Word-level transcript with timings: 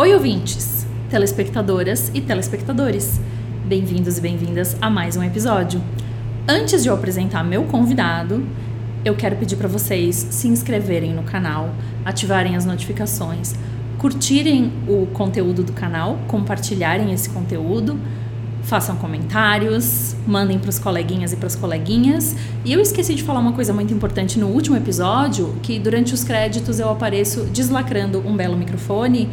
Oi, 0.00 0.14
ouvintes, 0.14 0.86
telespectadoras 1.10 2.12
e 2.14 2.20
telespectadores. 2.20 3.20
Bem-vindos 3.64 4.16
e 4.16 4.20
bem-vindas 4.20 4.76
a 4.80 4.88
mais 4.88 5.16
um 5.16 5.24
episódio. 5.24 5.82
Antes 6.46 6.84
de 6.84 6.88
eu 6.88 6.94
apresentar 6.94 7.42
meu 7.42 7.64
convidado, 7.64 8.46
eu 9.04 9.16
quero 9.16 9.34
pedir 9.34 9.56
para 9.56 9.66
vocês 9.66 10.14
se 10.30 10.46
inscreverem 10.46 11.12
no 11.12 11.24
canal, 11.24 11.74
ativarem 12.04 12.54
as 12.54 12.64
notificações, 12.64 13.56
curtirem 13.98 14.72
o 14.86 15.06
conteúdo 15.06 15.64
do 15.64 15.72
canal, 15.72 16.16
compartilharem 16.28 17.12
esse 17.12 17.30
conteúdo, 17.30 17.98
façam 18.62 18.94
comentários, 18.96 20.14
mandem 20.26 20.60
para 20.60 20.70
os 20.70 20.78
coleguinhas 20.78 21.32
e 21.32 21.36
para 21.36 21.48
as 21.48 21.56
coleguinhas. 21.56 22.36
E 22.64 22.72
eu 22.72 22.80
esqueci 22.80 23.16
de 23.16 23.24
falar 23.24 23.40
uma 23.40 23.52
coisa 23.52 23.72
muito 23.72 23.92
importante 23.92 24.38
no 24.38 24.46
último 24.46 24.76
episódio, 24.76 25.56
que 25.60 25.78
durante 25.80 26.14
os 26.14 26.22
créditos 26.22 26.78
eu 26.78 26.88
apareço 26.88 27.44
deslacrando 27.46 28.22
um 28.24 28.36
belo 28.36 28.56
microfone 28.56 29.28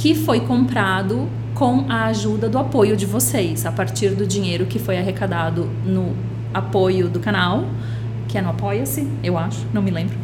que 0.00 0.14
foi 0.14 0.40
comprado 0.40 1.28
com 1.54 1.84
a 1.86 2.06
ajuda 2.06 2.48
do 2.48 2.56
apoio 2.56 2.96
de 2.96 3.04
vocês, 3.04 3.66
a 3.66 3.70
partir 3.70 4.14
do 4.14 4.26
dinheiro 4.26 4.64
que 4.64 4.78
foi 4.78 4.96
arrecadado 4.96 5.68
no 5.84 6.16
apoio 6.54 7.06
do 7.06 7.20
canal, 7.20 7.66
que 8.26 8.38
é 8.38 8.40
no 8.40 8.48
Apoia-se, 8.48 9.06
eu 9.22 9.36
acho, 9.36 9.66
não 9.74 9.82
me 9.82 9.90
lembro. 9.90 10.16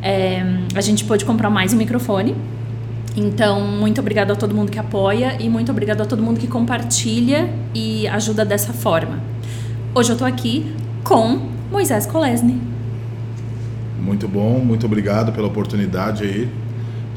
É, 0.00 0.42
a 0.74 0.80
gente 0.80 1.04
pôde 1.04 1.26
comprar 1.26 1.50
mais 1.50 1.74
um 1.74 1.76
microfone. 1.76 2.34
Então, 3.14 3.60
muito 3.60 4.00
obrigado 4.00 4.30
a 4.30 4.34
todo 4.34 4.54
mundo 4.54 4.72
que 4.72 4.78
apoia 4.78 5.36
e 5.38 5.50
muito 5.50 5.70
obrigado 5.70 6.00
a 6.00 6.06
todo 6.06 6.22
mundo 6.22 6.40
que 6.40 6.46
compartilha 6.46 7.50
e 7.74 8.08
ajuda 8.08 8.46
dessa 8.46 8.72
forma. 8.72 9.20
Hoje 9.94 10.10
eu 10.10 10.16
tô 10.16 10.24
aqui 10.24 10.74
com 11.04 11.50
Moisés 11.70 12.06
Kolesny. 12.06 12.58
Muito 14.00 14.26
bom, 14.26 14.58
muito 14.60 14.86
obrigado 14.86 15.32
pela 15.32 15.48
oportunidade 15.48 16.24
aí. 16.24 16.67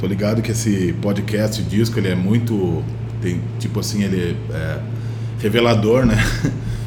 Tô 0.02 0.08
ligado 0.08 0.42
que 0.42 0.52
esse 0.52 0.94
podcast, 1.00 1.62
disco, 1.62 2.00
ele 2.00 2.08
é 2.08 2.16
muito 2.16 2.84
tem 3.22 3.40
tipo 3.60 3.80
assim, 3.80 4.04
ele 4.04 4.36
é 4.50 4.80
revelador, 5.40 6.08
né? 6.08 6.18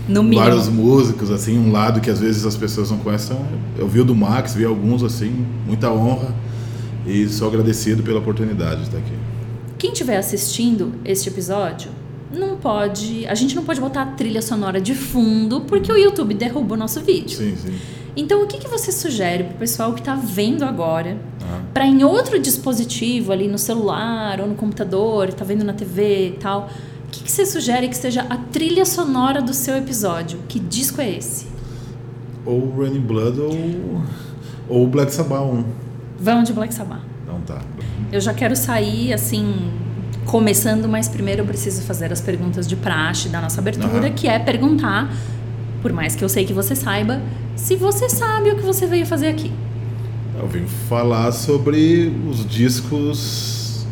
No 0.08 0.22
mínimo. 0.22 0.42
Vários 0.42 0.68
músicos 0.68 1.30
assim, 1.30 1.56
um 1.56 1.70
lado 1.70 2.00
que 2.00 2.10
às 2.10 2.18
vezes 2.18 2.44
as 2.44 2.56
pessoas 2.56 2.90
não 2.90 2.98
conhecem. 2.98 3.38
Eu 3.78 3.86
vi 3.86 4.00
o 4.00 4.04
do 4.04 4.16
Max, 4.16 4.52
vi 4.52 4.64
alguns 4.64 5.04
assim, 5.04 5.46
muita 5.64 5.90
honra 5.90 6.34
e 7.06 7.28
sou 7.28 7.46
agradecido 7.48 8.02
pela 8.02 8.18
oportunidade 8.18 8.80
de 8.80 8.86
estar 8.88 8.98
aqui. 8.98 9.14
Quem 9.78 9.92
estiver 9.92 10.16
assistindo 10.16 10.92
este 11.04 11.28
episódio, 11.28 11.90
não 12.34 12.56
pode, 12.56 13.26
a 13.26 13.34
gente 13.34 13.54
não 13.56 13.64
pode 13.64 13.80
botar 13.80 14.02
a 14.02 14.06
trilha 14.06 14.42
sonora 14.42 14.80
de 14.80 14.94
fundo 14.94 15.62
porque 15.62 15.90
o 15.90 15.96
YouTube 15.96 16.34
derruba 16.34 16.74
o 16.74 16.76
nosso 16.78 17.00
vídeo. 17.00 17.36
Sim, 17.38 17.56
sim. 17.56 17.74
Então, 18.16 18.42
o 18.44 18.46
que, 18.46 18.58
que 18.58 18.68
você 18.68 18.92
sugere 18.92 19.42
para 19.44 19.54
o 19.54 19.58
pessoal 19.58 19.92
que 19.92 20.00
está 20.00 20.14
vendo 20.14 20.64
agora, 20.64 21.16
Ah. 21.42 21.60
para 21.74 21.84
em 21.86 22.04
outro 22.04 22.38
dispositivo, 22.38 23.32
ali 23.32 23.48
no 23.48 23.58
celular 23.58 24.40
ou 24.40 24.46
no 24.46 24.54
computador, 24.54 25.28
está 25.30 25.44
vendo 25.44 25.64
na 25.64 25.72
TV 25.72 26.28
e 26.28 26.32
tal, 26.38 26.70
o 27.06 27.10
que, 27.10 27.24
que 27.24 27.30
você 27.30 27.44
sugere 27.44 27.88
que 27.88 27.96
seja 27.96 28.24
a 28.30 28.36
trilha 28.36 28.84
sonora 28.84 29.42
do 29.42 29.52
seu 29.52 29.76
episódio? 29.76 30.38
Que 30.48 30.58
disco 30.60 31.00
é 31.00 31.10
esse? 31.16 31.46
Ou 32.46 32.60
Running 32.70 33.00
Blood 33.00 33.40
ou 33.40 34.02
ou 34.68 34.86
Black 34.86 35.12
Sabbath 35.12 35.42
1. 35.42 35.64
Vamos 36.18 36.46
de 36.48 36.52
Black 36.54 36.72
Sabbath. 36.72 37.00
Então 37.24 37.40
tá. 37.42 37.60
Eu 38.12 38.20
já 38.20 38.32
quero 38.32 38.54
sair 38.56 39.12
assim, 39.12 39.70
começando, 40.24 40.88
mas 40.88 41.08
primeiro 41.08 41.42
eu 41.42 41.46
preciso 41.46 41.82
fazer 41.82 42.12
as 42.12 42.20
perguntas 42.20 42.66
de 42.66 42.76
praxe 42.76 43.28
da 43.28 43.40
nossa 43.40 43.60
abertura, 43.60 44.06
Aham. 44.06 44.10
que 44.10 44.26
é 44.26 44.38
perguntar, 44.38 45.12
por 45.82 45.92
mais 45.92 46.14
que 46.16 46.24
eu 46.24 46.28
sei 46.28 46.44
que 46.44 46.52
você 46.52 46.74
saiba, 46.74 47.20
se 47.56 47.76
você 47.76 48.08
sabe 48.08 48.50
o 48.50 48.56
que 48.56 48.62
você 48.62 48.86
veio 48.86 49.06
fazer 49.06 49.28
aqui. 49.28 49.52
Eu 50.38 50.48
vim 50.48 50.66
falar 50.88 51.30
sobre 51.32 52.12
os 52.28 52.44
discos. 52.46 53.86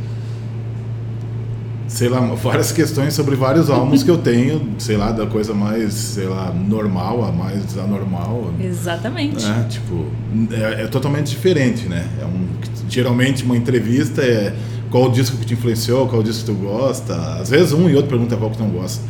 Sei 1.87 2.09
lá, 2.09 2.21
várias 2.35 2.73
questões 2.73 3.15
sobre 3.15 3.37
vários 3.37 3.71
álbuns 3.71 4.03
que 4.03 4.11
eu 4.11 4.19
tenho, 4.19 4.75
sei 4.79 4.97
lá, 4.97 5.13
da 5.13 5.27
coisa 5.27 5.55
mais, 5.55 5.93
sei 5.93 6.27
lá, 6.27 6.53
normal 6.53 7.25
a 7.25 7.31
mais 7.31 7.79
anormal. 7.79 8.53
Exatamente. 8.61 9.45
né? 9.45 9.67
Tipo, 9.69 10.07
é, 10.51 10.83
é 10.83 10.87
totalmente 10.89 11.31
diferente, 11.31 11.87
né? 11.89 12.09
É 12.21 12.25
um, 12.25 12.49
geralmente 12.89 13.45
uma 13.45 13.57
entrevista 13.57 14.23
é 14.23 14.55
qual 14.93 15.07
o 15.07 15.11
disco 15.11 15.39
que 15.39 15.47
te 15.47 15.55
influenciou, 15.55 16.07
qual 16.07 16.21
o 16.21 16.25
disco 16.25 16.45
que 16.45 16.53
tu 16.53 16.59
gosta. 16.59 17.17
Às 17.41 17.49
vezes 17.49 17.73
um 17.73 17.89
e 17.89 17.97
outro 17.97 18.11
pergunta 18.11 18.37
qual 18.37 18.51
que 18.51 18.59
tu 18.59 18.63
não 18.63 18.71
gosta. 18.71 19.03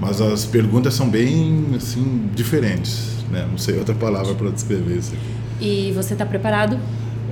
Mas 0.00 0.20
as 0.20 0.46
perguntas 0.46 0.94
são 0.94 1.08
bem, 1.08 1.66
assim, 1.76 2.28
diferentes, 2.34 3.10
né? 3.30 3.46
Não 3.48 3.58
sei 3.58 3.78
outra 3.78 3.94
palavra 3.94 4.34
para 4.34 4.50
descrever 4.50 4.96
isso 4.96 5.12
aqui. 5.12 5.64
E 5.64 5.92
você 5.92 6.14
está 6.14 6.24
preparado? 6.24 6.78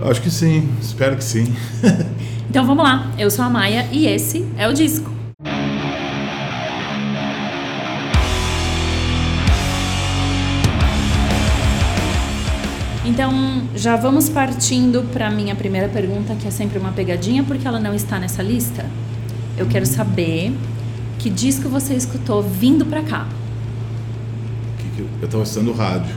Acho 0.02 0.20
que 0.20 0.30
sim, 0.30 0.68
espero 0.80 1.16
que 1.16 1.24
sim. 1.24 1.52
Então 2.46 2.64
vamos 2.64 2.84
lá. 2.84 3.10
Eu 3.18 3.30
sou 3.32 3.44
a 3.44 3.50
Maia 3.50 3.88
e 3.90 4.06
esse 4.06 4.46
é 4.56 4.68
o 4.68 4.72
disco. 4.72 5.10
Já 13.84 13.96
vamos 13.96 14.30
partindo 14.30 15.02
para 15.12 15.30
minha 15.30 15.54
primeira 15.54 15.90
pergunta, 15.90 16.34
que 16.34 16.48
é 16.48 16.50
sempre 16.50 16.78
uma 16.78 16.90
pegadinha, 16.92 17.42
porque 17.44 17.68
ela 17.68 17.78
não 17.78 17.92
está 17.94 18.18
nessa 18.18 18.42
lista. 18.42 18.86
Eu 19.58 19.66
quero 19.66 19.84
saber 19.84 20.54
que 21.18 21.28
disco 21.28 21.68
você 21.68 21.92
escutou 21.92 22.42
vindo 22.42 22.86
para 22.86 23.02
cá. 23.02 23.28
Eu- 24.98 25.06
estava 25.22 25.42
estudando 25.42 25.72
rádio. 25.74 26.14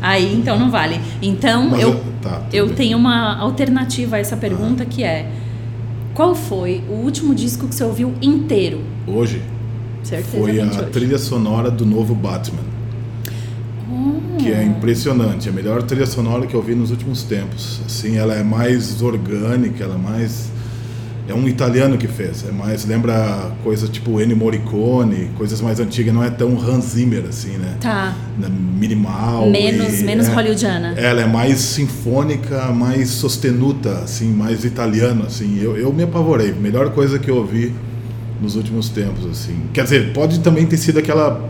Aí, 0.00 0.32
então 0.32 0.56
não 0.56 0.70
vale. 0.70 1.00
Então, 1.20 1.70
Mas 1.70 1.80
eu, 1.80 1.88
eu- 1.88 2.04
tá, 2.22 2.42
eu 2.52 2.66
bem. 2.66 2.74
tenho 2.76 2.96
uma 2.96 3.36
alternativa 3.36 4.14
a 4.14 4.18
essa 4.20 4.36
pergunta 4.36 4.84
que 4.86 5.02
é: 5.02 5.28
qual 6.14 6.36
foi 6.36 6.84
o 6.88 6.92
último 6.92 7.34
disco 7.34 7.66
que 7.66 7.74
você 7.74 7.82
ouviu 7.82 8.14
inteiro? 8.22 8.80
Hoje 9.08 9.42
Certeza 10.04 10.38
foi 10.38 10.60
a 10.60 10.84
trilha 10.84 11.18
sonora 11.18 11.68
do 11.68 11.84
novo 11.84 12.14
Batman. 12.14 12.62
Que 14.38 14.52
é 14.52 14.62
impressionante, 14.64 15.48
a 15.48 15.52
melhor 15.52 15.82
trilha 15.82 16.06
sonora 16.06 16.46
que 16.46 16.54
eu 16.54 16.62
vi 16.62 16.74
nos 16.74 16.90
últimos 16.90 17.22
tempos. 17.22 17.80
Assim, 17.86 18.16
ela 18.16 18.34
é 18.34 18.42
mais 18.42 19.00
orgânica, 19.02 19.84
ela 19.84 19.94
é 19.94 19.98
mais 19.98 20.50
é 21.28 21.34
um 21.34 21.46
italiano 21.46 21.98
que 21.98 22.08
fez, 22.08 22.42
é 22.48 22.50
mais 22.50 22.86
lembra 22.86 23.52
coisa 23.62 23.86
tipo 23.86 24.18
Ennio 24.18 24.34
Morricone, 24.36 25.30
coisas 25.36 25.60
mais 25.60 25.78
antigas, 25.78 26.14
não 26.14 26.24
é 26.24 26.30
tão 26.30 26.58
Hans 26.58 26.86
Zimmer 26.92 27.24
assim, 27.28 27.58
né? 27.58 27.76
Tá. 27.80 28.16
Minimal. 28.80 29.50
Menos, 29.50 30.00
e- 30.00 30.04
menos 30.04 30.26
é, 30.26 30.32
hollywoodiana. 30.32 30.94
Ela 30.96 31.20
é 31.22 31.26
mais 31.26 31.58
sinfônica, 31.58 32.72
mais 32.72 33.10
sostenuta, 33.10 33.90
assim, 34.04 34.32
mais 34.32 34.64
italiano, 34.64 35.24
assim. 35.26 35.58
Eu, 35.60 35.76
eu 35.76 35.92
me 35.92 36.02
apavorei. 36.04 36.52
Melhor 36.52 36.90
coisa 36.92 37.18
que 37.18 37.30
eu 37.30 37.36
ouvi 37.36 37.74
nos 38.40 38.56
últimos 38.56 38.88
tempos, 38.88 39.26
assim. 39.26 39.54
Quer 39.74 39.84
dizer, 39.84 40.12
pode 40.14 40.40
também 40.40 40.64
ter 40.64 40.78
sido 40.78 40.98
aquela 40.98 41.46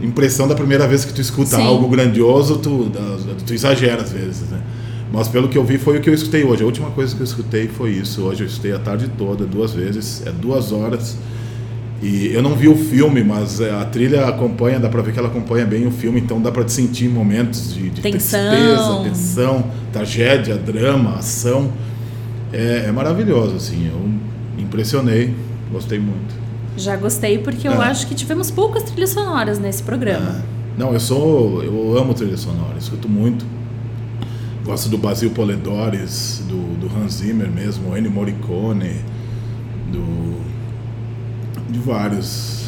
impressão 0.00 0.48
da 0.48 0.54
primeira 0.54 0.86
vez 0.86 1.04
que 1.04 1.12
tu 1.12 1.20
escuta 1.20 1.56
Sim. 1.56 1.66
algo 1.66 1.88
grandioso, 1.88 2.58
tu, 2.58 2.90
tu 3.46 3.54
exagera 3.54 4.02
às 4.02 4.12
vezes, 4.12 4.48
né? 4.50 4.60
Mas 5.12 5.28
pelo 5.28 5.48
que 5.48 5.58
eu 5.58 5.64
vi 5.64 5.76
foi 5.76 5.98
o 5.98 6.00
que 6.00 6.08
eu 6.08 6.14
escutei 6.14 6.44
hoje. 6.44 6.62
A 6.62 6.66
última 6.66 6.90
coisa 6.90 7.14
que 7.14 7.20
eu 7.20 7.24
escutei 7.24 7.66
foi 7.68 7.90
isso. 7.90 8.22
Hoje 8.22 8.44
eu 8.44 8.46
escutei 8.46 8.72
a 8.72 8.78
tarde 8.78 9.10
toda, 9.18 9.44
duas 9.44 9.72
vezes, 9.72 10.22
é 10.24 10.30
duas 10.30 10.70
horas. 10.72 11.16
E 12.02 12.28
eu 12.32 12.40
não 12.40 12.54
vi 12.54 12.68
o 12.68 12.76
filme, 12.76 13.22
mas 13.22 13.60
é, 13.60 13.70
a 13.72 13.84
trilha 13.84 14.26
acompanha, 14.26 14.80
dá 14.80 14.88
pra 14.88 15.02
ver 15.02 15.12
que 15.12 15.18
ela 15.18 15.28
acompanha 15.28 15.66
bem 15.66 15.86
o 15.86 15.90
filme, 15.90 16.18
então 16.18 16.40
dá 16.40 16.50
pra 16.50 16.64
te 16.64 16.72
sentir 16.72 17.08
momentos 17.08 17.74
de, 17.74 17.90
de 17.90 18.00
Tensão. 18.00 18.40
tristeza, 18.50 19.00
tensão, 19.04 19.64
tragédia, 19.92 20.56
drama, 20.56 21.16
ação. 21.16 21.70
É, 22.52 22.84
é 22.86 22.92
maravilhoso, 22.92 23.56
assim. 23.56 23.88
Eu 23.88 24.62
impressionei, 24.62 25.34
gostei 25.70 25.98
muito. 25.98 26.39
Já 26.80 26.96
gostei 26.96 27.38
porque 27.38 27.68
eu 27.68 27.72
É. 27.72 27.86
acho 27.86 28.06
que 28.06 28.14
tivemos 28.14 28.50
poucas 28.50 28.82
trilhas 28.84 29.10
sonoras 29.10 29.58
nesse 29.58 29.82
programa. 29.82 30.42
É. 30.56 30.60
Não, 30.78 30.92
eu 30.92 31.00
sou. 31.00 31.62
Eu 31.62 31.96
amo 31.98 32.14
trilha 32.14 32.36
sonora, 32.36 32.78
escuto 32.78 33.08
muito. 33.08 33.44
Gosto 34.64 34.88
do 34.88 34.96
Basil 34.98 35.30
Poledores, 35.30 36.42
do, 36.48 36.76
do 36.78 36.86
Hans 36.96 37.14
Zimmer 37.14 37.50
mesmo, 37.50 37.96
Ennio 37.96 38.10
Morricone, 38.10 38.96
do. 39.92 40.40
de 41.70 41.78
vários. 41.78 42.60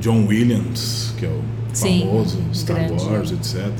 John 0.00 0.26
Williams, 0.26 1.14
que 1.16 1.24
é 1.24 1.28
o 1.28 1.40
Sim, 1.72 2.00
famoso 2.00 2.38
Star 2.52 2.76
grande. 2.88 3.04
Wars, 3.04 3.30
etc. 3.30 3.70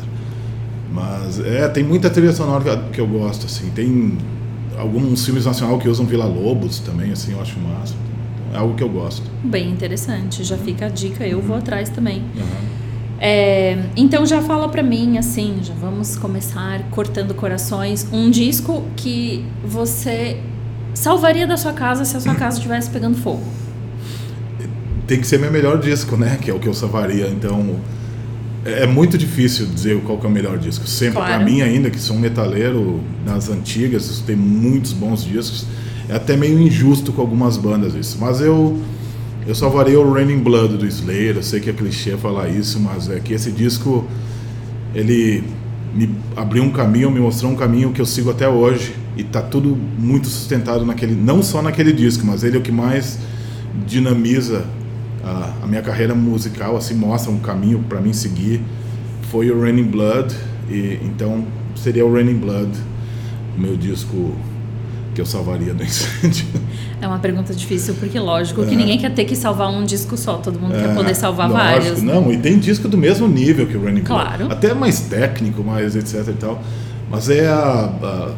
Mas 0.92 1.40
é, 1.40 1.66
tem 1.68 1.82
muita 1.82 2.08
trilha 2.10 2.32
sonora 2.32 2.84
que, 2.92 3.00
eu 3.00 3.06
gosto, 3.08 3.46
assim. 3.46 3.70
Tem 3.70 4.16
alguns 4.78 5.24
filmes 5.24 5.46
nacionais 5.46 5.82
que 5.82 5.88
usam 5.88 6.06
Vila 6.06 6.26
Lobos 6.26 6.78
também, 6.78 7.10
assim, 7.10 7.32
eu 7.32 7.40
acho 7.40 7.58
massa. 7.58 7.94
É 8.52 8.56
algo 8.58 8.74
que 8.74 8.82
eu 8.82 8.88
gosto. 8.88 9.22
Bem 9.42 9.70
interessante. 9.70 10.44
Já 10.44 10.56
fica 10.58 10.86
a 10.86 10.88
dica, 10.88 11.26
eu 11.26 11.40
vou 11.40 11.56
atrás 11.56 11.88
também. 11.88 12.22
Aham. 12.36 12.72
É, 13.24 13.78
então 13.96 14.26
já 14.26 14.42
fala 14.42 14.68
pra 14.68 14.82
mim, 14.82 15.16
assim, 15.16 15.60
já 15.62 15.72
vamos 15.74 16.16
começar 16.16 16.82
cortando 16.90 17.32
corações. 17.34 18.06
Um 18.12 18.28
disco 18.30 18.82
que 18.96 19.44
você 19.64 20.38
salvaria 20.92 21.46
da 21.46 21.56
sua 21.56 21.72
casa 21.72 22.04
se 22.04 22.16
a 22.16 22.20
sua 22.20 22.34
casa 22.34 22.56
estivesse 22.56 22.90
pegando 22.90 23.16
fogo. 23.16 23.42
tem 25.06 25.20
que 25.20 25.26
ser 25.26 25.38
meu 25.38 25.50
melhor 25.52 25.78
disco, 25.78 26.16
né? 26.16 26.38
Que 26.40 26.50
é 26.50 26.54
o 26.54 26.58
que 26.58 26.66
eu 26.68 26.74
salvaria. 26.74 27.28
Então, 27.28 27.76
é 28.64 28.82
é 28.84 28.86
muito 28.86 29.18
difícil 29.18 29.66
dizer 29.66 30.00
qual 30.02 30.18
que 30.18 30.24
é 30.26 30.28
o 30.28 30.32
melhor 30.32 30.58
disco. 30.58 30.86
Sempre, 30.86 31.16
Claro. 31.18 31.34
pra 31.34 31.44
mim 31.44 31.60
ainda, 31.62 31.90
que 31.90 31.98
sou 32.00 32.16
um 32.16 32.18
metaleiro 32.20 33.00
nas 33.26 33.48
antigas, 33.50 34.22
tem 34.26 34.36
muitos 34.36 34.92
bons 34.92 35.24
discos. 35.24 35.66
É 36.12 36.16
até 36.16 36.36
meio 36.36 36.60
injusto 36.60 37.10
com 37.10 37.22
algumas 37.22 37.56
bandas 37.56 37.94
isso. 37.94 38.18
Mas 38.20 38.40
eu 38.40 38.78
eu 39.46 39.54
salvaria 39.54 39.98
o 39.98 40.12
Raining 40.12 40.40
Blood 40.40 40.76
do 40.76 40.86
Slayer. 40.86 41.36
Eu 41.36 41.42
sei 41.42 41.58
que 41.58 41.70
é 41.70 41.72
clichê 41.72 42.16
falar 42.18 42.48
isso, 42.48 42.78
mas 42.78 43.08
é 43.08 43.18
que 43.18 43.32
esse 43.32 43.50
disco 43.50 44.04
ele 44.94 45.42
me 45.94 46.14
abriu 46.36 46.62
um 46.62 46.70
caminho, 46.70 47.10
me 47.10 47.18
mostrou 47.18 47.50
um 47.50 47.56
caminho 47.56 47.92
que 47.92 48.00
eu 48.00 48.06
sigo 48.06 48.30
até 48.30 48.46
hoje 48.46 48.94
e 49.16 49.24
tá 49.24 49.40
tudo 49.40 49.76
muito 49.98 50.26
sustentado 50.26 50.84
naquele, 50.84 51.14
não 51.14 51.42
só 51.42 51.60
naquele 51.62 51.92
disco, 51.92 52.26
mas 52.26 52.44
ele 52.44 52.56
é 52.56 52.60
o 52.60 52.62
que 52.62 52.72
mais 52.72 53.18
dinamiza 53.86 54.64
a, 55.24 55.64
a 55.64 55.66
minha 55.66 55.82
carreira 55.82 56.14
musical, 56.14 56.76
assim 56.76 56.94
mostra 56.94 57.32
um 57.32 57.38
caminho 57.38 57.84
para 57.88 58.00
mim 58.00 58.12
seguir. 58.12 58.60
Foi 59.30 59.50
o 59.50 59.60
Raining 59.60 59.84
Blood 59.84 60.34
e 60.70 60.98
então 61.02 61.44
seria 61.74 62.04
o 62.04 62.12
Raining 62.12 62.38
Blood, 62.38 62.70
o 63.56 63.60
meu 63.60 63.76
disco 63.78 64.34
que 65.14 65.20
eu 65.20 65.26
salvaria 65.26 65.74
do 65.74 65.82
incêndio. 65.82 66.46
É 67.00 67.06
uma 67.06 67.18
pergunta 67.18 67.52
difícil, 67.54 67.94
porque 67.94 68.18
lógico 68.18 68.64
que 68.64 68.74
é. 68.74 68.76
ninguém 68.76 68.98
quer 68.98 69.12
ter 69.12 69.24
que 69.24 69.36
salvar 69.36 69.70
um 69.70 69.84
disco 69.84 70.16
só, 70.16 70.38
todo 70.38 70.58
mundo 70.58 70.74
é, 70.74 70.82
quer 70.82 70.94
poder 70.94 71.14
salvar 71.14 71.50
lógico, 71.50 71.68
vários. 71.68 72.02
Né? 72.02 72.14
Não, 72.14 72.32
e 72.32 72.38
tem 72.38 72.58
disco 72.58 72.88
do 72.88 72.96
mesmo 72.96 73.26
nível 73.28 73.66
que 73.66 73.76
o 73.76 73.82
Running 73.82 74.02
Claro. 74.02 74.38
Blood. 74.38 74.52
Até 74.52 74.74
mais 74.74 75.00
técnico, 75.00 75.62
mais 75.62 75.96
etc 75.96 76.28
e 76.28 76.32
tal. 76.34 76.62
Mas 77.10 77.28
é, 77.28 77.48
a, 77.48 77.92
a, 78.02 78.34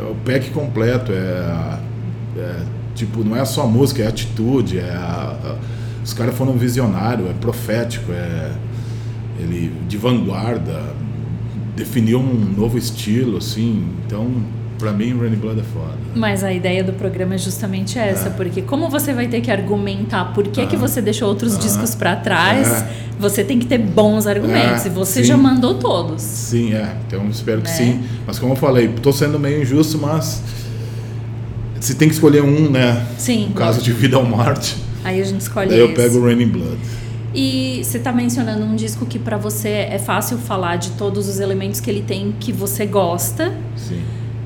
é 0.00 0.10
o 0.10 0.14
pack 0.24 0.50
completo, 0.50 1.12
é, 1.12 1.16
a, 1.16 1.78
é, 2.36 2.56
tipo, 2.94 3.24
não 3.24 3.36
é 3.36 3.44
só 3.44 3.66
música, 3.66 4.02
é 4.02 4.06
atitude, 4.06 4.78
é 4.78 4.98
os 6.04 6.12
caras 6.12 6.34
foram 6.34 6.54
visionários, 6.54 7.30
é 7.30 7.32
profético, 7.32 8.10
é 8.10 8.52
ele 9.38 9.72
de 9.88 9.96
vanguarda, 9.96 10.82
definiu 11.76 12.18
um 12.18 12.54
novo 12.56 12.76
estilo, 12.76 13.38
assim, 13.38 13.86
então 14.04 14.28
Pra 14.82 14.92
mim, 14.92 15.12
Running 15.12 15.36
Blood 15.36 15.60
é 15.60 15.62
foda. 15.62 15.94
Mas 16.12 16.42
a 16.42 16.52
ideia 16.52 16.82
do 16.82 16.92
programa 16.92 17.36
é 17.36 17.38
justamente 17.38 18.00
essa, 18.00 18.26
é. 18.26 18.30
porque 18.32 18.62
como 18.62 18.90
você 18.90 19.12
vai 19.12 19.28
ter 19.28 19.40
que 19.40 19.48
argumentar 19.48 20.32
por 20.34 20.48
que, 20.48 20.60
ah. 20.60 20.66
que 20.66 20.76
você 20.76 21.00
deixou 21.00 21.28
outros 21.28 21.54
ah. 21.54 21.58
discos 21.60 21.94
para 21.94 22.16
trás, 22.16 22.82
é. 22.82 22.88
você 23.16 23.44
tem 23.44 23.60
que 23.60 23.66
ter 23.66 23.78
bons 23.78 24.26
argumentos. 24.26 24.84
É. 24.84 24.88
E 24.88 24.90
você 24.90 25.20
sim. 25.20 25.28
já 25.28 25.36
mandou 25.36 25.74
todos. 25.74 26.20
Sim, 26.20 26.74
é. 26.74 26.96
Então 27.06 27.28
espero 27.28 27.62
que 27.62 27.68
né? 27.68 27.76
sim. 27.76 28.02
Mas 28.26 28.40
como 28.40 28.54
eu 28.54 28.56
falei, 28.56 28.88
tô 28.88 29.12
sendo 29.12 29.38
meio 29.38 29.62
injusto, 29.62 29.98
mas 29.98 30.42
se 31.78 31.94
tem 31.94 32.08
que 32.08 32.14
escolher 32.14 32.42
um, 32.42 32.68
né? 32.68 33.06
Sim. 33.16 33.50
No 33.50 33.54
caso 33.54 33.80
de 33.80 33.92
Vida 33.92 34.16
ao 34.16 34.24
Marte. 34.24 34.74
Aí 35.04 35.20
a 35.20 35.24
gente 35.24 35.42
escolhe 35.42 35.68
Daí 35.68 35.78
eu 35.78 35.94
pego 35.94 36.18
o 36.18 36.24
Raining 36.24 36.48
Blood. 36.48 36.78
E 37.32 37.82
você 37.84 37.98
está 37.98 38.10
mencionando 38.10 38.64
um 38.64 38.74
disco 38.74 39.06
que 39.06 39.20
para 39.20 39.36
você 39.36 39.68
é 39.68 40.00
fácil 40.00 40.38
falar 40.38 40.74
de 40.74 40.90
todos 40.90 41.28
os 41.28 41.38
elementos 41.38 41.78
que 41.78 41.88
ele 41.88 42.02
tem 42.02 42.34
que 42.40 42.50
você 42.50 42.84
gosta. 42.84 43.54
Sim. 43.76 44.02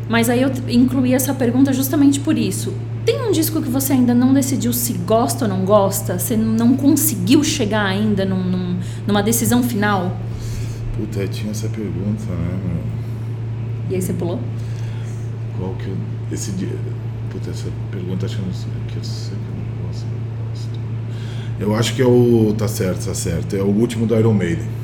Mas 0.09 0.31
aí 0.31 0.43
eu 0.43 0.51
incluí 0.69 1.15
essa 1.15 1.35
pergunta 1.35 1.73
justamente 1.73 2.21
por 2.21 2.39
isso. 2.39 2.73
Tem 3.05 3.21
um 3.23 3.31
disco 3.31 3.63
que 3.63 3.69
você 3.69 3.93
ainda 3.93 4.15
não 4.15 4.33
decidiu 4.33 4.73
se 4.73 4.93
gosta 4.95 5.45
ou 5.45 5.49
não 5.49 5.65
gosta? 5.65 6.19
Você 6.19 6.37
não 6.37 6.77
conseguiu 6.77 7.43
chegar 7.45 7.85
ainda 7.85 8.25
num, 8.25 8.43
num, 8.43 8.79
numa 9.07 9.23
decisão 9.23 9.63
final? 9.63 10.17
Puta, 10.97 11.27
tinha 11.29 11.51
essa 11.51 11.69
pergunta, 11.69 12.25
né, 12.29 12.59
meu? 12.65 12.83
E 13.91 13.95
aí 13.95 14.03
você 14.03 14.13
pulou? 14.13 14.41
Qual 15.59 15.75
que 15.75 15.87
eu. 15.87 15.97
Esse 16.33 16.51
dia. 16.53 16.77
Puta, 17.31 17.51
essa 17.51 17.69
pergunta 17.91 18.27
acho 18.27 18.37
que 18.37 18.43
eu 18.43 18.47
não 18.47 18.55
sei. 18.55 18.71
Que 18.89 18.97
eu 18.97 19.03
não 19.03 19.87
gosto. 19.87 20.07
Eu 21.59 21.75
acho 21.75 21.95
que 21.95 22.03
é 22.03 22.07
o. 22.07 22.55
Tá 22.57 22.67
certo, 22.67 23.07
tá 23.07 23.15
certo. 23.15 23.55
É 23.55 23.63
o 23.63 23.67
último 23.67 24.07
do 24.07 24.17
Iron 24.19 24.35
Maiden. 24.35 24.76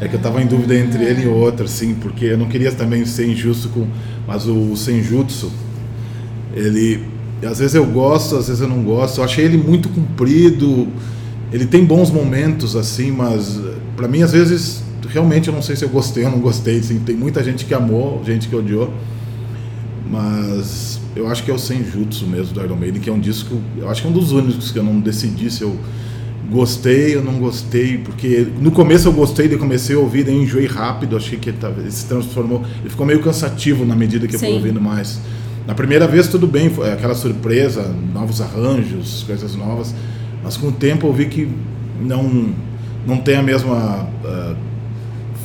É 0.00 0.06
que 0.06 0.14
eu 0.14 0.18
estava 0.18 0.40
em 0.40 0.46
dúvida 0.46 0.76
entre 0.76 1.04
ele 1.04 1.24
e 1.24 1.26
outro, 1.26 1.64
assim, 1.64 1.94
porque 1.94 2.26
eu 2.26 2.38
não 2.38 2.46
queria 2.46 2.70
também 2.70 3.04
ser 3.04 3.28
injusto 3.28 3.68
com. 3.70 3.86
Mas 4.26 4.46
o 4.46 4.76
Senjutsu, 4.76 5.50
ele. 6.54 7.04
Às 7.42 7.58
vezes 7.58 7.74
eu 7.74 7.86
gosto, 7.86 8.36
às 8.36 8.48
vezes 8.48 8.62
eu 8.62 8.68
não 8.68 8.82
gosto. 8.82 9.18
Eu 9.18 9.24
achei 9.24 9.44
ele 9.44 9.56
muito 9.56 9.88
comprido. 9.88 10.88
Ele 11.52 11.66
tem 11.66 11.84
bons 11.84 12.10
momentos, 12.10 12.76
assim, 12.76 13.10
mas 13.10 13.60
para 13.96 14.06
mim, 14.06 14.22
às 14.22 14.32
vezes, 14.32 14.82
realmente 15.08 15.48
eu 15.48 15.54
não 15.54 15.62
sei 15.62 15.74
se 15.74 15.84
eu 15.84 15.88
gostei 15.88 16.24
ou 16.24 16.30
não 16.30 16.40
gostei. 16.40 16.78
Assim, 16.78 17.00
tem 17.00 17.16
muita 17.16 17.42
gente 17.42 17.64
que 17.64 17.74
amou, 17.74 18.22
gente 18.24 18.48
que 18.48 18.54
odiou. 18.54 18.92
Mas 20.10 21.00
eu 21.16 21.26
acho 21.26 21.42
que 21.42 21.50
é 21.50 21.54
o 21.54 21.58
Senjutsu 21.58 22.26
mesmo 22.26 22.54
do 22.54 22.62
Iron 22.62 22.76
Maiden, 22.76 23.00
que 23.00 23.10
é 23.10 23.12
um 23.12 23.18
disco. 23.18 23.60
Eu 23.76 23.90
acho 23.90 24.02
que 24.02 24.06
é 24.06 24.10
um 24.10 24.14
dos 24.14 24.30
únicos 24.30 24.70
que 24.70 24.78
eu 24.78 24.84
não 24.84 25.00
decidi 25.00 25.50
se 25.50 25.62
eu 25.62 25.76
gostei 26.50 27.16
ou 27.16 27.22
não 27.22 27.34
gostei, 27.34 27.98
porque 27.98 28.46
no 28.58 28.70
começo 28.70 29.08
eu 29.08 29.12
gostei, 29.12 29.48
daí 29.48 29.58
comecei 29.58 29.94
a 29.94 29.98
ouvir, 29.98 30.24
daí 30.24 30.34
enjoei 30.34 30.66
rápido, 30.66 31.16
achei 31.16 31.38
que 31.38 31.50
ele, 31.50 31.58
tava, 31.58 31.80
ele 31.80 31.90
se 31.90 32.06
transformou, 32.06 32.64
ele 32.80 32.88
ficou 32.88 33.06
meio 33.06 33.20
cansativo 33.20 33.84
na 33.84 33.94
medida 33.94 34.26
que 34.26 34.38
Sim. 34.38 34.46
eu 34.46 34.50
fui 34.52 34.58
ouvindo 34.60 34.80
mais. 34.80 35.20
Na 35.66 35.74
primeira 35.74 36.06
vez 36.06 36.28
tudo 36.28 36.46
bem, 36.46 36.70
foi 36.70 36.90
aquela 36.90 37.14
surpresa, 37.14 37.94
novos 38.14 38.40
arranjos, 38.40 39.22
coisas 39.24 39.54
novas, 39.54 39.94
mas 40.42 40.56
com 40.56 40.68
o 40.68 40.72
tempo 40.72 41.06
eu 41.06 41.12
vi 41.12 41.26
que 41.26 41.48
não 42.00 42.54
não 43.06 43.18
tem 43.18 43.36
a 43.36 43.42
mesma 43.42 44.08
uh, 44.24 44.56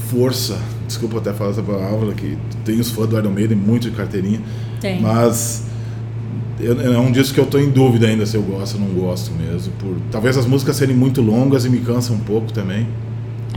força, 0.09 0.57
desculpa 0.87 1.17
até 1.17 1.33
falar 1.33 1.51
essa 1.51 1.61
palavra, 1.61 2.13
que 2.13 2.37
tem 2.65 2.79
os 2.79 2.91
fãs 2.91 3.07
do 3.07 3.17
Iron 3.17 3.31
Maiden, 3.31 3.57
muito 3.57 3.89
de 3.89 3.95
carteirinha, 3.95 4.41
tem. 4.81 5.01
mas 5.01 5.63
é 6.59 6.99
um 6.99 7.11
disco 7.11 7.33
que 7.33 7.39
eu 7.39 7.45
estou 7.45 7.59
em 7.59 7.69
dúvida 7.69 8.07
ainda 8.07 8.25
se 8.25 8.35
eu 8.35 8.43
gosto 8.43 8.75
ou 8.75 8.81
não 8.81 8.87
gosto 8.89 9.31
mesmo. 9.31 9.73
Por, 9.73 9.95
talvez 10.11 10.37
as 10.37 10.45
músicas 10.45 10.75
serem 10.75 10.95
muito 10.95 11.21
longas 11.21 11.65
e 11.65 11.69
me 11.69 11.79
cansam 11.79 12.15
um 12.15 12.19
pouco 12.19 12.51
também. 12.51 12.87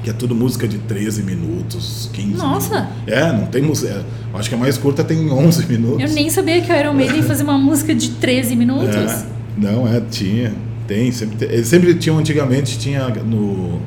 Que 0.02 0.10
é 0.10 0.12
tudo 0.12 0.34
música 0.34 0.69
de 0.69 0.78
13 0.78 1.22
minutos, 1.22 2.08
15 2.12 2.28
Nossa! 2.34 2.75
Minutos. 2.75 2.93
É, 3.08 3.32
não 3.32 3.46
tem 3.46 3.62
música. 3.62 3.88
É, 3.88 4.38
acho 4.38 4.48
que 4.48 4.54
a 4.54 4.58
mais 4.58 4.78
curta 4.78 5.02
tem 5.02 5.31
11 5.31 5.66
minutos. 5.66 6.00
Eu 6.00 6.14
nem 6.14 6.31
sabia 6.31 6.60
que 6.60 6.72
o 6.72 6.76
Iron 6.76 6.94
Maiden 6.94 7.22
fazia 7.22 7.44
uma 7.44 7.58
música 7.58 7.94
de 7.94 8.10
13 8.10 8.54
minutos. 8.56 8.94
É, 8.94 9.26
não, 9.56 9.87
é, 9.87 10.00
tinha. 10.00 10.52
Tem, 10.87 11.10
sempre, 11.10 11.46
eles 11.46 11.66
sempre 11.66 11.94
tinham, 11.94 12.19
antigamente, 12.19 12.78
tinha 12.78 13.08
no, 13.08 13.81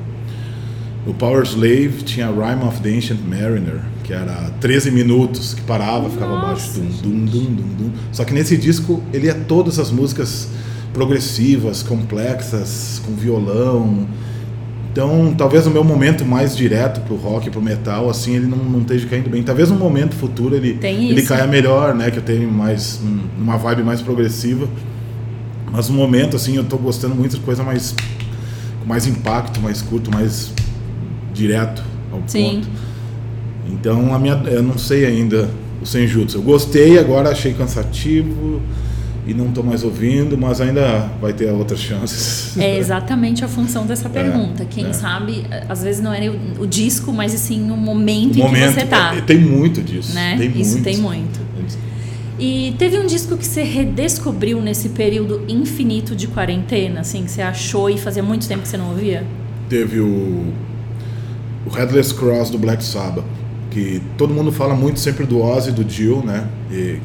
no 1.07 1.13
Power 1.13 1.43
Slave, 1.43 2.03
tinha 2.03 2.27
Rhyme 2.27 2.63
of 2.63 2.81
the 2.81 2.89
Ancient 2.89 3.21
Mariner 3.21 3.79
que 4.09 4.13
era 4.13 4.49
13 4.59 4.89
minutos, 4.89 5.53
que 5.53 5.61
parava, 5.61 5.99
Nossa. 5.99 6.09
ficava 6.09 6.41
baixo. 6.41 6.71
Dum, 6.73 6.89
dum, 7.03 7.25
dum, 7.25 7.45
dum, 7.45 7.75
dum. 7.77 7.91
Só 8.11 8.25
que 8.25 8.33
nesse 8.33 8.57
disco 8.57 9.03
ele 9.13 9.29
é 9.29 9.33
todas 9.35 9.77
as 9.77 9.91
músicas 9.91 10.47
progressivas, 10.91 11.83
complexas, 11.83 12.99
com 13.05 13.13
violão. 13.13 14.07
Então, 14.91 15.35
talvez 15.37 15.67
o 15.67 15.69
meu 15.69 15.83
momento 15.83 16.25
mais 16.25 16.57
direto 16.57 17.01
pro 17.01 17.15
rock, 17.17 17.51
pro 17.51 17.61
metal, 17.61 18.09
assim, 18.09 18.35
ele 18.35 18.47
não, 18.47 18.57
não 18.57 18.81
esteja 18.81 19.05
caindo 19.05 19.29
bem. 19.29 19.43
Talvez 19.43 19.69
no 19.69 19.75
momento 19.75 20.15
futuro 20.15 20.55
ele, 20.55 20.79
ele 20.81 21.21
caia 21.21 21.45
melhor, 21.45 21.93
né? 21.93 22.09
Que 22.09 22.17
eu 22.17 22.23
tenho 22.23 22.51
mais 22.51 22.99
uma 23.37 23.57
vibe 23.57 23.83
mais 23.83 24.01
progressiva. 24.01 24.67
Mas 25.71 25.87
no 25.87 25.95
momento, 25.95 26.35
assim, 26.35 26.55
eu 26.55 26.63
tô 26.63 26.77
gostando 26.77 27.13
muito 27.13 27.35
de 27.35 27.43
coisa 27.43 27.63
mais 27.63 27.93
com 28.79 28.87
mais 28.87 29.05
impacto, 29.05 29.61
mais 29.61 29.83
curto, 29.83 30.11
mais 30.11 30.51
direto 31.31 31.83
ao 32.11 32.23
Sim. 32.25 32.61
ponto. 32.61 32.88
Então, 33.71 34.13
a 34.13 34.19
minha, 34.19 34.41
eu 34.47 34.63
não 34.63 34.77
sei 34.77 35.05
ainda 35.05 35.49
o 35.81 35.85
Senjutsu. 35.85 36.37
Eu 36.37 36.41
gostei, 36.41 36.97
agora 36.97 37.29
achei 37.29 37.53
cansativo 37.53 38.61
e 39.27 39.33
não 39.33 39.49
estou 39.49 39.63
mais 39.63 39.83
ouvindo, 39.83 40.37
mas 40.37 40.59
ainda 40.59 41.09
vai 41.21 41.33
ter 41.33 41.51
outras 41.51 41.79
chances. 41.79 42.57
É 42.57 42.77
exatamente 42.77 43.45
a 43.45 43.47
função 43.47 43.85
dessa 43.85 44.07
é, 44.07 44.11
pergunta. 44.11 44.63
É, 44.63 44.65
Quem 44.65 44.87
é. 44.87 44.93
sabe, 44.93 45.45
às 45.67 45.83
vezes 45.83 46.01
não 46.01 46.13
é 46.13 46.29
o, 46.29 46.63
o 46.63 46.67
disco, 46.67 47.13
mas 47.13 47.31
sim 47.33 47.69
o 47.71 47.77
momento 47.77 48.35
o 48.35 48.39
em 48.39 48.41
momento, 48.41 48.67
que 48.69 48.73
você 48.73 48.85
está. 48.85 49.15
É, 49.15 49.21
tem 49.21 49.39
muito 49.39 49.81
disso. 49.81 50.13
Né? 50.13 50.35
Tem 50.37 50.49
Isso 50.59 50.71
muito. 50.71 50.83
tem 50.83 50.97
muito. 50.97 51.49
E 52.41 52.73
teve 52.77 52.97
um 52.97 53.05
disco 53.05 53.35
que 53.35 53.45
você 53.45 53.63
redescobriu 53.63 54.61
nesse 54.61 54.89
período 54.89 55.43
infinito 55.49 56.15
de 56.15 56.25
quarentena, 56.25 57.01
assim, 57.01 57.25
que 57.25 57.31
você 57.31 57.41
achou 57.41 57.89
e 57.89 57.97
fazia 57.97 58.23
muito 58.23 58.47
tempo 58.47 58.61
que 58.61 58.69
você 58.69 58.77
não 58.77 58.91
ouvia? 58.91 59.25
Teve 59.67 59.99
o, 59.99 60.45
o 61.65 61.69
Headless 61.69 62.13
Cross 62.13 62.49
do 62.49 62.57
Black 62.57 62.81
Sabbath 62.81 63.25
que 63.69 64.01
todo 64.17 64.33
mundo 64.33 64.51
fala 64.51 64.75
muito 64.75 64.99
sempre 64.99 65.25
do 65.25 65.41
Ozzy 65.41 65.69
e 65.69 65.73
do 65.73 65.83
Dio, 65.83 66.23
né? 66.25 66.47
E 66.71 66.99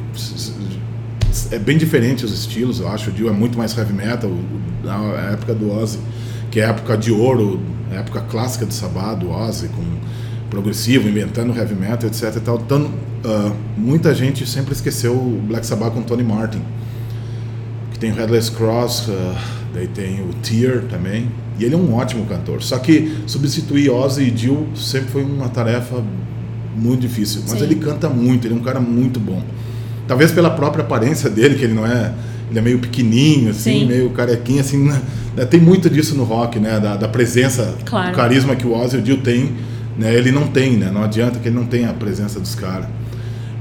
é 1.51 1.59
bem 1.59 1.77
diferente 1.77 2.25
os 2.25 2.31
estilos, 2.31 2.79
eu 2.79 2.87
acho. 2.87 3.09
O 3.09 3.13
Dio 3.13 3.27
é 3.27 3.31
muito 3.31 3.57
mais 3.57 3.77
heavy 3.77 3.93
metal, 3.93 4.31
na 4.83 5.31
época 5.31 5.53
do 5.53 5.71
Ozzy, 5.71 5.99
que 6.49 6.59
é 6.59 6.65
a 6.65 6.69
época 6.69 6.97
de 6.97 7.11
ouro, 7.11 7.59
a 7.91 7.95
época 7.95 8.21
clássica 8.21 8.65
do 8.65 8.73
Sabá, 8.73 9.13
do 9.13 9.29
Ozzy, 9.29 9.67
com 9.69 9.83
progressivo, 10.49 11.07
inventando 11.09 11.55
heavy 11.55 11.75
metal, 11.75 12.09
etc. 12.09 12.41
Tal. 12.43 12.57
Uh, 12.57 13.55
muita 13.77 14.13
gente 14.13 14.47
sempre 14.47 14.73
esqueceu 14.73 15.13
o 15.13 15.41
Black 15.47 15.65
Sabbath 15.65 15.93
com 15.93 16.03
Tony 16.03 16.23
Martin, 16.23 16.61
que 17.91 17.99
tem 17.99 18.11
o 18.11 18.15
Headless 18.15 18.51
Cross, 18.51 19.07
uh, 19.07 19.35
daí 19.73 19.87
tem 19.87 20.21
o 20.21 20.33
Tear 20.35 20.83
também. 20.83 21.29
E 21.57 21.63
ele 21.63 21.73
é 21.73 21.77
um 21.77 21.93
ótimo 21.95 22.25
cantor. 22.25 22.61
Só 22.61 22.77
que 22.77 23.17
substituir 23.25 23.89
Ozzy 23.89 24.23
e 24.23 24.31
Dio 24.31 24.67
sempre 24.75 25.09
foi 25.09 25.23
uma 25.23 25.49
tarefa 25.49 26.03
muito 26.75 27.01
difícil. 27.01 27.41
Mas 27.47 27.59
Sim. 27.59 27.65
ele 27.65 27.75
canta 27.75 28.09
muito, 28.09 28.45
ele 28.45 28.53
é 28.53 28.57
um 28.57 28.61
cara 28.61 28.79
muito 28.79 29.19
bom. 29.19 29.41
Talvez 30.07 30.31
pela 30.31 30.49
própria 30.49 30.83
aparência 30.83 31.29
dele, 31.29 31.55
que 31.55 31.63
ele 31.63 31.73
não 31.73 31.85
é. 31.85 32.13
Ele 32.49 32.59
é 32.59 32.61
meio 32.61 32.77
pequenininho, 32.77 33.49
assim, 33.49 33.79
Sim. 33.79 33.85
meio 33.87 34.09
carequinho, 34.11 34.61
assim. 34.61 34.77
Né? 34.77 35.45
Tem 35.49 35.59
muito 35.59 35.89
disso 35.89 36.15
no 36.15 36.23
rock, 36.23 36.59
né? 36.59 36.79
Da, 36.79 36.95
da 36.95 37.07
presença, 37.07 37.75
claro. 37.85 38.11
do 38.11 38.15
carisma 38.15 38.55
que 38.55 38.67
o 38.67 38.73
Ozzy 38.73 38.97
o 38.97 39.01
Dio 39.01 39.17
tem. 39.17 39.53
Né? 39.97 40.13
Ele 40.13 40.31
não 40.31 40.47
tem, 40.47 40.77
né? 40.77 40.91
Não 40.93 41.03
adianta 41.03 41.39
que 41.39 41.47
ele 41.47 41.55
não 41.55 41.65
tenha 41.65 41.89
a 41.89 41.93
presença 41.93 42.39
dos 42.39 42.53
caras. 42.53 42.87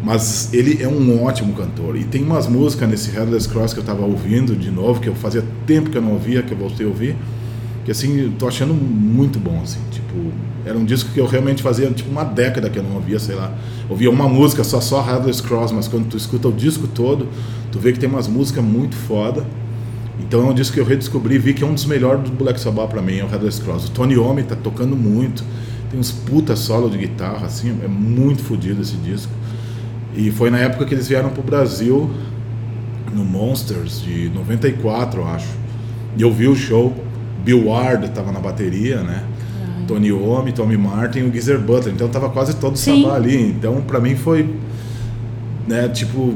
Mas 0.03 0.53
ele 0.53 0.83
é 0.83 0.87
um 0.87 1.25
ótimo 1.25 1.55
cantor. 1.55 1.97
E 1.97 2.05
tem 2.05 2.23
umas 2.23 2.47
músicas 2.47 2.89
nesse 2.89 3.11
Headless 3.11 3.49
Cross 3.49 3.73
que 3.73 3.79
eu 3.79 3.83
estava 3.83 4.05
ouvindo 4.05 4.55
de 4.55 4.71
novo, 4.71 5.01
que 5.01 5.09
eu 5.09 5.15
fazia 5.15 5.43
tempo 5.67 5.89
que 5.89 5.97
eu 5.97 6.03
não 6.03 6.13
ouvia, 6.13 6.43
que 6.43 6.53
eu 6.53 6.59
voltei 6.59 6.85
a 6.85 6.89
ouvir, 6.91 7.17
que 7.85 7.91
assim, 7.91 8.35
tô 8.39 8.49
achando 8.49 8.73
muito 8.73 9.39
bom, 9.39 9.61
assim. 9.63 9.81
Tipo, 9.91 10.33
era 10.65 10.77
um 10.77 10.85
disco 10.85 11.11
que 11.13 11.21
eu 11.21 11.27
realmente 11.27 11.63
fazia, 11.63 11.91
tipo, 11.91 12.11
uma 12.11 12.25
década 12.25 12.71
que 12.71 12.79
eu 12.79 12.83
não 12.83 12.95
ouvia, 12.95 13.19
sei 13.19 13.35
lá. 13.35 13.53
Ouvia 13.89 14.11
uma 14.11 14.29
música 14.29 14.65
só, 14.65 14.81
só 14.81 15.03
Headless 15.03 15.43
Cross, 15.43 15.73
mas 15.73 15.87
quando 15.87 16.09
tu 16.09 16.17
escuta 16.17 16.49
o 16.49 16.53
disco 16.53 16.87
todo, 16.89 17.29
tu 17.71 17.79
vê 17.79 17.93
que 17.93 17.99
tem 17.99 18.09
umas 18.09 18.27
músicas 18.27 18.65
muito 18.65 18.97
foda. 18.97 19.45
Então 20.19 20.47
é 20.47 20.51
um 20.51 20.55
disco 20.55 20.75
que 20.75 20.81
eu 20.81 20.85
redescobri, 20.85 21.39
vi 21.39 21.53
que 21.53 21.63
é 21.63 21.67
um 21.67 21.75
dos 21.75 21.85
melhores 21.85 22.23
do 22.23 22.31
Black 22.31 22.59
Sabbath 22.59 22.91
para 22.91 23.03
mim, 23.03 23.19
é 23.19 23.25
o 23.25 23.29
Headless 23.29 23.61
Cross. 23.61 23.87
O 23.87 23.91
Tony 23.91 24.15
Iommi 24.15 24.45
tá 24.45 24.57
tocando 24.57 24.97
muito, 24.97 25.45
tem 25.91 26.01
uns 26.01 26.11
puta 26.11 26.57
solo 26.57 26.89
de 26.89 26.97
guitarra, 26.97 27.47
assim, 27.47 27.77
é 27.85 27.89
muito 27.89 28.43
fodido 28.43 28.81
esse 28.81 28.97
disco. 28.97 29.33
E 30.17 30.31
foi 30.31 30.49
na 30.49 30.59
época 30.59 30.87
que 30.87 30.95
eles 30.95 31.09
vieram 31.09 31.31
pro 31.31 31.43
Brasil, 31.43 32.11
no 33.13 33.25
Monsters, 33.25 34.01
de 34.01 34.31
94, 34.31 35.21
eu 35.21 35.29
acho. 35.29 35.49
E 36.17 36.23
eu 36.23 36.33
vi 36.33 36.47
o 36.47 36.55
show, 36.55 36.95
Bill 37.45 37.67
Ward 37.67 38.09
tava 38.11 38.33
na 38.33 38.41
bateria, 38.41 39.03
né? 39.03 39.23
Tony 39.87 40.09
Iommi, 40.09 40.53
Tommy 40.53 40.77
Martin 40.77 41.21
e 41.21 41.23
o 41.25 41.33
Geezer 41.33 41.61
Butler. 41.61 41.95
Então 41.95 42.09
tava 42.09 42.31
quase 42.31 42.57
todo 42.57 42.75
o 42.75 42.77
Sabá 42.77 43.15
ali. 43.15 43.51
Então 43.51 43.83
para 43.83 44.01
mim 44.01 44.17
foi, 44.17 44.49
né, 45.69 45.89
tipo, 45.89 46.35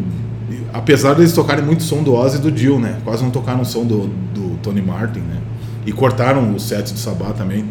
apesar 0.73 1.15
deles 1.15 1.33
tocarem 1.33 1.65
muito 1.65 1.83
som 1.83 2.03
do 2.03 2.15
Ozzy 2.15 2.39
e 2.39 2.41
do 2.41 2.57
Jill, 2.57 2.79
né? 2.79 2.99
Quase 3.05 3.23
não 3.23 3.31
tocaram 3.31 3.63
o 3.63 3.65
som 3.65 3.85
do, 3.85 4.09
do 4.35 4.59
Tony 4.63 4.83
Martin, 4.83 5.21
né? 5.21 5.39
E 5.87 5.93
cortaram 5.93 6.55
o 6.55 6.61
set 6.61 6.93
do 6.93 6.99
Sabá 6.99 7.33
também. 7.33 7.65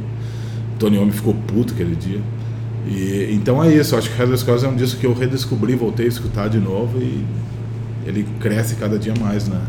Tony 0.80 0.98
Iommi 0.98 1.12
ficou 1.12 1.34
puto 1.34 1.74
aquele 1.74 1.96
dia. 1.96 2.20
E, 2.88 3.30
então 3.34 3.64
é 3.64 3.74
isso, 3.74 3.96
acho 3.96 4.10
que 4.10 4.18
Headless 4.18 4.44
Cross 4.44 4.64
é 4.64 4.68
um 4.68 4.76
disco 4.76 5.00
que 5.00 5.06
eu 5.06 5.14
redescobri, 5.14 5.76
voltei 5.76 6.06
a 6.06 6.10
escutar 6.10 6.48
de 6.48 6.58
novo 6.58 7.00
e 7.00 7.24
ele 8.06 8.26
cresce 8.40 8.76
cada 8.76 8.98
dia 8.98 9.14
mais, 9.20 9.48
né? 9.48 9.60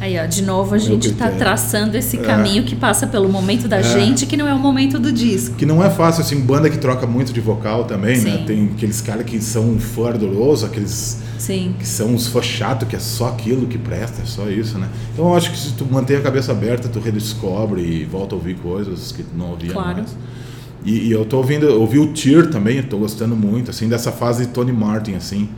Aí, 0.00 0.18
ó, 0.18 0.26
de 0.26 0.42
novo 0.42 0.74
a 0.74 0.78
gente 0.78 1.08
está 1.08 1.28
traçando 1.30 1.96
esse 1.96 2.18
é. 2.18 2.20
caminho 2.20 2.62
que 2.64 2.76
passa 2.76 3.06
pelo 3.06 3.28
momento 3.28 3.66
da 3.66 3.78
é. 3.78 3.82
gente, 3.82 4.26
que 4.26 4.36
não 4.36 4.46
é 4.46 4.54
o 4.54 4.58
momento 4.58 4.98
do 4.98 5.12
disco. 5.12 5.56
Que 5.56 5.66
não 5.66 5.82
é 5.82 5.90
fácil, 5.90 6.22
assim, 6.22 6.40
banda 6.40 6.70
que 6.70 6.78
troca 6.78 7.06
muito 7.06 7.32
de 7.32 7.40
vocal 7.40 7.84
também, 7.84 8.16
né? 8.18 8.22
Sim. 8.22 8.38
né? 8.38 8.44
Tem 8.46 8.70
aqueles 8.74 9.00
caras 9.00 9.24
que 9.24 9.40
são 9.40 9.78
fã 9.78 10.08
ardoroso, 10.08 10.66
aqueles 10.66 11.18
Sim. 11.38 11.74
que 11.78 11.86
são 11.86 12.14
uns 12.14 12.28
fãs 12.28 12.44
chato 12.44 12.86
que 12.86 12.94
é 12.94 13.00
só 13.00 13.28
aquilo 13.28 13.66
que 13.66 13.78
presta, 13.78 14.22
é 14.22 14.26
só 14.26 14.48
isso, 14.48 14.78
né? 14.78 14.88
Então 15.12 15.26
eu 15.26 15.36
acho 15.36 15.50
que 15.50 15.58
se 15.58 15.72
tu 15.72 15.84
mantém 15.84 16.16
a 16.16 16.20
cabeça 16.20 16.52
aberta, 16.52 16.88
tu 16.88 17.00
redescobre 17.00 17.82
e 17.82 18.04
volta 18.04 18.34
a 18.34 18.38
ouvir 18.38 18.54
coisas 18.56 19.12
que 19.12 19.22
tu 19.22 19.36
não 19.36 19.50
ouvia 19.50 19.72
claro. 19.72 19.98
mais. 19.98 20.16
E, 20.84 21.08
e, 21.08 21.10
eu 21.10 21.24
tô 21.24 21.38
ouvindo, 21.38 21.68
ouvi 21.78 21.98
o 21.98 22.12
Tear 22.12 22.46
também, 22.46 22.78
estou 22.78 23.00
gostando 23.00 23.34
muito, 23.34 23.70
assim, 23.70 23.88
dessa 23.88 24.12
fase 24.12 24.46
de 24.46 24.52
Tony 24.52 24.72
Martin, 24.72 25.14
assim. 25.14 25.48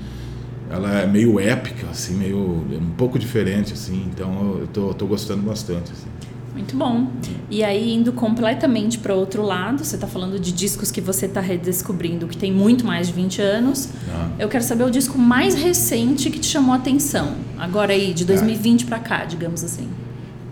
Ela 0.71 1.01
é 1.01 1.07
meio 1.07 1.41
épica, 1.41 1.89
assim, 1.91 2.15
meio 2.15 2.39
um 2.39 2.95
pouco 2.97 3.19
diferente, 3.19 3.73
assim. 3.73 4.09
Então 4.15 4.59
eu 4.61 4.67
tô, 4.69 4.95
tô 4.95 5.07
gostando 5.07 5.43
bastante. 5.43 5.91
Assim. 5.91 6.07
Muito 6.55 6.77
bom. 6.77 7.09
E 7.51 7.65
aí, 7.65 7.95
indo 7.95 8.13
completamente 8.13 8.99
para 8.99 9.15
outro 9.15 9.43
lado, 9.43 9.85
você 9.85 9.97
está 9.97 10.07
falando 10.07 10.39
de 10.39 10.53
discos 10.53 10.91
que 10.91 11.01
você 11.01 11.27
está 11.27 11.41
redescobrindo, 11.41 12.27
que 12.29 12.37
tem 12.37 12.53
muito 12.53 12.85
mais 12.85 13.09
de 13.09 13.13
20 13.13 13.43
anos. 13.43 13.89
Ah. 14.09 14.31
Eu 14.39 14.49
quero 14.49 14.63
saber 14.63 14.85
o 14.85 14.91
disco 14.91 15.19
mais 15.19 15.55
recente 15.55 16.31
que 16.31 16.39
te 16.39 16.47
chamou 16.47 16.73
a 16.73 16.77
atenção. 16.77 17.35
Agora 17.59 17.93
aí, 17.93 18.13
de 18.13 18.25
2020 18.25 18.83
ah. 18.83 18.87
para 18.87 18.99
cá, 18.99 19.25
digamos 19.25 19.65
assim. 19.65 19.89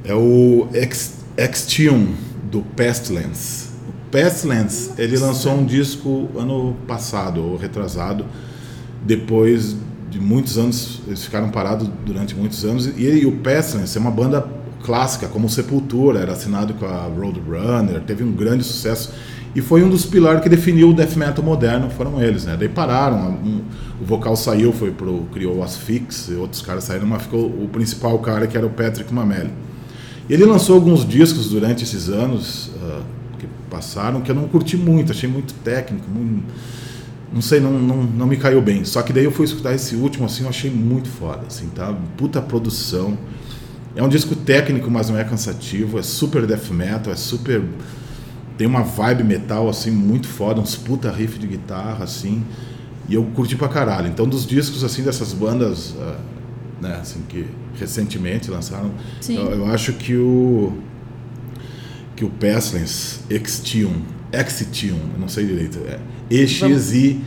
É 0.05 0.15
o 0.15 0.69
Extium, 1.37 2.15
do 2.51 2.63
Pestilence. 2.63 3.69
Pestilence, 4.11 4.93
ele 4.97 5.19
lançou 5.19 5.53
um 5.53 5.67
disco 5.67 6.29
ano 6.37 6.75
passado, 6.87 7.43
ou 7.43 7.57
retrasado, 7.57 8.25
depois 9.05 9.77
de 10.11 10.21
muitos 10.21 10.59
anos, 10.59 11.01
eles 11.07 11.25
ficaram 11.25 11.51
parados 11.51 11.89
durante 12.05 12.35
muitos 12.35 12.65
anos, 12.65 12.87
e, 12.87 13.03
e 13.03 13.27
o 13.27 13.33
Pestilence 13.33 13.97
é 13.97 14.01
uma 14.01 14.11
banda 14.11 14.47
clássica, 14.83 15.27
como 15.29 15.49
Sepultura, 15.49 16.21
era 16.21 16.33
assinado 16.33 16.75
com 16.75 16.87
a 16.87 17.03
Roadrunner, 17.03 18.01
teve 18.03 18.25
um 18.25 18.33
grande 18.33 18.65
sucesso, 18.65 19.13
e 19.55 19.61
foi 19.61 19.83
um 19.83 19.89
dos 19.89 20.05
pilares 20.05 20.43
que 20.43 20.49
definiu 20.49 20.91
o 20.91 20.95
death 20.95 21.17
metal 21.17 21.45
moderno, 21.45 21.91
foram 21.91 22.23
eles, 22.23 22.45
né? 22.45 22.57
Daí 22.59 22.69
pararam, 22.69 23.31
um, 23.31 23.63
o 24.01 24.05
vocal 24.05 24.37
saiu, 24.37 24.73
foi 24.73 24.91
pro, 24.91 25.27
criou 25.33 25.57
o 25.57 25.65
e 26.31 26.35
outros 26.35 26.63
caras 26.63 26.85
saíram, 26.85 27.07
mas 27.07 27.23
ficou 27.23 27.47
o 27.47 27.69
principal 27.73 28.19
cara 28.19 28.47
que 28.47 28.57
era 28.57 28.67
o 28.67 28.71
Patrick 28.71 29.13
Mameli. 29.13 29.51
Ele 30.29 30.45
lançou 30.45 30.75
alguns 30.75 31.09
discos 31.09 31.49
durante 31.49 31.83
esses 31.83 32.09
anos, 32.09 32.71
uh, 32.77 33.03
passaram 33.69 34.21
que 34.21 34.31
eu 34.31 34.35
não 34.35 34.49
curti 34.49 34.77
muito, 34.77 35.13
achei 35.13 35.29
muito 35.29 35.55
técnico, 35.63 36.07
muito, 36.11 36.45
não 37.33 37.43
sei, 37.43 37.61
não, 37.61 37.79
não, 37.79 38.03
não 38.03 38.27
me 38.27 38.37
caiu 38.37 38.61
bem. 38.61 38.85
Só 38.85 39.03
que 39.03 39.13
daí 39.13 39.25
eu 39.25 39.33
fui 39.33 39.45
escutar 39.45 39.75
esse 39.75 39.95
último, 39.95 40.27
assim, 40.27 40.45
eu 40.45 40.49
achei 40.49 40.71
muito 40.71 41.09
foda, 41.09 41.47
assim, 41.47 41.69
tá? 41.69 41.95
Puta 42.17 42.41
produção. 42.41 43.19
É 43.95 44.03
um 44.03 44.09
disco 44.09 44.35
técnico, 44.37 44.91
mas 44.91 45.11
não 45.11 45.19
é 45.19 45.25
cansativo, 45.25 45.99
é 45.99 46.03
super 46.03 46.47
death 46.47 46.71
metal, 46.71 47.13
é 47.13 47.17
super 47.17 47.63
tem 48.59 48.67
uma 48.67 48.83
vibe 48.83 49.23
metal 49.23 49.69
assim 49.69 49.91
muito 49.91 50.27
foda, 50.27 50.61
uns 50.61 50.75
puta 50.75 51.11
riff 51.11 51.39
de 51.39 51.47
guitarra 51.47 52.05
assim. 52.05 52.45
E 53.09 53.15
eu 53.15 53.25
curti 53.25 53.57
pra 53.57 53.69
caralho. 53.69 54.09
Então 54.09 54.29
dos 54.29 54.45
discos 54.45 54.83
assim 54.83 55.03
dessas 55.03 55.33
bandas, 55.33 55.93
uh, 55.93 56.17
né, 56.83 56.99
assim 57.01 57.23
que 57.29 57.47
recentemente 57.79 58.51
lançaram, 58.51 58.91
eu, 59.29 59.51
eu 59.51 59.67
acho 59.67 59.93
que 59.93 60.17
o 60.17 60.73
que 62.17 62.25
o 62.25 62.31
Pestilence 62.31 63.21
Extium, 63.31 64.03
Exitium, 64.33 64.99
não 65.17 65.29
sei 65.29 65.47
direito, 65.47 65.79
é 65.87 66.01
E-X-I-T-I-U-M. 66.31 67.19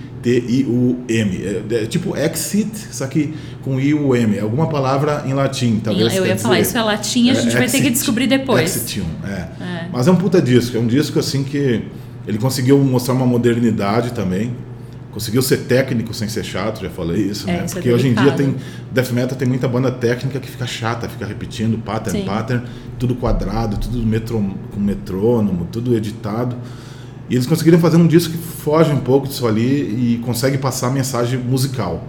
É, 1.09 1.63
é, 1.75 1.85
tipo 1.85 2.15
exit, 2.15 2.71
só 2.91 3.07
que 3.07 3.33
com 3.61 3.79
I-U-M. 3.79 4.37
É 4.37 4.41
alguma 4.41 4.67
palavra 4.67 5.23
em 5.25 5.33
latim, 5.33 5.79
talvez. 5.83 6.15
Eu 6.15 6.25
ia 6.25 6.37
falar, 6.37 6.59
isso 6.59 6.77
é 6.77 6.81
latim, 6.81 7.29
a 7.29 7.33
gente 7.33 7.55
é, 7.55 7.59
vai 7.59 7.69
ter 7.69 7.81
que 7.81 7.89
descobrir 7.89 8.27
depois. 8.27 8.75
Exitium, 8.75 9.07
é. 9.23 9.47
é. 9.63 9.87
Mas 9.91 10.07
é 10.07 10.11
um 10.11 10.15
puta 10.15 10.41
disco, 10.41 10.77
é 10.77 10.79
um 10.79 10.87
disco 10.87 11.19
assim 11.19 11.43
que 11.43 11.83
ele 12.27 12.37
conseguiu 12.37 12.77
mostrar 12.79 13.13
uma 13.13 13.25
modernidade 13.25 14.13
também 14.13 14.51
conseguiu 15.11 15.41
ser 15.41 15.57
técnico 15.65 16.13
sem 16.13 16.27
ser 16.27 16.43
chato, 16.43 16.81
já 16.81 16.89
falei 16.89 17.21
isso, 17.21 17.45
né? 17.45 17.63
Isso 17.65 17.75
Porque 17.75 17.91
hoje 17.91 18.07
em 18.07 18.13
dia 18.13 18.31
tem 18.31 18.55
death 18.91 19.11
metal 19.11 19.37
tem 19.37 19.47
muita 19.47 19.67
banda 19.67 19.91
técnica 19.91 20.39
que 20.39 20.49
fica 20.49 20.65
chata, 20.65 21.07
fica 21.07 21.25
repetindo 21.25 21.77
pattern, 21.77 22.19
Sim. 22.19 22.25
pattern, 22.25 22.63
tudo 22.97 23.15
quadrado, 23.15 23.77
tudo 23.77 24.05
metro, 24.05 24.55
com 24.71 24.79
metrônomo, 24.79 25.67
tudo 25.71 25.95
editado. 25.95 26.55
E 27.29 27.35
eles 27.35 27.47
conseguiram 27.47 27.79
fazer 27.79 27.97
um 27.97 28.07
disco 28.07 28.33
que 28.33 28.37
foge 28.37 28.91
um 28.91 28.99
pouco 28.99 29.27
disso 29.27 29.47
ali 29.47 30.15
e 30.15 30.17
consegue 30.19 30.57
passar 30.57 30.87
a 30.87 30.91
mensagem 30.91 31.39
musical, 31.39 32.03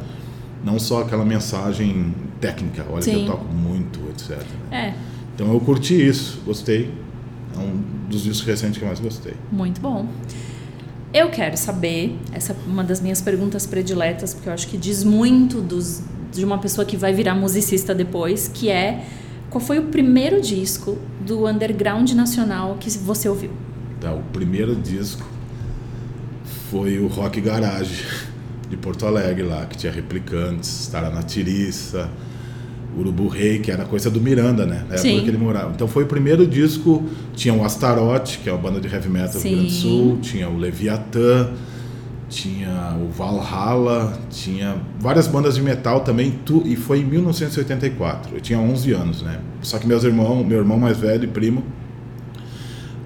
não 0.65 0.79
só 0.79 1.03
aquela 1.03 1.25
mensagem 1.25 2.15
técnica, 2.41 2.85
olha 2.91 3.03
Sim. 3.03 3.13
que 3.13 3.21
eu 3.21 3.27
toco 3.27 3.45
muito, 3.53 4.01
etc. 4.11 4.39
Né? 4.71 4.89
É. 4.89 4.95
Então 5.35 5.53
eu 5.53 5.61
curti 5.61 5.95
isso, 5.95 6.41
gostei. 6.45 6.91
É 7.55 7.59
um 7.59 7.81
dos 8.09 8.23
discos 8.23 8.47
recentes 8.47 8.79
que 8.79 8.85
eu 8.85 8.89
mais 8.89 9.01
gostei. 9.01 9.35
Muito 9.51 9.81
bom. 9.81 10.07
Eu 11.15 11.29
quero 11.29 11.57
saber, 11.57 12.19
essa 12.33 12.53
é 12.53 12.57
uma 12.67 12.83
das 12.83 13.01
minhas 13.01 13.21
perguntas 13.21 13.67
prediletas, 13.67 14.33
porque 14.33 14.49
eu 14.49 14.53
acho 14.53 14.67
que 14.67 14.79
diz 14.79 15.05
muito 15.05 15.61
dos, 15.61 16.03
de 16.33 16.45
uma 16.45 16.59
pessoa 16.59 16.87
que 16.87 16.97
vai 16.97 17.13
virar 17.13 17.35
musicista 17.35 17.95
depois, 17.95 18.49
que 18.49 18.71
é 18.71 19.05
qual 19.51 19.61
foi 19.61 19.79
o 19.79 19.85
primeiro 19.85 20.41
disco 20.41 20.97
do 21.21 21.47
underground 21.47 22.11
nacional 22.13 22.79
que 22.81 22.89
você 22.91 23.29
ouviu? 23.29 23.51
Tá, 24.03 24.13
o 24.13 24.21
primeiro 24.33 24.75
disco 24.75 25.25
foi 26.69 26.99
o 26.99 27.07
Rock 27.07 27.41
Garage 27.41 28.05
de 28.69 28.77
Porto 28.77 29.07
Alegre 29.07 29.45
lá, 29.45 29.65
que 29.65 29.79
tinha 29.79 29.93
replicantes, 29.93 30.89
Tara 30.89 31.09
na 31.09 31.23
Tiriça, 31.23 32.11
Urubu 32.99 33.29
Rei, 33.29 33.61
que 33.61 33.71
era 33.71 33.85
coisa 33.85 34.11
do 34.11 34.21
Miranda, 34.21 34.67
né? 34.67 34.85
Na 34.89 34.97
época 34.97 35.23
que 35.23 35.29
ele 35.29 35.39
morava. 35.39 35.71
Então 35.73 35.87
foi 35.87 36.03
o 36.03 36.07
primeiro 36.07 36.45
disco. 36.45 37.05
Tinha 37.33 37.55
o 37.55 37.65
Astaroth, 37.65 38.39
que 38.43 38.49
é 38.49 38.53
uma 38.53 38.61
banda 38.61 38.81
de 38.81 38.93
heavy 38.93 39.09
metal 39.09 39.41
Sim. 39.41 39.41
do 39.41 39.49
Rio 39.49 39.57
Grande 39.59 39.73
do 39.73 39.81
Sul, 39.81 40.19
tinha 40.21 40.49
o 40.49 40.59
Leviatã, 40.59 41.51
tinha 42.29 42.99
o 43.01 43.09
Valhalla, 43.09 44.19
tinha 44.31 44.79
várias 44.99 45.29
bandas 45.29 45.55
de 45.55 45.63
metal 45.63 46.01
também, 46.01 46.41
tu, 46.45 46.65
e 46.67 46.75
foi 46.75 47.03
em 47.03 47.05
1984. 47.05 48.35
Eu 48.35 48.41
tinha 48.41 48.59
11 48.59 48.93
anos, 48.95 49.23
né? 49.23 49.39
Só 49.63 49.79
que 49.79 49.87
meus 49.87 50.03
irmãos, 50.03 50.45
meu 50.45 50.59
irmão 50.59 50.77
mais 50.77 50.97
velho 50.97 51.23
e 51.23 51.29
primo, 51.29 51.63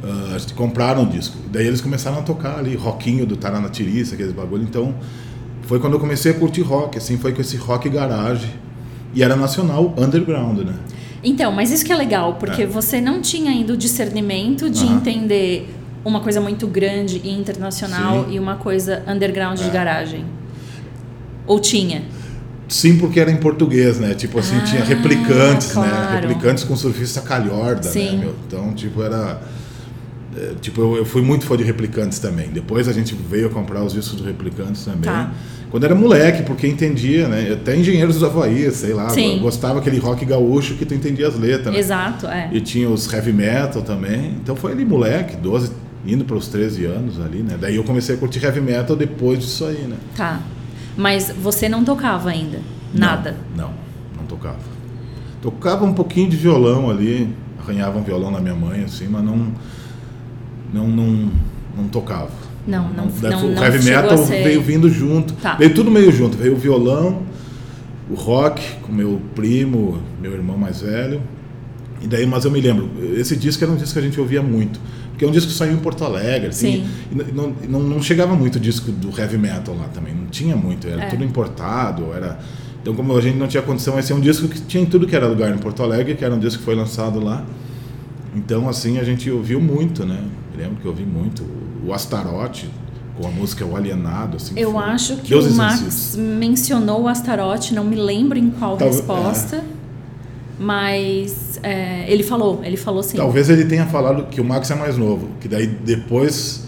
uh, 0.07 0.55
compraram 0.55 1.03
o 1.03 1.07
disco. 1.07 1.37
Daí 1.51 1.67
eles 1.67 1.81
começaram 1.81 2.19
a 2.19 2.23
tocar 2.23 2.59
ali, 2.59 2.75
rockinho 2.75 3.27
do 3.27 3.37
Taranatiriça, 3.37 4.15
aqueles 4.15 4.33
bagulho. 4.33 4.63
Então 4.63 4.95
foi 5.63 5.81
quando 5.81 5.95
eu 5.95 6.01
comecei 6.01 6.33
a 6.33 6.35
curtir 6.35 6.63
rock, 6.63 6.97
assim, 6.97 7.19
foi 7.19 7.33
com 7.33 7.41
esse 7.41 7.57
rock 7.57 7.89
garage 7.89 8.49
e 9.13 9.23
era 9.23 9.35
nacional 9.35 9.95
underground, 9.99 10.59
né? 10.59 10.75
Então, 11.25 11.51
mas 11.51 11.73
isso 11.73 11.85
que 11.85 11.93
é 11.93 11.97
legal, 11.97 12.35
porque 12.35 12.63
é. 12.63 12.67
você 12.67 13.01
não 13.01 13.21
tinha 13.21 13.51
ainda 13.51 13.73
o 13.73 13.77
discernimento 13.77 14.71
de 14.71 14.87
entender 14.87 15.75
uma 16.05 16.21
coisa 16.21 16.41
muito 16.41 16.69
grande 16.69 17.21
e 17.25 17.31
internacional 17.31 18.27
Sim. 18.27 18.35
e 18.35 18.39
uma 18.39 18.57
coisa 18.57 19.03
underground 19.09 19.59
é. 19.59 19.65
de 19.65 19.71
garagem. 19.71 20.25
Ou 21.47 21.59
tinha? 21.59 22.03
Sim, 22.69 22.99
porque 22.99 23.19
era 23.19 23.31
em 23.31 23.37
português, 23.37 23.99
né? 23.99 24.15
Tipo 24.15 24.39
assim, 24.39 24.57
ah, 24.57 24.65
tinha 24.65 24.85
replicantes, 24.85 25.69
né? 25.69 25.89
claro. 25.89 26.13
né? 26.13 26.21
Replicantes 26.21 26.65
com 26.65 26.77
surfista 26.77 27.21
calhorda, 27.21 27.87
né, 27.87 27.93
Sim. 27.93 28.17
né? 28.17 28.25
Meu? 28.25 28.35
Então, 28.47 28.73
tipo, 28.73 29.03
era. 29.03 29.41
É, 30.37 30.55
tipo, 30.61 30.81
eu, 30.81 30.97
eu, 30.99 31.05
fui 31.05 31.23
muito 31.23 31.47
fã 31.47 31.57
de 31.57 31.65
replicantes 31.65 32.19
também. 32.19 32.49
Depois 32.49 32.89
a 32.89 32.93
gente 32.93 33.15
veio 33.15 33.49
comprar 33.49 33.83
os 33.83 33.93
discos 33.93 34.21
do 34.21 34.25
replicantes 34.25 34.85
também. 34.85 35.03
Tá. 35.03 35.33
quando 35.71 35.85
era 35.85 35.95
moleque, 35.95 36.43
porque 36.43 36.67
entendia, 36.67 37.27
né? 37.27 37.53
Até 37.53 37.77
Engenheiros 37.77 38.19
do 38.19 38.27
Havaí, 38.27 38.71
sei 38.71 38.93
lá, 38.93 39.09
Sim. 39.09 39.39
gostava 39.41 39.79
aquele 39.79 39.99
rock 39.99 40.25
gaúcho 40.25 40.75
que 40.75 40.85
tu 40.85 40.95
entendia 40.95 41.27
as 41.29 41.39
letras. 41.39 41.73
Né? 41.73 41.81
Exato, 41.81 42.27
é. 42.27 42.51
E 42.53 42.61
tinha 42.61 42.89
os 42.89 43.11
heavy 43.13 43.33
metal 43.33 43.83
também. 43.83 44.37
Então 44.43 44.55
foi 44.55 44.73
ali 44.73 44.85
moleque, 44.85 45.37
12, 45.37 45.73
indo 46.07 46.25
para 46.25 46.37
os 46.37 46.49
13 46.49 46.85
anos 46.85 47.21
ali, 47.21 47.43
né? 47.43 47.57
Daí 47.59 47.77
eu 47.77 47.85
comecei 47.85 48.15
a 48.15 48.19
curtir 48.19 48.45
heavy 48.45 48.61
metal 48.61 48.95
depois 48.95 49.39
disso 49.39 49.65
aí, 49.65 49.87
né? 49.89 49.97
Tá. 50.15 50.41
Mas 50.97 51.31
você 51.31 51.69
não 51.69 51.85
tocava 51.85 52.31
ainda? 52.31 52.61
Nada? 52.93 53.37
Não, 53.55 53.65
não, 53.65 53.75
não 54.19 54.27
tocava. 54.27 54.77
Tocava 55.43 55.85
um 55.85 55.93
pouquinho 55.93 56.29
de 56.29 56.37
violão 56.37 56.91
ali, 56.91 57.35
arranhava 57.59 57.99
um 57.99 58.03
violão 58.03 58.31
na 58.31 58.41
minha 58.41 58.55
mãe, 58.55 58.85
assim, 58.85 59.07
mas 59.09 59.23
não. 59.23 59.53
Não, 60.73 60.89
não, 60.89 61.31
não 61.77 61.89
tocava. 61.89 62.31
Não, 62.67 62.89
não, 62.93 63.07
Daí 63.21 63.31
não, 63.33 63.47
o 63.47 63.55
não 63.55 63.63
heavy 63.65 63.85
metal 63.85 64.19
ser- 64.19 64.43
veio 64.43 64.61
vindo 64.61 64.91
junto. 64.91 65.35
Tá. 65.35 65.55
Veio 65.55 65.73
tudo 65.75 65.91
meio 65.91 66.11
junto. 66.11 66.37
Veio 66.37 66.55
o 66.55 66.57
violão, 66.57 67.23
o 68.11 68.15
rock 68.15 68.63
com 68.83 68.93
meu 68.93 69.21
primo, 69.35 69.99
meu 70.21 70.33
irmão 70.33 70.59
mais 70.59 70.81
velho. 70.81 71.23
E 72.03 72.07
daí, 72.07 72.27
mas 72.27 72.45
eu 72.45 72.51
me 72.51 72.61
lembro, 72.61 72.91
esse 73.17 73.37
disco 73.37 73.63
era 73.65 73.73
um 73.73 73.77
disco 73.77 73.93
que 73.95 73.99
a 74.01 74.03
gente 74.03 74.21
ouvia 74.21 74.43
muito. 74.43 74.81
Porque 75.11 75.25
é 75.25 75.29
um 75.29 75.31
disco 75.31 75.51
que 75.51 75.57
saiu 75.57 75.73
em 75.73 75.79
Porto 75.79 76.05
Alegre. 76.05 76.49
assim, 76.49 76.85
Sim. 76.85 77.21
e 77.31 77.33
não, 77.33 77.55
não, 77.69 77.81
não 77.81 78.03
chegava 78.03 78.35
muito 78.35 78.61
disco 78.61 78.91
do 78.93 79.09
heavy 79.19 79.39
metal 79.39 79.75
lá 79.75 79.87
também. 79.89 80.13
Não 80.15 80.27
tinha 80.27 80.55
muito. 80.57 80.87
Era 80.89 81.05
É. 81.05 81.07
tudo 81.07 81.25
importado. 81.25 82.13
Era... 82.13 82.39
Então, 82.83 82.95
como 82.95 83.17
a 83.17 83.21
gente 83.21 83.37
não 83.39 83.47
tinha 83.49 83.63
condição, 83.63 83.99
esse 83.99 84.13
é 84.13 84.15
um 84.15 84.21
disco 84.21 84.47
que 84.47 84.61
tinha 84.61 84.83
em 84.83 84.87
tudo 84.87 85.07
que 85.07 85.17
era 85.17 85.27
lugar 85.27 85.55
em 85.55 85.59
Porto 85.59 85.83
Alegre, 85.83 86.15
que 86.17 86.25
era 86.25 86.35
um 86.35 86.39
disco 86.39 86.59
que 86.59 86.65
foi 86.65 86.75
lançado 86.75 87.19
lá. 87.19 87.45
Então, 88.37 88.69
assim, 88.69 88.99
a 88.99 89.05
gente 89.05 89.31
ouviu 89.31 89.61
muito, 89.61 90.05
né? 90.05 90.23
Eu 90.55 90.61
lembro 90.61 90.77
que 90.77 90.85
eu 90.85 90.91
ouvi 90.91 91.05
muito. 91.05 91.43
O 91.85 91.93
Astarote, 91.93 92.69
com 93.19 93.27
a 93.27 93.31
música 93.31 93.65
O 93.65 93.75
Alienado, 93.77 94.37
assim. 94.37 94.53
Eu 94.57 94.73
foi- 94.73 94.83
acho 94.85 95.17
que 95.17 95.29
Deuses 95.31 95.55
o 95.55 95.57
Max 95.57 96.17
mencionou 96.19 97.03
o 97.03 97.09
Astarote, 97.09 97.75
não 97.75 97.85
me 97.85 97.97
lembro 97.97 98.39
em 98.39 98.51
qual 98.51 98.77
Talvez- 98.77 98.97
resposta. 98.97 99.65
Mas 100.59 101.61
é, 101.63 102.11
ele 102.11 102.23
falou, 102.23 102.61
ele 102.65 102.77
falou 102.77 103.03
sim. 103.03 103.17
Talvez 103.17 103.51
ele 103.51 103.67
tenha 103.67 103.87
falado 103.87 104.27
que 104.31 104.41
o 104.41 104.45
Max 104.45 104.71
é 104.71 104.75
mais 104.75 104.97
novo, 104.97 105.29
que 105.41 105.49
daí 105.49 105.67
depois 105.67 106.63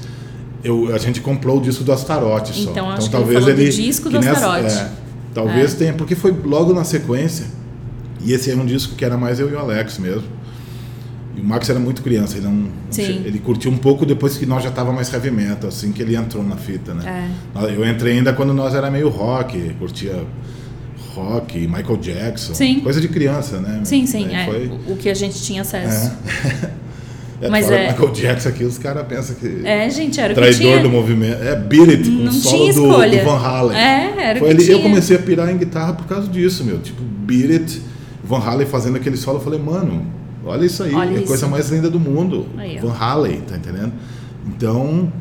eu, 0.63 0.95
a 0.95 0.99
gente 0.99 1.21
comprou 1.23 1.57
o 1.59 1.61
disco 1.61 1.85
do 1.85 1.93
Astarote 1.93 2.53
só. 2.53 2.71
Então, 2.71 2.91
acho 2.91 3.09
que 3.09 3.17
ele 3.17 3.25
falou 3.33 3.55
do 3.55 3.65
disco 3.71 4.11
que 4.11 4.19
do 4.19 4.29
Astarote. 4.29 4.75
é, 4.75 4.91
talvez 5.33 5.73
tenha, 5.75 5.95
porque 5.95 6.15
foi 6.15 6.33
logo 6.45 6.75
na 6.75 6.85
sequência. 6.85 7.47
E 8.21 8.33
esse 8.33 8.51
é 8.51 8.55
um 8.57 8.67
disco 8.67 8.95
que 8.95 9.05
era 9.05 9.17
mais 9.17 9.41
eu 9.41 9.49
e 9.49 9.55
o 9.55 9.59
Alex 9.59 9.99
mesmo. 9.99 10.25
E 11.39 11.41
o 11.41 11.45
Max 11.45 11.71
era 11.71 11.79
muito 11.79 12.03
criança, 12.03 12.37
ele 12.37 12.47
não, 12.47 12.65
Sim. 12.91 13.23
ele 13.25 13.39
curtiu 13.39 13.71
um 13.71 13.77
pouco 13.77 14.05
depois 14.05 14.37
que 14.37 14.45
nós 14.45 14.65
já 14.65 14.71
tava 14.73 14.93
mais 14.93 15.13
heavy 15.13 15.31
metal, 15.31 15.69
assim 15.69 15.93
que 15.93 16.03
ele 16.03 16.17
entrou 16.17 16.43
na 16.43 16.57
fita, 16.57 16.93
né? 16.95 17.31
É. 17.57 17.65
Eu 17.75 17.89
entrei 17.89 18.15
ainda 18.19 18.33
quando 18.33 18.53
nós 18.53 18.75
era 18.75 18.91
meio 18.91 19.09
rock, 19.09 19.75
curtia 19.79 20.25
rock, 21.15 21.59
Michael 21.67 21.97
Jackson, 21.99 22.55
Sim. 22.55 22.81
coisa 22.81 23.01
de 23.01 23.09
criança, 23.09 23.59
né? 23.61 23.81
Sim, 23.85 24.07
sim, 24.07 24.35
é. 24.35 24.45
foi- 24.47 24.67
O- 24.89 24.93
O 24.93 24.97
que 24.97 25.09
a 25.09 25.15
gente 25.15 25.41
tinha 25.43 25.63
acesso. 25.63 26.13
é, 27.41 27.49
Mas 27.49 27.67
fala 27.67 27.77
é- 27.79 27.93
Michael 27.93 28.13
Jackson 28.13 28.49
aqui, 28.49 28.65
os 28.65 28.79
caras 28.79 29.07
pensam 29.07 29.37
que 29.37 29.61
É, 29.65 29.89
gente, 29.91 30.19
era 30.21 30.33
o 30.33 30.35
que 30.35 30.41
traidor 30.41 30.61
tinha. 30.61 30.83
do 30.83 30.89
movimento. 30.91 31.43
É 31.43 31.55
Beat 31.57 31.89
It, 31.89 32.09
Não 32.11 32.31
o 32.31 32.35
solo 32.35 32.67
do, 32.73 32.83
do 32.83 33.25
Van 33.25 33.39
Halen. 33.39 33.77
É, 33.79 34.15
era 34.31 34.37
o 34.37 34.41
Foi 34.41 34.49
que 34.49 34.55
ali, 34.57 34.65
tinha. 34.65 34.77
Eu 34.77 34.83
comecei 34.83 35.17
a 35.17 35.21
pirar 35.21 35.49
em 35.51 35.57
guitarra 35.57 35.93
por 35.93 36.07
causa 36.07 36.27
disso, 36.29 36.65
meu. 36.65 36.79
Tipo, 36.79 37.01
Beat 37.03 37.51
It, 37.51 37.83
Van 38.25 38.39
Halen 38.41 38.67
fazendo 38.67 38.97
aquele 38.97 39.17
solo. 39.17 39.39
Eu 39.39 39.43
falei, 39.45 39.59
mano, 39.61 40.05
olha 40.45 40.65
isso 40.67 40.83
aí. 40.83 40.95
Olha 40.95 41.19
é 41.19 41.23
a 41.23 41.27
coisa 41.27 41.47
mais 41.47 41.71
linda 41.71 41.91
do 41.91 42.01
mundo. 42.01 42.47
Aí. 42.57 42.79
Van 42.79 42.93
Halen, 42.93 43.41
tá 43.43 43.57
entendendo? 43.57 43.93
Então, 44.47 45.13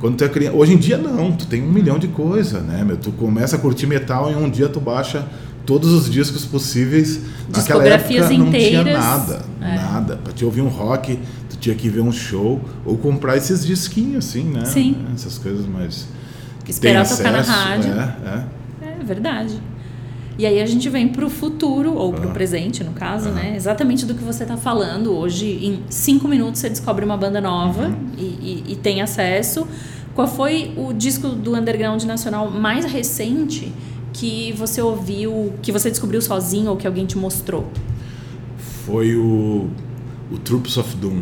quando 0.00 0.16
tu 0.16 0.24
é 0.24 0.28
criança. 0.28 0.56
Hoje 0.56 0.72
em 0.74 0.78
dia 0.78 0.96
não, 0.96 1.32
tu 1.32 1.46
tem 1.46 1.62
um 1.62 1.70
milhão 1.70 1.98
de 1.98 2.08
coisas, 2.08 2.62
né, 2.62 2.82
meu? 2.84 2.96
Tu 2.96 3.12
começa 3.12 3.56
a 3.56 3.58
curtir 3.58 3.86
metal 3.86 4.30
e 4.30 4.34
um 4.34 4.48
dia 4.48 4.68
tu 4.68 4.80
baixa 4.80 5.26
todos 5.66 5.92
os 5.92 6.10
discos 6.10 6.44
possíveis. 6.44 7.20
Naquela 7.54 7.86
época 7.86 8.20
não 8.20 8.28
tinha 8.28 8.48
inteiras. 8.48 8.98
nada, 8.98 9.42
É. 9.60 9.74
nada. 9.76 10.16
Pra 10.16 10.32
te 10.32 10.44
ouvir 10.44 10.62
um 10.62 10.68
rock, 10.68 11.18
tu 11.48 11.56
tinha 11.58 11.74
que 11.74 11.88
ver 11.88 12.00
um 12.00 12.12
show 12.12 12.60
ou 12.84 12.96
comprar 12.96 13.36
esses 13.36 13.64
disquinhos 13.64 14.26
assim, 14.26 14.44
né? 14.44 14.64
Sim. 14.64 14.96
Essas 15.14 15.36
coisas 15.38 15.66
mais. 15.66 16.08
que 16.64 16.70
Esperar 16.70 17.06
tem 17.06 17.16
tocar 17.16 17.32
na 17.32 17.42
rádio. 17.42 17.92
É, 17.92 18.16
é. 18.84 18.90
É 19.00 19.04
verdade. 19.04 19.60
E 20.40 20.46
aí 20.46 20.58
a 20.62 20.64
gente 20.64 20.88
vem 20.88 21.06
pro 21.06 21.28
futuro, 21.28 21.92
ou 21.92 22.14
pro 22.14 22.30
Ah. 22.30 22.32
presente, 22.32 22.82
no 22.82 22.92
caso, 22.92 23.28
né? 23.28 23.52
Exatamente 23.54 24.06
do 24.06 24.14
que 24.14 24.24
você 24.24 24.46
tá 24.46 24.56
falando. 24.56 25.12
Hoje, 25.12 25.46
em 25.62 25.80
cinco 25.90 26.26
minutos, 26.26 26.60
você 26.62 26.70
descobre 26.70 27.04
uma 27.04 27.14
banda 27.18 27.42
nova 27.42 27.88
Uhum. 27.88 27.94
e, 28.16 28.22
e- 28.22 28.64
e 28.68 28.76
tem 28.76 29.02
acesso. 29.02 29.66
Qual 30.14 30.26
foi 30.26 30.72
o 30.78 30.94
disco 30.94 31.28
do 31.28 31.54
Underground 31.54 32.02
Nacional 32.04 32.50
mais 32.50 32.86
recente 32.86 33.70
que 34.14 34.52
você 34.54 34.80
ouviu, 34.80 35.52
que 35.60 35.70
você 35.70 35.90
descobriu 35.90 36.22
sozinho 36.22 36.70
ou 36.70 36.76
que 36.78 36.86
alguém 36.86 37.04
te 37.04 37.18
mostrou? 37.18 37.68
Foi 38.86 39.14
o, 39.14 39.68
o 40.32 40.38
Troops 40.38 40.78
of 40.78 40.96
Doom. 40.96 41.20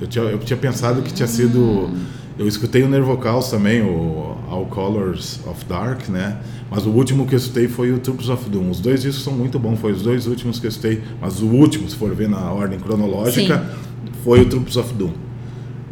Eu 0.00 0.06
tinha, 0.06 0.24
eu 0.24 0.38
tinha 0.38 0.56
pensado 0.56 1.02
que 1.02 1.12
tinha 1.12 1.28
sido. 1.28 1.90
Eu 2.38 2.46
escutei 2.46 2.82
o 2.82 2.88
Nervocaus 2.88 3.50
também, 3.50 3.80
o 3.80 4.36
All 4.48 4.66
Colors 4.66 5.40
of 5.46 5.64
Dark, 5.64 6.08
né? 6.08 6.38
Mas 6.70 6.84
o 6.84 6.90
último 6.90 7.26
que 7.26 7.34
eu 7.34 7.38
escutei 7.38 7.66
foi 7.66 7.92
o 7.92 7.98
Troops 7.98 8.28
of 8.28 8.50
Doom. 8.50 8.70
Os 8.70 8.80
dois 8.80 9.02
discos 9.02 9.24
são 9.24 9.32
muito 9.32 9.58
bons, 9.58 9.78
foi 9.78 9.92
os 9.92 10.02
dois 10.02 10.26
últimos 10.26 10.60
que 10.60 10.66
eu 10.66 10.68
escutei. 10.68 11.02
Mas 11.20 11.40
o 11.40 11.46
último, 11.46 11.88
se 11.88 11.96
for 11.96 12.14
ver 12.14 12.28
na 12.28 12.50
ordem 12.50 12.78
cronológica, 12.78 13.74
foi 14.22 14.42
o 14.42 14.48
Troops 14.48 14.76
of 14.76 14.92
Doom. 14.92 15.12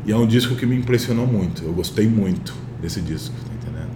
E 0.06 0.12
é 0.12 0.16
um 0.16 0.26
disco 0.26 0.54
que 0.54 0.66
me 0.66 0.76
impressionou 0.76 1.26
muito. 1.26 1.62
Eu 1.64 1.72
gostei 1.72 2.06
muito 2.06 2.52
desse 2.82 3.00
disco, 3.00 3.34
tá 3.34 3.54
entendendo? 3.54 3.90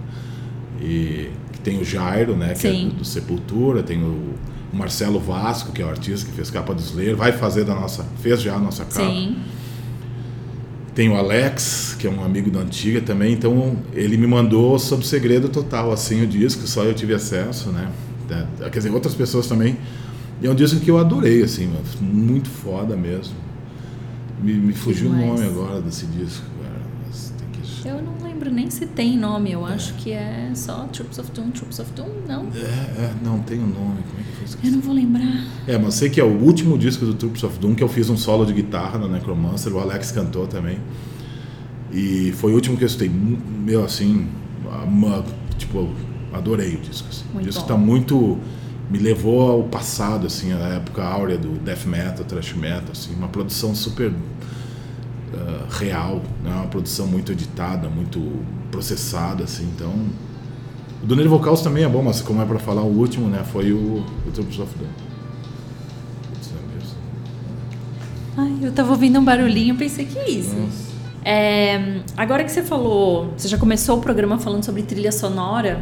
E 0.80 1.30
tem 1.62 1.78
o 1.78 1.84
Jairo, 1.84 2.34
né? 2.34 2.54
Que 2.54 2.60
Sim. 2.60 2.86
é 2.86 2.88
do, 2.88 2.96
do 2.96 3.04
Sepultura, 3.04 3.82
tem 3.82 4.02
o 4.02 4.34
Marcelo 4.72 5.20
Vasco, 5.20 5.72
que 5.72 5.82
é 5.82 5.84
o 5.84 5.88
artista 5.88 6.26
que 6.30 6.34
fez 6.34 6.50
capa 6.50 6.74
do 6.74 6.80
Slayer, 6.80 7.14
vai 7.14 7.32
fazer 7.32 7.64
da 7.64 7.74
nossa, 7.74 8.06
fez 8.22 8.40
já 8.40 8.54
a 8.54 8.58
nossa 8.58 8.86
capa. 8.86 9.04
Sim. 9.04 9.36
Tem 10.98 11.08
o 11.08 11.14
Alex, 11.14 11.94
que 11.96 12.08
é 12.08 12.10
um 12.10 12.24
amigo 12.24 12.50
da 12.50 12.58
antiga 12.58 13.00
também, 13.00 13.32
então 13.32 13.76
ele 13.92 14.16
me 14.16 14.26
mandou 14.26 14.76
sob 14.80 15.06
segredo 15.06 15.48
total, 15.48 15.92
assim, 15.92 16.24
o 16.24 16.26
disco, 16.26 16.66
só 16.66 16.82
eu 16.82 16.92
tive 16.92 17.14
acesso, 17.14 17.70
né? 17.70 17.88
É, 18.28 18.68
Quer 18.68 18.78
dizer, 18.78 18.90
outras 18.90 19.14
pessoas 19.14 19.46
também. 19.46 19.78
E 20.42 20.48
é 20.48 20.50
um 20.50 20.56
disco 20.56 20.80
que 20.80 20.90
eu 20.90 20.98
adorei, 20.98 21.44
assim, 21.44 21.72
muito 22.00 22.48
foda 22.48 22.96
mesmo. 22.96 23.36
Me, 24.42 24.52
me 24.54 24.72
fugiu 24.72 25.10
o 25.10 25.14
nome 25.14 25.44
agora 25.44 25.80
desse 25.80 26.04
disco, 26.06 26.44
que... 27.52 27.88
Eu 27.88 28.02
não 28.02 28.20
lembro 28.20 28.50
nem 28.50 28.68
se 28.68 28.84
tem 28.84 29.16
nome, 29.16 29.52
eu 29.52 29.64
acho 29.64 29.94
que 29.94 30.10
é 30.10 30.50
só 30.52 30.88
Troops 30.88 31.20
of 31.20 31.30
Doom, 31.30 31.52
Troops 31.52 31.78
of 31.78 31.92
Doom, 31.92 32.08
não. 32.26 32.48
É, 32.56 33.04
é, 33.04 33.14
não 33.22 33.38
tem 33.38 33.60
o 33.60 33.66
nome, 33.68 34.02
Eu 34.62 34.70
não 34.72 34.80
vou 34.80 34.94
lembrar. 34.94 35.44
É, 35.66 35.76
mas 35.78 35.94
sei 35.94 36.08
que 36.10 36.20
é 36.20 36.24
o 36.24 36.28
último 36.40 36.76
disco 36.78 37.04
do 37.04 37.14
Troops 37.14 37.42
of 37.44 37.58
Doom 37.58 37.74
que 37.74 37.82
eu 37.82 37.88
fiz 37.88 38.08
um 38.08 38.16
solo 38.16 38.44
de 38.46 38.52
guitarra 38.52 38.98
na 38.98 39.08
Necromancer, 39.08 39.72
o 39.74 39.78
Alex 39.78 40.10
cantou 40.12 40.46
também. 40.46 40.78
E 41.92 42.32
foi 42.36 42.52
o 42.52 42.54
último 42.54 42.76
que 42.76 42.84
eu 42.84 42.86
escutei. 42.86 43.08
Meu, 43.10 43.84
assim, 43.84 44.26
ama- 44.84 45.24
tipo, 45.56 45.88
adorei 46.32 46.74
o 46.74 46.78
disco. 46.78 47.08
assim. 47.10 47.24
O 47.30 47.34
Muito 47.34 47.46
disco 47.46 47.62
bom. 47.62 47.68
tá 47.68 47.76
muito. 47.76 48.38
Me 48.90 48.98
levou 48.98 49.50
ao 49.50 49.62
passado, 49.64 50.26
assim, 50.26 50.52
a 50.52 50.58
época 50.76 51.02
áurea 51.04 51.36
do 51.36 51.58
death 51.62 51.84
metal, 51.86 52.24
thrash 52.24 52.54
metal, 52.54 52.92
assim, 52.92 53.14
uma 53.14 53.28
produção 53.28 53.74
super 53.74 54.12
ah, 55.34 55.66
real, 55.70 56.22
né? 56.42 56.50
uma 56.50 56.66
produção 56.68 57.06
muito 57.06 57.32
editada, 57.32 57.88
muito 57.88 58.20
processada, 58.70 59.44
assim, 59.44 59.64
então. 59.74 59.92
O 61.02 61.06
do 61.06 61.14
Nervo 61.14 61.38
Caos 61.38 61.60
também 61.60 61.84
é 61.84 61.88
bom, 61.88 62.02
mas 62.02 62.20
como 62.20 62.40
é 62.42 62.44
pra 62.46 62.58
falar 62.58 62.82
o 62.82 62.86
último, 62.98 63.28
né? 63.28 63.44
Foi 63.52 63.72
o, 63.72 64.02
Putz, 66.30 66.50
é 66.50 66.74
mesmo. 66.74 66.96
Ai, 68.36 68.66
eu 68.66 68.72
tava 68.72 68.90
ouvindo 68.90 69.18
um 69.18 69.24
barulhinho, 69.24 69.76
pensei 69.76 70.04
que 70.06 70.18
é 70.18 70.30
isso. 70.30 70.56
É, 71.24 72.00
agora 72.16 72.44
que 72.44 72.50
você 72.50 72.62
falou, 72.62 73.32
você 73.36 73.48
já 73.48 73.58
começou 73.58 73.98
o 73.98 74.00
programa 74.00 74.38
falando 74.38 74.64
sobre 74.64 74.82
trilha 74.82 75.12
sonora, 75.12 75.80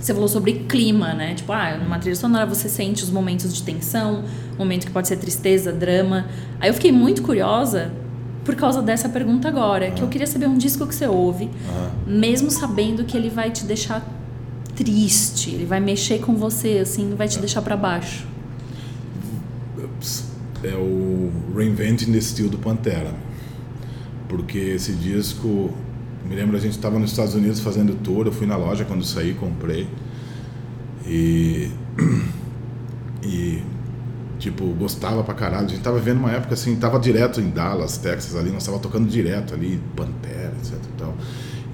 você 0.00 0.14
falou 0.14 0.28
sobre 0.28 0.52
clima, 0.68 1.12
né? 1.12 1.34
Tipo, 1.34 1.52
ah, 1.52 1.76
numa 1.76 1.98
trilha 1.98 2.16
sonora 2.16 2.46
você 2.46 2.68
sente 2.68 3.02
os 3.04 3.10
momentos 3.10 3.52
de 3.52 3.62
tensão, 3.62 4.24
momento 4.56 4.86
que 4.86 4.92
pode 4.92 5.08
ser 5.08 5.16
tristeza, 5.16 5.72
drama. 5.72 6.26
Aí 6.60 6.70
eu 6.70 6.74
fiquei 6.74 6.92
muito 6.92 7.22
curiosa 7.22 7.90
por 8.44 8.54
causa 8.54 8.80
dessa 8.80 9.08
pergunta 9.08 9.48
agora, 9.48 9.90
que 9.90 10.00
eu 10.02 10.08
queria 10.08 10.26
saber 10.26 10.46
um 10.46 10.56
disco 10.56 10.86
que 10.86 10.94
você 10.94 11.06
ouve, 11.06 11.50
Ah. 11.68 11.90
mesmo 12.06 12.50
sabendo 12.50 13.04
que 13.04 13.16
ele 13.16 13.28
vai 13.28 13.50
te 13.50 13.64
deixar 13.64 14.02
triste, 14.82 15.50
ele 15.50 15.66
vai 15.66 15.78
mexer 15.78 16.20
com 16.20 16.34
você, 16.34 16.78
assim, 16.78 17.14
vai 17.14 17.28
te 17.28 17.38
deixar 17.38 17.60
pra 17.60 17.76
baixo. 17.76 18.26
é 20.64 20.74
o 20.74 21.30
Reinventing 21.54 22.10
the 22.10 22.20
Steel 22.20 22.48
do 22.48 22.56
Pantera. 22.56 23.14
Porque 24.26 24.56
esse 24.58 24.92
disco, 24.92 25.70
me 26.26 26.34
lembro 26.34 26.56
a 26.56 26.60
gente 26.60 26.72
estava 26.72 26.98
nos 26.98 27.10
Estados 27.10 27.34
Unidos 27.34 27.60
fazendo 27.60 27.94
tour, 27.96 28.26
eu 28.26 28.32
fui 28.32 28.46
na 28.46 28.56
loja 28.56 28.86
quando 28.86 29.04
saí, 29.04 29.34
comprei. 29.34 29.86
E 31.06 31.70
e 33.22 33.62
tipo, 34.38 34.64
gostava 34.78 35.22
pra 35.22 35.34
caralho. 35.34 35.66
A 35.66 35.68
gente 35.68 35.82
tava 35.82 35.98
vendo 35.98 36.20
uma 36.20 36.32
época 36.32 36.54
assim, 36.54 36.74
tava 36.76 36.98
direto 36.98 37.38
em 37.38 37.50
Dallas, 37.50 37.98
Texas 37.98 38.34
ali, 38.34 38.50
nós 38.50 38.64
tava 38.64 38.78
tocando 38.78 39.06
direto 39.06 39.52
ali, 39.52 39.78
Pantera, 39.94 40.54
etc 40.58 40.74
e 40.74 40.98
tal. 40.98 41.14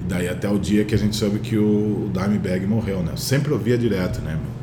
Daí 0.07 0.29
até 0.29 0.49
o 0.49 0.57
dia 0.57 0.85
que 0.85 0.95
a 0.95 0.97
gente 0.97 1.15
soube 1.15 1.39
que 1.39 1.57
o, 1.57 2.09
Dimebag 2.13 2.65
morreu, 2.65 3.01
né? 3.01 3.11
Eu 3.11 3.17
sempre 3.17 3.51
ouvia 3.51 3.77
direto, 3.77 4.21
né, 4.21 4.31
meu? 4.41 4.57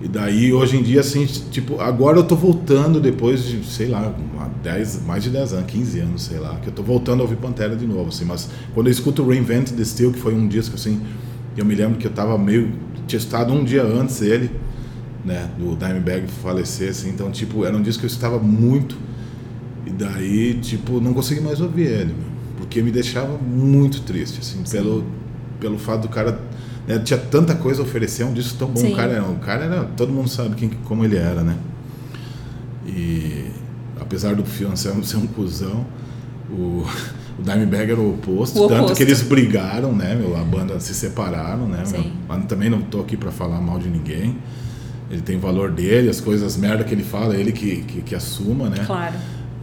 E 0.00 0.06
daí, 0.06 0.52
hoje 0.52 0.76
em 0.76 0.82
dia, 0.82 1.00
assim, 1.00 1.26
tipo, 1.26 1.80
agora 1.80 2.18
eu 2.18 2.22
tô 2.22 2.36
voltando 2.36 3.00
depois 3.00 3.44
de, 3.44 3.64
sei 3.64 3.88
lá, 3.88 4.14
uma 4.32 4.48
10, 4.62 5.02
mais 5.04 5.24
de 5.24 5.30
10 5.30 5.54
anos, 5.54 5.66
15 5.66 6.00
anos, 6.00 6.22
sei 6.22 6.38
lá, 6.38 6.56
que 6.62 6.68
eu 6.68 6.72
tô 6.72 6.84
voltando 6.84 7.20
a 7.20 7.22
ouvir 7.22 7.36
Pantera 7.36 7.74
de 7.74 7.84
novo, 7.84 8.10
assim, 8.10 8.24
mas 8.24 8.48
quando 8.74 8.86
eu 8.86 8.92
escuto 8.92 9.26
Reinvent 9.26 9.72
the 9.72 9.84
Steel, 9.84 10.12
que 10.12 10.18
foi 10.20 10.34
um 10.34 10.46
disco, 10.46 10.76
assim, 10.76 11.00
eu 11.56 11.64
me 11.64 11.74
lembro 11.74 11.98
que 11.98 12.06
eu 12.06 12.12
tava 12.12 12.38
meio, 12.38 12.70
tinha 13.08 13.18
estado 13.18 13.52
um 13.52 13.64
dia 13.64 13.82
antes 13.82 14.22
ele, 14.22 14.52
né, 15.24 15.50
do 15.58 15.74
Dimebag 15.74 16.28
falecer, 16.42 16.90
assim, 16.90 17.08
então, 17.08 17.32
tipo, 17.32 17.64
era 17.64 17.76
um 17.76 17.82
disco 17.82 18.00
que 18.00 18.06
eu 18.06 18.10
estava 18.10 18.38
muito, 18.38 18.96
e 19.84 19.90
daí, 19.90 20.54
tipo, 20.60 21.00
não 21.00 21.12
consegui 21.12 21.40
mais 21.40 21.60
ouvir 21.60 21.86
ele, 21.86 22.14
porque 22.58 22.82
me 22.82 22.90
deixava 22.90 23.38
muito 23.38 24.02
triste, 24.02 24.40
assim, 24.40 24.62
pelo, 24.70 25.04
pelo 25.60 25.78
fato 25.78 26.02
do 26.02 26.08
cara 26.08 26.38
né, 26.88 26.98
tinha 26.98 27.18
tanta 27.18 27.54
coisa 27.54 27.82
a 27.82 27.84
oferecer, 27.84 28.24
um 28.24 28.32
disco 28.32 28.58
tão 28.58 28.68
bom. 28.68 28.80
O 28.80 28.96
cara, 28.96 29.22
o 29.22 29.36
cara 29.36 29.64
era. 29.64 29.84
Todo 29.84 30.10
mundo 30.10 30.28
sabe 30.28 30.54
quem, 30.56 30.70
como 30.84 31.04
ele 31.04 31.16
era, 31.16 31.42
né? 31.42 31.54
E 32.86 33.46
apesar 34.00 34.34
do 34.34 34.42
Fiancelmo 34.44 35.04
ser 35.04 35.18
um 35.18 35.26
cuzão, 35.26 35.86
o, 36.50 36.84
o 37.38 37.42
Dimebag 37.42 37.92
era 37.92 38.00
o 38.00 38.14
oposto, 38.14 38.64
o 38.64 38.68
tanto 38.68 38.84
oposto. 38.84 38.96
que 38.96 39.02
eles 39.02 39.20
brigaram, 39.20 39.94
né? 39.94 40.14
Meu, 40.14 40.34
a 40.34 40.42
banda 40.42 40.80
se 40.80 40.94
separaram, 40.94 41.68
né? 41.68 41.84
Sim. 41.84 42.12
Mas 42.26 42.46
também 42.46 42.70
não 42.70 42.80
tô 42.80 43.00
aqui 43.00 43.18
para 43.18 43.30
falar 43.30 43.60
mal 43.60 43.78
de 43.78 43.90
ninguém. 43.90 44.38
Ele 45.10 45.20
tem 45.20 45.38
valor 45.38 45.70
dele, 45.70 46.08
as 46.08 46.20
coisas 46.20 46.56
merda 46.56 46.84
que 46.84 46.94
ele 46.94 47.04
fala, 47.04 47.34
ele 47.34 47.52
que, 47.52 47.82
que, 47.82 48.00
que 48.00 48.14
assuma, 48.14 48.70
né? 48.70 48.82
Claro. 48.86 49.14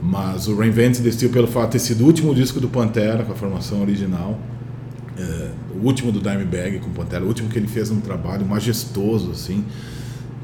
Mas 0.05 0.47
o 0.47 0.55
Reinvent 0.55 0.99
the 0.99 1.11
Steel, 1.11 1.31
pelo 1.31 1.47
fato 1.47 1.65
de 1.65 1.71
ter 1.73 1.79
sido 1.79 2.03
o 2.03 2.05
último 2.05 2.35
disco 2.35 2.59
do 2.59 2.69
Pantera 2.69 3.23
com 3.23 3.31
a 3.31 3.35
formação 3.35 3.81
original, 3.81 4.39
é, 5.17 5.49
o 5.73 5.83
último 5.83 6.11
do 6.11 6.21
Dimebag 6.21 6.79
com 6.79 6.91
Pantera, 6.91 7.23
o 7.23 7.27
último 7.27 7.49
que 7.49 7.57
ele 7.57 7.67
fez 7.67 7.89
um 7.89 7.99
trabalho 7.99 8.45
majestoso, 8.45 9.31
assim, 9.31 9.65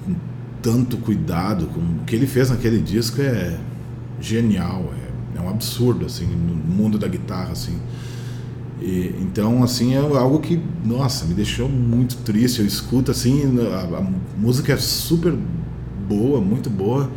com 0.04 0.16
tanto 0.64 0.98
cuidado. 0.98 1.68
Com, 1.68 1.80
o 1.80 2.06
que 2.08 2.16
ele 2.16 2.26
fez 2.26 2.50
naquele 2.50 2.80
disco 2.80 3.22
é 3.22 3.60
genial, 4.20 4.92
é, 5.36 5.38
é 5.38 5.42
um 5.42 5.50
absurdo, 5.50 6.08
assim, 6.08 6.26
no 6.26 6.56
mundo 6.56 6.98
da 6.98 7.08
guitarra, 7.08 7.52
assim. 7.52 7.78
E, 8.82 9.14
então, 9.22 9.64
assim, 9.64 9.94
é 9.94 10.00
algo 10.00 10.40
que, 10.40 10.60
nossa, 10.84 11.26
me 11.26 11.36
deixou 11.36 11.70
muito 11.70 12.18
triste. 12.18 12.62
Eu 12.62 12.66
escuto, 12.66 13.12
assim, 13.12 13.44
a, 13.60 13.98
a 13.98 14.08
música 14.40 14.74
é 14.74 14.78
super 14.78 15.38
boa, 16.10 16.42
muito 16.42 16.68
boa, 16.68 17.12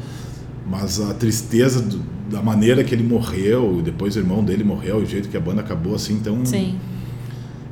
mas 0.66 1.00
a 1.00 1.14
tristeza 1.14 1.80
do, 1.80 2.12
da 2.34 2.42
maneira 2.42 2.82
que 2.82 2.94
ele 2.94 3.04
morreu, 3.04 3.80
depois 3.82 4.16
o 4.16 4.18
irmão 4.18 4.42
dele 4.42 4.64
morreu, 4.64 4.98
o 4.98 5.06
jeito 5.06 5.28
que 5.28 5.36
a 5.36 5.40
banda 5.40 5.60
acabou, 5.60 5.94
assim, 5.94 6.14
então... 6.14 6.44
Sim 6.44 6.78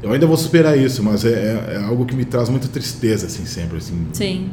eu 0.03 0.13
ainda 0.13 0.27
vou 0.27 0.37
superar 0.37 0.77
isso, 0.77 1.03
mas 1.03 1.25
é, 1.25 1.29
é, 1.29 1.75
é, 1.75 1.85
algo 1.85 2.05
que 2.05 2.17
me 2.17 2.25
traz 2.25 2.49
muita 2.49 2.67
tristeza, 2.67 3.27
assim, 3.27 3.47
sempre. 3.47 3.79
Assim, 3.79 4.09
Sim. 4.13 4.51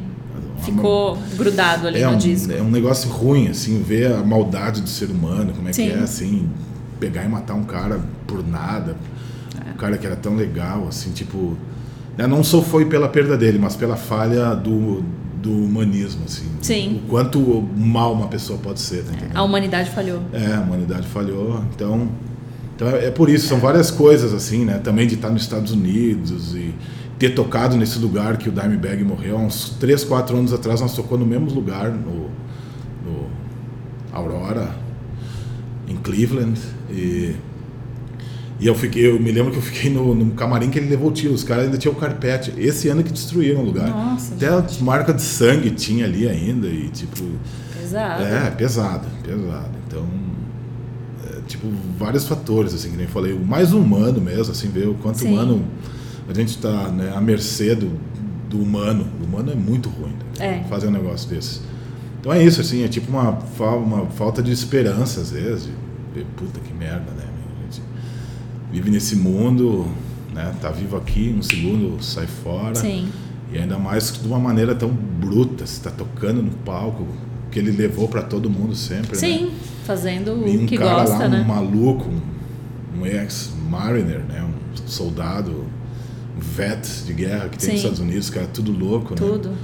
Ficou 0.62 1.14
uma, 1.14 1.26
grudado 1.36 1.88
ali 1.88 2.00
é 2.00 2.06
no 2.06 2.12
um, 2.12 2.18
disco. 2.18 2.52
É 2.52 2.62
um 2.62 2.70
negócio 2.70 3.10
ruim, 3.10 3.48
assim, 3.48 3.82
ver 3.82 4.12
a 4.12 4.22
maldade 4.22 4.80
do 4.80 4.88
ser 4.88 5.10
humano, 5.10 5.52
como 5.52 5.68
é 5.68 5.72
Sim. 5.72 5.88
que 5.88 5.92
é, 5.92 5.98
assim, 5.98 6.48
pegar 7.00 7.24
e 7.24 7.28
matar 7.28 7.54
um 7.54 7.64
cara 7.64 8.00
por 8.26 8.46
nada. 8.46 8.96
É. 9.66 9.72
Um 9.72 9.76
cara 9.76 9.98
que 9.98 10.06
era 10.06 10.14
tão 10.14 10.36
legal, 10.36 10.86
assim, 10.86 11.10
tipo. 11.10 11.56
Né, 12.16 12.26
não 12.26 12.44
só 12.44 12.62
foi 12.62 12.84
pela 12.84 13.08
perda 13.08 13.36
dele, 13.36 13.58
mas 13.58 13.74
pela 13.74 13.96
falha 13.96 14.54
do, 14.54 15.02
do 15.40 15.50
humanismo, 15.50 16.22
assim. 16.24 16.46
Sim. 16.60 17.02
O 17.04 17.08
quanto 17.08 17.40
mal 17.76 18.12
uma 18.12 18.28
pessoa 18.28 18.58
pode 18.58 18.80
ser, 18.80 19.04
tá 19.04 19.12
A 19.34 19.42
humanidade 19.42 19.90
falhou. 19.90 20.22
É, 20.32 20.54
a 20.54 20.60
humanidade 20.60 21.06
falhou. 21.06 21.64
Então, 21.74 22.08
então 22.76 22.88
é, 22.88 23.06
é 23.06 23.10
por 23.10 23.28
isso, 23.28 23.46
são 23.48 23.58
várias 23.58 23.90
coisas 23.90 24.32
assim, 24.32 24.64
né? 24.64 24.78
Também 24.78 25.06
de 25.06 25.14
estar 25.14 25.30
nos 25.30 25.42
Estados 25.42 25.72
Unidos 25.72 26.54
e 26.54 26.74
ter 27.18 27.30
tocado 27.30 27.76
nesse 27.76 27.98
lugar 27.98 28.36
que 28.36 28.48
o 28.48 28.52
Dimebag 28.52 29.02
morreu. 29.04 29.36
Há 29.36 29.40
uns 29.40 29.70
3, 29.80 30.04
4 30.04 30.36
anos 30.36 30.52
atrás 30.52 30.80
nós 30.80 30.94
tocou 30.94 31.18
no 31.18 31.26
mesmo 31.26 31.50
lugar, 31.50 31.90
no, 31.90 32.30
no 33.04 33.26
Aurora, 34.12 34.74
em 35.88 35.96
Cleveland. 35.96 36.60
E, 36.90 37.34
e 38.60 38.66
eu 38.66 38.74
fiquei, 38.74 39.08
eu 39.08 39.18
me 39.18 39.32
lembro 39.32 39.50
que 39.50 39.58
eu 39.58 39.62
fiquei 39.62 39.90
no, 39.90 40.14
no 40.14 40.32
camarim 40.32 40.70
que 40.70 40.78
ele 40.78 40.88
levou 40.88 41.08
o 41.08 41.12
tiro. 41.12 41.32
Os 41.32 41.42
caras 41.42 41.64
ainda 41.64 41.78
tinham 41.78 41.94
o 41.94 41.96
carpete. 41.96 42.52
Esse 42.58 42.88
ano 42.88 43.02
que 43.02 43.10
destruíram 43.10 43.62
o 43.62 43.64
lugar. 43.64 43.88
Nossa, 43.88 44.34
Até 44.34 44.68
gente. 44.68 44.84
marca 44.84 45.14
de 45.14 45.22
sangue 45.22 45.70
tinha 45.70 46.04
ali 46.04 46.28
ainda. 46.28 46.66
E 46.66 46.88
tipo. 46.90 47.24
Pesado. 47.80 48.22
É, 48.22 48.50
pesado, 48.50 49.06
pesado. 49.24 49.70
Então 49.86 50.04
tipo, 51.50 51.66
vários 51.98 52.26
fatores, 52.26 52.72
assim, 52.72 52.90
que 52.90 52.96
nem 52.96 53.06
eu 53.06 53.12
falei. 53.12 53.32
O 53.32 53.44
mais 53.44 53.72
humano 53.72 54.20
mesmo, 54.20 54.52
assim, 54.52 54.68
ver 54.68 54.88
o 54.88 54.94
quanto 54.94 55.18
Sim. 55.18 55.32
humano 55.32 55.64
a 56.28 56.32
gente 56.32 56.50
está 56.50 56.88
né, 56.88 57.12
à 57.14 57.20
mercê 57.20 57.74
do, 57.74 57.90
do 58.48 58.62
humano. 58.62 59.06
O 59.20 59.24
humano 59.24 59.50
é 59.50 59.54
muito 59.54 59.88
ruim 59.88 60.14
né, 60.38 60.62
é. 60.64 60.68
fazer 60.68 60.86
um 60.86 60.92
negócio 60.92 61.28
desse. 61.28 61.60
Então 62.20 62.32
é 62.32 62.42
isso, 62.42 62.60
assim, 62.60 62.84
é 62.84 62.88
tipo 62.88 63.10
uma, 63.10 63.38
uma 63.76 64.06
falta 64.06 64.42
de 64.42 64.52
esperança, 64.52 65.20
às 65.20 65.30
vezes, 65.30 65.64
de 65.64 65.72
ver, 66.14 66.26
puta 66.36 66.60
que 66.60 66.72
merda, 66.72 67.10
né? 67.16 67.24
Vive 68.72 68.90
nesse 68.90 69.16
mundo, 69.16 69.86
né? 70.32 70.54
Tá 70.60 70.70
vivo 70.70 70.96
aqui, 70.96 71.34
um 71.36 71.42
segundo 71.42 72.02
sai 72.02 72.26
fora. 72.26 72.74
Sim. 72.74 73.08
E 73.52 73.58
ainda 73.58 73.78
mais 73.78 74.12
de 74.12 74.26
uma 74.26 74.38
maneira 74.38 74.74
tão 74.74 74.90
bruta, 74.90 75.66
você 75.66 75.82
tá 75.82 75.90
tocando 75.90 76.40
no 76.40 76.52
palco, 76.52 77.06
que 77.50 77.58
ele 77.58 77.72
levou 77.72 78.06
para 78.08 78.22
todo 78.22 78.48
mundo 78.48 78.76
sempre. 78.76 79.16
Sim, 79.16 79.46
né? 79.46 79.52
fazendo 79.84 80.32
um 80.32 80.64
o 80.64 80.66
que 80.66 80.78
cara 80.78 81.00
gosta, 81.00 81.18
lá, 81.18 81.28
né? 81.28 81.40
Um 81.40 81.44
maluco, 81.44 82.08
um, 82.08 83.00
um 83.00 83.06
ex-mariner, 83.06 84.20
né? 84.20 84.44
Um 84.44 84.88
soldado, 84.88 85.66
um 86.36 86.40
vet 86.40 87.04
de 87.04 87.12
guerra 87.12 87.48
que 87.48 87.58
tem 87.58 87.66
Sim. 87.66 87.72
nos 87.72 87.80
Estados 87.80 88.00
Unidos, 88.00 88.30
cara, 88.30 88.46
tudo 88.46 88.70
louco, 88.70 89.14
tudo. 89.14 89.24
né? 89.24 89.32
Tudo. 89.32 89.56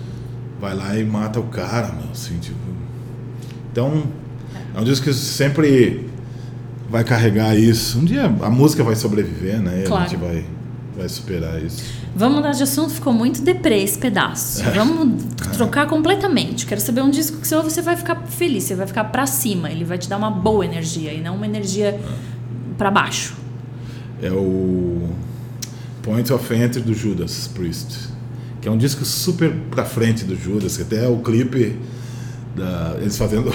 Vai 0.60 0.74
lá 0.74 0.98
e 0.98 1.04
mata 1.04 1.38
o 1.38 1.44
cara, 1.44 1.92
meu, 1.92 2.10
assim, 2.10 2.38
tipo. 2.38 2.58
Então, 3.70 4.04
é 4.74 4.80
um 4.80 4.84
disco 4.84 5.04
que 5.04 5.14
sempre 5.14 6.05
vai 6.88 7.04
carregar 7.04 7.56
isso. 7.56 7.98
Um 7.98 8.04
dia 8.04 8.24
a 8.24 8.50
música 8.50 8.82
vai 8.82 8.96
sobreviver, 8.96 9.60
né? 9.60 9.84
Claro. 9.86 10.04
a 10.04 10.08
gente 10.08 10.20
vai, 10.20 10.44
vai 10.96 11.08
superar 11.08 11.62
isso. 11.62 11.82
Vamos 12.14 12.36
mudar 12.36 12.52
de 12.52 12.62
assunto, 12.62 12.90
ficou 12.90 13.12
muito 13.12 13.42
deprê 13.42 13.82
esse 13.82 13.98
pedaço. 13.98 14.62
É. 14.62 14.70
Vamos 14.70 15.22
trocar 15.56 15.86
completamente. 15.86 16.64
Quero 16.66 16.80
saber 16.80 17.02
um 17.02 17.10
disco 17.10 17.38
que 17.38 17.46
você 17.46 17.54
ouve, 17.54 17.70
você 17.70 17.82
vai 17.82 17.96
ficar 17.96 18.16
feliz, 18.26 18.64
você 18.64 18.74
vai 18.74 18.86
ficar 18.86 19.04
para 19.04 19.26
cima, 19.26 19.70
ele 19.70 19.84
vai 19.84 19.98
te 19.98 20.08
dar 20.08 20.16
uma 20.16 20.30
boa 20.30 20.64
energia 20.64 21.12
e 21.12 21.20
não 21.20 21.36
uma 21.36 21.46
energia 21.46 21.88
é. 21.88 22.00
para 22.78 22.90
baixo. 22.90 23.34
É 24.22 24.30
o 24.30 25.10
Point 26.02 26.32
of 26.32 26.54
Entry 26.54 26.80
do 26.80 26.94
Judas 26.94 27.48
Priest, 27.48 28.08
que 28.62 28.68
é 28.68 28.70
um 28.70 28.78
disco 28.78 29.04
super 29.04 29.52
pra 29.70 29.84
frente 29.84 30.24
do 30.24 30.34
Judas, 30.34 30.76
que 30.76 30.82
até 30.82 31.06
o 31.06 31.18
clipe 31.18 31.78
da, 32.54 32.96
eles 32.98 33.18
fazendo 33.18 33.52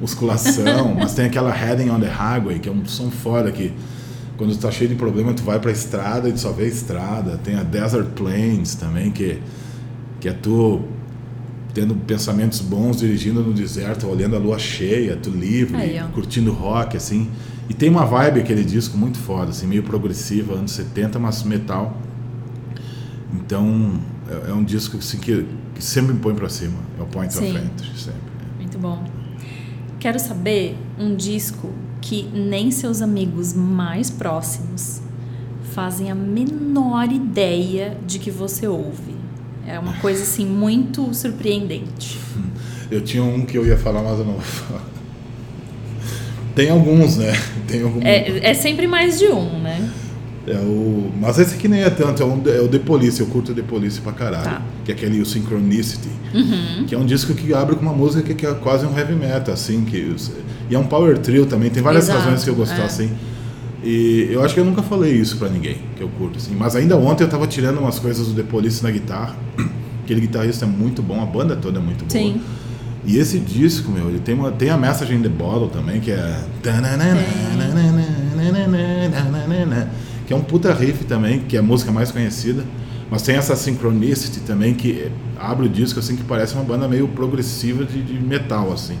musculação, 0.00 0.94
mas 0.94 1.14
tem 1.14 1.26
aquela 1.26 1.50
Heading 1.54 1.90
on 1.90 2.00
the 2.00 2.08
Highway, 2.08 2.58
que 2.58 2.68
é 2.68 2.72
um 2.72 2.84
som 2.84 3.10
fora 3.10 3.50
que 3.50 3.72
quando 4.36 4.50
está 4.50 4.70
cheio 4.70 4.90
de 4.90 4.96
problema, 4.96 5.32
tu 5.32 5.42
vai 5.42 5.60
para 5.60 5.70
a 5.70 5.72
estrada 5.72 6.28
e 6.28 6.32
tu 6.32 6.40
só 6.40 6.50
vê 6.50 6.64
a 6.64 6.68
estrada. 6.68 7.38
Tem 7.38 7.54
a 7.54 7.62
Desert 7.62 8.08
Plains 8.10 8.74
também, 8.74 9.10
que, 9.10 9.38
que 10.20 10.28
é 10.28 10.32
tu 10.32 10.82
tendo 11.72 11.94
pensamentos 11.94 12.60
bons, 12.60 12.98
dirigindo 12.98 13.42
no 13.42 13.52
deserto, 13.52 14.06
olhando 14.06 14.36
a 14.36 14.38
lua 14.38 14.58
cheia, 14.58 15.16
tu 15.16 15.30
livre, 15.30 15.76
Aí, 15.76 16.00
curtindo 16.12 16.52
rock, 16.52 16.96
assim. 16.96 17.28
E 17.68 17.74
tem 17.74 17.88
uma 17.88 18.04
vibe 18.04 18.40
aquele 18.40 18.64
disco 18.64 18.96
muito 18.96 19.18
foda, 19.18 19.50
assim, 19.50 19.66
meio 19.66 19.82
progressiva, 19.82 20.54
anos 20.54 20.72
70, 20.72 21.18
mas 21.18 21.42
metal. 21.42 22.00
Então, 23.32 23.98
é, 24.28 24.50
é 24.50 24.54
um 24.54 24.62
disco 24.62 24.98
assim, 24.98 25.18
que, 25.18 25.46
que 25.74 25.82
sempre 25.82 26.12
me 26.14 26.20
põe 26.20 26.34
para 26.34 26.48
cima. 26.48 26.78
É 26.98 27.02
o 27.02 27.06
Point 27.06 27.32
Sim. 27.32 27.50
of 27.50 27.64
Entry, 27.64 27.98
sempre. 27.98 28.20
Muito 28.58 28.78
bom. 28.78 29.04
Quero 30.04 30.18
saber 30.20 30.76
um 30.98 31.16
disco 31.16 31.72
que 32.02 32.24
nem 32.24 32.70
seus 32.70 33.00
amigos 33.00 33.54
mais 33.54 34.10
próximos 34.10 35.00
fazem 35.72 36.10
a 36.10 36.14
menor 36.14 37.10
ideia 37.10 37.96
de 38.06 38.18
que 38.18 38.30
você 38.30 38.66
ouve. 38.68 39.14
É 39.66 39.78
uma 39.78 39.94
coisa 39.94 40.22
assim 40.22 40.44
muito 40.44 41.14
surpreendente. 41.14 42.18
Eu 42.90 43.00
tinha 43.00 43.24
um 43.24 43.46
que 43.46 43.56
eu 43.56 43.66
ia 43.66 43.78
falar, 43.78 44.02
mas 44.02 44.18
eu 44.18 44.26
não 44.26 44.34
vou 44.34 44.42
falar. 44.42 44.84
Tem 46.54 46.68
alguns, 46.68 47.16
né? 47.16 47.32
Tem 47.66 47.80
alguns. 47.80 48.04
É, 48.04 48.50
é 48.50 48.52
sempre 48.52 48.86
mais 48.86 49.18
de 49.18 49.28
um, 49.28 49.58
né? 49.58 49.90
É 50.46 50.56
o, 50.56 51.10
mas 51.18 51.38
esse 51.38 51.54
aqui 51.54 51.68
nem 51.68 51.82
é 51.82 51.90
tanto, 51.90 52.22
é, 52.22 52.26
um, 52.26 52.42
é 52.46 52.60
o 52.60 52.68
The 52.68 52.78
Police, 52.78 53.18
eu 53.18 53.26
curto 53.26 53.54
The 53.54 53.62
Police 53.62 54.00
pra 54.00 54.12
caralho. 54.12 54.44
Tá. 54.44 54.62
Que 54.84 54.92
é 54.92 54.94
aquele 54.94 55.20
o 55.20 55.26
Synchronicity. 55.26 56.08
Uhum. 56.34 56.84
Que 56.86 56.94
é 56.94 56.98
um 56.98 57.06
disco 57.06 57.32
que 57.34 57.54
abre 57.54 57.76
com 57.76 57.82
uma 57.82 57.94
música 57.94 58.34
que 58.34 58.44
é 58.44 58.52
quase 58.52 58.84
um 58.84 58.96
heavy 58.96 59.14
metal, 59.14 59.54
assim. 59.54 59.84
Que, 59.84 60.14
e 60.68 60.74
é 60.74 60.78
um 60.78 60.84
power 60.84 61.16
trio 61.18 61.46
também, 61.46 61.70
tem 61.70 61.82
várias 61.82 62.04
Exato, 62.04 62.20
razões 62.20 62.44
que 62.44 62.50
eu 62.50 62.54
gostar, 62.54 62.82
é. 62.82 62.84
assim. 62.84 63.10
E 63.82 64.28
eu 64.30 64.42
acho 64.42 64.54
que 64.54 64.60
eu 64.60 64.64
nunca 64.64 64.82
falei 64.82 65.12
isso 65.12 65.38
pra 65.38 65.48
ninguém, 65.48 65.78
que 65.96 66.02
eu 66.02 66.08
curto, 66.08 66.38
assim. 66.38 66.54
Mas 66.54 66.76
ainda 66.76 66.96
ontem 66.96 67.24
eu 67.24 67.28
tava 67.28 67.46
tirando 67.46 67.78
umas 67.78 67.98
coisas 67.98 68.26
do 68.26 68.34
The 68.34 68.42
Police 68.42 68.82
na 68.82 68.90
guitarra. 68.90 69.36
Aquele 70.04 70.20
guitarrista 70.20 70.66
é 70.66 70.68
muito 70.68 71.02
bom, 71.02 71.22
a 71.22 71.26
banda 71.26 71.56
toda 71.56 71.78
é 71.78 71.82
muito 71.82 72.04
boa. 72.04 72.10
Sim. 72.10 72.40
E 73.06 73.18
esse 73.18 73.38
disco, 73.38 73.90
meu, 73.90 74.08
ele 74.08 74.18
tem, 74.18 74.34
uma, 74.34 74.50
tem 74.50 74.70
a 74.70 74.76
Message 74.76 75.14
in 75.14 75.22
the 75.22 75.28
Bottle 75.28 75.68
também, 75.68 76.00
que 76.00 76.10
é 76.10 76.40
que 80.26 80.32
é 80.32 80.36
um 80.36 80.42
puta 80.42 80.72
riff 80.72 81.04
também, 81.04 81.40
que 81.40 81.56
é 81.56 81.60
a 81.60 81.62
música 81.62 81.92
mais 81.92 82.10
conhecida. 82.10 82.64
Mas 83.10 83.22
tem 83.22 83.36
essa 83.36 83.54
Synchronicity 83.54 84.40
também, 84.40 84.74
que 84.74 85.10
abre 85.38 85.66
o 85.66 85.68
disco 85.68 86.00
assim, 86.00 86.16
que 86.16 86.24
parece 86.24 86.54
uma 86.54 86.64
banda 86.64 86.88
meio 86.88 87.06
progressiva 87.08 87.84
de, 87.84 88.02
de 88.02 88.14
metal, 88.14 88.72
assim. 88.72 88.96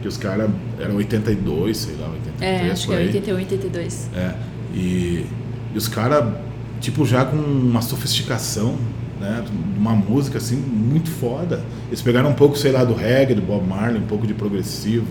Que 0.00 0.08
os 0.08 0.16
caras 0.16 0.50
eram 0.78 0.96
82, 0.96 1.76
sei 1.76 1.94
lá, 1.96 2.08
83. 2.08 2.50
É, 2.50 2.70
acho 2.70 2.86
que 2.88 2.94
é 2.94 2.96
81, 2.98 3.36
82. 3.36 4.10
É, 4.14 4.34
e, 4.74 5.26
e 5.74 5.78
os 5.78 5.88
caras, 5.88 6.34
tipo, 6.80 7.04
já 7.06 7.24
com 7.24 7.36
uma 7.36 7.82
sofisticação, 7.82 8.76
né? 9.20 9.44
Uma 9.76 9.94
música, 9.94 10.38
assim, 10.38 10.56
muito 10.56 11.10
foda. 11.10 11.62
Eles 11.88 12.02
pegaram 12.02 12.30
um 12.30 12.34
pouco, 12.34 12.56
sei 12.56 12.72
lá, 12.72 12.84
do 12.84 12.94
reggae, 12.94 13.34
do 13.34 13.42
Bob 13.42 13.66
Marley, 13.66 14.00
um 14.00 14.06
pouco 14.06 14.26
de 14.26 14.34
progressivo, 14.34 15.06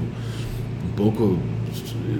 um 0.85 0.95
pouco 0.95 1.39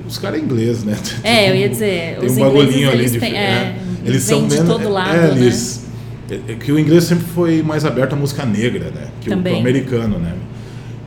os 0.07 0.17
caras 0.17 0.39
é 0.39 0.43
inglês, 0.43 0.83
né? 0.83 0.97
É, 1.23 1.49
eu 1.51 1.55
ia 1.55 1.69
dizer, 1.69 2.17
tem 2.19 2.27
os 2.29 2.37
um 2.37 2.39
bagulhinho 2.41 2.89
ali 2.89 3.09
de, 3.09 3.19
têm, 3.19 3.37
é, 3.37 3.41
é, 3.41 3.75
eles 4.05 4.23
são 4.23 4.47
de 4.47 4.55
menos, 4.55 4.69
todo 4.69 4.89
lado, 4.89 5.15
é, 5.15 5.31
né? 5.33 5.37
eles, 5.41 5.85
é, 6.29 6.39
é 6.49 6.55
que 6.55 6.71
o 6.71 6.79
inglês 6.79 7.03
sempre 7.05 7.25
foi 7.33 7.61
mais 7.63 7.85
aberto 7.85 8.13
à 8.13 8.15
música 8.15 8.45
negra, 8.45 8.91
né? 8.93 9.07
Que 9.21 9.29
o, 9.29 9.33
o 9.33 9.57
americano, 9.57 10.17
né? 10.19 10.33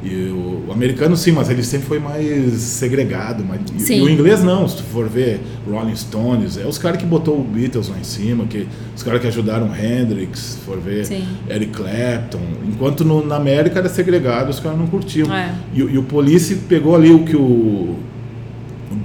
E 0.04 0.28
o, 0.28 0.66
o 0.68 0.72
americano 0.72 1.16
sim, 1.16 1.32
mas 1.32 1.50
ele 1.50 1.64
sempre 1.64 1.88
foi 1.88 1.98
mais 1.98 2.52
segregado. 2.60 3.44
Mas, 3.44 3.60
e- 3.88 3.94
e 3.94 4.00
o 4.02 4.08
inglês 4.08 4.40
não, 4.44 4.68
se 4.68 4.76
tu 4.76 4.82
for 4.84 5.08
ver 5.08 5.40
Rolling 5.68 5.96
Stones, 5.96 6.56
é 6.56 6.64
os 6.64 6.78
caras 6.78 6.98
que 6.98 7.04
botou 7.04 7.40
o 7.40 7.42
Beatles 7.42 7.88
lá 7.88 7.96
em 7.98 8.04
cima, 8.04 8.44
que, 8.46 8.68
os 8.94 9.02
caras 9.02 9.20
que 9.20 9.26
ajudaram 9.26 9.68
Hendrix, 9.74 10.38
se 10.38 10.58
for 10.58 10.78
ver 10.78 11.04
Sim. 11.06 11.24
Eric 11.50 11.72
Clapton. 11.72 12.38
Enquanto 12.68 13.04
no- 13.04 13.26
na 13.26 13.34
América 13.36 13.80
era 13.80 13.88
segregado, 13.88 14.48
os 14.50 14.60
caras 14.60 14.78
não 14.78 14.86
curtiam. 14.86 15.34
É. 15.34 15.52
E, 15.74 15.82
o- 15.82 15.90
e 15.90 15.98
o 15.98 16.04
Police 16.04 16.54
pegou 16.68 16.94
ali 16.94 17.10
o 17.10 17.24
que 17.24 17.34
o 17.34 17.96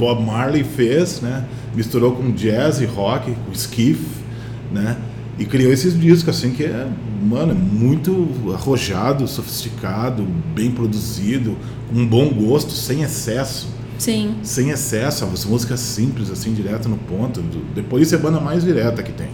Bob 0.01 0.25
Marley 0.25 0.63
fez, 0.63 1.21
né? 1.21 1.45
Misturou 1.75 2.13
com 2.13 2.31
jazz 2.31 2.81
e 2.81 2.85
rock, 2.85 3.31
com 3.45 3.51
skiff, 3.51 4.03
né? 4.71 4.97
E 5.37 5.45
criou 5.45 5.71
esses 5.71 5.97
discos 5.97 6.35
assim 6.35 6.49
que 6.49 6.63
é, 6.63 6.87
mano, 7.21 7.51
é 7.51 7.55
muito 7.55 8.27
arrojado, 8.51 9.27
sofisticado, 9.27 10.23
bem 10.55 10.71
produzido, 10.71 11.55
com 11.87 11.99
um 11.99 12.07
bom 12.07 12.29
gosto, 12.29 12.71
sem 12.71 13.03
excesso, 13.03 13.69
Sim, 13.99 14.37
sem 14.41 14.71
excesso, 14.71 15.23
as 15.25 15.45
músicas 15.45 15.79
simples 15.79 16.31
assim, 16.31 16.51
direto 16.51 16.89
no 16.89 16.97
ponto. 16.97 17.39
The 17.75 17.83
Police 17.83 18.15
é 18.15 18.17
a 18.17 18.21
banda 18.21 18.39
mais 18.39 18.63
direta 18.63 19.03
que 19.03 19.11
tem. 19.11 19.29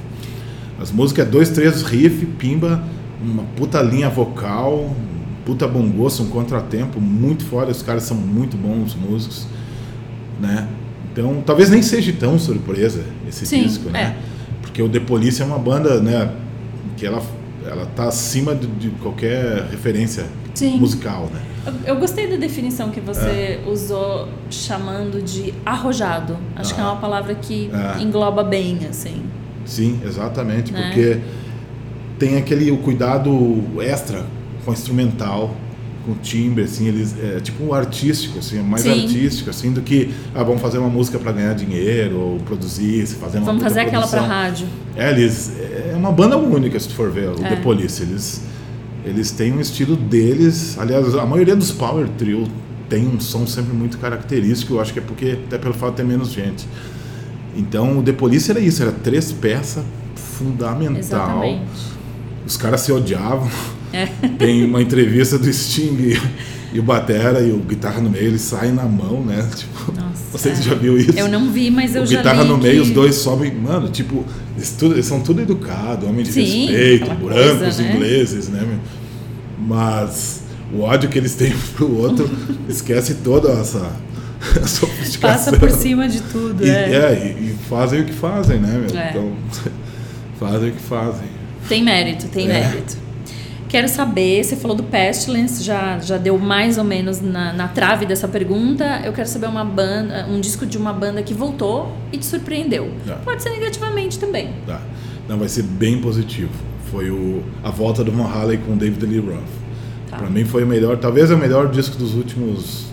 As 0.77 0.91
músicas 0.91 1.25
é 1.25 1.29
dois, 1.29 1.49
três 1.49 1.81
riff, 1.81 2.25
pimba, 2.25 2.83
uma 3.21 3.43
puta 3.55 3.81
linha 3.81 4.09
vocal, 4.09 4.93
puta 5.45 5.65
bom 5.65 5.89
gosto, 5.89 6.23
um 6.23 6.27
contratempo 6.27 6.99
muito 6.99 7.45
foda. 7.45 7.71
Os 7.71 7.81
caras 7.81 8.03
são 8.03 8.17
muito 8.17 8.57
bons 8.57 8.95
músicos, 8.95 9.47
né? 10.39 10.67
Então, 11.11 11.41
talvez 11.45 11.69
nem 11.69 11.81
seja 11.81 12.13
tão 12.13 12.37
surpresa 12.37 13.03
esse 13.27 13.45
Sim, 13.45 13.63
disco, 13.63 13.89
né? 13.89 14.15
é. 14.23 14.37
Porque 14.61 14.81
o 14.81 14.89
The 14.89 14.99
Police 14.99 15.41
é 15.41 15.45
uma 15.45 15.57
banda, 15.57 15.99
né, 15.99 16.31
que 16.95 17.05
ela 17.05 17.21
ela 17.65 17.85
tá 17.85 18.05
acima 18.05 18.55
de, 18.55 18.65
de 18.67 18.89
qualquer 19.01 19.65
referência 19.69 20.25
Sim. 20.53 20.77
musical, 20.79 21.29
né? 21.33 21.41
Eu, 21.85 21.95
eu 21.95 21.99
gostei 21.99 22.25
da 22.27 22.37
definição 22.37 22.89
que 22.91 23.01
você 23.01 23.59
usou 23.67 24.29
chamando 24.49 25.21
de 25.21 25.53
arrojado. 25.65 26.37
Acho 26.55 26.73
que 26.73 26.79
é 26.79 26.83
Ah. 26.83 26.91
uma 26.93 27.01
palavra 27.01 27.35
que 27.35 27.69
Ah. 27.73 27.97
engloba 27.99 28.41
bem, 28.41 28.79
assim. 28.89 29.21
Sim, 29.65 29.99
exatamente, 30.05 30.71
Né? 30.71 30.81
porque 30.83 31.19
tem 32.17 32.37
aquele 32.37 32.71
o 32.71 32.77
cuidado 32.77 33.61
extra 33.81 34.23
com 34.63 34.71
o 34.71 34.73
instrumental, 34.73 35.53
com 36.07 36.13
timbre, 36.15 36.63
assim, 36.63 36.87
eles 36.87 37.13
é 37.21 37.41
tipo 37.41 37.73
artístico, 37.73 38.39
assim, 38.39 38.59
é 38.59 38.61
mais 38.61 38.83
Sim. 38.83 39.03
artístico, 39.03 39.49
assim, 39.49 39.73
do 39.73 39.81
que 39.81 40.09
ah, 40.33 40.41
vamos 40.41 40.61
fazer 40.61 40.77
uma 40.77 40.89
música 40.89 41.19
para 41.19 41.33
ganhar 41.33 41.53
dinheiro 41.53 42.17
ou 42.17 42.39
produzir, 42.39 43.05
se 43.05 43.15
fazer 43.15 43.39
uma 43.39 43.47
Vamos 43.47 43.61
fazer 43.61 43.81
aquela 43.81 44.07
produção. 44.07 44.25
rádio. 44.25 44.67
É, 44.95 45.11
eles 45.11 45.51
é 45.91 45.93
uma 45.97 46.11
banda 46.13 46.37
única, 46.37 46.79
se 46.79 46.87
tu 46.87 46.93
for 46.93 47.11
ver, 47.11 47.27
o 47.27 47.45
É. 47.45 47.49
The 47.49 47.55
Police, 47.57 48.01
eles 48.01 48.41
eles 49.03 49.31
têm 49.31 49.53
um 49.53 49.59
estilo 49.61 49.95
deles, 49.95 50.77
aliás, 50.79 51.13
a 51.15 51.25
maioria 51.25 51.55
dos 51.55 51.71
power 51.71 52.07
trio 52.17 52.47
tem 52.89 53.05
um 53.05 53.19
som 53.19 53.45
sempre 53.45 53.73
muito 53.73 53.97
característico, 53.97 54.75
eu 54.75 54.81
acho 54.81 54.93
que 54.93 54.99
é 54.99 55.01
porque 55.01 55.37
até 55.45 55.57
pelo 55.57 55.73
fato 55.73 55.91
de 55.91 55.97
ter 55.97 56.03
menos 56.05 56.31
gente. 56.31 56.65
Então, 57.55 57.99
o 57.99 58.03
The 58.03 58.13
Police 58.13 58.49
era 58.49 58.59
isso, 58.59 58.81
era 58.81 58.91
três 58.91 59.31
peças 59.31 59.83
fundamental. 60.15 60.97
Exatamente. 60.99 61.61
Os 62.45 62.55
caras 62.55 62.81
se 62.81 62.91
odiavam. 62.91 63.49
É. 63.93 64.05
Tem 64.37 64.65
uma 64.65 64.81
entrevista 64.81 65.37
do 65.39 65.51
Sting 65.51 66.17
e, 66.73 66.79
o 66.79 66.83
Batera 66.83 67.41
e 67.41 67.51
o 67.51 67.57
guitarra 67.59 68.01
no 68.01 68.09
meio, 68.09 68.25
eles 68.25 68.41
saem 68.41 68.71
na 68.73 68.83
mão, 68.83 69.23
né? 69.23 69.47
Tipo, 69.55 69.91
Nossa, 69.93 70.23
vocês 70.31 70.59
é. 70.59 70.61
já 70.63 70.75
viu 70.75 70.97
isso? 70.97 71.11
Eu 71.17 71.27
não 71.29 71.49
vi, 71.51 71.71
mas 71.71 71.95
eu 71.95 72.03
o 72.03 72.05
já 72.05 72.17
guitarra 72.17 72.43
no 72.43 72.57
meio, 72.57 72.75
que- 72.75 72.81
os 72.81 72.89
dois 72.91 73.15
sobem, 73.15 73.53
mano, 73.53 73.89
tipo, 73.89 74.25
eles, 74.55 74.71
tudo- 74.71 74.95
eles 74.95 75.05
são 75.05 75.21
tudo 75.21 75.41
educados, 75.41 76.07
homens 76.07 76.27
de 76.27 76.33
Sim, 76.33 76.65
respeito, 76.67 77.05
brancos, 77.15 77.59
coisa, 77.59 77.81
né? 77.83 77.95
ingleses, 77.95 78.49
né? 78.49 78.79
Mas 79.59 80.41
o 80.73 80.81
ódio 80.81 81.09
que 81.09 81.17
eles 81.17 81.33
têm 81.35 81.53
pro 81.75 81.97
outro 81.97 82.29
esquece 82.69 83.15
toda 83.15 83.49
essa 83.53 83.89
sofisticação. 84.67 85.19
Passa 85.53 85.57
por 85.57 85.71
cima 85.71 86.07
de 86.07 86.21
tudo, 86.21 86.63
E, 86.65 86.69
é. 86.69 86.73
é, 86.73 87.35
e, 87.39 87.43
e 87.51 87.55
fazem 87.69 88.01
o 88.01 88.05
que 88.05 88.13
fazem, 88.13 88.59
né, 88.59 88.85
meu? 88.87 88.99
É. 88.99 89.09
Então, 89.09 89.31
fazem 90.39 90.69
o 90.69 90.71
que 90.73 90.81
fazem. 90.81 91.27
Tem 91.67 91.83
mérito, 91.83 92.27
tem 92.27 92.49
É. 92.49 92.53
mérito. 92.61 92.97
Quero 93.69 93.89
saber, 93.89 94.43
você 94.43 94.55
falou 94.55 94.77
do 94.77 94.83
Pestilence, 94.83 95.61
já, 95.61 95.99
já 95.99 96.17
deu 96.17 96.39
mais 96.39 96.77
ou 96.77 96.85
menos 96.85 97.19
na, 97.19 97.51
na 97.51 97.67
trave 97.67 98.05
dessa 98.05 98.27
pergunta. 98.27 99.01
Eu 99.03 99.11
quero 99.11 99.27
saber 99.27 99.47
uma 99.47 99.65
banda, 99.65 100.25
um 100.29 100.39
disco 100.39 100.65
de 100.65 100.77
uma 100.77 100.93
banda 100.93 101.21
que 101.21 101.33
voltou 101.33 101.91
e 102.11 102.17
te 102.17 102.25
surpreendeu. 102.25 102.89
Tá. 103.05 103.15
Pode 103.25 103.43
ser 103.43 103.49
negativamente 103.49 104.19
também. 104.19 104.53
Tá. 104.65 104.81
Não, 105.27 105.37
vai 105.37 105.49
ser 105.49 105.63
bem 105.63 105.99
positivo. 105.99 106.51
Foi 106.89 107.11
o, 107.11 107.43
a 107.61 107.69
volta 107.69 108.05
do 108.05 108.11
Van 108.11 108.23
Halen 108.23 108.59
com 108.59 108.71
o 108.71 108.75
David 108.77 109.05
Lee 109.05 109.19
Roth. 109.19 109.43
Tá. 110.09 110.17
Pra 110.17 110.29
mim 110.29 110.45
foi 110.45 110.63
o 110.63 110.67
melhor, 110.67 110.97
talvez 110.97 111.29
é 111.29 111.35
o 111.35 111.37
melhor 111.37 111.69
disco 111.69 111.97
dos 111.97 112.15
últimos 112.15 112.85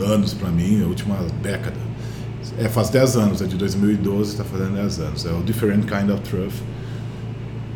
anos 0.00 0.34
pra 0.34 0.48
mim, 0.48 0.82
a 0.82 0.86
última 0.86 1.16
década. 1.40 1.76
É, 2.58 2.68
faz 2.68 2.90
10 2.90 3.16
anos, 3.16 3.42
é 3.42 3.46
de 3.46 3.56
2012, 3.56 4.36
tá 4.36 4.42
fazendo 4.42 4.74
10 4.74 4.98
anos. 4.98 5.24
É 5.24 5.30
o 5.30 5.40
Different 5.42 5.84
Kind 5.84 6.10
of 6.10 6.22
Truth, 6.22 6.54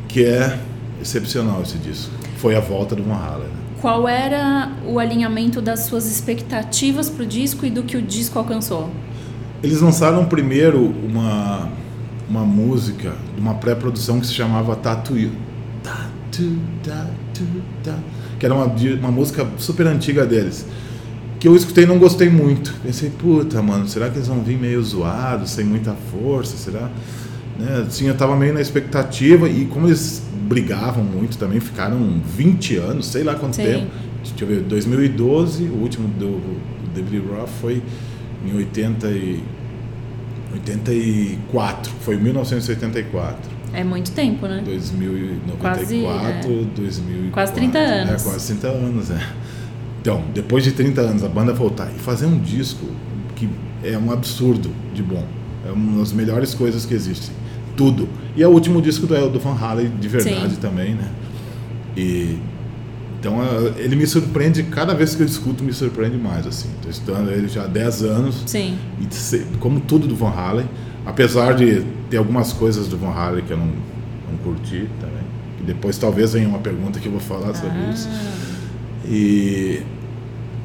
que 0.09 0.25
é 0.25 0.59
excepcional 1.03 1.61
esse 1.63 1.77
disco. 1.79 2.11
Foi 2.39 2.55
a 2.57 2.61
volta 2.61 2.95
do 2.95 3.03
Van 3.03 3.15
Halen. 3.15 3.49
né? 3.49 3.55
Qual 3.81 4.09
era 4.09 4.71
o 4.87 4.99
alinhamento 4.99 5.61
das 5.61 5.81
suas 5.81 6.07
expectativas 6.07 7.11
pro 7.11 7.27
disco 7.27 7.67
e 7.67 7.71
do 7.71 7.83
que 7.83 7.97
o 7.97 8.03
disco 8.03 8.39
alcançou? 8.39 8.89
Eles 9.63 9.81
lançaram 9.81 10.25
primeiro 10.25 10.95
uma, 11.05 11.69
uma 12.29 12.45
música 12.45 13.13
de 13.35 13.41
uma 13.41 13.55
pré-produção 13.55 14.21
que 14.21 14.27
se 14.27 14.35
chamava 14.35 14.77
Tattoo. 14.77 15.31
Tattoo, 15.83 16.59
tattoo, 16.83 17.63
tattoo, 17.83 18.03
que 18.39 18.47
era 18.47 18.55
uma, 18.55 18.67
uma 18.67 19.11
música 19.11 19.47
super 19.59 19.87
antiga 19.87 20.25
deles. 20.25 20.65
Que 21.41 21.49
eu 21.49 21.57
escutei 21.57 21.83
e 21.83 21.87
não 21.89 21.99
gostei 21.99 22.31
muito. 22.31 22.73
Pensei, 22.85 23.11
puta, 23.11 23.61
mano, 23.61 23.89
será 23.89 24.09
que 24.09 24.17
eles 24.17 24.29
vão 24.29 24.43
vir 24.43 24.57
meio 24.57 24.81
zoados, 24.83 25.51
sem 25.51 25.65
muita 25.65 25.93
força? 26.13 26.57
Será? 26.57 26.89
Né? 27.59 27.85
Assim, 27.87 28.07
eu 28.07 28.17
tava 28.17 28.37
meio 28.37 28.55
na 28.55 28.61
expectativa 28.61 29.49
e 29.49 29.65
como 29.65 29.89
eles 29.89 30.23
brigavam 30.53 31.03
muito 31.03 31.39
também, 31.39 31.59
ficaram 31.61 32.21
20 32.37 32.77
anos, 32.77 33.07
sei 33.07 33.25
lá 33.25 33.35
quanto 33.35 33.57
Sim. 33.57 33.65
tempo. 33.65 33.91
Deixa 34.23 34.45
eu 34.45 34.49
ver, 34.49 34.61
2012, 34.61 35.65
o 35.65 35.77
último 35.77 36.09
do, 36.09 36.41
David 36.95 37.27
Roth 37.27 37.49
foi 37.61 37.83
em 38.47 38.55
80 38.55 39.09
e 39.09 39.43
84, 40.53 41.91
foi 42.01 42.19
1984. 42.19 43.51
É 43.73 43.83
muito 43.83 44.13
tempo, 44.13 44.47
né? 44.47 44.61
2094, 44.63 45.59
Quase, 45.59 46.05
é. 46.05 46.65
2004. 46.77 47.31
Quase 47.33 47.53
30 47.55 47.79
anos. 47.79 48.27
É, 48.27 48.29
quase 48.29 48.47
30 48.49 48.69
anos, 48.69 49.11
é. 49.11 49.27
Então, 50.03 50.23
depois 50.35 50.63
de 50.65 50.73
30 50.73 51.01
anos, 51.01 51.25
a 51.25 51.29
banda 51.29 51.55
voltar 51.55 51.91
e 51.97 51.99
fazer 51.99 52.27
um 52.27 52.39
disco 52.39 52.85
que 53.35 53.49
é 53.83 53.97
um 53.97 54.13
absurdo 54.13 54.71
de 54.93 55.03
bom. 55.03 55.25
É 55.67 55.73
uma 55.73 56.01
das 56.01 56.13
melhores 56.13 56.53
coisas 56.53 56.85
que 56.85 56.93
existem. 56.93 57.35
Tudo. 57.77 58.09
E 58.37 58.43
é 58.43 58.49
o 58.49 58.51
último 58.51 58.81
disco 58.83 59.07
do, 59.07 59.29
do 59.31 59.39
Van 59.41 59.57
Halen 59.59 59.91
de 60.01 60.09
verdade 60.09 60.55
Sim. 60.55 60.61
também, 60.61 60.95
né? 60.95 61.09
E 61.97 62.39
então 63.21 63.41
eh, 63.43 63.75
ele 63.85 63.95
me 63.95 64.07
surpreende, 64.07 64.65
cada 64.65 64.95
vez 64.95 65.15
que 65.15 65.23
eu 65.23 65.27
escuto 65.27 65.63
me 65.63 65.73
surpreende 65.73 66.17
mais 66.17 66.47
assim. 66.47 66.69
Estou 66.77 66.91
estudando 66.91 67.31
ele 67.31 67.47
já 67.49 67.65
há 67.65 67.67
10 67.69 68.03
anos. 68.03 68.43
Sim. 68.47 68.77
E 69.01 69.57
como 69.59 69.79
tudo 69.81 70.07
do 70.09 70.17
Van 70.17 70.31
Halen, 70.31 70.67
apesar 71.07 71.55
de 71.55 71.83
ter 72.11 72.17
algumas 72.17 72.53
coisas 72.53 72.89
do 72.89 72.97
Van 72.97 73.13
Halen 73.13 73.45
que 73.45 73.53
eu 73.53 73.57
não, 73.59 73.67
não 73.67 74.39
curti 74.43 74.89
também. 75.01 75.23
E 75.61 75.65
depois 75.65 75.97
talvez 75.99 76.33
venha 76.33 76.49
uma 76.49 76.59
pergunta 76.59 76.99
que 76.99 77.07
eu 77.07 77.13
vou 77.13 77.21
falar 77.21 77.55
sobre 77.55 77.79
Ah. 77.79 77.91
isso. 77.93 78.09
E 79.05 79.83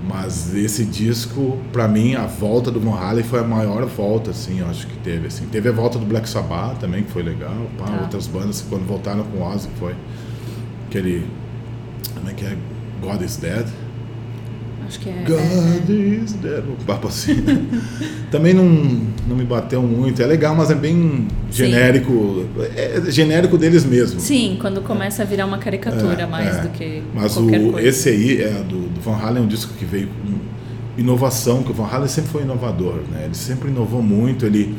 mas 0.06 0.54
esse 0.56 0.86
disco, 0.86 1.58
pra 1.72 1.88
mim, 1.88 2.16
a 2.16 2.26
volta 2.26 2.70
do 2.72 2.80
Van 2.80 2.96
Halen 2.98 3.24
foi 3.24 3.40
a 3.40 3.44
maior 3.44 3.86
volta, 3.86 4.32
assim, 4.32 4.60
eu 4.60 4.68
acho 4.68 4.88
que 4.88 4.98
teve, 4.98 5.28
assim. 5.28 5.46
Teve 5.48 5.70
a 5.70 5.72
volta 5.72 5.98
do 5.98 6.06
Black 6.06 6.28
Sabbath 6.30 6.78
também, 6.80 7.04
que 7.04 7.12
foi 7.12 7.24
legal, 7.24 7.54
pá, 7.78 7.86
Tá. 7.86 8.02
outras 8.02 8.28
bandas, 8.28 8.62
quando 8.70 8.86
voltaram 8.86 9.24
com 9.24 9.40
o 9.40 9.44
Ozzy, 9.44 9.70
foi 9.80 9.96
aquele, 10.88 11.26
como 12.16 12.30
é 12.30 12.34
que 12.34 12.46
é, 12.46 12.58
God 13.02 13.22
is 13.22 13.38
Dead, 13.38 13.68
Acho 14.88 15.00
que 15.00 15.10
é. 15.10 15.24
God 15.28 15.90
é, 15.90 15.94
is 15.94 16.34
dead. 16.34 16.64
Papo 16.86 17.10
assim. 17.10 17.44
Também 18.32 18.54
não, 18.54 18.66
não 19.28 19.36
me 19.36 19.44
bateu 19.44 19.82
muito. 19.82 20.22
É 20.22 20.26
legal, 20.26 20.56
mas 20.56 20.72
é 20.72 20.76
bem 20.76 21.28
genérico. 21.52 22.46
É 22.76 23.02
genérico 23.12 23.58
deles 23.58 23.84
mesmo. 23.86 24.20
Sim, 24.20 24.58
quando 24.60 24.82
começa 24.82 25.24
a 25.24 25.26
virar 25.26 25.46
uma 25.46 25.58
caricatura 25.58 26.24
É, 26.24 26.26
mais 26.26 26.56
é. 26.56 26.62
do 26.62 26.70
que. 26.70 27.04
Mas 27.14 27.36
o, 27.36 27.48
coisa. 27.48 27.82
esse 27.82 28.10
aí 28.10 28.42
é 28.42 28.64
do, 28.64 28.88
do 28.88 29.02
Van 29.02 29.18
Halen, 29.18 29.44
é 29.44 29.46
um 29.46 29.48
disco 29.48 29.74
que 29.74 29.86
veio 29.86 30.08
com 30.08 30.38
inovação, 30.98 31.62
que 31.64 31.72
o 31.72 31.74
Van 31.74 31.88
Halen 31.88 32.08
sempre 32.08 32.32
foi 32.32 32.42
inovador, 32.44 33.02
né? 33.12 33.24
Ele 33.26 33.36
sempre 33.36 33.70
inovou 33.70 34.02
muito, 34.02 34.46
ele 34.46 34.74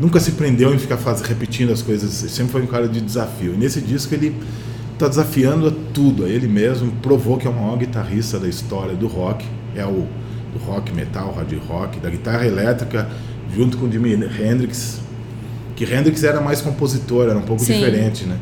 nunca 0.00 0.18
se 0.18 0.32
prendeu 0.32 0.74
em 0.74 0.78
ficar 0.78 0.96
faz, 0.96 1.20
repetindo 1.20 1.72
as 1.72 1.82
coisas, 1.82 2.22
ele 2.22 2.32
sempre 2.32 2.52
foi 2.52 2.62
um 2.62 2.66
cara 2.66 2.88
de 2.88 3.00
desafio. 3.00 3.54
E 3.54 3.56
nesse 3.56 3.80
disco 3.80 4.14
ele 4.14 4.34
está 5.00 5.08
desafiando 5.08 5.68
a 5.68 5.72
tudo, 5.94 6.26
a 6.26 6.28
ele 6.28 6.46
mesmo, 6.46 6.92
provou 7.00 7.38
que 7.38 7.46
é 7.46 7.50
o 7.50 7.54
maior 7.54 7.78
guitarrista 7.78 8.38
da 8.38 8.46
história 8.46 8.94
do 8.94 9.06
rock, 9.06 9.46
é 9.74 9.84
o 9.84 10.06
do 10.52 10.58
rock 10.58 10.92
metal, 10.92 11.32
hard 11.32 11.52
rock, 11.66 11.98
da 12.00 12.10
guitarra 12.10 12.46
elétrica, 12.46 13.08
junto 13.54 13.78
com 13.78 13.86
o 13.86 13.90
Jimi 13.90 14.12
Hendrix, 14.12 15.00
que 15.74 15.84
Hendrix 15.84 16.22
era 16.22 16.40
mais 16.40 16.60
compositor, 16.60 17.28
era 17.30 17.38
um 17.38 17.42
pouco 17.42 17.62
Sim. 17.62 17.74
diferente, 17.74 18.24
né? 18.24 18.36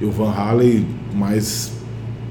E 0.00 0.04
o 0.04 0.12
Van 0.12 0.30
Halen 0.30 0.86
mais 1.12 1.72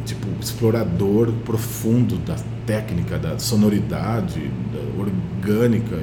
tipo 0.06 0.25
explorador 0.39 1.34
profundo 1.43 2.15
da 2.17 2.36
técnica, 2.65 3.17
da 3.17 3.38
sonoridade, 3.38 4.49
da 4.71 5.01
orgânica. 5.01 5.97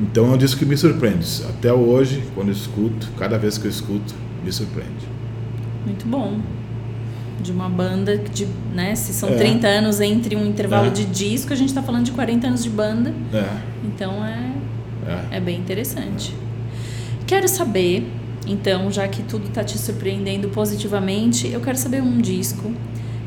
Então 0.00 0.32
é 0.32 0.34
um 0.34 0.36
disco 0.36 0.58
que 0.58 0.66
me 0.66 0.76
surpreende. 0.76 1.44
Até 1.48 1.72
hoje, 1.72 2.24
quando 2.34 2.48
eu 2.48 2.54
escuto, 2.54 3.08
cada 3.16 3.38
vez 3.38 3.56
que 3.56 3.66
eu 3.66 3.70
escuto, 3.70 4.12
me 4.44 4.50
surpreende. 4.50 5.15
Muito 5.86 6.06
bom. 6.06 6.38
De 7.40 7.52
uma 7.52 7.68
banda 7.68 8.18
de, 8.18 8.46
né? 8.74 8.94
Se 8.94 9.12
são 9.12 9.28
É. 9.30 9.36
30 9.36 9.66
anos 9.68 10.00
entre 10.00 10.34
um 10.36 10.44
intervalo 10.44 10.88
É. 10.88 10.90
de 10.90 11.04
disco, 11.04 11.52
a 11.52 11.56
gente 11.56 11.72
tá 11.72 11.82
falando 11.82 12.04
de 12.04 12.10
40 12.12 12.46
anos 12.48 12.62
de 12.62 12.70
banda. 12.70 13.14
É, 13.32 13.44
Então 13.84 14.24
é, 14.24 14.52
é. 15.32 15.36
é 15.36 15.40
bem 15.40 15.58
interessante. 15.58 16.34
Quero 17.26 17.46
saber, 17.48 18.06
então, 18.46 18.90
já 18.90 19.06
que 19.08 19.22
tudo 19.22 19.48
tá 19.50 19.62
te 19.64 19.78
surpreendendo 19.78 20.48
positivamente, 20.48 21.48
eu 21.48 21.60
quero 21.60 21.76
saber 21.78 22.02
um 22.02 22.18
disco 22.20 22.72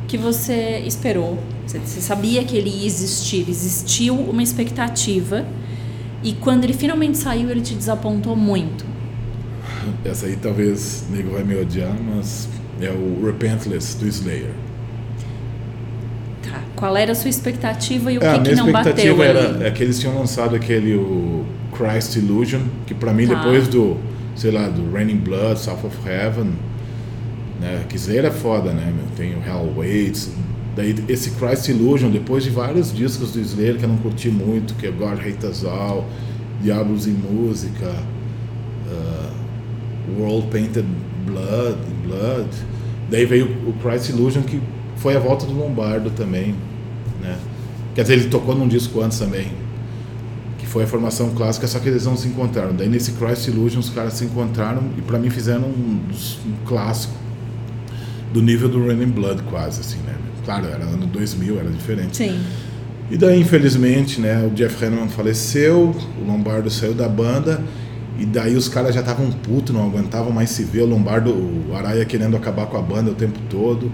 que 0.07 0.17
você 0.17 0.81
esperou. 0.85 1.37
Você, 1.67 1.79
você 1.79 2.01
sabia 2.01 2.43
que 2.43 2.57
ele 2.57 2.69
ia 2.69 2.85
existir, 2.87 3.45
existiu 3.47 4.15
uma 4.15 4.41
expectativa. 4.41 5.45
E 6.23 6.33
quando 6.33 6.63
ele 6.63 6.73
finalmente 6.73 7.17
saiu, 7.17 7.49
ele 7.51 7.61
te 7.61 7.75
desapontou 7.75 8.35
muito. 8.35 8.83
Essa 10.05 10.25
aí 10.27 10.35
talvez 10.35 11.05
o 11.09 11.15
nego 11.15 11.31
vai 11.31 11.43
me 11.43 11.55
odiar, 11.55 11.95
mas 12.15 12.47
é 12.81 12.89
o 12.91 13.25
Repentless 13.25 13.97
do 13.97 14.07
Slayer. 14.07 14.51
Tá. 16.43 16.61
Qual 16.75 16.95
era 16.95 17.11
a 17.11 17.15
sua 17.15 17.29
expectativa 17.29 18.11
e 18.11 18.17
o 18.17 18.23
É, 18.23 18.27
a 18.29 18.33
que, 18.33 18.39
que 18.39 18.51
minha 18.51 18.63
não 18.63 18.71
bateu 18.71 18.91
expectativa 18.93 19.23
ali? 19.23 19.55
era 19.57 19.67
é 19.67 19.71
que 19.71 19.83
eles 19.83 19.99
tinham 19.99 20.17
lançado 20.17 20.55
aquele 20.55 20.95
o 20.95 21.45
Christ 21.73 22.15
Illusion, 22.15 22.61
que 22.85 22.93
pra 22.93 23.13
mim 23.13 23.27
Tá. 23.27 23.35
depois 23.35 23.67
do, 23.67 23.97
sei 24.35 24.51
lá, 24.51 24.67
do 24.69 24.91
Raining 24.91 25.17
Blood, 25.17 25.59
South 25.59 25.79
of 25.85 25.97
Heaven, 26.07 26.51
né, 27.59 27.83
que 27.89 27.95
Slayer 27.97 28.25
é 28.25 28.31
foda, 28.31 28.71
né, 28.71 28.91
meu, 28.95 29.05
tem 29.17 29.35
o 29.35 29.43
Hell 29.45 29.73
Waits, 29.75 30.31
daí 30.75 30.95
esse 31.09 31.31
Christ 31.31 31.67
Illusion, 31.67 32.09
depois 32.09 32.43
de 32.43 32.49
vários 32.49 32.93
discos 32.93 33.33
do 33.33 33.39
Slayer 33.41 33.75
que 33.77 33.83
eu 33.83 33.89
não 33.89 33.97
curti 33.97 34.29
muito, 34.29 34.73
que 34.75 34.87
é 34.87 34.91
God 34.91 35.19
Hate 35.19 35.45
Us 35.45 35.65
All, 35.65 36.07
Diablos 36.61 37.05
em 37.07 37.11
Música, 37.11 37.91
World 40.17 40.47
Painted 40.47 40.85
Blood, 41.25 41.77
Blood, 42.05 42.49
daí 43.09 43.25
veio 43.25 43.45
o 43.67 43.73
Christ 43.73 44.09
Illusion 44.09 44.41
que 44.43 44.61
foi 44.97 45.15
a 45.15 45.19
volta 45.19 45.45
do 45.45 45.53
Lombardo 45.53 46.09
também, 46.11 46.55
né? 47.21 47.37
Quer 47.95 48.03
dizer, 48.03 48.13
ele 48.13 48.29
tocou 48.29 48.55
num 48.55 48.67
disco 48.67 49.01
antes 49.01 49.19
também, 49.19 49.47
que 50.57 50.65
foi 50.65 50.83
a 50.83 50.87
formação 50.87 51.29
clássica, 51.31 51.67
só 51.67 51.79
que 51.79 51.89
eles 51.89 52.05
não 52.05 52.15
se 52.15 52.27
encontraram. 52.27 52.73
Daí 52.75 52.87
nesse 52.87 53.13
Christ 53.13 53.47
Illusion 53.47 53.79
os 53.79 53.89
caras 53.89 54.13
se 54.13 54.25
encontraram 54.25 54.83
e 54.97 55.01
pra 55.01 55.17
mim 55.17 55.29
fizeram 55.29 55.67
um, 55.67 55.99
um 56.45 56.65
clássico 56.65 57.13
do 58.33 58.41
nível 58.41 58.69
do 58.69 58.85
Raining 58.85 59.09
Blood 59.11 59.43
quase, 59.43 59.81
assim, 59.81 59.97
né? 60.05 60.15
Claro, 60.45 60.67
era 60.67 60.83
ano 60.83 61.07
2000, 61.07 61.59
era 61.59 61.69
diferente. 61.69 62.17
Sim. 62.17 62.39
E 63.11 63.17
daí, 63.17 63.39
infelizmente, 63.39 64.21
né, 64.21 64.45
o 64.45 64.53
Jeff 64.53 64.83
Hanneman 64.83 65.09
faleceu, 65.09 65.95
o 66.21 66.27
Lombardo 66.27 66.69
saiu 66.69 66.93
da 66.93 67.09
banda, 67.09 67.63
e 68.19 68.25
daí 68.25 68.55
os 68.55 68.67
caras 68.67 68.93
já 68.93 68.99
estavam 68.99 69.31
putos, 69.31 69.73
não 69.73 69.85
aguentavam 69.85 70.31
mais 70.31 70.49
se 70.49 70.63
ver, 70.63 70.81
o 70.81 70.85
Lombardo, 70.85 71.31
o 71.31 71.73
Araia 71.75 72.03
querendo 72.05 72.35
acabar 72.35 72.65
com 72.67 72.77
a 72.77 72.81
banda 72.81 73.11
o 73.11 73.15
tempo 73.15 73.39
todo, 73.49 73.91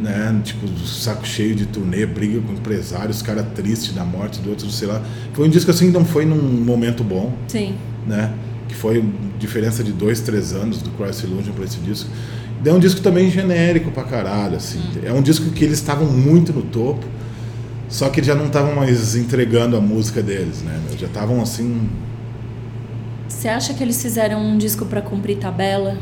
né, 0.00 0.40
tipo, 0.42 0.66
saco 0.78 1.26
cheio 1.26 1.54
de 1.54 1.66
turnê, 1.66 2.06
briga 2.06 2.40
com 2.40 2.52
empresários, 2.52 3.22
cara 3.22 3.42
triste 3.42 3.92
da 3.92 4.04
morte 4.04 4.40
do 4.40 4.50
outro, 4.50 4.70
sei 4.70 4.88
lá. 4.88 5.02
Foi 5.32 5.46
um 5.46 5.50
disco 5.50 5.70
assim 5.70 5.86
que 5.86 5.92
não 5.92 6.04
foi 6.04 6.24
num 6.24 6.64
momento 6.64 7.04
bom, 7.04 7.32
Sim. 7.48 7.74
né, 8.06 8.32
que 8.68 8.74
foi 8.74 9.04
diferença 9.38 9.84
de 9.84 9.92
dois, 9.92 10.20
três 10.20 10.52
anos 10.52 10.82
do 10.82 10.90
Christ 10.90 11.24
Illusion 11.24 11.52
para 11.52 11.64
esse 11.64 11.78
disco. 11.78 12.08
Daí 12.62 12.72
é 12.72 12.76
um 12.76 12.80
disco 12.80 13.00
também 13.00 13.30
genérico 13.30 13.90
pra 13.90 14.02
caralho, 14.02 14.56
assim. 14.56 14.80
É 15.04 15.12
um 15.12 15.20
disco 15.20 15.50
que 15.50 15.64
eles 15.64 15.78
estavam 15.78 16.06
muito 16.06 16.52
no 16.52 16.62
topo, 16.62 17.06
só 17.88 18.08
que 18.08 18.22
já 18.22 18.34
não 18.34 18.46
estavam 18.46 18.74
mais 18.74 19.14
entregando 19.14 19.76
a 19.76 19.80
música 19.80 20.22
deles, 20.22 20.62
né? 20.62 20.80
Já 20.98 21.06
estavam 21.06 21.40
assim. 21.40 21.88
Você 23.28 23.48
acha 23.48 23.74
que 23.74 23.82
eles 23.82 24.00
fizeram 24.00 24.40
um 24.40 24.56
disco 24.56 24.84
pra 24.86 25.00
cumprir 25.00 25.36
tabela? 25.38 25.96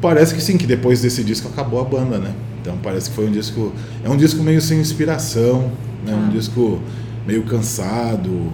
Parece 0.00 0.34
que 0.34 0.42
sim, 0.42 0.56
que 0.56 0.66
depois 0.66 1.00
desse 1.00 1.22
disco 1.24 1.48
acabou 1.48 1.80
a 1.80 1.84
banda, 1.84 2.18
né? 2.18 2.32
Então 2.60 2.76
parece 2.82 3.10
que 3.10 3.16
foi 3.16 3.26
um 3.28 3.32
disco. 3.32 3.72
É 4.04 4.08
um 4.10 4.16
disco 4.16 4.42
meio 4.42 4.60
sem 4.60 4.78
inspiração, 4.80 5.70
né? 6.04 6.12
Um 6.14 6.26
Ah. 6.26 6.30
disco 6.32 6.80
meio 7.26 7.42
cansado. 7.44 8.52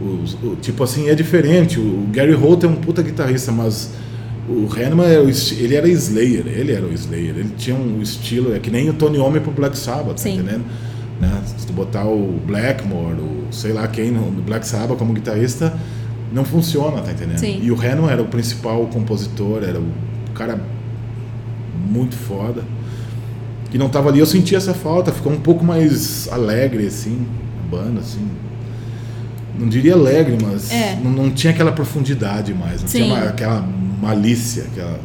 Os- 0.00 0.34
o- 0.42 0.56
tipo 0.60 0.82
assim, 0.82 1.08
é 1.08 1.14
diferente. 1.14 1.78
O 1.78 2.06
Gary 2.12 2.32
Holt 2.34 2.64
é 2.64 2.66
um 2.66 2.74
puta 2.76 3.02
guitarrista, 3.02 3.52
mas 3.52 3.90
o 4.48 4.66
Hanneman 4.74 5.06
era 5.06 5.22
o 5.22 5.28
esti- 5.28 5.54
ele 5.62 5.74
era 5.74 5.88
Slayer, 5.88 6.46
ele 6.46 6.72
era 6.72 6.84
o 6.84 6.92
Slayer. 6.92 7.36
Ele 7.36 7.50
tinha 7.56 7.76
um 7.76 8.02
estilo, 8.02 8.54
é 8.54 8.58
que 8.58 8.70
nem 8.70 8.90
o 8.90 8.92
Tony 8.94 9.16
Iommi 9.18 9.40
pro 9.40 9.52
Black 9.52 9.78
Sabbath, 9.78 10.16
tá 10.16 10.22
Sim. 10.22 10.34
entendendo? 10.34 10.64
Né? 11.20 11.42
Se 11.56 11.66
tu 11.66 11.72
botar 11.72 12.04
o 12.06 12.40
Blackmore, 12.46 13.18
o 13.20 13.44
sei 13.52 13.72
lá 13.72 13.86
quem 13.86 14.10
no 14.10 14.30
Black 14.42 14.66
Sabbath 14.66 14.98
como 14.98 15.12
guitarrista, 15.14 15.72
não 16.34 16.44
funciona, 16.44 17.00
tá 17.00 17.12
entendendo? 17.12 17.38
Sim. 17.38 17.60
E 17.62 17.70
o 17.70 17.74
Hanneman 17.80 18.10
era 18.10 18.20
o 18.22 18.26
principal 18.26 18.86
compositor, 18.88 19.62
era 19.62 19.78
o 19.78 19.86
cara 20.34 20.60
muito 21.88 22.16
foda. 22.16 22.62
Que 23.70 23.78
não 23.78 23.88
tava 23.88 24.08
ali, 24.08 24.18
eu 24.18 24.26
senti 24.26 24.54
essa 24.54 24.74
falta, 24.74 25.10
ficou 25.12 25.32
um 25.32 25.40
pouco 25.40 25.64
mais 25.64 26.28
alegre, 26.30 26.86
assim, 26.86 27.26
a 27.64 27.70
banda, 27.76 28.00
assim. 28.00 28.26
Não 29.58 29.68
diria 29.68 29.94
alegre, 29.94 30.36
mas 30.42 30.70
É. 30.72 30.98
não, 31.02 31.10
não 31.10 31.30
tinha 31.30 31.52
aquela 31.52 31.70
profundidade 31.72 32.52
mais, 32.52 32.82
não 32.82 32.88
Sim. 32.88 33.04
tinha 33.04 33.14
ma- 33.20 33.28
aquela 33.28 33.64
malícia 34.02 34.64
aquela, 34.64 34.98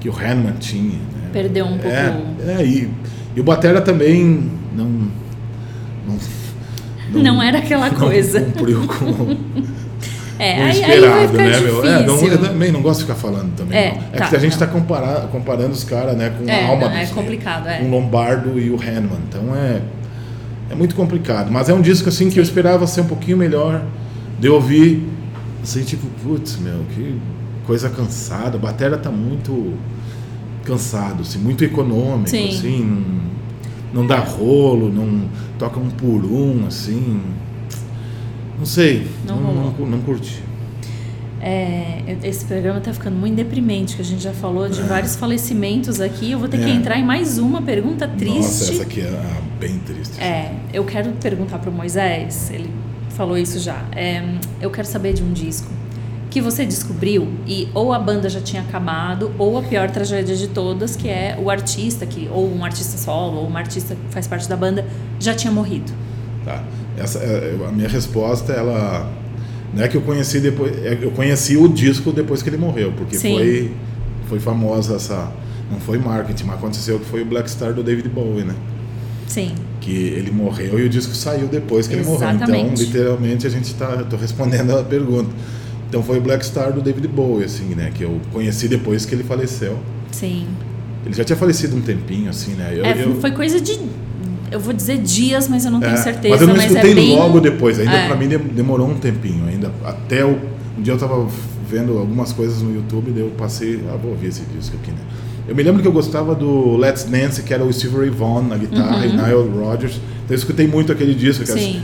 que 0.00 0.08
o 0.08 0.12
Hanman 0.12 0.54
tinha. 0.58 0.98
né? 0.98 1.30
Perdeu 1.32 1.64
um 1.64 1.78
pouco. 1.78 1.86
É, 1.88 2.16
é 2.60 2.64
e, 2.66 2.90
e 3.36 3.40
o 3.40 3.44
Batera 3.44 3.80
também 3.80 4.50
não. 4.76 4.90
Não, 6.06 7.22
Não 7.22 7.42
era 7.42 7.58
aquela 7.58 7.88
não 7.90 7.96
coisa. 7.98 8.40
cumpriu 8.40 8.86
com 8.86 9.36
É, 10.38 10.70
esperado, 10.70 11.32
né, 11.32 11.60
meu? 11.60 11.84
É, 11.84 12.04
não, 12.04 12.20
eu 12.20 12.38
também 12.40 12.72
não 12.72 12.82
gosto 12.82 13.00
de 13.00 13.06
ficar 13.06 13.18
falando 13.18 13.54
também. 13.56 13.78
É, 13.78 13.98
é 14.12 14.16
tá, 14.16 14.28
que 14.28 14.36
a 14.36 14.38
gente 14.38 14.52
está 14.52 14.66
comparando, 14.66 15.28
comparando 15.28 15.70
os 15.70 15.84
caras 15.84 16.16
né, 16.16 16.30
com 16.30 16.48
É, 16.48 16.64
a 16.64 16.68
alma 16.68 16.88
não, 16.88 16.96
é 16.96 17.06
complicado, 17.06 17.68
é. 17.68 17.78
Com 17.78 17.86
o 17.86 17.90
Lombardo 17.90 18.58
e 18.58 18.70
o 18.70 18.74
Hanman. 18.74 19.20
Então 19.28 19.54
é, 19.54 19.80
é 20.70 20.74
muito 20.74 20.94
complicado. 20.94 21.50
Mas 21.52 21.68
é 21.68 21.74
um 21.74 21.80
disco 21.80 22.08
assim 22.08 22.30
que 22.30 22.38
eu 22.38 22.42
esperava 22.42 22.86
ser 22.86 23.02
um 23.02 23.06
pouquinho 23.06 23.36
melhor. 23.36 23.82
De 24.38 24.48
ouvir, 24.48 25.08
assim, 25.62 25.84
tipo, 25.84 26.06
putz, 26.22 26.56
meu, 26.58 26.80
que 26.94 27.20
coisa 27.64 27.88
cansada. 27.88 28.56
A 28.56 28.60
bateria 28.60 28.98
tá 28.98 29.10
muito 29.10 29.74
cansado, 30.64 31.22
assim, 31.22 31.38
muito 31.38 31.64
econômico, 31.64 32.30
Sim. 32.30 32.48
assim. 32.48 33.04
Não, 33.92 34.02
não 34.02 34.06
dá 34.06 34.18
rolo, 34.18 34.92
não 34.92 35.28
toca 35.58 35.78
um 35.78 35.88
por 35.88 36.24
um, 36.24 36.66
assim. 36.66 37.20
Não 38.64 38.66
sei, 38.66 39.06
Não 39.26 39.36
não, 39.38 39.54
não, 39.78 39.86
não 39.86 40.00
curti. 40.00 40.42
É, 41.38 42.16
esse 42.22 42.46
programa 42.46 42.80
tá 42.80 42.94
ficando 42.94 43.14
muito 43.14 43.34
deprimente, 43.34 43.94
que 43.94 44.00
a 44.00 44.04
gente 44.04 44.22
já 44.22 44.32
falou 44.32 44.70
de 44.70 44.80
vários 44.80 45.16
falecimentos 45.16 46.00
aqui. 46.00 46.30
Eu 46.32 46.38
vou 46.38 46.48
ter 46.48 46.56
que 46.56 46.64
É. 46.64 46.70
entrar 46.70 46.98
em 46.98 47.04
mais 47.04 47.36
uma 47.36 47.60
pergunta 47.60 48.08
triste. 48.08 48.38
Nossa, 48.38 48.72
essa 48.72 48.82
aqui 48.84 49.02
é 49.02 49.10
ah, 49.10 49.42
bem 49.60 49.78
triste. 49.80 50.18
É, 50.18 50.50
eu 50.72 50.82
quero 50.82 51.10
perguntar 51.12 51.58
pro 51.58 51.70
Moisés, 51.70 52.50
ele 52.50 52.70
falou 53.10 53.36
isso 53.36 53.58
já. 53.58 53.84
É, 53.92 54.24
eu 54.62 54.70
quero 54.70 54.88
saber 54.88 55.12
de 55.12 55.22
um 55.22 55.34
disco 55.34 55.68
que 56.30 56.40
você 56.40 56.64
descobriu 56.64 57.28
e 57.46 57.68
ou 57.74 57.92
a 57.92 57.98
banda 57.98 58.30
já 58.30 58.40
tinha 58.40 58.62
acabado, 58.62 59.30
ou 59.36 59.58
a 59.58 59.62
pior 59.62 59.90
tragédia 59.90 60.34
de 60.34 60.48
todas, 60.48 60.96
que 60.96 61.10
é 61.10 61.38
o 61.38 61.50
artista, 61.50 62.06
que 62.06 62.30
ou 62.32 62.50
um 62.50 62.64
artista 62.64 62.96
solo, 62.96 63.40
ou 63.40 63.46
uma 63.46 63.58
artista 63.58 63.94
que 63.94 64.10
faz 64.14 64.26
parte 64.26 64.48
da 64.48 64.56
banda, 64.56 64.86
já 65.20 65.34
tinha 65.34 65.52
morrido. 65.52 65.92
Tá. 66.46 66.64
Essa, 66.96 67.18
é, 67.18 67.56
a 67.68 67.72
minha 67.72 67.88
resposta, 67.88 68.52
ela. 68.52 69.10
Não 69.74 69.82
é 69.82 69.88
que 69.88 69.96
eu 69.96 70.02
conheci 70.02 70.38
depois. 70.40 70.72
é, 70.84 70.98
Eu 71.00 71.10
conheci 71.10 71.56
o 71.56 71.68
disco 71.68 72.12
depois 72.12 72.42
que 72.42 72.48
ele 72.48 72.56
morreu, 72.56 72.92
porque 72.96 73.16
Sim. 73.18 73.34
foi, 73.34 73.70
foi 74.28 74.40
famosa 74.40 74.96
essa. 74.96 75.32
Não 75.70 75.80
foi 75.80 75.98
marketing, 75.98 76.44
mas 76.44 76.56
aconteceu 76.56 76.98
que 77.00 77.06
foi 77.06 77.22
o 77.22 77.24
Black 77.24 77.50
Star 77.50 77.72
do 77.72 77.82
David 77.82 78.08
Bowie, 78.08 78.44
né? 78.44 78.54
Sim. 79.26 79.52
que 79.80 79.90
ele 79.90 80.30
morreu 80.30 80.78
e 80.78 80.84
o 80.84 80.88
disco 80.88 81.14
saiu 81.14 81.46
depois 81.48 81.86
que 81.88 81.94
Exatamente. 81.96 82.42
ele 82.42 82.52
morreu. 82.52 82.66
Então, 82.72 82.84
literalmente, 82.84 83.46
a 83.46 83.50
gente 83.50 83.64
está 83.64 83.96
tô 84.04 84.16
respondendo 84.16 84.78
a 84.78 84.82
pergunta. 84.84 85.30
Então 85.88 86.02
foi 86.02 86.18
o 86.18 86.20
Black 86.20 86.44
Star 86.44 86.72
do 86.72 86.80
David 86.80 87.08
Bowie, 87.08 87.44
assim, 87.44 87.74
né? 87.74 87.90
Que 87.94 88.04
eu 88.04 88.20
conheci 88.32 88.68
depois 88.68 89.04
que 89.04 89.14
ele 89.14 89.24
faleceu. 89.24 89.78
Sim. 90.12 90.46
Ele 91.04 91.14
já 91.14 91.24
tinha 91.24 91.36
falecido 91.36 91.76
um 91.76 91.80
tempinho, 91.80 92.30
assim, 92.30 92.52
né? 92.52 92.72
Eu, 92.76 92.84
É, 92.84 93.02
eu- 93.04 93.20
Foi 93.20 93.32
coisa 93.32 93.60
de. 93.60 93.78
Eu 94.54 94.60
vou 94.60 94.72
dizer 94.72 94.98
dias, 94.98 95.48
mas 95.48 95.64
eu 95.64 95.70
não 95.70 95.80
tenho 95.80 95.92
é, 95.94 95.96
certeza. 95.96 96.28
Mas 96.30 96.40
eu 96.42 96.46
não 96.48 96.56
escutei 96.56 96.92
é 96.92 96.94
bem... 96.94 97.16
logo 97.16 97.40
depois. 97.40 97.78
Ainda 97.80 97.92
É. 97.92 98.06
pra 98.06 98.16
mim 98.16 98.28
de- 98.28 98.38
demorou 98.38 98.88
um 98.88 98.94
tempinho. 98.94 99.46
Ainda 99.48 99.72
até 99.84 100.24
o, 100.24 100.38
um 100.78 100.82
dia 100.82 100.92
eu 100.92 100.98
tava 100.98 101.26
vendo 101.68 101.98
algumas 101.98 102.32
coisas 102.32 102.62
no 102.62 102.72
YouTube, 102.74 103.10
daí 103.10 103.22
eu 103.24 103.30
passei, 103.30 103.82
ah, 103.92 103.96
vou 104.00 104.12
ouvir 104.12 104.28
esse 104.28 104.42
disco 104.56 104.76
aqui, 104.80 104.92
né? 104.92 104.98
Eu 105.48 105.54
me 105.56 105.62
lembro 105.62 105.82
que 105.82 105.88
eu 105.88 105.92
gostava 105.92 106.34
do 106.34 106.76
Let's 106.76 107.04
Dance, 107.04 107.42
que 107.42 107.52
era 107.52 107.64
o 107.64 107.72
Steve 107.72 107.96
Ray 107.96 108.10
Vaughan 108.10 108.42
na 108.48 108.56
guitarra 108.56 109.04
e 109.04 109.10
Nile 109.10 109.50
Rodgers. 109.58 109.94
Então 109.96 110.30
eu 110.30 110.36
escutei 110.36 110.66
muito 110.66 110.92
aquele 110.92 111.14
disco. 111.14 111.42
aquelas- 111.42 111.60
Sim. 111.60 111.82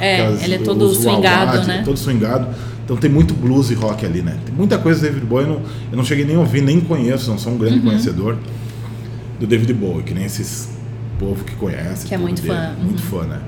É, 0.00 0.22
aquelas- 0.22 0.42
ele 0.42 0.54
é 0.54 0.58
todo 0.58 0.94
swingado, 0.94 1.66
né? 1.66 1.82
Todo 1.84 1.98
swingado. 1.98 2.48
Então 2.84 2.96
tem 2.96 3.10
muito 3.10 3.34
blues 3.34 3.70
e 3.70 3.74
rock 3.74 4.04
ali, 4.06 4.22
né? 4.22 4.36
Tem 4.44 4.54
muita 4.54 4.78
coisa 4.78 4.98
do 5.00 5.02
David 5.04 5.24
Bowie. 5.26 5.44
Eu 5.46 5.52
não, 5.52 5.60
eu 5.92 5.96
não 5.98 6.04
cheguei 6.04 6.24
nem 6.24 6.34
a 6.36 6.40
ouvir, 6.40 6.62
nem 6.62 6.80
conheço, 6.80 7.30
não 7.30 7.38
sou 7.38 7.52
um 7.52 7.58
grande 7.58 7.76
Uhum. 7.78 7.84
conhecedor 7.84 8.36
do 9.38 9.46
David 9.46 9.72
Bowie, 9.74 10.02
que 10.02 10.12
nem 10.14 10.24
esses 10.24 10.68
povo 11.20 11.44
que 11.44 11.54
conhece. 11.56 12.06
Que 12.06 12.14
é 12.14 12.18
muito 12.18 12.40
dele. 12.40 12.54
fã. 12.54 12.74
Muito 12.82 13.02
fã, 13.02 13.24
né? 13.24 13.40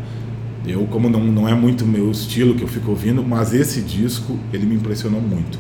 Eu, 0.67 0.87
como 0.87 1.09
não, 1.09 1.25
não 1.25 1.49
é 1.49 1.55
muito 1.55 1.85
meu 1.87 2.11
estilo 2.11 2.55
que 2.55 2.63
eu 2.63 2.69
fico 2.69 2.91
ouvindo, 2.91 3.25
mas 3.25 3.53
esse 3.53 3.81
disco, 3.81 4.39
ele 4.53 4.67
me 4.67 4.77
impressionou 4.77 5.21
muito. 5.21 5.59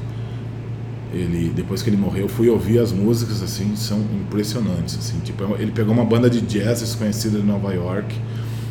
Ele, 1.12 1.52
depois 1.54 1.82
que 1.82 1.90
ele 1.90 1.96
morreu, 1.96 2.22
eu 2.22 2.28
fui 2.28 2.48
ouvir 2.48 2.78
as 2.78 2.92
músicas, 2.92 3.42
assim, 3.42 3.74
são 3.74 3.98
impressionantes, 4.20 4.96
assim. 4.96 5.18
Tipo, 5.20 5.56
ele 5.58 5.72
pegou 5.72 5.92
uma 5.92 6.04
banda 6.04 6.30
de 6.30 6.40
jazz 6.42 6.80
desconhecida 6.80 7.38
de 7.38 7.44
Nova 7.44 7.72
York 7.72 8.14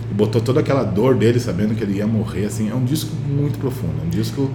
e 0.09 0.13
botou 0.13 0.41
toda 0.41 0.61
aquela 0.61 0.83
dor 0.83 1.15
dele, 1.15 1.39
sabendo 1.39 1.75
que 1.75 1.83
ele 1.83 1.97
ia 1.97 2.07
morrer, 2.07 2.45
assim. 2.45 2.69
É 2.69 2.75
um 2.75 2.85
disco 2.85 3.13
muito 3.27 3.59
profundo, 3.59 3.93
é 4.01 4.05
um 4.05 4.09
disco 4.09 4.49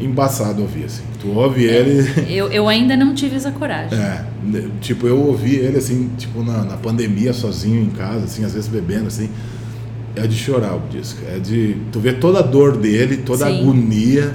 embaçado 0.00 0.62
ouvir, 0.62 0.84
assim. 0.84 1.02
Tu 1.20 1.28
ouve 1.28 1.64
ele... 1.64 2.04
Eu, 2.28 2.48
eu 2.50 2.68
ainda 2.68 2.96
não 2.96 3.14
tive 3.14 3.36
essa 3.36 3.50
coragem. 3.50 3.98
É, 3.98 4.24
né, 4.42 4.68
tipo, 4.80 5.06
eu 5.06 5.18
ouvi 5.18 5.56
ele 5.56 5.78
assim, 5.78 6.10
tipo, 6.16 6.42
na, 6.42 6.64
na 6.64 6.76
pandemia, 6.76 7.32
sozinho 7.32 7.82
em 7.82 7.90
casa, 7.90 8.24
assim, 8.24 8.44
às 8.44 8.52
vezes 8.54 8.68
bebendo, 8.68 9.06
assim. 9.06 9.30
É 10.14 10.26
de 10.26 10.34
chorar 10.34 10.74
o 10.74 10.82
disco. 10.88 11.20
É 11.28 11.38
de. 11.38 11.76
Tu 11.92 12.00
vê 12.00 12.14
toda 12.14 12.38
a 12.38 12.42
dor 12.42 12.76
dele, 12.76 13.18
toda 13.18 13.46
a 13.46 13.50
Sim. 13.50 13.60
agonia. 13.60 14.34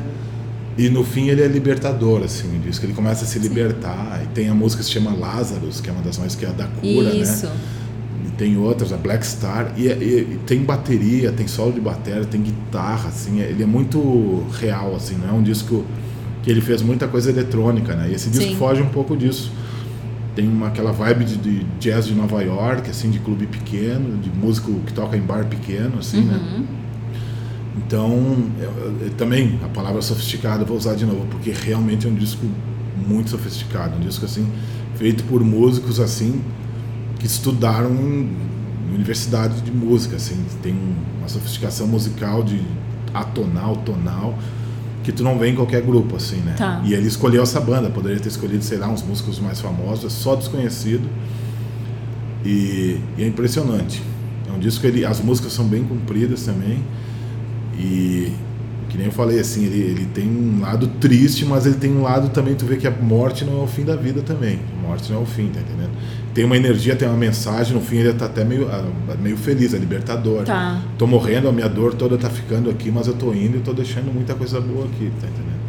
E 0.78 0.90
no 0.90 1.04
fim 1.04 1.28
ele 1.28 1.42
é 1.42 1.48
libertador, 1.48 2.24
assim, 2.24 2.56
o 2.56 2.60
disco. 2.60 2.86
Ele 2.86 2.94
começa 2.94 3.26
a 3.26 3.28
se 3.28 3.40
libertar. 3.40 4.22
E 4.24 4.28
tem 4.28 4.48
a 4.48 4.54
música 4.54 4.82
que 4.82 4.86
se 4.86 4.92
chama 4.92 5.12
Lazarus, 5.12 5.82
que 5.82 5.90
é 5.90 5.94
uma 5.94 6.02
das 6.02 6.18
mais 6.18 6.36
que 6.36 6.46
é 6.46 6.50
a 6.50 6.52
da 6.52 6.68
cura, 6.68 7.14
Isso. 7.16 7.48
né? 7.48 7.54
E 7.56 7.81
tem 8.42 8.58
outras, 8.58 8.92
a 8.92 8.98
Black 8.98 9.24
Star. 9.24 9.72
E, 9.78 9.86
e- 9.86 9.90
e 10.34 10.40
tem 10.48 10.64
bateria, 10.64 11.32
tem 11.32 11.48
solo 11.48 11.72
de 11.74 11.80
bateria, 11.80 12.26
tem 12.26 12.42
guitarra, 12.42 13.10
assim. 13.10 13.40
é- 13.40 13.50
Ele 13.52 13.62
é 13.62 13.66
muito 13.68 14.44
real, 14.60 14.96
assim, 14.96 15.16
não 15.16 15.30
é 15.30 15.32
um 15.34 15.44
disco 15.44 15.86
que 16.42 16.50
ele 16.50 16.60
fez 16.60 16.82
muita 16.82 17.08
coisa 17.08 17.30
eletrônica, 17.30 17.94
né? 17.96 18.10
E 18.10 18.16
esse 18.16 18.32
disco 18.32 18.50
Sim. 18.50 18.56
foge 18.56 18.82
um 18.82 18.90
pouco 18.90 19.16
disso. 19.16 19.52
Tem 20.36 20.48
uma, 20.48 20.70
aquela 20.70 20.92
vibe 20.92 21.24
de, 21.26 21.36
de 21.38 21.64
jazz 21.80 22.08
de 22.08 22.16
Nova 22.16 22.42
York, 22.42 22.90
assim, 22.90 23.12
de 23.12 23.20
clube 23.20 23.46
pequeno, 23.46 24.18
de 24.18 24.32
músico 24.32 24.72
que 24.88 24.92
toca 24.94 25.16
em 25.16 25.22
bar 25.22 25.46
pequeno, 25.46 26.00
assim, 26.00 26.22
né? 26.22 26.36
Uhum. 26.38 26.66
Então, 27.78 28.38
eu- 28.60 29.06
eu- 29.06 29.10
também 29.18 29.60
a 29.64 29.68
palavra 29.68 30.02
sofisticado 30.02 30.64
eu 30.64 30.68
vou 30.68 30.78
usar 30.78 30.96
de 30.96 31.06
novo, 31.06 31.28
porque 31.30 31.52
realmente 31.52 32.08
é 32.08 32.10
um 32.10 32.16
disco 32.16 32.44
muito 33.08 33.30
sofisticado, 33.30 33.98
um 33.98 34.00
disco 34.00 34.26
assim 34.26 34.48
feito 34.96 35.24
por 35.26 35.44
músicos 35.44 36.00
assim 36.00 36.42
que 37.22 37.28
estudaram 37.28 37.92
em 37.92 38.36
universidade 38.96 39.62
de 39.62 39.72
música, 39.72 40.16
assim, 40.16 40.44
tem 40.64 40.76
uma 41.20 41.30
sofisticação 41.30 41.86
musical 41.86 42.44
de 42.44 42.60
atonal, 43.14 43.76
tonal 43.78 44.36
que 45.04 45.12
tu 45.12 45.24
não 45.24 45.38
vê 45.38 45.50
em 45.50 45.56
qualquer 45.56 45.84
grupo 45.84 46.16
assim, 46.16 46.38
né? 46.38 46.56
Tá. 46.58 46.82
E 46.84 46.96
ele 46.96 47.08
escolheu 47.08 47.44
essa 47.44 47.60
banda, 47.62 47.92
poderia 47.92 48.20
ter 48.20 48.30
escolhido, 48.30 48.64
sei 48.64 48.80
lá, 48.80 48.88
uns 48.88 49.04
músicos 49.04 49.40
mais 49.40 49.62
famosos, 49.62 50.06
é 50.06 50.10
só 50.10 50.36
desconhecido. 50.36 51.08
E, 52.44 53.00
e 53.18 53.24
é 53.24 53.28
impressionante. 53.28 54.02
É 54.50 54.52
um 54.52 54.60
disco 54.60 54.82
que 54.82 54.88
ele, 54.88 55.06
as 55.06 55.22
músicas 55.22 55.54
são 55.54 55.66
bem 55.66 55.84
compridas 55.84 56.44
também. 56.44 56.84
E 57.78 58.32
que 58.92 58.98
nem 58.98 59.06
eu 59.08 59.12
falei 59.14 59.40
assim, 59.40 59.64
ele, 59.64 59.80
ele 59.80 60.06
tem 60.14 60.28
um 60.28 60.60
lado 60.60 60.86
triste, 61.00 61.46
mas 61.46 61.66
ele 61.66 61.76
tem 61.76 61.90
um 61.90 62.02
lado 62.02 62.28
também, 62.28 62.56
tu 62.56 62.66
vê 62.66 62.76
que 62.76 62.86
a 62.86 62.92
morte 62.92 63.46
não 63.46 63.62
é 63.62 63.64
o 63.64 63.68
fim 63.68 63.86
da 63.86 63.96
vida 63.96 64.22
também. 64.22 64.60
A 64.78 64.86
morte 64.86 65.10
não 65.10 65.20
é 65.20 65.24
o 65.24 65.26
fim, 65.26 65.48
tá 65.48 65.62
entendendo? 65.62 65.92
Tem 66.34 66.44
uma 66.44 66.58
energia, 66.58 66.94
tem 66.94 67.08
uma 67.08 67.16
mensagem, 67.16 67.74
no 67.74 67.80
fim 67.80 67.98
ele 67.98 68.12
tá 68.12 68.26
até 68.26 68.44
meio, 68.44 68.68
ah, 68.70 68.84
meio 69.22 69.38
feliz, 69.38 69.74
é 69.74 69.78
libertador. 69.78 70.44
Tá. 70.44 70.82
Tô 70.98 71.08
morrendo, 71.08 71.48
a 71.48 71.54
minha 71.54 71.70
dor 71.70 71.94
toda 71.94 72.18
tá 72.18 72.30
ficando 72.30 72.70
aqui, 72.70 72.92
mas 72.92 73.08
eu 73.08 73.14
tô 73.14 73.34
indo 73.34 73.58
e 73.58 73.62
tô 73.62 73.72
deixando 73.72 74.14
muita 74.14 74.36
coisa 74.36 74.60
boa 74.60 74.84
aqui, 74.84 75.10
tá 75.22 75.28
entendendo? 75.28 75.62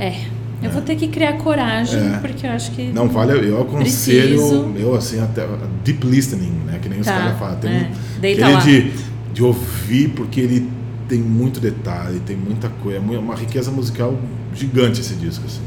É. 0.00 0.42
Eu 0.66 0.70
vou 0.70 0.82
ter 0.82 0.96
que 0.96 1.06
criar 1.06 1.34
coragem, 1.34 2.00
É. 2.00 2.18
porque 2.18 2.44
eu 2.44 2.50
acho 2.50 2.72
que. 2.72 2.90
Não, 2.92 3.08
vale, 3.08 3.32
eu 3.48 3.60
aconselho, 3.62 4.36
Preciso. 4.38 4.72
eu 4.76 4.94
assim, 4.96 5.20
até 5.20 5.46
deep 5.84 6.04
listening, 6.04 6.52
né? 6.66 6.80
Que 6.82 6.88
nem 6.88 6.98
os 7.00 7.06
Tá, 7.06 7.12
caras 7.18 7.38
falam. 7.38 7.56
Tem 7.56 7.70
é. 7.70 8.46
um, 8.46 8.56
aquele 8.56 8.82
de, 8.90 8.92
de 9.32 9.42
ouvir, 9.44 10.08
porque 10.10 10.40
ele 10.40 10.68
tem 11.12 11.20
muito 11.20 11.60
detalhe, 11.60 12.20
tem 12.20 12.34
muita 12.34 12.70
coisa, 12.70 12.96
é 12.96 13.00
mu- 13.00 13.18
uma 13.18 13.34
riqueza 13.34 13.70
musical 13.70 14.16
gigante 14.54 15.02
esse 15.02 15.14
disco, 15.14 15.44
assim. 15.44 15.60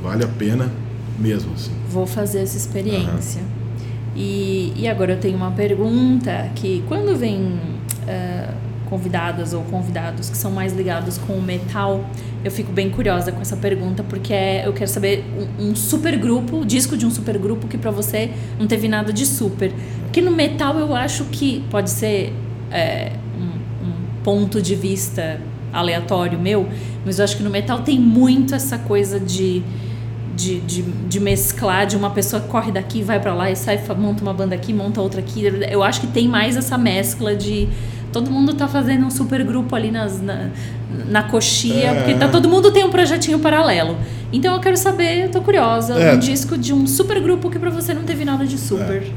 Vale 0.00 0.22
a 0.22 0.28
pena 0.28 0.70
mesmo, 1.18 1.52
assim. 1.54 1.72
Vou 1.90 2.06
fazer 2.06 2.38
essa 2.40 2.56
experiência. 2.56 3.42
E, 4.14 4.72
e 4.76 4.86
agora 4.86 5.14
eu 5.14 5.18
tenho 5.18 5.36
uma 5.36 5.50
pergunta 5.50 6.50
que 6.54 6.84
quando 6.86 7.16
vem 7.16 7.58
eh, 8.06 8.48
convidadas 8.88 9.52
ou 9.54 9.62
convidados 9.64 10.30
que 10.30 10.36
são 10.36 10.52
mais 10.52 10.72
ligados 10.72 11.18
com 11.18 11.32
o 11.32 11.42
metal, 11.42 12.04
eu 12.44 12.50
fico 12.52 12.70
bem 12.70 12.88
curiosa 12.88 13.32
com 13.32 13.40
essa 13.40 13.56
pergunta 13.56 14.04
porque 14.04 14.32
é- 14.32 14.66
eu 14.68 14.72
quero 14.72 14.88
saber 14.90 15.24
um, 15.58 15.70
um 15.70 15.74
super 15.74 16.16
grupo, 16.16 16.64
disco 16.64 16.96
de 16.96 17.04
um 17.06 17.10
super 17.10 17.38
grupo 17.38 17.66
que 17.66 17.76
pra 17.78 17.90
você 17.90 18.30
não 18.56 18.68
teve 18.68 18.86
nada 18.86 19.12
de 19.12 19.26
super. 19.26 19.72
Porque 20.04 20.20
no 20.20 20.30
metal 20.30 20.78
eu 20.78 20.94
acho 20.94 21.24
que 21.24 21.64
pode 21.70 21.90
ser 21.90 22.32
um 23.40 23.61
ponto 24.24 24.60
de 24.62 24.74
vista 24.74 25.40
aleatório 25.72 26.38
meu, 26.38 26.68
mas 27.04 27.18
eu 27.18 27.24
acho 27.24 27.36
que 27.36 27.42
no 27.42 27.50
metal 27.50 27.80
tem 27.80 27.98
muito 27.98 28.54
essa 28.54 28.78
coisa 28.78 29.18
de 29.18 29.62
de, 30.34 30.60
de, 30.60 30.80
de 30.82 31.20
mesclar, 31.20 31.86
de 31.86 31.94
uma 31.94 32.08
pessoa 32.08 32.40
que 32.40 32.48
corre 32.48 32.72
daqui, 32.72 33.02
vai 33.02 33.20
pra 33.20 33.34
lá 33.34 33.50
e 33.50 33.54
sai, 33.56 33.78
monta 33.98 34.22
uma 34.22 34.32
banda 34.32 34.54
aqui, 34.54 34.72
monta 34.72 34.98
outra 35.00 35.20
aqui. 35.20 35.44
Eu 35.70 35.82
acho 35.82 36.00
que 36.00 36.06
tem 36.06 36.26
mais 36.26 36.56
essa 36.56 36.78
mescla 36.78 37.36
de 37.36 37.68
todo 38.10 38.30
mundo 38.30 38.54
tá 38.54 38.66
fazendo 38.66 39.04
um 39.04 39.10
super 39.10 39.44
grupo 39.44 39.76
ali 39.76 39.90
nas, 39.90 40.22
na, 40.22 40.48
na 41.06 41.22
coxia, 41.22 41.88
É. 41.90 41.94
porque 41.94 42.14
tá, 42.14 42.28
todo 42.28 42.48
mundo 42.48 42.70
tem 42.70 42.82
um 42.82 42.90
projetinho 42.90 43.38
paralelo. 43.40 43.96
Então 44.32 44.54
eu 44.54 44.60
quero 44.60 44.76
saber, 44.76 45.24
eu 45.24 45.30
tô 45.30 45.42
curiosa, 45.42 45.98
É. 45.98 46.14
um 46.14 46.18
disco 46.18 46.56
de 46.56 46.72
um 46.72 46.86
super 46.86 47.20
grupo 47.20 47.50
que 47.50 47.58
pra 47.58 47.68
você 47.68 47.92
não 47.92 48.02
teve 48.04 48.24
nada 48.24 48.46
de 48.46 48.56
super. 48.56 49.02
Assim, 49.02 49.12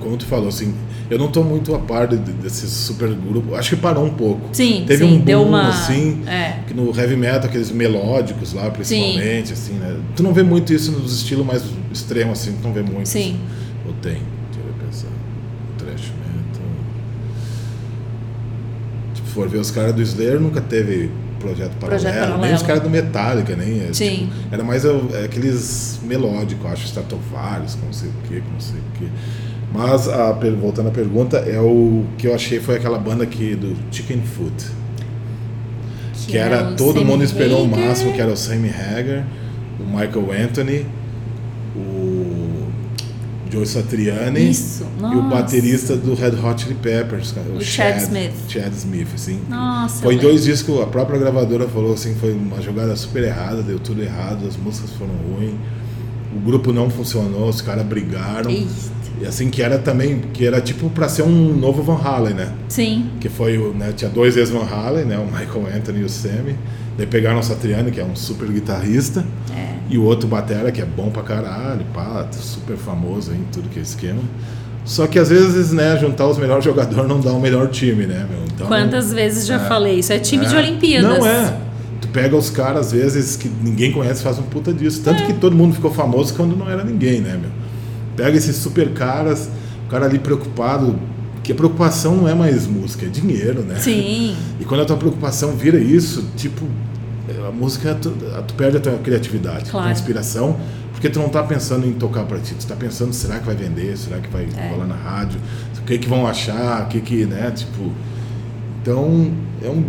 Como 0.00 0.16
tu 0.16 0.26
falou, 0.26 0.48
assim, 0.48 0.74
eu 1.10 1.18
não 1.18 1.28
tô 1.28 1.42
muito 1.42 1.74
a 1.74 1.78
par 1.78 2.06
de- 2.08 2.16
desses 2.16 2.70
super 2.70 3.08
grupos. 3.14 3.58
Acho 3.58 3.70
que 3.70 3.76
parou 3.76 4.04
um 4.04 4.10
pouco. 4.14 4.48
Sim, 4.52 4.84
Teve 4.86 5.04
sim, 5.06 5.12
um 5.14 5.18
boom, 5.18 5.24
deu 5.24 5.42
uma. 5.42 5.68
assim, 5.68 6.22
É. 6.26 6.58
que 6.66 6.74
no 6.74 6.86
heavy 6.98 7.16
metal, 7.16 7.44
aqueles 7.48 7.70
melódicos 7.70 8.52
lá, 8.52 8.70
principalmente, 8.70 9.52
assim, 9.52 9.74
né? 9.74 9.96
Tu 10.16 10.22
não 10.22 10.32
vê 10.32 10.42
muito 10.42 10.72
isso 10.72 10.92
nos 10.92 11.14
estilos 11.16 11.46
mais 11.46 11.62
extremos, 11.92 12.40
assim, 12.40 12.52
tu 12.60 12.66
não 12.66 12.72
vê 12.74 12.82
muito. 12.82 13.08
Sim. 13.08 13.38
Ou 13.86 13.92
tem? 13.94 14.14
Deixa 14.52 14.66
eu 14.68 14.86
pensar. 14.86 15.08
Thrash 15.78 16.12
metal. 16.18 16.62
Tipo, 19.14 19.28
for 19.28 19.48
ver 19.48 19.58
os 19.58 19.70
caras 19.70 19.94
do 19.94 20.02
Slayer 20.02 20.40
nunca 20.40 20.60
teve 20.60 21.10
projeto 21.40 21.72
paralelo. 21.78 22.02
Projeto 22.02 22.14
Nem 22.14 22.30
paralelo. 22.30 22.54
os 22.56 22.62
caras 22.62 22.82
do 22.82 22.90
Metallica, 22.90 23.54
nem. 23.56 23.92
Sim. 23.92 24.10
tipo, 24.30 24.32
era 24.54 24.64
mais 24.64 24.84
é, 24.84 24.90
aqueles 25.24 26.00
melódicos, 26.02 26.64
acho, 26.70 26.86
Stratovarius, 26.86 27.74
com 27.74 27.86
não 27.86 27.92
sei 27.92 28.08
o 28.08 28.12
que, 28.28 28.34
não 28.52 28.60
sei 28.60 28.76
o 28.78 28.98
que. 28.98 29.08
Mas, 29.74 30.08
a, 30.08 30.30
voltando 30.30 30.88
à 30.88 30.92
pergunta, 30.92 31.38
é 31.38 31.58
o 31.58 32.04
que 32.16 32.28
eu 32.28 32.34
achei 32.34 32.60
foi 32.60 32.76
aquela 32.76 32.96
banda 32.96 33.24
aqui 33.24 33.56
do 33.56 33.76
Chicken 33.90 34.22
Foot. 34.22 34.66
Que, 36.28 36.38
era, 36.38 36.70
o 36.70 36.76
todo 36.76 36.94
Sammy 36.94 37.04
mundo 37.04 37.24
esperou 37.24 37.64
o 37.64 37.68
máximo, 37.68 38.12
que 38.12 38.20
era 38.20 38.32
o 38.32 38.36
Sammy 38.36 38.70
Hagar, 38.70 39.26
o 39.80 39.84
Michael 39.84 40.44
Anthony, 40.44 40.86
o 41.76 42.68
Joe 43.50 43.66
Satriani 43.66 44.48
Isso, 44.48 44.86
e 45.00 45.16
o 45.16 45.22
baterista 45.22 45.96
do 45.96 46.14
Red 46.14 46.36
Hot 46.40 46.62
Chili 46.62 46.76
Peppers, 46.76 47.32
cara, 47.32 47.48
o, 47.48 47.56
O 47.56 47.60
Chad 47.60 47.98
Smith. 47.98 48.32
Chad 48.48 48.72
Smith, 48.72 49.08
assim. 49.12 49.40
Nossa, 49.50 50.02
Foi 50.02 50.14
eu 50.14 50.20
dois 50.20 50.44
discos, 50.44 50.80
a 50.80 50.86
própria 50.86 51.18
gravadora 51.18 51.68
falou 51.68 51.94
assim, 51.94 52.14
foi 52.14 52.32
uma 52.32 52.62
jogada 52.62 52.94
super 52.94 53.24
errada, 53.24 53.60
deu 53.60 53.80
tudo 53.80 54.02
errado, 54.02 54.46
as 54.46 54.56
músicas 54.56 54.90
foram 54.92 55.14
ruins, 55.14 55.56
o 56.34 56.38
grupo 56.38 56.72
não 56.72 56.88
funcionou, 56.88 57.48
os 57.48 57.60
caras 57.60 57.84
brigaram. 57.84 58.48
Eita. 58.50 58.93
E 59.20 59.26
assim 59.26 59.48
que 59.48 59.62
era 59.62 59.78
também, 59.78 60.20
que 60.32 60.44
era 60.46 60.60
tipo 60.60 60.90
pra 60.90 61.08
ser 61.08 61.22
um 61.22 61.54
novo 61.56 61.82
Van 61.82 61.96
Halen, 62.02 62.34
né? 62.34 62.52
Sim. 62.68 63.10
que 63.20 63.28
foi 63.28 63.56
o, 63.58 63.72
né, 63.72 63.92
tinha 63.96 64.10
dois 64.10 64.36
ex-Van 64.36 64.64
Halen, 64.64 65.04
né, 65.04 65.16
o 65.18 65.24
Michael 65.24 65.68
Anthony 65.76 66.00
e 66.00 66.04
o 66.04 66.08
Sammy. 66.08 66.56
Daí 66.98 67.06
pegaram 67.06 67.38
o 67.38 67.42
Satriani, 67.42 67.90
que 67.90 68.00
é 68.00 68.04
um 68.04 68.14
super 68.16 68.48
guitarrista, 68.48 69.24
É. 69.56 69.74
e 69.90 69.96
o 69.98 70.02
outro 70.04 70.28
batera, 70.28 70.70
que 70.72 70.80
é 70.80 70.84
bom 70.84 71.10
pra 71.10 71.22
caralho, 71.22 71.84
pá, 71.94 72.26
super 72.32 72.76
famoso 72.76 73.30
aí 73.32 73.38
em 73.38 73.44
tudo 73.52 73.68
que 73.68 73.78
é 73.78 73.82
esquema. 73.82 74.20
Só 74.84 75.06
que 75.06 75.18
às 75.18 75.28
vezes, 75.30 75.72
né, 75.72 75.96
juntar 75.98 76.26
os 76.26 76.36
melhores 76.36 76.64
jogadores 76.64 77.08
não 77.08 77.20
dá 77.20 77.32
o 77.32 77.40
melhor 77.40 77.68
time, 77.68 78.06
né, 78.06 78.26
meu? 78.28 78.44
Então, 78.52 78.66
Quantas 78.66 79.12
vezes 79.12 79.46
já 79.46 79.56
é, 79.56 79.58
falei? 79.68 79.98
Isso 80.00 80.12
é 80.12 80.18
time 80.18 80.44
é. 80.44 80.48
de 80.48 80.56
Olimpíadas. 80.56 81.18
Não 81.18 81.26
é. 81.26 81.56
Tu 82.00 82.08
pega 82.08 82.36
os 82.36 82.50
caras, 82.50 82.86
às 82.88 82.92
vezes, 82.92 83.34
que 83.36 83.48
ninguém 83.48 83.90
conhece 83.92 84.22
faz 84.22 84.38
um 84.38 84.42
puta 84.42 84.72
disso. 84.74 85.00
Tanto 85.02 85.22
É. 85.22 85.26
que 85.26 85.32
todo 85.34 85.56
mundo 85.56 85.74
ficou 85.74 85.90
famoso 85.90 86.34
quando 86.34 86.54
não 86.56 86.68
era 86.68 86.84
ninguém, 86.84 87.20
né, 87.20 87.38
meu? 87.40 87.50
Pega 88.16 88.36
esses 88.36 88.56
super 88.56 88.90
caras, 88.92 89.48
o 89.86 89.90
cara 89.90 90.06
ali 90.06 90.18
preocupado, 90.18 90.98
que 91.42 91.52
a 91.52 91.54
preocupação 91.54 92.16
não 92.16 92.28
é 92.28 92.34
mais 92.34 92.66
música, 92.66 93.06
é 93.06 93.08
dinheiro, 93.08 93.62
né? 93.62 93.76
Sim. 93.80 94.34
E 94.60 94.64
quando 94.64 94.80
a 94.82 94.84
tua 94.84 94.96
preocupação 94.96 95.52
vira 95.56 95.78
isso, 95.78 96.24
tipo, 96.36 96.64
a 97.46 97.50
música, 97.50 97.94
tu, 97.94 98.10
tu 98.46 98.54
perde 98.54 98.76
a 98.76 98.80
tua 98.80 98.92
criatividade, 98.98 99.64
a 99.68 99.70
Claro. 99.70 99.86
tua 99.86 99.92
inspiração, 99.92 100.56
porque 100.92 101.10
tu 101.10 101.18
não 101.18 101.28
tá 101.28 101.42
pensando 101.42 101.86
em 101.86 101.92
tocar 101.92 102.24
pra 102.24 102.38
ti, 102.38 102.54
tu 102.54 102.66
tá 102.66 102.74
pensando, 102.76 103.12
será 103.12 103.38
que 103.40 103.44
vai 103.46 103.54
vender, 103.56 103.96
será 103.98 104.18
que 104.20 104.28
vai 104.30 104.46
É. 104.56 104.68
rolar 104.70 104.86
na 104.86 104.94
rádio, 104.94 105.38
o 105.78 105.82
que 105.82 105.98
que 105.98 106.08
vão 106.08 106.26
achar, 106.26 106.84
o 106.84 106.86
que 106.88 107.00
que, 107.00 107.26
né, 107.26 107.50
tipo... 107.50 107.92
Então, 108.80 109.32
é 109.62 109.68
um, 109.68 109.84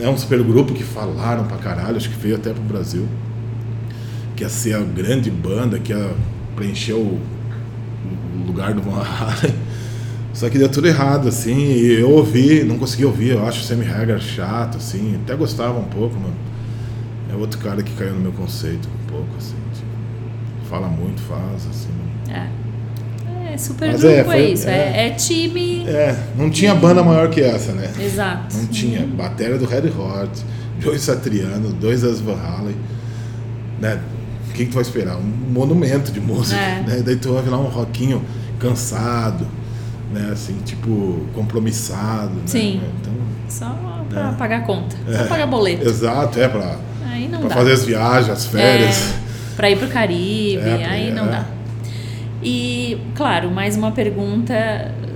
é 0.00 0.08
um 0.08 0.16
super 0.18 0.42
grupo 0.42 0.72
que 0.74 0.82
falaram 0.84 1.44
pra 1.44 1.56
caralho, 1.56 1.96
acho 1.96 2.08
que 2.10 2.16
veio 2.18 2.36
até 2.36 2.52
pro 2.52 2.62
Brasil, 2.62 3.06
que 4.36 4.42
ia 4.42 4.48
ser 4.48 4.74
a 4.74 4.80
grande 4.80 5.30
banda, 5.30 5.78
que 5.78 5.92
ia 5.92 6.10
preencher 6.56 6.92
o 6.94 7.18
lugar 8.44 8.74
do 8.74 8.82
Van 8.82 9.02
Halen. 9.02 9.54
Só 10.32 10.48
que 10.50 10.58
deu 10.58 10.68
tudo 10.68 10.88
errado, 10.88 11.28
assim, 11.28 11.56
e 11.56 12.00
eu 12.00 12.10
ouvi, 12.10 12.64
não 12.64 12.76
consegui 12.76 13.04
ouvir, 13.04 13.30
eu 13.30 13.46
acho 13.46 13.60
o 13.60 13.62
Sammy 13.62 13.86
Hagar 13.88 14.20
chato, 14.20 14.78
assim, 14.78 15.20
até 15.22 15.36
gostava 15.36 15.78
um 15.78 15.84
pouco, 15.84 16.18
mano. 16.18 16.34
É 17.32 17.36
outro 17.36 17.60
cara 17.60 17.82
que 17.84 17.92
caiu 17.92 18.14
no 18.14 18.20
meu 18.20 18.32
conceito, 18.32 18.88
um 18.88 19.06
pouco, 19.08 19.28
assim, 19.38 19.54
tipo, 19.72 19.86
fala 20.68 20.88
muito, 20.88 21.20
faz, 21.22 21.68
assim. 21.70 21.88
É. 22.28 22.64
É, 23.52 23.56
super 23.56 23.92
Mas 23.92 24.00
grupo 24.00 24.12
é, 24.12 24.18
é, 24.18 24.24
foi- 24.24 24.52
isso. 24.52 24.68
É, 24.68 25.06
é 25.06 25.10
time. 25.10 25.86
É, 25.86 26.16
não 26.36 26.50
tinha 26.50 26.74
banda 26.74 27.04
maior 27.04 27.30
que 27.30 27.40
essa, 27.40 27.70
né? 27.70 27.88
Exato. 28.00 28.56
Não 28.56 28.66
tinha. 28.66 29.06
Bateria 29.06 29.56
do 29.56 29.64
Red 29.66 29.88
Hot, 29.90 30.44
Joey 30.80 30.98
Satriano, 30.98 31.72
dois 31.72 32.02
das 32.02 32.18
Van 32.20 32.34
Halen, 32.36 32.74
né? 33.80 34.00
O 34.54 34.56
que, 34.56 34.66
que 34.66 34.70
tu 34.70 34.74
vai 34.74 34.82
esperar? 34.82 35.16
Um 35.16 35.52
monumento 35.52 36.12
de 36.12 36.20
música, 36.20 36.60
É. 36.60 36.80
né? 36.86 37.02
Daí 37.04 37.16
tu 37.16 37.32
vai 37.32 37.44
lá 37.48 37.58
um 37.58 37.64
rockinho 37.68 38.22
cansado, 38.60 39.44
né? 40.12 40.28
Assim, 40.32 40.56
tipo, 40.64 41.26
compromissado, 41.34 42.34
né? 42.34 42.42
Sim. 42.46 42.80
Então, 43.00 43.12
Só 43.48 43.76
pra 44.08 44.30
É. 44.30 44.32
pagar 44.34 44.64
conta. 44.64 44.94
Só 45.10 45.24
É. 45.24 45.26
pagar 45.26 45.48
boleto. 45.48 45.88
exato, 45.88 46.38
é 46.38 46.48
dá. 46.48 46.76
fazer 47.50 47.72
as 47.72 47.84
viagens, 47.84 48.30
as 48.30 48.46
férias. 48.46 48.96
É, 48.96 49.14
pra 49.56 49.70
ir 49.70 49.76
pro 49.76 49.88
Caribe, 49.88 50.62
É, 50.62 50.86
aí 50.88 51.10
não 51.12 51.24
é. 51.26 51.30
dá. 51.30 51.44
E, 52.42 52.96
claro, 53.16 53.50
mais 53.50 53.76
uma 53.76 53.90
pergunta 53.90 54.54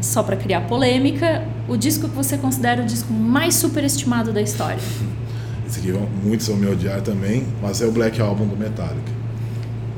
só 0.00 0.22
pra 0.24 0.34
criar 0.36 0.62
polêmica. 0.62 1.44
O 1.68 1.76
disco 1.76 2.08
que 2.08 2.14
você 2.16 2.36
considera 2.36 2.82
o 2.82 2.84
disco 2.84 3.12
mais 3.12 3.54
superestimado 3.54 4.32
da 4.32 4.42
história? 4.42 4.78
Esse 5.68 5.78
aqui 5.80 5.92
vão- 5.92 6.08
muitos 6.24 6.48
vão 6.48 6.56
me 6.56 6.66
odiar 6.66 7.00
também, 7.02 7.44
mas 7.62 7.80
é 7.80 7.86
o 7.86 7.92
Black 7.92 8.20
Album 8.20 8.46
do 8.46 8.56
Metallica. 8.56 9.17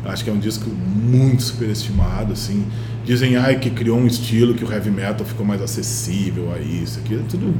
Acho 0.04 0.24
que 0.24 0.30
é 0.30 0.32
um 0.32 0.38
disco 0.38 0.68
muito 0.70 1.42
superestimado, 1.42 2.32
assim. 2.32 2.64
Dizem 3.04 3.36
ai, 3.36 3.58
que 3.58 3.70
criou 3.70 3.98
um 3.98 4.06
estilo 4.06 4.54
que 4.54 4.64
o 4.64 4.72
heavy 4.72 4.90
metal 4.90 5.26
ficou 5.26 5.44
mais 5.44 5.60
acessível 5.60 6.52
a 6.54 6.58
isso, 6.58 6.98
aquilo, 7.00 7.24
tudo 7.28 7.54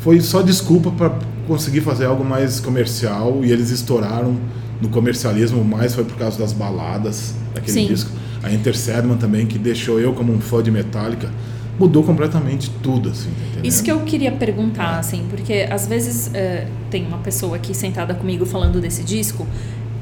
foi 0.00 0.20
só 0.20 0.42
desculpa 0.42 0.90
para 0.90 1.18
conseguir 1.46 1.82
fazer 1.82 2.06
algo 2.06 2.24
mais 2.24 2.58
comercial 2.58 3.44
e 3.44 3.52
eles 3.52 3.70
estouraram 3.70 4.36
no 4.80 4.88
comercialismo, 4.88 5.62
mais 5.62 5.94
foi 5.94 6.04
por 6.04 6.16
causa 6.16 6.38
das 6.38 6.52
baladas 6.52 7.34
daquele 7.54 7.82
Sim. 7.82 7.86
disco. 7.86 8.10
A 8.42 8.50
Enter 8.50 8.76
Sandman 8.76 9.18
também, 9.18 9.46
que 9.46 9.58
deixou 9.58 10.00
eu 10.00 10.14
como 10.14 10.32
um 10.32 10.40
fã 10.40 10.62
de 10.62 10.70
Metallica, 10.70 11.30
mudou 11.78 12.02
completamente 12.02 12.70
tudo, 12.82 13.10
assim, 13.10 13.28
tá? 13.54 13.60
Isso 13.62 13.82
que 13.82 13.92
eu 13.92 14.00
queria 14.00 14.32
perguntar, 14.32 14.98
assim, 14.98 15.26
porque 15.28 15.66
às 15.70 15.86
vezes 15.86 16.30
é, 16.32 16.66
tem 16.90 17.06
uma 17.06 17.18
pessoa 17.18 17.56
aqui 17.56 17.74
sentada 17.74 18.14
comigo 18.14 18.46
falando 18.46 18.80
desse 18.80 19.04
disco 19.04 19.46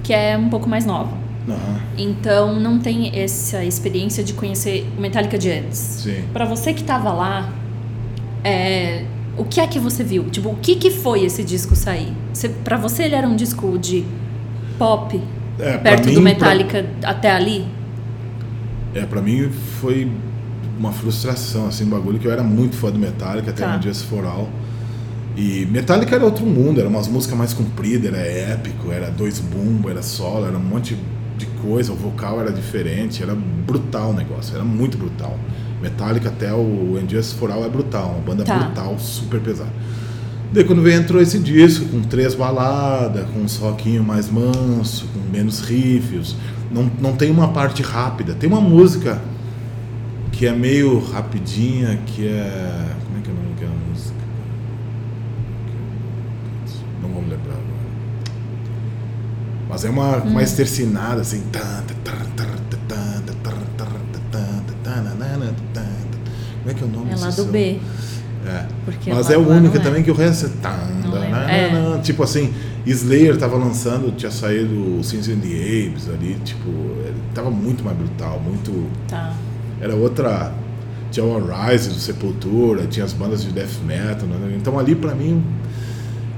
que 0.05 0.13
é 0.13 0.39
um 0.39 0.49
pouco 0.49 0.69
mais 0.69 0.87
nova. 0.87 1.28
Aham, 1.49 1.81
Então 1.97 2.59
não 2.61 2.79
tem 2.79 3.19
essa 3.19 3.65
experiência 3.65 4.23
de 4.23 4.33
conhecer 4.35 4.87
o 4.97 5.01
Metallica 5.01 5.39
de 5.39 5.51
antes. 5.51 6.07
Pra 6.33 6.45
você 6.45 6.73
que 6.75 6.83
tava 6.85 7.13
lá, 7.13 7.53
é, 8.45 9.05
o 9.37 9.45
que 9.45 9.61
é 9.61 9.67
que 9.67 9.79
você 9.79 10.03
viu? 10.05 10.25
Tipo, 10.31 10.51
o 10.51 10.57
que 10.57 10.77
que 10.77 10.91
foi 10.91 11.25
esse 11.25 11.43
disco 11.45 11.75
sair? 11.75 12.13
Você, 12.33 12.49
pra 12.49 12.77
você 12.77 13.05
ele 13.05 13.15
era 13.15 13.27
um 13.27 13.37
disco 13.37 13.79
de 13.79 14.05
pop 14.79 15.21
É, 15.59 15.73
pra 15.73 15.79
perto 15.93 16.07
mim, 16.09 16.15
do 16.15 16.21
pra- 16.23 16.31
Metallica 16.31 16.87
até 17.03 17.31
ali? 17.33 17.67
É, 18.95 19.05
pra 19.07 19.21
mim 19.21 19.51
foi 19.81 20.11
uma 20.79 20.93
frustração, 20.93 21.67
assim, 21.67 21.85
um 21.85 21.89
bagulho 21.89 22.19
que 22.19 22.27
eu 22.27 22.33
era 22.33 22.43
muito 22.43 22.77
fã 22.77 22.91
do 22.91 22.99
Metallica, 22.99 23.51
até 23.51 23.65
Tá. 23.65 23.77
no 23.77 23.83
Just 23.83 24.05
For 24.07 24.25
All. 24.25 24.49
E 25.37 25.67
Metallica 25.71 26.15
era 26.17 26.25
outro 26.25 26.45
mundo, 26.45 26.81
era 26.81 26.89
umas 26.89 27.07
músicas 27.07 27.37
mais 27.39 27.53
compridas, 27.53 28.13
era 28.13 28.19
épico, 28.27 28.91
era 28.91 29.09
dois 29.11 29.39
bumbo, 29.39 29.89
era 29.89 30.03
solo, 30.03 30.47
era 30.47 30.57
um 30.57 30.61
monte 30.61 30.95
de 30.95 31.01
coisa, 31.47 31.93
o 31.93 31.97
vocal 31.97 32.41
era 32.41 32.53
diferente, 32.53 33.23
era 33.23 33.35
brutal 33.35 34.11
o 34.11 34.13
negócio, 34.13 34.55
era 34.55 34.65
muito 34.65 34.97
brutal. 34.99 35.39
Metallica 35.81 36.29
até 36.29 36.53
o 36.53 36.99
Just 37.09 37.37
For 37.37 37.51
All 37.51 37.65
é 37.65 37.69
brutal, 37.69 38.11
uma 38.11 38.21
banda 38.21 38.45
Tá. 38.45 38.59
brutal, 38.59 38.99
super 38.99 39.41
pesada. 39.41 39.73
Daí 40.53 40.65
quando 40.65 40.83
veio 40.83 40.99
entrou 41.01 41.21
esse 41.21 41.39
disco 41.39 41.85
com 41.87 42.01
três 42.01 42.35
baladas, 42.35 43.27
com 43.31 43.41
uns 43.41 43.57
rockinho 43.57 44.03
mais 44.03 44.31
manso, 44.31 45.07
com 45.13 45.21
menos 45.31 45.61
riffs, 45.61 46.35
não, 46.71 46.91
não 47.01 47.13
tem 47.13 47.31
uma 47.31 47.49
parte 47.49 47.83
rápida, 47.83 48.35
tem 48.35 48.49
uma 48.49 48.61
música 48.61 49.21
que 50.33 50.47
é 50.47 50.53
meio 50.53 50.99
rapidinha, 51.01 51.99
que 52.07 52.27
é. 52.27 52.87
Mas 59.69 59.85
é 59.85 59.91
uma 59.91 60.17
hum. 60.19 60.31
mais 60.31 60.53
tercinada, 60.53 61.21
assim. 61.21 61.43
Como 66.63 66.71
é 66.71 66.75
que 66.75 66.83
é 66.83 66.87
o 66.87 66.91
nome? 66.91 67.13
É 67.13 67.17
lá 67.17 67.31
do? 67.31 67.45
B. 67.47 67.79
É. 68.47 68.65
Porque 68.85 69.13
Mas 69.13 69.31
é 69.31 69.37
o 69.37 69.49
único 69.49 69.77
é. 69.77 69.81
também 69.81 70.03
que 70.03 70.11
o 70.11 70.15
resto 70.15 70.47
é. 71.97 71.99
Tipo 72.03 72.23
assim, 72.23 72.53
Slayer 72.87 73.37
tava 73.37 73.57
lançando, 73.57 74.15
tinha 74.17 74.31
saído 74.31 74.99
o 74.99 75.05
Sins 75.05 75.29
and 75.29 75.41
the 75.41 75.89
Apes 75.89 76.09
ali, 76.09 76.37
tipo, 76.45 76.71
tava 77.35 77.51
muito 77.51 77.85
mais 77.85 77.97
brutal, 77.97 78.41
muito. 78.41 78.89
Tá. 79.09 79.35
Era 79.81 79.95
outra. 79.95 80.53
Tinha 81.11 81.25
o 81.25 81.39
Rise 81.39 81.89
do 81.89 81.95
Sepultura, 81.95 82.87
tinha 82.87 83.05
as 83.05 83.15
bandas 83.15 83.43
de 83.43 83.51
death 83.51 83.81
metal, 83.83 84.29
né? 84.29 84.55
então 84.55 84.79
ali 84.79 84.95
pra 84.95 85.15
mim 85.15 85.43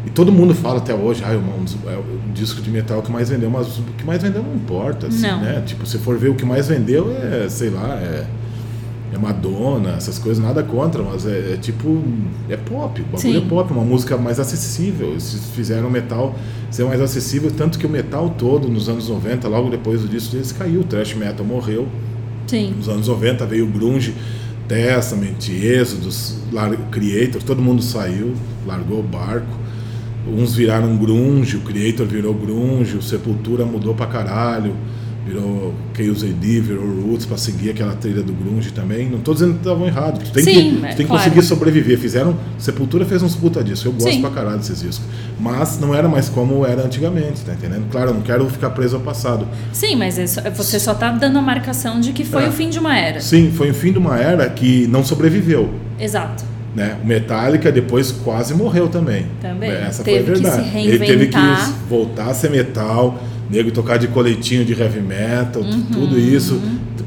e 0.06 0.10
todo 0.10 0.32
mundo 0.32 0.54
fala 0.54 0.78
até 0.78 0.94
hoje, 0.94 1.22
ah, 1.24 1.30
um 1.32 1.90
é 1.90 1.96
o 1.96 2.32
disco 2.32 2.62
de 2.62 2.70
metal 2.70 3.02
que 3.02 3.12
mais 3.12 3.28
vendeu, 3.28 3.50
mas 3.50 3.78
o 3.78 3.82
que 3.98 4.04
mais 4.04 4.22
vendeu 4.22 4.42
não 4.42 4.54
importa, 4.54 5.08
assim, 5.08 5.22
Não. 5.26 5.40
né? 5.42 5.62
Tipo, 5.66 5.84
se 5.84 5.98
for 5.98 6.16
ver 6.16 6.30
o 6.30 6.34
que 6.34 6.44
mais 6.44 6.68
vendeu 6.68 7.10
é, 7.12 7.46
sei 7.50 7.68
lá, 7.68 7.96
é, 7.96 8.24
é 9.12 9.18
Madonna, 9.18 9.90
essas 9.96 10.18
coisas, 10.18 10.42
nada 10.42 10.62
contra, 10.62 11.02
mas 11.02 11.26
é, 11.26 11.52
é 11.52 11.58
tipo, 11.60 12.02
é 12.48 12.56
pop, 12.56 12.98
o 13.00 13.04
bagulho 13.04 13.20
Sim. 13.20 13.36
é 13.36 13.40
pop, 13.42 13.70
uma 13.72 13.84
música 13.84 14.16
mais 14.16 14.40
acessível. 14.40 15.08
Eles 15.10 15.38
fizeram 15.54 15.88
o 15.88 15.90
metal 15.90 16.34
ser 16.70 16.84
mais 16.84 17.00
acessível, 17.00 17.50
tanto 17.50 17.78
que 17.78 17.84
o 17.84 17.90
metal 17.90 18.30
todo, 18.30 18.68
nos 18.68 18.88
anos 18.88 19.06
90, 19.06 19.48
logo 19.48 19.68
depois 19.68 20.00
do 20.00 20.08
disco 20.08 20.32
deles, 20.32 20.50
caiu, 20.50 20.80
o 20.80 20.84
thrash 20.84 21.12
metal 21.14 21.44
morreu. 21.44 21.86
Sim. 22.46 22.72
Nos 22.74 22.88
anos 22.88 23.06
90 23.06 23.44
veio 23.44 23.66
o 23.66 23.68
Grunge, 23.68 24.14
Testament, 24.66 25.36
Lar- 26.52 26.76
Creator, 26.90 27.42
todo 27.42 27.60
mundo 27.60 27.82
saiu, 27.82 28.34
largou 28.66 29.00
o 29.00 29.02
barco. 29.02 29.59
Uns 30.26 30.54
viraram 30.54 30.96
Grunge, 30.96 31.56
o 31.56 31.60
Creator 31.60 32.06
virou 32.06 32.34
Grunge, 32.34 32.96
o 32.96 33.02
Sepultura 33.02 33.64
mudou 33.64 33.94
pra 33.94 34.06
caralho, 34.06 34.74
virou 35.26 35.74
KUZD, 35.96 36.60
virou 36.60 36.84
Roots 37.02 37.24
pra 37.26 37.36
seguir 37.36 37.70
aquela 37.70 37.94
trilha 37.94 38.22
do 38.22 38.32
Grunge 38.32 38.70
também. 38.72 39.08
Não 39.08 39.18
tô 39.18 39.32
dizendo 39.32 39.52
que 39.54 39.58
estavam 39.60 39.86
errados, 39.86 40.22
tu 40.28 40.32
tem 40.32 40.44
Sim, 40.44 40.52
que, 40.52 40.58
é 40.86 40.88
tu 40.90 40.96
tem 40.96 40.96
que 40.96 41.04
claro. 41.04 41.22
conseguir 41.24 41.42
sobreviver. 41.42 41.98
Fizeram, 41.98 42.36
Sepultura 42.58 43.04
fez 43.04 43.22
uns 43.22 43.34
puta 43.34 43.62
discos, 43.64 43.86
eu 43.86 43.92
gosto 43.92 44.12
Sim. 44.12 44.20
pra 44.20 44.30
caralho 44.30 44.58
desses 44.58 44.80
discos. 44.80 45.06
Mas 45.38 45.78
não 45.80 45.94
era 45.94 46.06
mais 46.08 46.28
como 46.28 46.66
era 46.66 46.84
antigamente, 46.84 47.40
tá 47.42 47.54
entendendo? 47.54 47.86
Claro, 47.90 48.10
eu 48.10 48.14
não 48.14 48.22
quero 48.22 48.46
ficar 48.48 48.70
preso 48.70 48.96
ao 48.96 49.02
passado. 49.02 49.48
Sim, 49.72 49.96
mas 49.96 50.18
é 50.18 50.50
você 50.50 50.78
só 50.78 50.92
tá 50.94 51.10
dando 51.12 51.38
a 51.38 51.42
marcação 51.42 51.98
de 51.98 52.12
que 52.12 52.24
foi 52.24 52.44
É. 52.44 52.48
o 52.48 52.52
fim 52.52 52.68
de 52.68 52.78
uma 52.78 52.96
era. 52.96 53.20
Sim, 53.20 53.50
foi 53.50 53.70
o 53.70 53.74
fim 53.74 53.90
de 53.92 53.98
uma 53.98 54.18
era 54.18 54.48
que 54.50 54.86
não 54.86 55.02
sobreviveu. 55.04 55.70
Exato. 55.98 56.49
Né? 56.74 56.98
O 57.02 57.06
Metallica 57.06 57.70
depois 57.72 58.12
quase 58.12 58.54
morreu 58.54 58.88
também. 58.88 59.26
Também. 59.40 59.70
Né? 59.70 59.86
Essa 59.88 60.02
Teve 60.04 60.24
foi 60.24 60.32
a 60.46 60.50
verdade. 60.50 60.78
Ele 60.78 60.98
teve 60.98 61.26
que 61.28 61.38
voltar 61.88 62.26
a 62.30 62.34
ser 62.34 62.50
metal, 62.50 63.20
nego 63.50 63.70
tocar 63.70 63.98
de 63.98 64.06
coletinho 64.08 64.64
de 64.64 64.72
heavy 64.80 65.00
metal, 65.00 65.62
Uhum. 65.62 65.82
tudo 65.92 66.18
isso, 66.18 66.60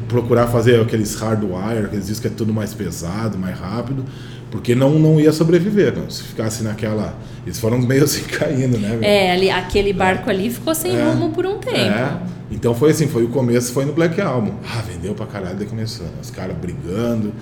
procurar 0.09 0.47
fazer 0.47 0.79
aqueles 0.81 1.15
hardwire, 1.15 1.85
aqueles 1.85 2.05
discos 2.07 2.19
que 2.19 2.27
é 2.27 2.31
tudo 2.31 2.53
mais 2.53 2.73
pesado, 2.73 3.37
mais 3.37 3.57
rápido, 3.57 4.03
porque 4.51 4.75
não, 4.75 4.99
não 4.99 5.19
ia 5.19 5.31
sobreviver, 5.31 5.97
não. 5.97 6.09
se 6.09 6.21
ficasse 6.23 6.63
naquela. 6.63 7.15
Eles 7.45 7.57
foram 7.59 7.79
meio 7.81 8.03
assim 8.03 8.23
caindo, 8.23 8.77
né? 8.77 8.99
É, 9.01 9.31
ali, 9.31 9.49
aquele 9.49 9.93
barco 9.93 10.29
ali 10.29 10.49
ficou 10.49 10.75
sem 10.75 10.95
É. 10.95 11.03
rumo 11.03 11.29
por 11.31 11.45
um 11.45 11.57
tempo. 11.57 11.77
É. 11.77 12.17
Então 12.51 12.75
foi 12.75 12.91
assim, 12.91 13.07
foi 13.07 13.23
o 13.23 13.29
começo, 13.29 13.71
foi 13.73 13.83
no 13.85 13.93
Black 13.93 14.21
Album. 14.21 14.51
Ah, 14.63 14.81
vendeu 14.87 15.15
pra 15.15 15.25
caralho, 15.25 15.55
daí 15.55 15.65
começou. 15.65 16.05
Os 16.21 16.29
caras 16.29 16.55
brigando, 16.55 17.33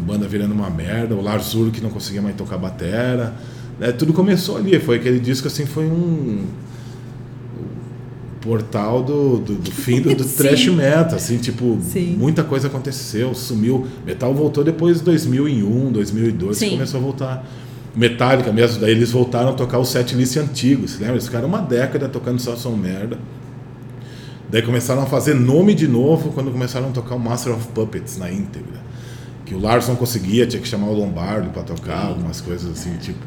a 0.00 0.02
banda 0.02 0.26
virando 0.26 0.52
uma 0.52 0.70
merda, 0.70 1.14
o 1.14 1.20
Lars 1.20 1.54
Ulrich 1.54 1.78
que 1.78 1.82
não 1.82 1.90
conseguia 1.90 2.22
mais 2.22 2.34
tocar 2.34 2.56
batera. 2.56 3.34
Né? 3.78 3.92
Tudo 3.92 4.12
começou 4.12 4.56
ali, 4.56 4.78
foi 4.80 4.96
aquele 4.96 5.20
disco 5.20 5.46
assim, 5.46 5.66
foi 5.66 5.84
um 5.84 6.46
portal 8.40 9.02
do, 9.02 9.36
do, 9.36 9.54
do 9.56 9.70
fim 9.70 10.00
do, 10.00 10.14
do 10.14 10.24
trash 10.24 10.68
metal, 10.68 11.16
assim, 11.16 11.36
tipo, 11.36 11.78
Sim. 11.82 12.16
muita 12.18 12.42
coisa 12.42 12.68
aconteceu, 12.68 13.34
sumiu. 13.34 13.86
Metal 14.06 14.34
voltou 14.34 14.64
depois 14.64 14.98
de 14.98 15.04
2001, 15.04 15.92
2002, 15.92 16.56
Sim. 16.56 16.70
começou 16.70 16.98
a 16.98 17.02
voltar. 17.02 17.46
Metallica 17.94 18.52
mesmo, 18.52 18.80
daí 18.80 18.92
eles 18.92 19.10
voltaram 19.10 19.50
a 19.50 19.52
tocar 19.52 19.78
o 19.78 19.84
set 19.84 20.14
list 20.14 20.36
antigos, 20.36 20.98
lembra? 20.98 21.14
Eles 21.14 21.26
ficaram 21.26 21.48
uma 21.48 21.60
década 21.60 22.08
tocando 22.08 22.40
só 22.40 22.56
som 22.56 22.70
merda. 22.70 23.18
Daí 24.48 24.62
começaram 24.62 25.02
a 25.02 25.06
fazer 25.06 25.34
nome 25.34 25.74
de 25.74 25.86
novo 25.86 26.30
quando 26.32 26.50
começaram 26.50 26.88
a 26.88 26.92
tocar 26.92 27.16
o 27.16 27.18
Master 27.20 27.52
of 27.52 27.68
Puppets 27.68 28.16
na 28.16 28.30
íntegra. 28.32 28.89
Que 29.50 29.54
o 29.56 29.58
Lars 29.58 29.88
não 29.88 29.96
conseguia, 29.96 30.46
tinha 30.46 30.62
que 30.62 30.68
chamar 30.68 30.86
o 30.86 30.94
Lombardo 30.94 31.50
para 31.50 31.64
tocar, 31.64 32.06
algumas 32.06 32.40
coisas 32.40 32.70
assim, 32.70 32.96
tipo. 32.98 33.18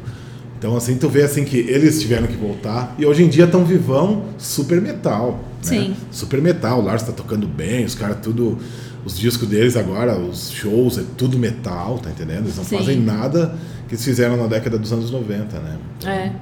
Então, 0.58 0.74
assim, 0.74 0.96
tu 0.96 1.06
vê 1.06 1.22
assim 1.22 1.44
que 1.44 1.58
eles 1.58 2.00
tiveram 2.00 2.26
que 2.26 2.34
voltar 2.34 2.94
e 2.98 3.04
hoje 3.04 3.22
em 3.22 3.28
dia 3.28 3.44
estão 3.44 3.62
vivão 3.62 4.24
super 4.38 4.80
metal. 4.80 5.32
Né? 5.32 5.38
Sim. 5.60 5.96
Super 6.10 6.40
metal. 6.40 6.80
O 6.80 6.82
Lars 6.82 7.02
está 7.02 7.12
tocando 7.12 7.46
bem, 7.46 7.84
os 7.84 7.94
caras 7.94 8.16
tudo. 8.22 8.56
Os 9.04 9.18
discos 9.18 9.46
deles 9.46 9.76
agora, 9.76 10.18
os 10.18 10.50
shows, 10.50 10.96
é 10.96 11.04
tudo 11.14 11.38
metal, 11.38 11.98
tá 11.98 12.08
entendendo? 12.08 12.44
Eles 12.46 12.56
não 12.56 12.64
Sim. 12.64 12.78
fazem 12.78 12.98
nada 12.98 13.54
que 13.86 13.94
eles 13.94 14.02
fizeram 14.02 14.38
na 14.38 14.46
década 14.46 14.78
dos 14.78 14.94
anos 14.94 15.10
90, 15.10 15.58
né? 15.58 15.78
É. 16.06 16.32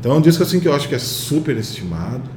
Então 0.00 0.10
é 0.10 0.14
um 0.16 0.20
disco 0.20 0.42
assim 0.42 0.58
que 0.58 0.66
eu 0.66 0.74
acho 0.74 0.88
que 0.88 0.96
é 0.96 0.98
super 0.98 1.56
estimado. 1.56 2.28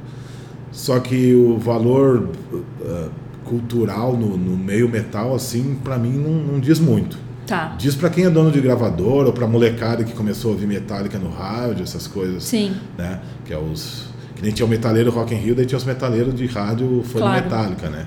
Só 0.70 1.00
que 1.00 1.34
o 1.34 1.58
valor 1.58 2.28
uh, 2.52 3.10
cultural 3.48 4.16
no, 4.16 4.36
no, 4.36 4.56
meio 4.56 4.88
metal, 4.88 5.34
assim, 5.34 5.78
para 5.82 5.96
mim 5.98 6.12
não, 6.12 6.32
não 6.52 6.60
diz 6.60 6.78
muito. 6.78 7.18
Tá. 7.46 7.76
Diz 7.78 7.94
para 7.94 8.10
quem 8.10 8.24
é 8.24 8.30
dono 8.30 8.50
de 8.50 8.60
gravador 8.60 9.26
ou 9.26 9.32
para 9.32 9.46
molecada 9.46 10.02
que 10.02 10.12
começou 10.12 10.50
a 10.50 10.54
ouvir 10.54 10.66
Metallica 10.66 11.18
no 11.18 11.30
rádio, 11.30 11.84
essas 11.84 12.06
coisas. 12.06 12.42
Sim. 12.42 12.74
Né? 12.98 13.20
Que 13.44 13.52
é 13.52 13.58
os 13.58 14.06
que 14.36 14.42
nem 14.42 14.52
tinha 14.52 14.66
o 14.66 14.68
metaleiro 14.68 15.10
Rock 15.10 15.34
in 15.34 15.38
Rio, 15.38 15.54
daí 15.54 15.64
tinha 15.64 15.78
os 15.78 15.84
metaleiros 15.84 16.34
de 16.34 16.46
rádio 16.46 17.02
fã 17.04 17.20
claro. 17.20 17.42
Metallica, 17.42 17.88
né? 17.88 18.06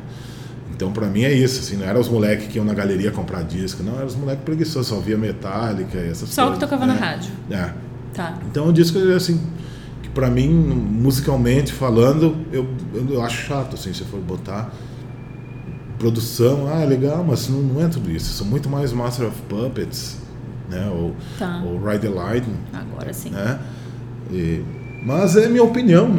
Então 0.72 0.92
para 0.94 1.08
mim 1.08 1.24
é 1.24 1.34
isso, 1.34 1.60
assim, 1.60 1.76
não 1.76 1.86
eram 1.86 2.00
os 2.00 2.08
moleques 2.08 2.48
que 2.48 2.58
iam 2.58 2.66
na 2.66 2.74
galeria 2.74 3.12
comprar 3.12 3.44
disco, 3.44 3.84
não, 3.84 3.96
eram 3.96 4.06
os 4.06 4.16
moleques 4.16 4.46
preguiçosos, 4.46 4.88
só 4.88 5.00
via 5.00 5.18
Metallica 5.18 5.98
e 5.98 6.10
essas 6.10 6.30
só 6.30 6.44
coisas. 6.44 6.46
Só 6.46 6.52
que 6.54 6.60
tocava 6.60 6.86
né? 6.86 6.94
na 6.94 7.00
rádio. 7.00 7.32
É. 7.50 7.74
Tá. 8.14 8.38
Então 8.50 8.68
o 8.68 8.72
disco 8.72 9.00
assim, 9.14 9.42
que 10.04 10.10
para 10.10 10.30
mim 10.30 10.48
musicalmente 10.48 11.74
falando, 11.74 12.38
eu, 12.54 12.68
eu 13.10 13.22
acho 13.24 13.48
chato 13.48 13.74
assim, 13.74 13.92
se 13.92 14.04
for 14.04 14.20
botar 14.20 14.72
produção, 16.00 16.68
ah, 16.74 16.82
é 16.82 16.86
legal, 16.86 17.24
mas 17.28 17.50
não, 17.50 17.60
não 17.62 17.86
é 17.86 17.88
tudo 17.90 18.10
isso. 18.10 18.34
São 18.34 18.48
muito 18.48 18.70
mais 18.70 18.94
Master 18.94 19.28
of 19.28 19.40
Puppets, 19.44 20.18
né? 20.70 20.90
Ou, 20.90 21.14
tá. 21.38 21.62
ou 21.64 21.78
Ride 21.78 22.00
the 22.00 22.10
Lightning. 22.10 22.58
Agora 22.74 23.14
sim. 23.14 23.30
Né? 23.30 23.60
E, 24.32 24.64
mas 25.06 25.36
é 25.36 25.48
minha 25.48 25.64
opinião. 25.64 26.10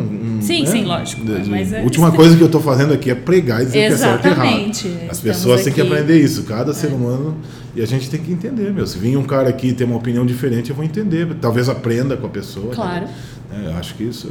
Sim, 0.41 0.63
né? 0.63 0.71
sim, 0.71 0.85
lógico. 0.85 1.23
Mas 1.49 1.73
é... 1.73 1.81
A 1.81 1.83
última 1.83 2.13
coisa 2.13 2.37
que 2.37 2.43
eu 2.43 2.47
estou 2.47 2.61
fazendo 2.61 2.93
aqui 2.93 3.11
é 3.11 3.15
pregar 3.15 3.63
e 3.63 3.67
dizer 3.67 3.91
Exatamente. 3.91 4.23
que 4.23 4.29
é 4.29 4.33
certo 4.33 4.85
e 4.87 4.89
errado. 4.91 5.11
As 5.11 5.21
pessoas 5.21 5.65
têm 5.65 5.73
que 5.73 5.81
aprender 5.81 6.19
isso, 6.19 6.45
cada 6.45 6.71
é. 6.71 6.75
ser 6.75 6.89
humano. 6.89 7.37
E 7.75 7.83
a 7.83 7.87
gente 7.87 8.11
tem 8.11 8.21
que 8.21 8.33
entender, 8.33 8.73
meu. 8.73 8.87
Se 8.87 8.99
vir 8.99 9.17
um 9.17 9.25
cara 9.25 9.49
aqui 9.49 9.69
e 9.69 9.73
ter 9.73 9.85
uma 9.85 9.97
opinião 9.97 10.27
diferente, 10.27 10.71
eu 10.71 10.77
vou 10.77 10.85
entender. 10.85 11.27
Talvez 11.41 11.69
aprenda 11.69 12.17
com 12.17 12.27
a 12.27 12.31
pessoa. 12.31 12.75
Claro. 12.75 13.07
Né? 13.51 13.67
eu 13.67 13.77
acho 13.77 13.95
que 13.95 14.05
isso. 14.05 14.31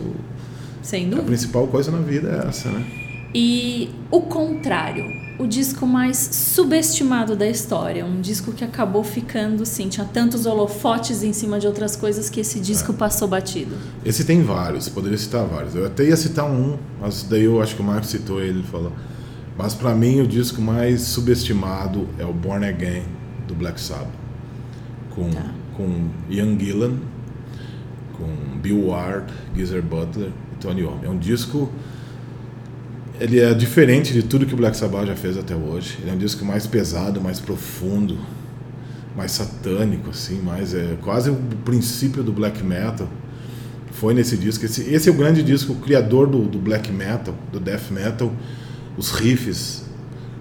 Sem 0.81 1.05
dúvida. 1.05 1.21
A 1.21 1.25
principal 1.25 1.67
coisa 1.67 1.91
na 1.91 1.99
vida 1.99 2.41
é 2.43 2.49
essa, 2.49 2.69
né? 2.69 2.83
E 3.33 3.89
o 4.09 4.21
contrário, 4.21 5.05
o 5.39 5.47
disco 5.47 5.87
mais 5.87 6.17
subestimado 6.17 7.33
da 7.33 7.47
história, 7.47 8.05
um 8.05 8.19
disco 8.19 8.51
que 8.51 8.65
acabou 8.65 9.05
ficando, 9.05 9.65
sim, 9.65 9.87
tinha 9.87 10.05
tantos 10.05 10.45
holofotes 10.45 11.23
em 11.23 11.31
cima 11.31 11.57
de 11.57 11.65
outras 11.65 11.95
coisas 11.95 12.29
que 12.29 12.41
esse 12.41 12.59
disco 12.59 12.91
é. 12.91 12.95
passou 12.95 13.25
batido. 13.25 13.73
Esse 14.03 14.25
tem 14.25 14.43
vários, 14.43 14.89
poderia 14.89 15.17
citar 15.17 15.45
vários. 15.45 15.75
Eu 15.75 15.85
até 15.85 16.03
ia 16.03 16.17
citar 16.17 16.43
um, 16.45 16.77
mas 16.99 17.23
daí 17.23 17.45
eu 17.45 17.61
acho 17.61 17.73
que 17.73 17.81
o 17.81 17.85
Marcos 17.85 18.09
citou 18.09 18.41
ele, 18.41 18.61
falou. 18.63 18.91
Mas 19.57 19.73
para 19.73 19.95
mim 19.95 20.19
o 20.19 20.27
disco 20.27 20.61
mais 20.61 21.03
subestimado 21.03 22.05
é 22.17 22.25
o 22.25 22.33
Born 22.33 22.65
Again 22.65 23.03
do 23.47 23.55
Black 23.55 23.79
Sabbath, 23.79 24.07
com 25.15 25.29
tá. 25.29 25.53
com 25.77 26.09
Ian 26.29 26.59
Gillan, 26.59 26.97
com 28.17 28.59
Bill 28.59 28.87
Ward, 28.87 29.31
Geezer 29.55 29.81
Butler 29.81 30.31
e 30.51 30.55
Tony 30.57 30.81
Iommi. 30.81 31.05
É 31.05 31.09
um 31.09 31.17
disco 31.17 31.69
ele 33.19 33.39
é 33.39 33.53
diferente 33.53 34.13
de 34.13 34.23
tudo 34.23 34.45
que 34.45 34.53
o 34.53 34.57
Black 34.57 34.77
Sabbath 34.77 35.07
já 35.07 35.15
fez 35.15 35.37
até 35.37 35.55
hoje. 35.55 35.97
Ele 36.01 36.09
é 36.09 36.13
um 36.13 36.17
disco 36.17 36.45
mais 36.45 36.65
pesado, 36.65 37.19
mais 37.19 37.39
profundo, 37.39 38.17
mais 39.15 39.31
satânico, 39.33 40.11
assim, 40.11 40.39
mais 40.41 40.73
é 40.73 40.97
quase 41.01 41.29
o 41.29 41.35
princípio 41.65 42.23
do 42.23 42.31
black 42.31 42.63
metal. 42.63 43.09
Foi 43.91 44.13
nesse 44.13 44.37
disco. 44.37 44.63
Esse, 44.63 44.83
esse 44.83 45.09
é 45.09 45.11
o 45.11 45.15
grande 45.15 45.43
disco, 45.43 45.73
o 45.73 45.75
criador 45.75 46.27
do, 46.27 46.43
do 46.43 46.57
black 46.57 46.89
metal, 46.91 47.35
do 47.51 47.59
death 47.59 47.91
metal, 47.91 48.31
os 48.97 49.11
riffs 49.11 49.83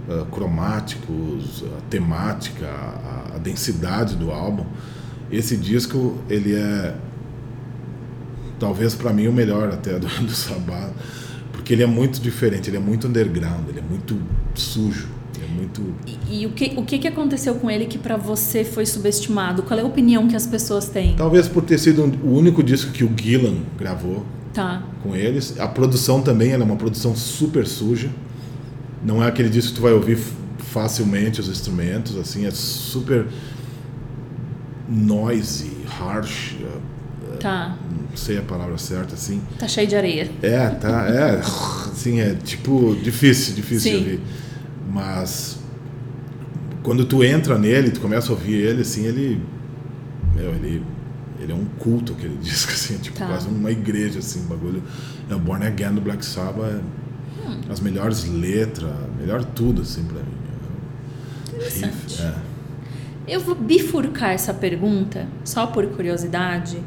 uh, 0.08 0.24
cromáticos, 0.26 1.64
a 1.76 1.80
temática, 1.90 2.66
a, 2.66 3.34
a 3.34 3.38
densidade 3.38 4.14
do 4.14 4.30
álbum. 4.30 4.64
Esse 5.32 5.56
disco, 5.56 6.16
ele 6.30 6.54
é 6.54 6.94
talvez 8.60 8.94
para 8.94 9.12
mim 9.12 9.26
o 9.26 9.32
melhor 9.32 9.68
até 9.68 9.98
do, 9.98 10.06
do 10.06 10.32
Sabbath 10.32 10.92
porque 11.68 11.74
ele 11.74 11.82
é 11.82 11.86
muito 11.86 12.18
diferente, 12.18 12.70
ele 12.70 12.78
é 12.78 12.80
muito 12.80 13.06
underground, 13.06 13.68
ele 13.68 13.80
é 13.80 13.82
muito 13.82 14.18
sujo. 14.54 15.06
É 15.38 15.46
muito... 15.54 15.82
E, 16.06 16.40
e, 16.40 16.46
o, 16.46 16.50
que, 16.52 16.72
o 16.78 16.82
que 16.82 17.06
aconteceu 17.06 17.56
com 17.56 17.70
ele 17.70 17.84
que 17.84 17.98
para 17.98 18.16
você 18.16 18.64
foi 18.64 18.86
subestimado? 18.86 19.62
Qual 19.62 19.78
é 19.78 19.82
a 19.82 19.86
opinião 19.86 20.26
que 20.26 20.34
as 20.34 20.46
pessoas 20.46 20.88
têm? 20.88 21.14
Talvez 21.14 21.46
por 21.46 21.62
ter 21.62 21.76
sido 21.76 22.04
o 22.24 22.32
único 22.32 22.62
disco 22.62 22.90
que 22.90 23.04
o 23.04 23.12
Gillan 23.14 23.58
gravou 23.78 24.24
tá. 24.54 24.82
com 25.02 25.14
eles. 25.14 25.60
A 25.60 25.68
produção 25.68 26.22
também 26.22 26.52
é 26.52 26.56
uma 26.56 26.76
produção 26.76 27.14
super 27.14 27.66
suja. 27.66 28.08
Não 29.04 29.22
é 29.22 29.28
aquele 29.28 29.50
disco 29.50 29.72
que 29.72 29.76
tu 29.76 29.82
vai 29.82 29.92
ouvir 29.92 30.18
facilmente 30.56 31.38
os 31.38 31.50
instrumentos, 31.50 32.16
assim, 32.16 32.46
é 32.46 32.50
super 32.50 33.26
noisy, 34.88 35.76
harsh. 36.00 36.56
Tá 37.38 37.76
sei 38.14 38.38
a 38.38 38.42
palavra 38.42 38.78
certa, 38.78 39.14
assim. 39.14 39.42
Tá 39.58 39.68
cheio 39.68 39.86
de 39.86 39.96
areia. 39.96 40.30
É, 40.42 40.68
tá, 40.70 41.08
é, 41.08 41.38
assim, 41.38 42.20
é 42.20 42.34
tipo, 42.34 42.96
difícil, 43.02 43.54
difícil 43.54 43.92
Sim. 43.92 43.98
de 43.98 44.04
ouvir. 44.04 44.20
Mas 44.90 45.58
quando 46.82 47.04
tu 47.04 47.22
entra 47.22 47.58
nele, 47.58 47.90
tu 47.90 48.00
começa 48.00 48.28
a 48.28 48.30
ouvir 48.32 48.54
ele, 48.54 48.82
assim, 48.82 49.04
ele, 49.04 49.40
meu, 50.34 50.50
ele, 50.54 50.82
ele 51.38 51.52
é 51.52 51.54
um 51.54 51.66
culto, 51.78 52.12
aquele 52.12 52.36
disco, 52.42 52.72
assim, 52.72 52.98
tipo, 52.98 53.18
tá. 53.18 53.26
quase 53.26 53.48
uma 53.48 53.70
igreja, 53.70 54.18
assim, 54.20 54.42
bagulho. 54.46 54.82
É 55.30 55.34
o 55.34 55.38
Born 55.38 55.66
Again 55.66 55.94
do 55.94 56.00
Black 56.00 56.24
Sabbath, 56.24 56.64
é 56.64 57.48
hum. 57.48 57.60
as 57.70 57.80
melhores 57.80 58.24
letras, 58.24 58.90
melhor 59.18 59.44
tudo, 59.44 59.82
assim, 59.82 60.04
pra 60.04 60.18
mim. 60.18 60.38
Interessante. 61.54 62.16
Riff, 62.16 62.22
é. 62.22 62.34
Eu 63.26 63.40
vou 63.40 63.54
bifurcar 63.54 64.30
essa 64.30 64.54
pergunta, 64.54 65.26
só 65.44 65.66
por 65.66 65.86
curiosidade, 65.88 66.80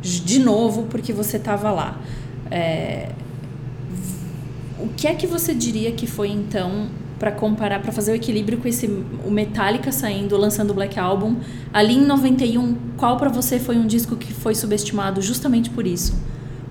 de 0.00 0.38
novo 0.38 0.84
porque 0.84 1.12
você 1.12 1.36
estava 1.36 1.70
lá. 1.70 2.00
É, 2.50 3.10
o 4.78 4.88
que 4.88 5.06
é 5.06 5.14
que 5.14 5.26
você 5.26 5.54
diria 5.54 5.92
que 5.92 6.06
foi 6.06 6.28
então 6.28 6.88
para 7.18 7.32
comparar, 7.32 7.80
para 7.80 7.90
fazer 7.90 8.12
o 8.12 8.14
equilíbrio 8.14 8.58
com 8.58 8.68
esse 8.68 8.86
o 9.26 9.30
Metallica 9.30 9.90
saindo, 9.90 10.36
lançando 10.36 10.70
o 10.70 10.74
Black 10.74 10.98
Album, 10.98 11.36
ali 11.72 11.96
em 11.96 12.06
91, 12.06 12.76
qual 12.96 13.16
para 13.16 13.28
você 13.28 13.58
foi 13.58 13.76
um 13.76 13.86
disco 13.86 14.14
que 14.14 14.32
foi 14.32 14.54
subestimado 14.54 15.20
justamente 15.20 15.68
por 15.68 15.86
isso? 15.86 16.14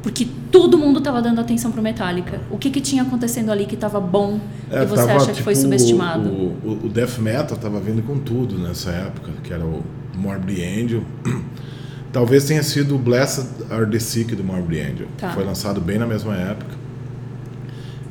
Porque 0.01 0.25
todo 0.49 0.77
mundo 0.77 0.99
estava 0.99 1.21
dando 1.21 1.41
atenção 1.41 1.69
pro 1.69 1.81
Metallica. 1.81 2.39
O 2.49 2.57
que 2.57 2.69
que 2.69 2.79
tinha 2.79 3.03
acontecendo 3.03 3.51
ali 3.51 3.65
que 3.65 3.75
estava 3.75 3.99
bom 3.99 4.39
é, 4.71 4.83
e 4.83 4.85
você 4.85 5.05
tava, 5.05 5.17
acha 5.17 5.25
tipo, 5.25 5.37
que 5.37 5.43
foi 5.43 5.53
tipo, 5.53 5.63
subestimado? 5.63 6.29
O, 6.29 6.57
o, 6.63 6.85
o 6.85 6.89
Death 6.89 7.17
Metal 7.17 7.57
estava 7.57 7.79
vindo 7.81 8.01
com 8.03 8.17
tudo 8.17 8.57
nessa 8.57 8.91
época, 8.91 9.31
que 9.43 9.51
era 9.51 9.65
o 9.65 9.83
Morbid 10.15 10.63
Angel. 10.63 11.03
Talvez 12.17 12.45
tenha 12.45 12.63
sido 12.63 12.95
o 12.95 12.97
Blessed 12.97 13.45
Are 13.69 13.85
the 13.85 13.99
Sick 13.99 14.33
do 14.33 14.43
Morbid 14.43 14.81
Angel. 14.81 15.07
Tá. 15.19 15.33
Foi 15.33 15.43
lançado 15.43 15.79
bem 15.79 15.99
na 15.99 16.07
mesma 16.07 16.35
época. 16.35 16.71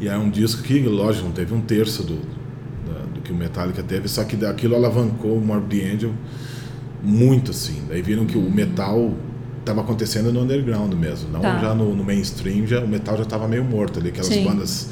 E 0.00 0.06
é 0.06 0.16
um 0.16 0.30
disco 0.30 0.62
que, 0.62 0.78
lógico, 0.78 1.24
não 1.24 1.32
teve 1.32 1.52
um 1.52 1.60
terço 1.60 2.04
do, 2.04 2.14
da, 2.86 3.00
do 3.12 3.20
que 3.20 3.32
o 3.32 3.34
Metallica 3.34 3.82
teve, 3.82 4.06
só 4.06 4.22
que 4.22 4.46
aquilo 4.46 4.76
alavancou 4.76 5.36
o 5.36 5.44
Morbid 5.44 5.92
Angel 5.92 6.12
muito, 7.02 7.50
assim. 7.50 7.82
Daí 7.88 8.00
viram 8.00 8.26
que 8.26 8.38
o 8.38 8.48
metal 8.48 9.12
estava 9.58 9.80
acontecendo 9.80 10.32
no 10.32 10.42
underground 10.42 10.94
mesmo, 10.94 11.28
não 11.28 11.40
tá. 11.40 11.58
já 11.58 11.74
no, 11.74 11.92
no, 11.92 12.04
mainstream, 12.04 12.64
já, 12.64 12.84
o 12.84 12.86
metal 12.86 13.16
já 13.16 13.24
estava 13.24 13.48
meio 13.48 13.64
morto 13.64 13.98
ali, 13.98 14.10
aquelas 14.10 14.28
Sim. 14.28 14.44
bandas 14.44 14.90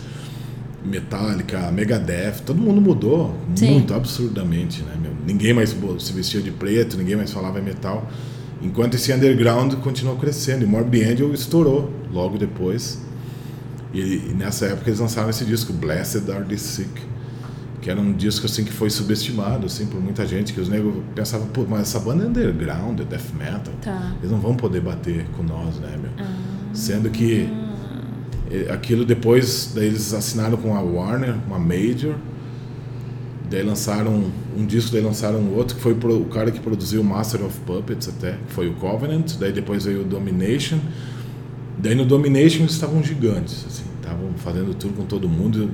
Metallica, 0.84 1.70
Megadeth, 1.70 2.40
todo 2.44 2.60
mundo 2.60 2.80
mudou 2.80 3.32
Sim. 3.54 3.74
muito, 3.74 3.94
absurdamente, 3.94 4.82
né? 4.82 4.96
Meu? 5.00 5.12
Ninguém 5.24 5.54
mais 5.54 5.72
se 6.00 6.12
vestia 6.12 6.42
de 6.42 6.50
preto, 6.50 6.96
ninguém 6.96 7.14
mais 7.14 7.30
falava 7.30 7.60
em 7.60 7.62
metal. 7.62 8.10
Enquanto 8.64 8.94
esse 8.94 9.12
underground 9.12 9.74
continuou 9.74 10.16
crescendo. 10.16 10.64
E 10.64 10.66
Morbid 10.66 11.04
Angel 11.04 11.32
estourou 11.34 11.90
logo 12.10 12.38
depois. 12.38 12.98
E, 13.92 14.00
e 14.00 14.34
nessa 14.36 14.66
época 14.66 14.88
eles 14.88 14.98
lançaram 15.00 15.28
esse 15.30 15.44
disco, 15.44 15.72
Blessed 15.72 16.28
Are 16.30 16.44
the 16.44 16.56
Sick, 16.56 16.90
que 17.80 17.90
era 17.90 18.00
um 18.00 18.12
disco 18.12 18.46
assim 18.46 18.64
que 18.64 18.72
foi 18.72 18.90
subestimado 18.90 19.66
assim 19.66 19.86
por 19.86 20.00
muita 20.00 20.26
gente, 20.26 20.52
que 20.52 20.60
os 20.60 20.68
negros 20.68 20.94
pensavam, 21.14 21.46
pô, 21.48 21.64
mas 21.68 21.82
essa 21.82 22.00
banda 22.00 22.24
é 22.24 22.26
underground, 22.26 22.98
é 23.00 23.04
death 23.04 23.32
metal, 23.38 23.72
Tá. 23.80 24.14
eles 24.18 24.32
não 24.32 24.40
vão 24.40 24.56
poder 24.56 24.80
bater 24.80 25.26
com 25.36 25.44
nós, 25.44 25.76
né, 25.76 25.96
meu? 26.00 26.10
Ah. 26.18 26.34
Sendo 26.72 27.08
que 27.10 27.48
eh, 28.50 28.66
aquilo 28.72 29.04
depois, 29.04 29.70
daí 29.74 29.86
eles 29.86 30.12
assinaram 30.12 30.56
com 30.56 30.74
a 30.74 30.80
Warner, 30.80 31.36
uma 31.46 31.58
major, 31.58 32.16
daí 33.50 33.62
lançaram 33.62 34.24
um 34.56 34.64
disco, 34.66 34.92
daí 34.92 35.02
lançaram 35.02 35.40
outro, 35.54 35.76
que 35.76 35.82
foi 35.82 35.92
o 35.92 36.24
cara 36.26 36.50
que 36.50 36.60
produziu 36.60 37.00
o 37.00 37.04
Master 37.04 37.44
of 37.44 37.58
Puppets 37.60 38.08
até, 38.08 38.32
que 38.46 38.52
foi 38.52 38.68
o 38.68 38.74
Covenant, 38.74 39.32
daí 39.38 39.52
depois 39.52 39.84
veio 39.84 40.00
o 40.00 40.04
Domination, 40.04 40.78
daí 41.78 41.94
no 41.94 42.04
Domination 42.04 42.60
eles 42.60 42.72
estavam 42.72 43.02
gigantes, 43.02 43.64
assim, 43.66 43.84
estavam 44.00 44.30
fazendo 44.36 44.74
tudo 44.74 44.94
com 44.94 45.04
todo 45.04 45.28
mundo, 45.28 45.70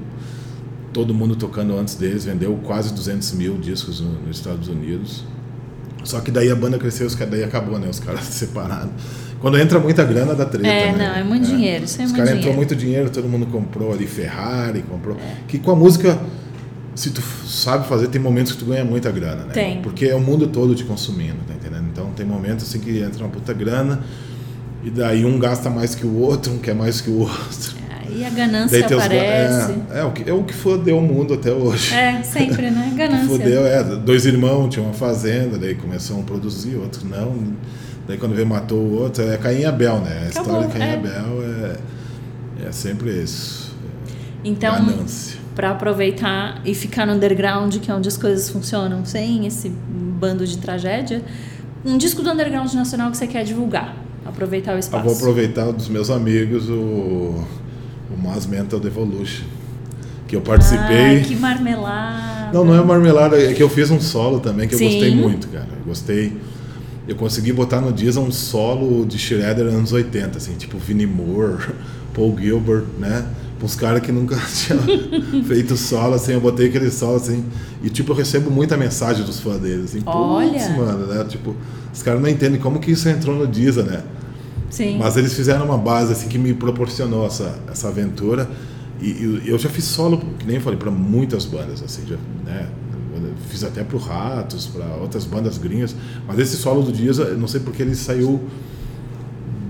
todo 0.93 1.15
mundo 1.15 1.37
tocando 1.37 1.77
antes 1.79 1.95
deles, 1.95 2.25
vendeu 2.25 2.59
quase 2.65 2.93
200 2.93 3.33
mil 3.33 3.57
discos 3.59 4.01
no- 4.01 4.21
nos 4.27 4.37
Estados 4.37 4.69
Unidos. 4.69 5.25
Só 6.03 6.19
que 6.21 6.31
daí 6.31 6.51
a 6.51 6.57
banda 6.57 6.79
cresceu, 6.79 7.07
os 7.07 7.15
daí 7.15 7.45
acabou, 7.45 7.79
né? 7.79 7.87
Os 7.89 8.01
caras 8.01 8.25
separados. 8.33 8.91
Quando 9.39 9.59
entra 9.59 9.79
muita 9.79 10.03
grana, 10.03 10.35
dá 10.35 10.45
treta, 10.47 10.67
É, 10.67 10.93
né? 10.93 10.99
não, 11.09 11.15
é 11.15 11.23
muito 11.25 11.47
dinheiro, 11.47 11.85
isso 11.85 12.01
é 12.01 12.05
Os 12.07 12.13
caras 12.13 12.31
entrou 12.31 12.55
muito 12.55 12.75
dinheiro, 12.75 13.09
todo 13.11 13.29
mundo 13.29 13.47
comprou 13.47 13.93
ali 13.93 14.07
Ferrari, 14.07 14.83
comprou. 14.83 15.17
Que 15.47 15.59
com 15.59 15.71
a 15.71 15.77
música, 15.77 16.19
se 16.95 17.11
tu 17.11 17.23
sabe 17.47 17.87
fazer, 17.87 18.09
tem 18.09 18.21
momentos 18.21 18.53
que 18.53 18.59
tu 18.59 18.65
ganha 18.65 18.85
muita 18.85 19.11
grana, 19.11 19.45
né? 19.45 19.53
Tem. 19.53 19.81
Porque 19.81 20.07
é 20.07 20.15
o 20.15 20.21
mundo 20.21 20.47
todo 20.49 20.75
te 20.75 20.85
consumindo, 20.85 21.39
tá 21.47 21.55
entendendo? 21.55 21.87
Então 21.91 22.11
tem 22.17 22.27
momentos 22.27 22.69
assim 22.69 22.81
que 22.81 23.01
entra 23.01 23.25
uma 23.25 23.31
puta 23.31 23.53
grana 23.53 24.01
e 24.83 24.91
daí 24.91 25.25
um 25.25 25.39
gasta 25.39 25.71
mais 25.71 25.95
que 25.95 26.07
o 26.07 26.19
outro, 26.19 26.53
um 26.53 26.59
quer 26.59 26.75
mais 26.75 27.01
que 27.01 27.11
o 27.11 27.21
outro. 27.21 27.81
Aí 27.91 28.25
a 28.25 28.31
ganância 28.31 28.81
Daí 28.81 28.89
tem 28.89 28.97
os 28.97 29.05
aparece. 29.05 29.73
É, 29.91 29.99
é, 30.01 30.05
o 30.05 30.11
que, 30.11 30.31
é 30.31 30.33
o 30.33 30.43
que 30.43 30.55
fodeu 30.55 30.99
o 30.99 31.03
mundo 31.03 31.35
até 31.35 31.53
hoje. 31.53 31.95
É, 31.95 32.23
sempre, 32.23 32.71
né? 32.71 32.89
Que 32.91 32.97
Ganância. 32.97 33.29
Fodeu, 33.29 33.67
é. 33.67 33.83
Dois 33.83 34.27
irmãos 34.27 34.69
tinham 34.69 34.87
uma 34.87 34.95
fazenda, 34.95 35.57
daí 35.57 35.75
começaram 35.75 36.21
a 36.21 36.25
produzir, 36.25 36.77
outros 36.77 37.05
não. 37.05 37.55
Daí 38.09 38.19
quando 38.19 38.35
veio 38.35 38.47
matou 38.47 38.79
o 38.79 39.01
outro, 39.03 39.23
é 39.23 39.37
Caim 39.37 39.61
e 39.61 39.65
Abel, 39.65 40.01
né? 40.01 40.25
A 40.25 40.29
Acabou, 40.29 40.63
história 40.63 40.67
de 40.67 40.73
Caim 40.73 40.83
e 40.83 40.91
é. 40.91 40.95
Abel 40.95 41.43
é, 42.65 42.69
é 42.69 42.73
sempre 42.73 43.11
isso. 43.23 43.77
Então, 44.43 44.75
Ganância. 44.75 45.40
Pra 45.55 45.71
aproveitar 45.71 46.61
e 46.65 46.75
ficar 46.75 47.07
no 47.07 47.15
underground, 47.15 47.77
que 47.77 47.91
é 47.91 47.95
onde 47.95 48.09
as 48.09 48.17
coisas 48.17 48.49
funcionam, 48.49 49.05
sem 49.05 49.47
esse 49.47 49.69
bando 49.69 50.47
de 50.47 50.59
tragédia, 50.59 51.23
um 51.85 51.97
disco 51.99 52.23
do 52.23 52.31
underground 52.31 52.73
nacional 52.75 53.11
que 53.11 53.17
você 53.17 53.27
quer 53.27 53.45
divulgar. 53.45 53.97
Aproveitar 54.25 54.73
o 54.73 54.75
Eu 54.75 54.81
espaço. 54.81 55.05
vou 55.05 55.15
aproveitar 55.15 55.73
dos 55.73 55.89
meus 55.89 56.11
amigos 56.11 56.69
o, 56.69 56.73
o 56.75 58.23
Mass 58.23 58.47
Mental 58.47 58.79
Devolution, 58.79 59.45
que 60.29 60.37
eu 60.37 60.41
participei. 60.41 60.97
Ai, 60.97 61.21
que 61.27 61.35
marmelada. 61.37 62.53
Não, 62.53 62.65
não 62.65 62.75
é 62.75 62.85
marmelada, 62.85 63.41
é 63.41 63.53
que 63.53 63.63
eu 63.63 63.69
fiz 63.69 63.91
um 63.91 64.01
solo 64.01 64.41
também 64.41 64.69
que 64.69 64.75
eu 64.75 64.79
Sim. 64.79 64.91
gostei 64.91 65.15
muito, 65.15 65.49
cara. 65.49 65.69
Eu 65.79 65.85
gostei. 65.87 66.37
Eu 67.09 67.17
consegui 67.17 67.53
botar 67.53 67.81
no 67.81 67.93
Diesel 67.93 68.23
um 68.23 68.31
solo 68.31 69.05
de 69.05 69.19
Shredder 69.19 69.67
anos 69.67 69.93
80, 69.93 70.39
assim, 70.39 70.53
tipo 70.55 70.79
Vinnie 70.79 71.07
Moore, 71.07 71.71
Paul 72.15 72.37
Gilbert, 72.39 72.85
né? 72.99 73.25
Uns 73.63 73.77
caras 73.77 74.01
que 74.01 74.11
nunca 74.11 74.37
tinham 74.53 75.45
feito 75.45 75.77
solo, 75.77 76.15
assim, 76.15 76.33
eu 76.33 76.41
botei 76.41 76.69
aquele 76.69 76.91
solo, 76.91 77.17
assim, 77.17 77.45
e 77.83 77.91
tipo, 77.91 78.13
eu 78.13 78.17
recebo 78.17 78.51
muita 78.51 78.77
mensagem 78.77 79.25
dos 79.25 79.41
fãs 79.41 79.61
deles, 79.61 79.91
assim, 79.91 80.03
Olha! 80.07 80.69
mano, 80.71 81.07
né? 81.07 81.25
Tipo, 81.25 81.55
os 81.93 82.03
caras 82.03 82.21
não 82.23 82.29
entendem 82.29 82.59
como 82.59 82.81
que 82.81 82.91
isso 82.91 83.09
entrou 83.09 83.37
no 83.37 83.47
Diesel, 83.47 83.85
né? 83.85 84.03
Sim. 84.71 84.99
Mas 84.99 85.17
eles 85.17 85.35
fizeram 85.35 85.65
uma 85.65 85.77
base 85.77 86.13
assim 86.13 86.29
que 86.29 86.39
me 86.39 86.55
proporcionou 86.55 87.27
essa, 87.27 87.59
essa 87.71 87.89
aventura. 87.89 88.49
E, 89.01 89.43
e 89.45 89.49
eu 89.49 89.59
já 89.59 89.69
fiz 89.69 89.85
solo, 89.85 90.23
que 90.39 90.47
nem 90.47 90.57
eu 90.57 90.63
falei, 90.63 90.79
para 90.79 90.91
muitas 90.91 91.45
bandas, 91.45 91.83
assim, 91.83 92.03
já, 92.07 92.17
né? 92.45 92.69
Fiz 93.49 93.65
até 93.65 93.83
pro 93.83 93.99
Ratos, 93.99 94.67
para 94.67 94.87
outras 94.97 95.25
bandas 95.25 95.59
gringas. 95.59 95.95
Mas 96.27 96.39
esse 96.39 96.57
solo 96.57 96.83
do 96.83 96.97
eu 97.21 97.37
não 97.37 97.49
sei 97.49 97.61
porque 97.61 97.83
ele 97.83 97.95
saiu 97.95 98.41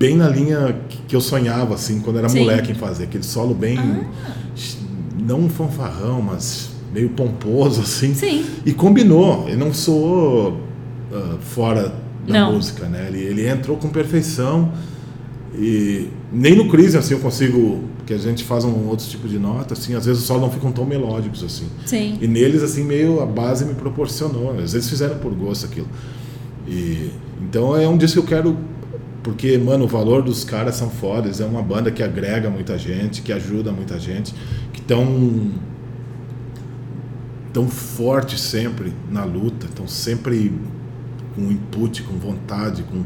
bem 0.01 0.16
na 0.16 0.30
linha 0.30 0.80
que 1.07 1.14
eu 1.14 1.20
sonhava, 1.20 1.74
assim, 1.74 2.01
quando 2.01 2.18
era 2.18 2.28
Sim. 2.30 2.40
moleque 2.40 2.72
em 2.72 2.74
fazer. 2.74 3.05
Aquele 3.05 3.22
solo 3.22 3.55
bem. 3.55 3.78
Não 5.18 5.40
um 5.40 5.51
fanfarrão, 5.51 6.22
mas 6.22 6.70
meio 6.90 7.11
pomposo, 7.11 7.82
assim. 7.82 8.14
Sim. 8.14 8.46
E 8.64 8.72
combinou, 8.72 9.46
ele 9.46 9.59
não 9.59 9.74
soou 9.74 10.59
ah, 11.12 11.36
fora 11.40 11.94
da 12.26 12.40
Não. 12.40 12.55
música, 12.55 12.86
né? 12.86 13.09
Ele, 13.09 13.20
ele 13.20 13.46
entrou 13.46 13.76
com 13.76 13.90
perfeição 13.90 14.72
e 15.55 16.09
nem 16.32 16.57
no 16.57 16.68
Crise 16.68 16.96
assim 16.96 17.12
eu 17.14 17.20
consigo, 17.20 17.84
que 18.07 18.14
a 18.14 18.18
gente 18.18 18.42
faz 18.44 18.64
um 18.64 18.88
outro 18.88 19.07
tipo 19.07 19.28
de 19.28 19.38
nota, 19.38 19.74
assim, 19.74 19.94
às 19.94 20.07
vezes 20.07 20.22
os 20.22 20.26
solos 20.26 20.42
não 20.42 20.51
ficam 20.51 20.72
tão 20.72 20.86
melódicos 20.86 21.44
assim. 21.44 21.66
Sim. 21.84 22.18
E 22.20 22.26
neles 22.26 22.62
assim 22.62 22.84
meio 22.84 23.20
a 23.20 23.26
base 23.26 23.66
me 23.66 23.74
proporcionou, 23.74 24.55
né? 24.55 24.62
às 24.62 24.72
vezes 24.72 24.88
fizeram 24.88 25.18
por 25.18 25.34
gosto 25.34 25.66
aquilo. 25.66 25.88
E 26.66 27.11
então 27.42 27.76
é 27.76 27.86
um 27.86 27.98
disco 27.98 28.22
que 28.22 28.32
eu 28.32 28.38
quero 28.38 28.57
porque, 29.22 29.58
mano, 29.58 29.84
o 29.84 29.88
valor 29.88 30.22
dos 30.22 30.44
caras 30.44 30.76
são 30.76 30.88
fodas, 30.90 31.40
é 31.40 31.44
uma 31.44 31.62
banda 31.62 31.90
que 31.90 32.02
agrega 32.02 32.48
muita 32.48 32.78
gente, 32.78 33.20
que 33.22 33.32
ajuda 33.32 33.70
muita 33.70 33.98
gente, 33.98 34.34
que 34.72 34.80
estão 34.80 35.50
tão 37.52 37.68
forte 37.68 38.38
sempre 38.38 38.92
na 39.10 39.24
luta, 39.24 39.66
estão 39.66 39.86
sempre 39.88 40.52
com 41.34 41.42
input, 41.50 42.02
com 42.04 42.14
vontade, 42.16 42.82
com 42.84 43.02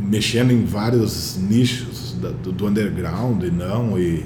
mexendo 0.00 0.50
em 0.50 0.64
vários 0.64 1.36
nichos 1.38 2.16
da- 2.20 2.30
do, 2.30 2.50
do 2.52 2.66
underground 2.66 3.42
e 3.44 3.50
não 3.50 3.98
e- 3.98 4.24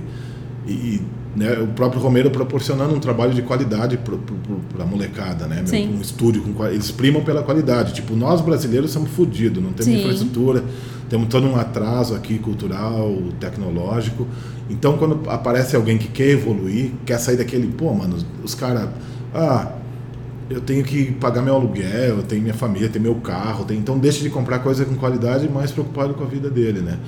e, 0.66 1.00
né, 1.36 1.58
o 1.60 1.66
próprio 1.68 2.00
Romero 2.00 2.30
proporcionando 2.30 2.94
um 2.94 3.00
trabalho 3.00 3.34
de 3.34 3.42
qualidade 3.42 3.98
para 3.98 4.84
a 4.84 4.86
molecada, 4.86 5.46
né? 5.46 5.62
Sim. 5.66 5.96
Um 5.96 6.00
estúdio 6.00 6.42
com 6.42 6.66
eles 6.66 6.90
primam 6.90 7.22
pela 7.24 7.42
qualidade. 7.42 7.92
Tipo, 7.92 8.14
nós 8.14 8.40
brasileiros 8.40 8.90
somos 8.92 9.10
fodidos, 9.10 9.62
não 9.62 9.72
temos 9.72 9.92
Sim. 9.92 10.00
infraestrutura, 10.00 10.62
temos 11.08 11.28
todo 11.28 11.46
um 11.46 11.56
atraso 11.56 12.14
aqui 12.14 12.38
cultural, 12.38 13.16
tecnológico. 13.40 14.26
Então, 14.70 14.96
quando 14.96 15.28
aparece 15.28 15.74
alguém 15.76 15.98
que 15.98 16.08
quer 16.08 16.28
evoluir, 16.30 16.92
quer 17.04 17.18
sair 17.18 17.36
daquele, 17.36 17.66
pô, 17.68 17.92
mano, 17.92 18.16
os 18.42 18.54
caras, 18.54 18.88
ah, 19.34 19.72
eu 20.48 20.60
tenho 20.60 20.84
que 20.84 21.12
pagar 21.12 21.42
meu 21.42 21.54
aluguel, 21.54 22.18
eu 22.18 22.22
tenho 22.22 22.42
minha 22.42 22.54
família, 22.54 22.88
tenho 22.88 23.02
meu 23.02 23.14
carro, 23.16 23.64
tenho- 23.64 23.80
então 23.80 23.98
deixa 23.98 24.22
de 24.22 24.30
comprar 24.30 24.60
coisa 24.60 24.84
com 24.84 24.94
qualidade 24.94 25.46
e 25.46 25.48
mais 25.50 25.70
preocupado 25.70 26.14
com 26.14 26.22
a 26.24 26.26
vida 26.26 26.48
dele, 26.50 26.80
né? 26.80 26.98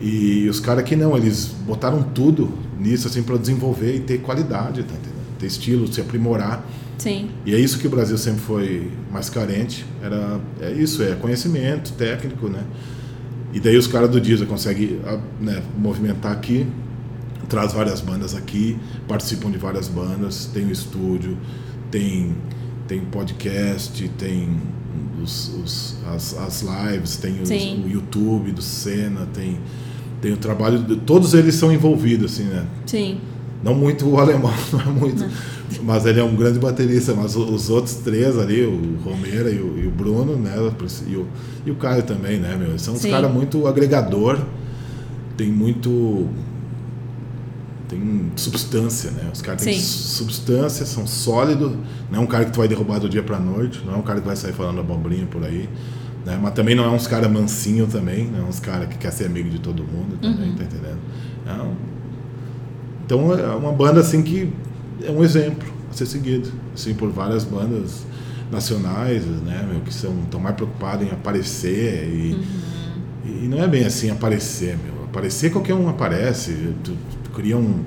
E 0.00 0.48
os 0.48 0.60
caras 0.60 0.84
que 0.84 0.94
não, 0.94 1.16
eles 1.16 1.46
botaram 1.66 2.02
tudo 2.02 2.52
nisso 2.78 3.08
assim 3.08 3.22
para 3.22 3.36
desenvolver 3.36 3.96
e 3.96 4.00
ter 4.00 4.18
qualidade, 4.18 4.82
tá? 4.84 4.94
Ter 5.38 5.46
estilo, 5.46 5.92
se 5.92 6.00
aprimorar. 6.00 6.64
Sim. 6.98 7.30
E 7.46 7.54
é 7.54 7.58
isso 7.58 7.78
que 7.78 7.86
o 7.86 7.90
Brasil 7.90 8.18
sempre 8.18 8.40
foi 8.40 8.90
mais 9.10 9.28
carente, 9.30 9.84
era 10.02 10.40
é 10.60 10.72
isso, 10.72 11.02
é 11.02 11.14
conhecimento 11.14 11.92
técnico, 11.92 12.48
né? 12.48 12.64
E 13.52 13.60
daí 13.60 13.76
os 13.76 13.86
caras 13.86 14.10
do 14.10 14.20
Diesel 14.20 14.46
conseguem 14.46 15.00
né, 15.40 15.62
movimentar 15.78 16.32
aqui, 16.32 16.66
traz 17.48 17.72
várias 17.72 18.00
bandas 18.00 18.34
aqui, 18.34 18.76
participam 19.06 19.50
de 19.50 19.58
várias 19.58 19.88
bandas, 19.88 20.46
tem 20.52 20.66
o 20.66 20.72
estúdio, 20.72 21.36
tem 21.90 22.34
tem 22.86 23.00
podcast, 23.00 24.08
tem 24.16 24.48
os, 25.22 25.48
os- 25.62 25.96
as, 26.14 26.36
as 26.38 26.62
lives, 26.62 27.16
tem 27.16 27.40
os- 27.42 27.48
o 27.84 27.88
YouTube 27.88 28.50
do 28.52 28.62
Senna, 28.62 29.26
tem 29.32 29.58
tem 30.20 30.32
o 30.32 30.36
trabalho, 30.36 30.78
de- 30.80 30.96
todos 30.96 31.34
eles 31.34 31.54
são 31.54 31.72
envolvidos 31.72 32.32
assim, 32.32 32.44
né? 32.44 32.64
Sim. 32.86 33.18
Não 33.62 33.74
muito 33.74 34.08
o 34.08 34.18
alemão, 34.18 34.52
não 34.72 34.80
é 34.80 34.84
muito. 34.86 35.24
Mas 35.82 36.06
ele 36.06 36.18
é 36.20 36.24
um 36.24 36.34
grande 36.34 36.58
baterista. 36.58 37.12
Mas 37.14 37.36
os 37.36 37.68
outros 37.70 37.96
três 37.96 38.38
ali, 38.38 38.64
o 38.64 38.96
Romero 39.04 39.48
e 39.52 39.60
o, 39.60 39.78
e 39.84 39.86
o 39.86 39.90
Bruno, 39.90 40.36
né? 40.36 40.54
E 41.08 41.16
o, 41.16 41.26
e 41.66 41.70
o 41.70 41.74
Caio 41.74 42.02
também, 42.02 42.38
né, 42.38 42.56
meu? 42.56 42.78
São 42.78 42.94
uns 42.94 43.00
caras 43.10 43.30
muito 43.32 43.66
agregador. 43.66 44.38
Tem 45.36 45.50
muito. 45.50 46.28
Tem 47.88 48.30
substância, 48.36 49.10
né? 49.10 49.30
Os 49.32 49.40
caras 49.40 49.62
têm 49.62 49.72
substância, 49.80 50.84
são 50.84 51.06
sólidos. 51.06 51.72
Não 52.10 52.18
é 52.20 52.22
um 52.22 52.26
cara 52.26 52.44
que 52.44 52.52
tu 52.52 52.58
vai 52.58 52.68
derrubar 52.68 52.98
do 52.98 53.08
dia 53.08 53.22
pra 53.22 53.38
noite. 53.40 53.80
Não 53.86 53.94
é 53.94 53.96
um 53.96 54.02
cara 54.02 54.20
que 54.20 54.26
vai 54.26 54.36
sair 54.36 54.52
falando 54.52 54.80
abobrinha 54.80 55.26
por 55.26 55.42
aí. 55.42 55.68
Né? 56.26 56.38
Mas 56.42 56.52
também 56.54 56.74
não 56.74 56.84
é 56.84 56.88
uns 56.90 57.06
caras 57.06 57.30
mansinho 57.30 57.86
também. 57.86 58.26
Não 58.26 58.40
é 58.40 58.48
uns 58.48 58.60
caras 58.60 58.88
que 58.88 58.98
quer 58.98 59.12
ser 59.12 59.26
amigo 59.26 59.48
de 59.48 59.58
todo 59.58 59.82
mundo 59.82 60.18
também, 60.20 60.50
Uhum. 60.50 60.56
tá 60.56 60.64
entendendo? 60.64 60.98
É 61.46 61.52
um- 61.62 61.74
então 63.04 63.32
é 63.38 63.54
uma 63.54 63.72
banda 63.72 64.00
assim 64.00 64.22
que 64.22 64.52
é 65.02 65.10
um 65.10 65.22
exemplo 65.24 65.66
a 65.90 65.94
ser 65.94 66.06
seguido, 66.06 66.50
assim 66.74 66.92
por 66.94 67.08
várias 67.10 67.44
bandas 67.44 68.04
nacionais, 68.52 69.24
né, 69.26 69.66
meu, 69.70 69.80
que 69.80 69.92
são 69.92 70.14
tão 70.30 70.40
mais 70.40 70.54
preocupadas 70.56 71.06
em 71.06 71.10
aparecer 71.10 72.04
e, 72.08 72.38
e 73.24 73.48
não 73.48 73.62
é 73.62 73.66
bem 73.68 73.84
assim 73.84 74.10
aparecer, 74.10 74.76
meu. 74.84 75.04
Aparecer 75.04 75.50
qualquer 75.50 75.74
um 75.74 75.88
aparece, 75.88 76.74
tu, 76.84 76.92
tu 77.24 77.30
cria 77.30 77.56
um 77.56 77.82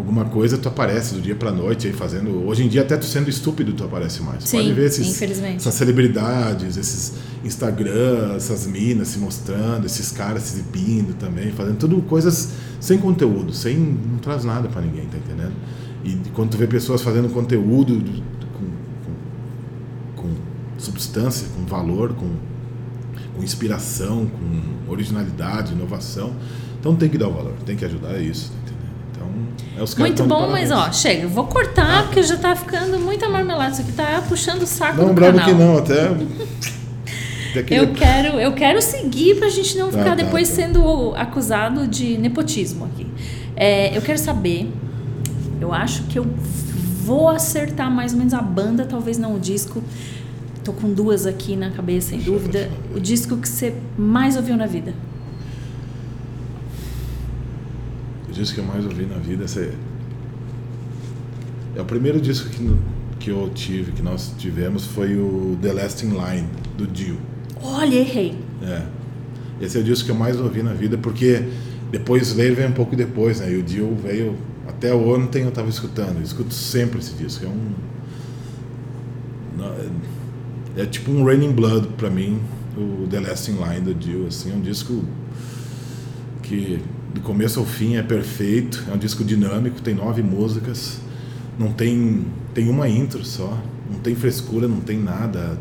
alguma 0.00 0.24
coisa, 0.24 0.58
tu 0.58 0.68
aparece 0.68 1.14
do 1.14 1.20
dia 1.20 1.34
pra 1.34 1.50
noite 1.50 1.86
aí 1.86 1.92
fazendo. 1.92 2.46
Hoje 2.46 2.64
em 2.64 2.68
dia, 2.68 2.82
até 2.82 2.96
tu 2.96 3.06
sendo 3.06 3.30
estúpido, 3.30 3.72
tu 3.72 3.84
aparece 3.84 4.22
mais. 4.22 4.44
Sim, 4.44 4.58
Pode 4.58 4.72
ver 4.72 4.86
esses, 4.86 5.22
essas 5.22 5.74
celebridades, 5.74 6.76
esses 6.76 7.14
Instagram, 7.44 8.34
essas 8.36 8.66
minas 8.66 9.08
se 9.08 9.18
mostrando, 9.18 9.86
esses 9.86 10.10
caras 10.10 10.42
se 10.42 10.60
exibindo 10.60 11.14
também, 11.14 11.52
fazendo 11.52 11.78
tudo 11.78 12.00
coisas 12.02 12.50
sem 12.80 12.98
conteúdo, 12.98 13.52
sem. 13.52 13.76
não 13.76 14.18
traz 14.18 14.44
nada 14.44 14.68
pra 14.68 14.82
ninguém, 14.82 15.06
tá 15.06 15.18
entendendo? 15.18 15.54
E 16.04 16.16
quando 16.34 16.50
tu 16.50 16.56
vê 16.56 16.66
pessoas 16.66 17.02
fazendo 17.02 17.28
conteúdo 17.28 18.00
com, 18.52 20.22
com, 20.22 20.28
com 20.28 20.34
substância, 20.78 21.48
com 21.56 21.64
valor, 21.64 22.14
com, 22.14 22.30
com 23.34 23.42
inspiração, 23.42 24.26
com 24.26 24.92
originalidade, 24.92 25.72
inovação, 25.72 26.32
então 26.78 26.94
tem 26.94 27.08
que 27.08 27.18
dar 27.18 27.28
o 27.28 27.32
valor, 27.32 27.54
tem 27.64 27.76
que 27.76 27.84
ajudar 27.84 28.14
é 28.14 28.22
isso? 28.22 28.52
Então, 29.28 29.80
é 29.80 29.82
os 29.82 29.94
Muito 29.94 30.24
bom, 30.24 30.48
mas 30.50 30.70
ó, 30.70 30.90
chega, 30.92 31.26
vou 31.28 31.44
cortar 31.44 32.04
porque 32.04 32.22
já 32.22 32.36
tá 32.36 32.54
ficando 32.56 32.98
muita 32.98 33.28
marmelada. 33.28 33.72
Isso 33.72 33.82
aqui 33.82 33.92
tá 33.92 34.22
puxando 34.28 34.62
o 34.62 34.66
saco 34.66 35.02
Não, 35.02 35.14
do 35.14 35.20
canal. 35.20 35.44
que 35.44 35.52
não, 35.52 35.78
até. 35.78 36.10
Eu 37.70 37.94
quero, 37.94 38.38
eu 38.38 38.52
quero 38.52 38.82
seguir 38.82 39.36
pra 39.36 39.48
gente 39.48 39.78
não 39.78 39.86
Tá, 39.90 39.92
ficar 39.98 40.10
tá, 40.10 40.14
depois 40.16 40.46
tá. 40.50 40.56
sendo 40.56 41.14
acusado 41.16 41.86
de 41.86 42.18
nepotismo 42.18 42.84
aqui. 42.84 43.06
É, 43.56 43.96
eu 43.96 44.02
quero 44.02 44.18
saber, 44.18 44.70
eu 45.58 45.72
acho 45.72 46.02
que 46.02 46.18
eu 46.18 46.26
vou 47.02 47.30
acertar 47.30 47.90
mais 47.90 48.12
ou 48.12 48.18
menos 48.18 48.34
a 48.34 48.42
banda, 48.42 48.84
talvez 48.84 49.16
não 49.16 49.36
o 49.36 49.40
disco. 49.40 49.82
Tô 50.62 50.72
com 50.74 50.92
duas 50.92 51.24
aqui 51.24 51.56
na 51.56 51.70
cabeça, 51.70 52.10
sem 52.10 52.18
dúvida. 52.18 52.68
O 52.94 53.00
disco 53.00 53.38
que 53.38 53.48
você 53.48 53.74
mais 53.96 54.36
ouviu 54.36 54.54
na 54.54 54.66
vida. 54.66 54.92
O 58.25 58.25
disco 58.36 58.56
que 58.56 58.60
eu 58.60 58.64
mais 58.64 58.84
ouvi 58.84 59.06
na 59.06 59.16
vida 59.16 59.44
esse 59.44 59.60
é, 59.60 59.72
é 61.76 61.80
o 61.80 61.84
primeiro 61.84 62.20
disco 62.20 62.48
que, 62.48 62.76
que 63.18 63.30
eu 63.30 63.50
tive, 63.54 63.92
que 63.92 64.02
nós 64.02 64.32
tivemos, 64.38 64.84
foi 64.84 65.16
o 65.16 65.58
The 65.60 65.72
Last 65.72 66.04
in 66.04 66.10
Line, 66.10 66.48
do 66.76 66.86
Dio. 66.86 67.18
Olha, 67.62 67.96
errei. 67.96 68.34
É. 68.62 68.82
Esse 69.60 69.78
é 69.78 69.80
o 69.80 69.84
disco 69.84 70.06
que 70.06 70.10
eu 70.10 70.16
mais 70.16 70.38
ouvi 70.38 70.62
na 70.62 70.72
vida, 70.72 70.96
porque 70.98 71.42
depois 71.90 72.28
Slayer 72.28 72.54
veio 72.54 72.68
um 72.68 72.72
pouco 72.72 72.94
depois, 72.94 73.40
né? 73.40 73.52
E 73.52 73.56
o 73.56 73.62
Dio 73.62 73.94
veio. 73.94 74.36
Até 74.68 74.94
ontem 74.94 75.42
eu 75.42 75.48
estava 75.48 75.68
escutando, 75.68 76.16
eu 76.16 76.22
escuto 76.22 76.52
sempre 76.52 76.98
esse 76.98 77.14
disco. 77.14 77.44
É 77.46 77.48
um. 77.48 77.72
É, 80.76 80.82
é 80.82 80.86
tipo 80.86 81.10
um 81.10 81.24
Raining 81.24 81.52
Blood 81.52 81.88
pra 81.96 82.10
mim, 82.10 82.40
o 82.76 83.06
The 83.08 83.20
Last 83.20 83.50
in 83.50 83.54
Line 83.54 83.80
do 83.80 83.94
Dio. 83.94 84.26
Assim, 84.26 84.52
é 84.52 84.54
um 84.54 84.60
disco 84.60 85.04
que 86.42 86.80
do 87.16 87.20
começo 87.22 87.58
ao 87.58 87.64
fim 87.64 87.96
é 87.96 88.02
perfeito. 88.02 88.84
É 88.90 88.94
um 88.94 88.98
disco 88.98 89.24
dinâmico, 89.24 89.80
tem 89.80 89.94
nove 89.94 90.22
músicas, 90.22 90.98
não 91.58 91.72
tem 91.72 92.24
tem 92.54 92.68
uma 92.68 92.88
intro 92.88 93.24
só, 93.24 93.58
não 93.90 93.98
tem 94.00 94.14
frescura, 94.14 94.66
não 94.68 94.80
tem 94.80 94.98
nada, 94.98 95.58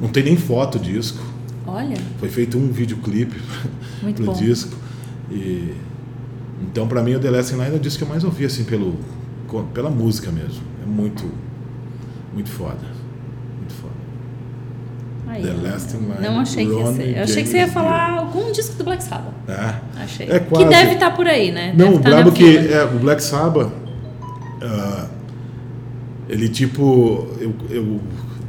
não 0.00 0.08
tem 0.08 0.22
nem 0.24 0.36
foto 0.36 0.78
disco. 0.78 1.22
Olha, 1.66 1.96
Foi 2.18 2.28
feito 2.28 2.58
um 2.58 2.72
videoclipe 2.72 3.36
pro 4.16 4.24
bom. 4.26 4.32
disco 4.32 4.76
e 5.30 5.74
então 6.62 6.88
pra 6.88 7.02
mim 7.02 7.14
o 7.14 7.20
The 7.20 7.30
Last 7.30 7.52
Line 7.54 7.66
é 7.66 7.74
o 7.74 7.78
disco 7.78 7.98
que 7.98 8.04
eu 8.04 8.08
mais 8.08 8.24
ouvi 8.24 8.44
assim 8.44 8.64
pelo 8.64 8.96
pela 9.72 9.90
música 9.90 10.30
mesmo. 10.32 10.60
É 10.82 10.86
muito 10.86 11.30
muito 12.34 12.50
foda. 12.50 12.97
Aí. 15.28 15.42
The 15.42 15.52
Last 15.68 15.96
in 15.96 16.00
Line, 16.00 16.14
Não 16.20 16.40
achei 16.40 16.66
que 16.66 16.72
ia 16.72 16.92
ser. 16.92 17.16
Eu 17.16 17.22
achei 17.22 17.42
que 17.42 17.48
você 17.48 17.56
ia 17.58 17.68
falar 17.68 18.18
algum 18.18 18.50
disco 18.50 18.76
do 18.76 18.84
Black 18.84 19.02
Sabbath. 19.04 19.34
É. 19.48 19.74
Achei. 20.02 20.30
É 20.30 20.38
quase. 20.40 20.64
Que 20.64 20.70
deve 20.70 20.92
estar 20.94 21.10
por 21.10 21.26
aí, 21.26 21.50
né? 21.50 21.74
Não, 21.76 21.86
Deve 21.86 21.96
o 21.96 22.00
tá 22.00 22.08
na 22.10 22.16
brabo 22.16 22.32
que 22.32 22.58
fila. 22.58 22.74
é, 22.74 22.84
o 22.84 22.98
Black 22.98 23.22
Sabbath, 23.22 23.70
ah, 24.62 25.06
ele 26.28 26.48
tipo, 26.48 27.26
eu, 27.40 27.54
eu, 27.70 28.00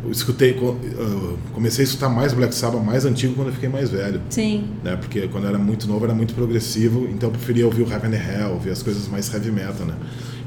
eu 0.05 0.11
escutei, 0.11 0.57
ah, 0.61 1.33
comecei 1.53 1.83
a 1.83 1.87
escutar 1.87 2.09
mais 2.09 2.33
Black 2.33 2.53
Sabbath 2.55 2.83
mais 2.83 3.05
antigo 3.05 3.33
quando 3.35 3.47
eu 3.47 3.53
fiquei 3.53 3.69
mais 3.69 3.89
velho, 3.89 4.21
Sim. 4.29 4.65
né? 4.83 4.95
Porque 4.95 5.27
quando 5.27 5.43
eu 5.45 5.49
era 5.49 5.59
muito 5.59 5.87
novo 5.87 6.05
era 6.05 6.13
muito 6.13 6.33
progressivo, 6.33 7.07
então 7.11 7.29
eu 7.29 7.33
preferia 7.33 7.65
ouvir 7.65 7.83
o 7.83 7.91
Heaven 7.91 8.11
and 8.11 8.21
Hell, 8.43 8.49
ouvir 8.53 8.71
as 8.71 8.81
coisas 8.81 9.07
mais 9.07 9.33
heavy 9.33 9.51
metal, 9.51 9.85
né? 9.85 9.93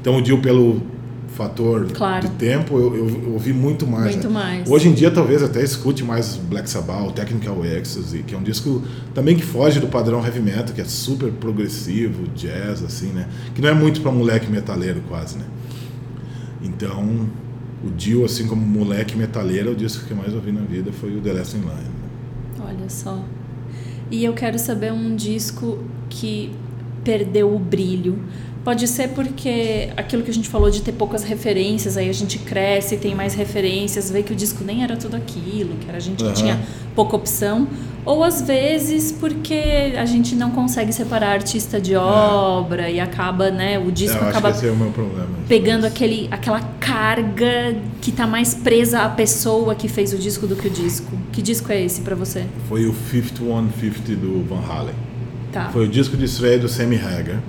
Então 0.01 0.17
o 0.17 0.23
Dio 0.23 0.41
pelo 0.41 0.83
fator 1.33 1.87
Claro. 1.93 2.29
de 2.29 2.35
tempo 2.35 2.77
eu, 2.77 2.97
eu, 2.97 3.09
eu 3.25 3.33
ouvi 3.33 3.53
muito 3.53 3.87
mais. 3.87 4.15
Muito 4.15 4.29
né? 4.29 4.35
mais. 4.35 4.71
Hoje 4.71 4.89
em 4.89 4.93
dia 4.93 5.11
talvez 5.11 5.43
até 5.43 5.63
escute 5.63 6.05
mais 6.05 6.37
Black 6.37 6.69
Sabbath, 6.69 7.15
Technical 7.15 7.65
Ecstasy, 7.65 8.23
que 8.23 8.35
é 8.35 8.39
um 8.39 8.43
disco 8.43 8.83
também 9.15 9.37
que 9.37 9.43
foge 9.43 9.81
do 9.81 9.89
padrão 9.89 10.25
heavy 10.25 10.41
metal, 10.41 10.75
que 10.75 10.81
é 10.81 10.85
super 10.85 11.31
progressivo, 11.33 12.27
jazz 12.35 12.83
assim, 12.83 13.09
né? 13.09 13.29
Que 13.55 13.61
não 13.61 13.69
é 13.69 13.75
muito 13.75 14.01
para 14.01 14.13
moleque 14.13 14.51
metaleiro 14.51 15.03
quase, 15.09 15.39
né? 15.39 15.45
Então, 16.63 17.29
o 17.85 17.91
Dio 17.91 18.25
assim 18.25 18.47
como 18.47 18.65
moleque 18.65 19.17
metaleiro, 19.17 19.71
é 19.71 19.73
o 19.73 19.77
disco 19.77 20.07
que 20.07 20.13
eu 20.13 20.17
mais 20.17 20.33
ouvi 20.33 20.53
na 20.53 20.61
vida 20.61 20.93
foi 20.93 21.17
o 21.17 21.21
The 21.21 21.33
Last 21.33 21.57
in 21.57 21.61
Line. 21.61 21.93
Olha 22.61 22.89
só. 22.89 23.23
E 24.11 24.25
eu 24.25 24.35
quero 24.35 24.59
saber 24.59 24.93
um 24.93 25.17
disco 25.17 25.79
que 26.09 26.53
perdeu 27.03 27.55
o 27.55 27.59
brilho. 27.59 28.19
Pode 28.65 28.87
ser 28.87 29.09
porque 29.09 29.91
aquilo 29.97 30.23
que 30.23 30.31
a 30.31 30.35
gente 30.35 30.49
falou 30.49 30.71
de 30.71 30.83
ter 30.83 30.93
poucas 30.93 31.25
referências, 31.25 31.97
aí 31.97 32.09
a 32.09 32.13
gente 32.13 32.39
cresce, 32.39 32.97
tem 32.97 33.13
mais 33.13 33.35
referências, 33.35 34.09
vê 34.09 34.23
que 34.23 34.33
o 34.33 34.37
disco 34.37 34.63
nem 34.63 34.85
era 34.85 34.97
tudo 34.97 35.17
aquilo, 35.17 35.75
que 35.81 35.89
era 35.89 35.97
a 35.99 36.01
gente 36.01 36.19
que 36.19 36.25
Aham. 36.25 36.33
tinha 36.35 36.61
pouca 36.95 37.17
opção. 37.17 37.67
Ou 38.05 38.23
às 38.23 38.43
vezes 38.43 39.11
porque 39.13 39.93
a 39.97 40.05
gente 40.05 40.35
não 40.37 40.51
consegue 40.53 40.93
separar 40.93 41.33
artista 41.33 41.81
de 41.81 41.97
obra 41.97 42.89
e 42.89 43.01
acaba, 43.01 43.51
né, 43.51 43.79
o 43.81 43.91
disco 43.91 44.17
É, 44.17 44.21
eu 44.21 44.29
acho 44.29 44.39
acaba 44.39 44.53
que 44.61 44.67
é 44.67 44.71
o 44.71 44.77
meu 44.77 44.91
problema. 44.91 45.29
pegando 45.49 45.85
aquele, 45.85 46.29
aquela 46.31 46.61
carga 46.79 47.77
que 48.01 48.13
tá 48.13 48.27
mais 48.29 48.55
presa 48.55 49.01
à 49.03 49.09
pessoa 49.09 49.75
que 49.75 49.89
fez 49.89 50.13
o 50.13 50.19
disco 50.19 50.47
do 50.47 50.55
que 50.55 50.69
o 50.69 50.71
disco. 50.71 51.11
Que 51.33 51.43
disco 51.43 51.71
é 51.73 51.81
esse 51.83 52.01
pra 52.03 52.15
você? 52.15 52.45
Foi 52.69 52.87
o 52.87 52.95
5150 52.95 54.15
do 54.21 54.45
Van 54.49 54.61
Halen. 54.69 54.95
Tá. 55.53 55.69
Foi 55.71 55.85
o 55.85 55.89
disco 55.89 56.17
de 56.17 56.25
estreia 56.25 56.59
do 56.59 56.69
Sammy 56.69 56.97
Hagar. 56.97 57.41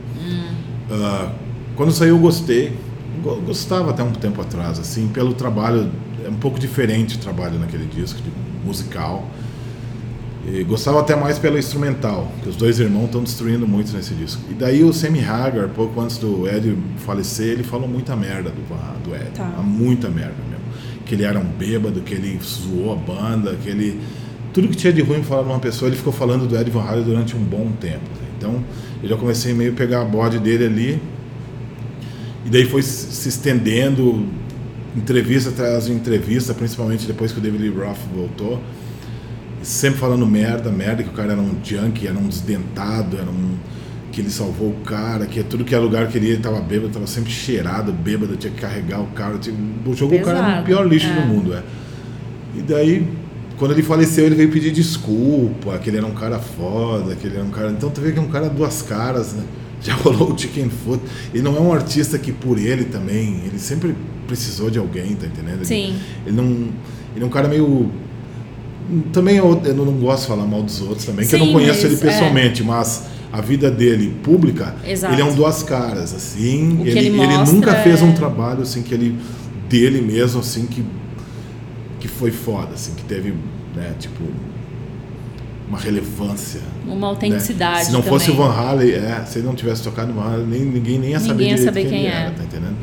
Ah, 0.93 1.31
quando 1.75 1.91
saiu 1.91 2.15
eu 2.15 2.21
gostei. 2.21 2.71
Go- 3.23 3.41
Gostava 3.41 3.91
até 3.91 4.03
um 4.03 4.11
tempo 4.11 4.41
atrás, 4.41 4.79
assim, 4.79 5.07
pelo 5.07 5.33
trabalho. 5.33 5.89
É 6.25 6.29
um 6.29 6.35
pouco 6.35 6.59
diferente 6.59 7.15
o 7.15 7.19
trabalho 7.19 7.59
naquele 7.59 7.85
disco, 7.85 8.19
musical. 8.65 9.27
E 10.45 10.63
gostava 10.65 10.99
até 10.99 11.15
mais 11.15 11.39
pelo 11.39 11.57
instrumental, 11.57 12.29
que 12.41 12.49
os 12.49 12.55
dois 12.57 12.77
irmãos 12.79 13.05
estão 13.05 13.23
destruindo 13.23 13.65
muito 13.65 13.95
nesse 13.95 14.13
disco. 14.13 14.41
E 14.49 14.53
daí 14.53 14.83
o 14.83 14.91
Sammy 14.91 15.23
Hagar, 15.23 15.69
pouco 15.69 15.99
antes 16.01 16.17
do 16.17 16.47
Ed 16.49 16.77
falecer, 16.97 17.47
ele 17.53 17.63
falou 17.63 17.87
muita 17.87 18.13
merda 18.15 18.49
do, 18.49 19.03
do 19.09 19.15
Ed. 19.15 19.31
Tá. 19.35 19.45
Muita 19.63 20.09
merda 20.09 20.35
mesmo. 20.49 20.63
Que 21.05 21.15
ele 21.15 21.23
era 21.23 21.39
um 21.39 21.45
bêbado, 21.45 22.01
que 22.01 22.13
ele 22.13 22.37
zoou 22.43 22.91
a 22.91 22.95
banda, 22.95 23.55
que 23.63 23.69
ele. 23.69 24.01
Tudo 24.53 24.67
que 24.67 24.75
tinha 24.75 24.91
de 24.91 25.01
ruim 25.01 25.23
falar 25.23 25.43
de 25.43 25.49
uma 25.49 25.59
pessoa, 25.59 25.87
ele 25.89 25.95
ficou 25.97 26.11
falando 26.13 26.45
do 26.45 26.57
Ed 26.57 26.69
Van 26.69 26.83
Halen 26.83 27.03
durante 27.03 27.35
um 27.37 27.43
bom 27.43 27.69
tempo. 27.79 28.01
Então, 28.43 28.61
eu 29.01 29.07
já 29.07 29.15
comecei 29.15 29.53
meio 29.53 29.71
a 29.71 29.75
pegar 29.75 30.01
a 30.01 30.05
bode 30.05 30.37
dele 30.37 30.65
ali. 30.65 31.01
E 32.45 32.49
daí 32.49 32.65
foi 32.65 32.81
se 32.81 33.29
estendendo, 33.29 34.27
entrevista 34.95 35.49
atrás 35.49 35.85
de 35.85 35.93
entrevista, 35.93 36.53
principalmente 36.53 37.07
depois 37.07 37.31
que 37.31 37.39
o 37.39 37.41
David 37.41 37.63
Lee 37.63 37.69
Roth 37.69 37.99
voltou. 38.13 38.61
Sempre 39.61 39.97
falando 39.99 40.27
merda, 40.27 40.69
merda, 40.69 41.03
que 41.03 41.09
o 41.09 41.13
cara 41.13 41.31
era 41.31 41.41
um 41.41 41.55
junkie, 41.63 42.05
era 42.05 42.17
um 42.17 42.27
desdentado, 42.27 43.17
era 43.17 43.29
um. 43.29 43.55
que 44.11 44.19
ele 44.19 44.29
salvou 44.29 44.71
o 44.71 44.83
cara, 44.83 45.25
que 45.25 45.41
tudo 45.41 45.63
que 45.63 45.73
era 45.73 45.81
lugar 45.81 46.09
que 46.09 46.17
ele 46.17 46.27
ia, 46.27 46.33
ele 46.33 46.41
tava 46.41 46.59
bêbado, 46.59 46.89
tava 46.89 47.07
sempre 47.07 47.31
cheirado, 47.31 47.93
bêbado, 47.93 48.35
tinha 48.35 48.51
que 48.51 48.59
carregar 48.59 48.99
o 48.99 49.07
cara, 49.07 49.37
tinha, 49.37 49.55
jogou 49.95 50.19
o 50.19 50.21
cara 50.21 50.39
Pesado, 50.39 50.59
no 50.59 50.65
pior 50.65 50.85
lixo 50.85 51.07
é. 51.07 51.21
do 51.21 51.27
mundo, 51.27 51.53
é. 51.53 51.63
E 52.55 52.61
daí, 52.61 53.07
quando 53.63 53.71
ele 53.71 53.81
faleceu, 53.81 54.25
ele 54.25 54.35
veio 54.35 54.49
pedir 54.49 54.71
desculpa, 54.71 55.77
que 55.77 55.89
ele 55.89 55.95
era 55.95 56.05
um 56.05 56.11
cara 56.13 56.37
foda, 56.37 57.15
que 57.15 57.25
ele 57.25 57.37
era 57.37 57.45
um 57.45 57.49
cara. 57.49 57.71
Então 57.71 57.89
tu 57.89 58.01
vê 58.01 58.11
que 58.11 58.19
é 58.19 58.21
um 58.21 58.27
cara 58.27 58.49
duas 58.49 58.81
caras, 58.81 59.31
né? 59.31 59.43
Já 59.81 59.93
rolou 59.93 60.33
o 60.33 60.37
Chicken 60.37 60.69
Foot. 60.69 61.01
Ele 61.33 61.41
não 61.41 61.55
é 61.55 61.61
um 61.61 61.71
artista 61.71 62.19
que 62.19 62.33
por 62.33 62.59
ele 62.59 62.83
também, 62.83 63.41
ele 63.45 63.57
sempre 63.57 63.95
precisou 64.27 64.69
de 64.69 64.77
alguém, 64.77 65.15
tá 65.15 65.27
entendendo? 65.27 65.59
Ele- 65.59 65.65
Sim. 65.65 65.95
Ele 66.25 66.35
não. 66.35 66.43
Ele 67.15 67.23
é 67.23 67.25
um 67.25 67.29
cara 67.29 67.47
meio. 67.47 67.89
Também 69.13 69.37
eu, 69.37 69.61
eu 69.63 69.73
não 69.73 69.93
gosto 69.93 70.23
de 70.23 70.27
falar 70.27 70.45
mal 70.45 70.61
dos 70.61 70.81
outros 70.81 71.05
também, 71.05 71.25
que 71.25 71.33
eu 71.33 71.39
não 71.39 71.45
Sim, 71.45 71.53
conheço 71.53 71.85
ele 71.85 71.95
pessoalmente, 71.95 72.61
mas 72.65 73.03
a 73.31 73.39
vida 73.39 73.71
dele 73.71 74.13
pública, 74.23 74.75
Exato. 74.85 75.13
ele 75.13 75.21
é 75.21 75.25
um 75.25 75.33
duas 75.33 75.63
caras, 75.63 76.13
assim. 76.13 76.81
O 76.81 76.83
que 76.83 76.89
ele, 76.89 76.99
ele 77.07 77.21
ele 77.21 77.37
nunca 77.45 77.75
fez 77.75 78.01
é- 78.01 78.03
um 78.03 78.11
trabalho 78.11 78.63
assim 78.63 78.81
que 78.81 78.93
ele 78.93 79.17
dele 79.69 80.01
mesmo 80.01 80.41
assim 80.41 80.65
que 80.65 80.83
que 82.03 82.07
foi 82.09 82.31
foda, 82.31 82.73
assim, 82.73 82.91
que 82.95 83.03
teve, 83.05 83.33
né, 83.75 83.93
tipo 83.99 84.23
uma 85.67 85.79
relevância. 85.79 86.61
Uma 86.85 86.95
né? 86.95 87.05
autenticidade. 87.07 87.85
Se 87.85 87.91
não 87.91 88.03
fosse 88.03 88.29
o 88.29 88.35
também. 88.35 88.47
Van 88.47 88.53
Halen, 88.53 88.91
é, 88.91 89.23
se 89.25 89.39
ele 89.39 89.47
não 89.47 89.55
tivesse 89.55 89.83
tocado 89.83 90.13
no 90.13 90.21
Van 90.21 90.33
Halen, 90.33 90.45
nem, 90.45 90.61
ninguém 90.61 90.99
nem 90.99 91.11
ia 91.11 91.19
saber 91.19 91.33
Ninguém 91.33 91.49
ia 91.49 91.55
direito 91.55 91.73
saber 91.73 91.81
quem, 91.81 91.89
quem 91.89 91.99
ele 91.99 92.07
é. 92.07 92.19
era, 92.19 92.31
tá 92.31 92.43
entendendo? 92.43 92.75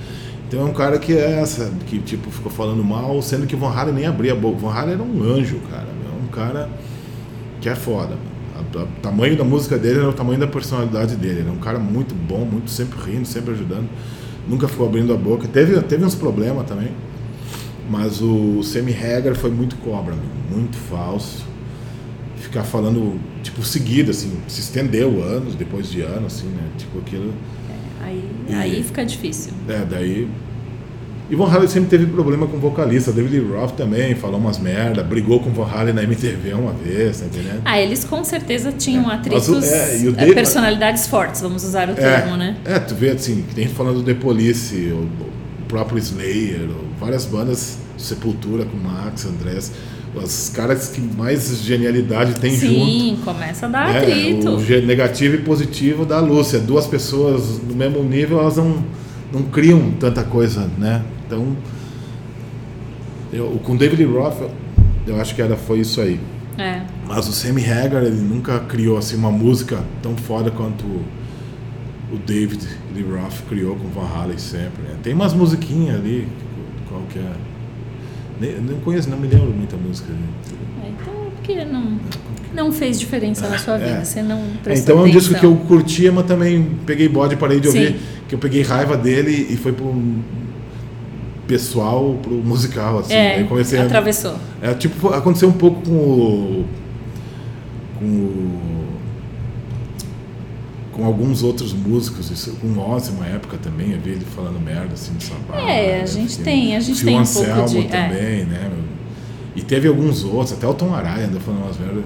Então 0.49 0.61
é 0.63 0.65
um 0.65 0.73
cara 0.73 0.99
que 0.99 1.13
é 1.13 1.41
essa, 1.41 1.71
que 1.87 2.01
tipo 2.01 2.29
ficou 2.31 2.51
falando 2.51 2.83
mal, 2.83 3.23
sendo 3.23 3.47
que 3.47 3.55
o 3.55 3.59
Van 3.59 3.71
Halen 3.71 3.95
nem 3.95 4.07
abria 4.07 4.33
a 4.33 4.37
boca. 4.37 4.59
Van 4.59 4.73
Halen 4.73 4.95
era 4.95 5.03
um 5.03 5.23
anjo, 5.23 5.61
cara. 5.71 5.87
É 5.87 6.25
um 6.25 6.27
cara 6.27 6.69
que 7.61 7.69
é 7.69 7.75
foda. 7.77 8.17
O 8.75 8.87
tamanho 9.01 9.37
da 9.37 9.45
música 9.45 9.79
dele 9.79 10.01
era 10.01 10.09
o 10.09 10.13
tamanho 10.13 10.41
da 10.41 10.47
personalidade 10.47 11.15
dele. 11.17 11.41
Ele 11.41 11.49
é 11.49 11.53
um 11.53 11.59
cara 11.59 11.79
muito 11.79 12.15
bom, 12.15 12.45
muito 12.45 12.71
sempre 12.71 12.99
rindo, 13.01 13.27
sempre 13.27 13.53
ajudando. 13.53 13.89
Nunca 14.49 14.67
ficou 14.67 14.87
abrindo 14.87 15.13
a 15.13 15.17
boca. 15.17 15.47
Teve, 15.47 15.81
teve 15.83 16.05
uns 16.05 16.17
problemas 16.17 16.67
também. 16.67 16.91
Mas 17.91 18.23
o 18.23 18.61
Hagar 19.03 19.35
foi 19.35 19.51
muito 19.51 19.75
cobra, 19.77 20.15
muito 20.49 20.77
falso. 20.77 21.45
Ficar 22.37 22.63
falando, 22.63 23.21
tipo, 23.43 23.63
seguido, 23.65 24.13
assim, 24.13 24.41
se 24.47 24.61
estendeu 24.61 25.23
anos, 25.23 25.57
depois 25.57 25.91
de 25.91 26.01
anos, 26.01 26.37
assim, 26.37 26.47
né? 26.47 26.63
Tipo, 26.79 27.01
aquilo. 27.01 27.35
É, 27.69 28.05
aí, 28.05 28.31
e, 28.49 28.55
aí 28.55 28.83
fica 28.85 29.05
difícil. 29.05 29.53
É, 29.69 29.85
daí 29.85 30.29
e 31.31 31.37
Von 31.37 31.47
Halen 31.47 31.69
sempre 31.69 31.89
teve 31.89 32.07
problema 32.07 32.45
com 32.49 32.59
vocalista. 32.59 33.13
David 33.13 33.39
Roth 33.53 33.77
também 33.77 34.17
falou 34.17 34.41
umas 34.41 34.59
merda, 34.59 35.01
brigou 35.05 35.39
com 35.39 35.51
Von 35.51 35.65
Halen 35.65 35.95
na 35.95 36.03
MTV 36.03 36.55
uma 36.55 36.73
vez, 36.73 37.21
tá 37.21 37.27
entendendo? 37.27 37.63
Ah, 37.65 37.81
eles 37.81 38.03
com 38.03 38.25
certeza 38.25 38.73
tinham 38.73 39.09
é. 39.09 39.15
atritos, 39.15 39.63
é, 39.63 39.97
é, 39.97 40.11
Dave, 40.11 40.35
personalidades 40.35 41.07
fortes, 41.07 41.41
vamos 41.41 41.63
usar 41.63 41.89
o 41.89 41.95
termo, 41.95 42.37
né? 42.37 42.57
É, 42.65 42.81
tu 42.81 42.97
vê 42.97 43.11
assim, 43.11 43.45
tem 43.55 43.69
falando 43.69 43.99
do 43.99 44.03
The 44.03 44.15
Police, 44.15 44.75
o, 44.75 45.03
o 45.03 45.65
próprio 45.69 45.99
Slayer, 45.99 46.69
várias 47.01 47.25
bandas, 47.25 47.79
Sepultura 47.97 48.65
com 48.65 48.77
Max, 48.77 49.27
Andrés 49.27 49.73
os 50.15 50.49
caras 50.49 50.89
que 50.89 51.01
mais 51.01 51.63
genialidade 51.63 52.35
tem 52.41 52.53
Sim, 52.53 52.67
junto. 52.67 52.85
Sim, 52.85 53.19
começa 53.25 53.67
a 53.67 53.69
dar 53.69 53.95
é, 53.95 53.99
atrito. 53.99 54.51
O 54.51 54.87
negativo 54.87 55.37
e 55.37 55.39
positivo 55.39 56.05
da 56.05 56.19
Lúcia. 56.19 56.59
Duas 56.59 56.87
pessoas 56.87 57.61
no 57.63 57.75
mesmo 57.75 58.03
nível, 58.03 58.41
elas 58.41 58.57
não, 58.57 58.85
não 59.33 59.43
criam 59.45 59.93
tanta 59.93 60.25
coisa, 60.25 60.69
né? 60.79 61.03
Então, 61.27 61.57
eu, 63.33 63.61
com 63.63 63.77
David 63.77 64.03
Roth, 64.05 64.51
eu 65.07 65.21
acho 65.21 65.35
que 65.35 65.43
era, 65.43 65.57
foi 65.57 65.81
isso 65.81 66.01
aí. 66.01 66.19
É. 66.59 66.83
Mas 67.07 67.29
o 67.29 67.33
Sammy 67.33 67.65
Hagar, 67.65 68.03
ele 68.03 68.21
nunca 68.21 68.59
criou 68.61 68.99
assim, 68.99 69.17
uma 69.17 69.31
música 69.31 69.79
tão 70.03 70.17
foda 70.17 70.51
quanto 70.51 70.85
o 70.85 72.19
David 72.27 72.67
Lee 72.93 73.05
Roth 73.05 73.47
criou 73.49 73.77
com 73.77 73.89
Van 73.89 74.09
Halen 74.13 74.39
sempre. 74.39 74.83
Né? 74.83 74.97
Tem 75.01 75.15
umas 75.15 75.33
musiquinhas 75.33 75.97
ali, 76.01 76.27
que 77.13 77.19
é? 77.19 77.33
Nem, 78.41 78.61
não 78.61 78.81
conheço, 78.81 79.11
não 79.11 79.19
me 79.19 79.29
lembro 79.29 79.51
muita 79.51 79.77
música. 79.77 80.13
É, 80.83 80.89
então, 80.89 81.15
porque 81.37 81.65
não, 81.65 81.99
não 82.55 82.73
fez 82.73 82.99
diferença 82.99 83.49
na 83.49 83.59
sua 83.59 83.77
vida, 83.77 83.91
é. 83.91 84.05
você 84.05 84.23
não 84.23 84.39
é, 84.67 84.75
Então 84.75 84.99
é 84.99 85.03
um 85.03 85.11
disco 85.11 85.35
que 85.35 85.45
eu 85.45 85.55
curtia, 85.57 86.11
mas 86.11 86.27
também 86.27 86.77
peguei 86.87 87.09
bode, 87.09 87.37
parei 87.37 87.61
de 87.61 87.69
ouvir, 87.69 87.93
Sim. 87.93 88.01
que 88.29 88.35
eu 88.35 88.39
peguei 88.39 88.63
raiva 88.63 88.97
dele 88.97 89.49
e 89.51 89.57
foi 89.57 89.73
pro 89.73 89.95
pessoal 91.47 92.17
pro 92.23 92.33
musical, 92.33 93.01
assim. 93.01 93.13
É, 93.13 93.43
comecei 93.45 93.81
atravessou. 93.81 94.37
A, 94.63 94.69
é, 94.69 94.75
tipo, 94.75 95.09
aconteceu 95.09 95.49
um 95.49 95.53
pouco 95.53 95.83
com 95.83 95.93
o, 95.93 96.65
com 97.99 98.05
o, 98.05 98.80
com 101.01 101.07
alguns 101.07 101.43
outros 101.43 101.73
músicos, 101.73 102.31
isso, 102.31 102.53
com 102.61 102.67
o 102.67 102.91
Ozzy 102.91 103.11
uma 103.13 103.27
época 103.27 103.57
também, 103.57 103.93
eu 103.93 104.01
vi 104.01 104.11
ele 104.11 104.27
falando 104.37 104.61
merda, 104.61 104.93
assim, 104.93 105.15
de 105.15 105.25
sabá. 105.25 105.59
É, 105.59 105.97
a 105.97 105.99
né, 106.01 106.07
gente 106.07 106.27
assim, 106.27 106.43
tem, 106.43 106.77
a 106.77 106.81
gente 106.81 107.03
tem 107.03 107.19
um 107.19 107.25
pouco 107.25 107.65
de... 107.65 107.79
É. 107.79 107.83
também, 107.85 108.41
é. 108.43 108.45
né, 108.45 108.71
e 109.57 109.63
teve 109.63 109.89
alguns 109.89 110.25
outros, 110.25 110.53
até 110.53 110.67
o 110.67 110.75
Tom 110.75 110.95
Araya 110.95 111.27
andou 111.27 111.41
falando 111.41 111.65
umas 111.65 111.79
merdas, 111.79 112.05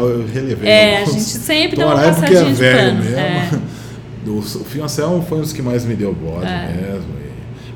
eu 0.00 0.26
relevei. 0.26 0.68
É, 0.68 0.98
alguns. 0.98 1.10
a 1.10 1.12
gente 1.12 1.24
sempre 1.24 1.76
Tom 1.76 1.82
dá 1.82 1.86
uma 1.86 1.94
Araya 1.94 2.14
porque 2.14 2.34
é 2.34 2.44
velho 2.44 2.96
mesmo. 2.96 3.16
É. 3.16 3.50
O, 4.26 4.38
o 4.38 4.42
Fio 4.42 4.82
Anselmo 4.82 5.22
foi 5.22 5.38
um 5.38 5.40
dos 5.42 5.52
que 5.52 5.62
mais 5.62 5.84
me 5.84 5.94
deu 5.94 6.12
bode 6.12 6.48
é. 6.48 6.66
mesmo. 6.66 7.06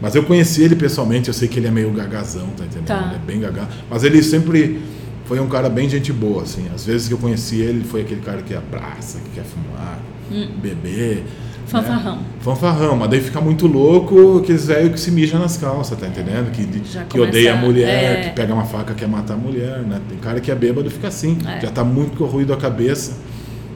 Mas 0.00 0.16
eu 0.16 0.24
conheci 0.24 0.64
ele 0.64 0.74
pessoalmente, 0.74 1.28
eu 1.28 1.34
sei 1.34 1.46
que 1.46 1.60
ele 1.60 1.68
é 1.68 1.70
meio 1.70 1.92
gagazão, 1.92 2.48
tá 2.56 2.64
entendendo? 2.64 2.86
Tá. 2.86 3.04
Ele 3.06 3.14
é 3.14 3.18
bem 3.24 3.38
gagá. 3.38 3.68
Mas 3.88 4.02
ele 4.02 4.20
sempre 4.20 4.82
foi 5.30 5.38
um 5.38 5.46
cara 5.46 5.68
bem 5.68 5.88
gente 5.88 6.12
boa, 6.12 6.42
assim. 6.42 6.66
Às 6.74 6.84
vezes 6.84 7.06
que 7.06 7.14
eu 7.14 7.18
conheci 7.18 7.60
ele, 7.60 7.78
ele 7.78 7.84
foi 7.84 8.00
aquele 8.00 8.20
cara 8.20 8.42
que 8.42 8.52
abraça, 8.52 9.20
que 9.20 9.30
quer 9.36 9.44
fumar, 9.44 9.96
hum. 10.28 10.48
beber. 10.60 11.24
Fanfarrão. 11.68 12.16
Né? 12.16 12.22
Fanfarrão, 12.40 12.96
mas 12.96 13.10
daí 13.10 13.20
fica 13.20 13.40
muito 13.40 13.68
louco 13.68 14.38
aqueles 14.38 14.66
velhos 14.66 14.90
que 14.90 14.98
se 14.98 15.12
mijam 15.12 15.38
nas 15.38 15.56
calças, 15.56 15.96
tá 15.96 16.08
entendendo? 16.08 16.50
Que, 16.50 16.66
que 17.04 17.20
odeia 17.20 17.52
a 17.52 17.56
mulher, 17.56 17.88
é... 17.88 18.22
que 18.24 18.30
pega 18.30 18.52
uma 18.52 18.64
faca 18.64 18.92
quer 18.92 19.06
matar 19.06 19.34
a 19.34 19.36
mulher, 19.36 19.78
né? 19.82 20.00
Tem 20.08 20.18
cara 20.18 20.40
que 20.40 20.50
é 20.50 20.54
bêbado 20.56 20.88
e 20.88 20.90
fica 20.90 21.06
assim, 21.06 21.38
é. 21.46 21.60
já 21.60 21.70
tá 21.70 21.84
muito 21.84 22.16
corroído 22.16 22.52
a 22.52 22.56
cabeça 22.56 23.12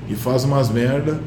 e 0.08 0.16
faz 0.16 0.42
umas 0.42 0.68
merda. 0.70 1.20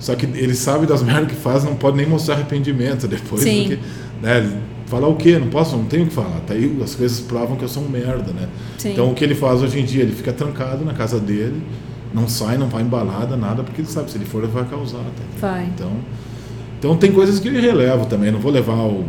Só 0.00 0.14
que 0.14 0.24
ele 0.24 0.54
sabe 0.54 0.86
das 0.86 1.02
merdas 1.04 1.28
que 1.28 1.36
faz, 1.36 1.62
não 1.62 1.76
pode 1.76 1.98
nem 1.98 2.06
mostrar 2.06 2.36
arrependimento 2.36 3.06
depois, 3.06 3.42
Sim. 3.42 3.64
porque 3.68 3.78
né? 4.22 4.50
Falar 4.94 5.08
o 5.08 5.16
quê? 5.16 5.40
Não 5.40 5.48
posso, 5.48 5.76
não 5.76 5.86
tenho 5.86 6.04
o 6.04 6.06
que 6.06 6.14
falar. 6.14 6.38
Tá 6.46 6.54
aí, 6.54 6.78
as 6.80 6.94
coisas 6.94 7.18
provam 7.18 7.56
que 7.56 7.64
eu 7.64 7.68
sou 7.68 7.82
um 7.82 7.88
merda, 7.88 8.32
né? 8.32 8.48
Sim. 8.78 8.92
Então 8.92 9.10
o 9.10 9.14
que 9.14 9.24
ele 9.24 9.34
faz 9.34 9.60
hoje 9.60 9.80
em 9.80 9.84
dia? 9.84 10.04
Ele 10.04 10.12
fica 10.12 10.32
trancado 10.32 10.84
na 10.84 10.94
casa 10.94 11.18
dele, 11.18 11.60
não 12.14 12.28
sai, 12.28 12.56
não 12.56 12.68
vai 12.68 12.82
embalada, 12.82 13.36
nada, 13.36 13.64
porque 13.64 13.80
ele 13.80 13.88
sabe, 13.88 14.08
se 14.08 14.16
ele 14.16 14.24
for, 14.24 14.44
ele 14.44 14.52
vai 14.52 14.64
causar. 14.64 14.98
Tá? 15.00 15.48
Vai. 15.48 15.64
Então, 15.64 15.90
então 16.78 16.96
tem 16.96 17.10
coisas 17.10 17.40
que 17.40 17.48
eu 17.48 17.60
relevo 17.60 18.06
também, 18.06 18.30
não 18.30 18.38
vou 18.38 18.52
levar 18.52 18.74
ao, 18.74 19.02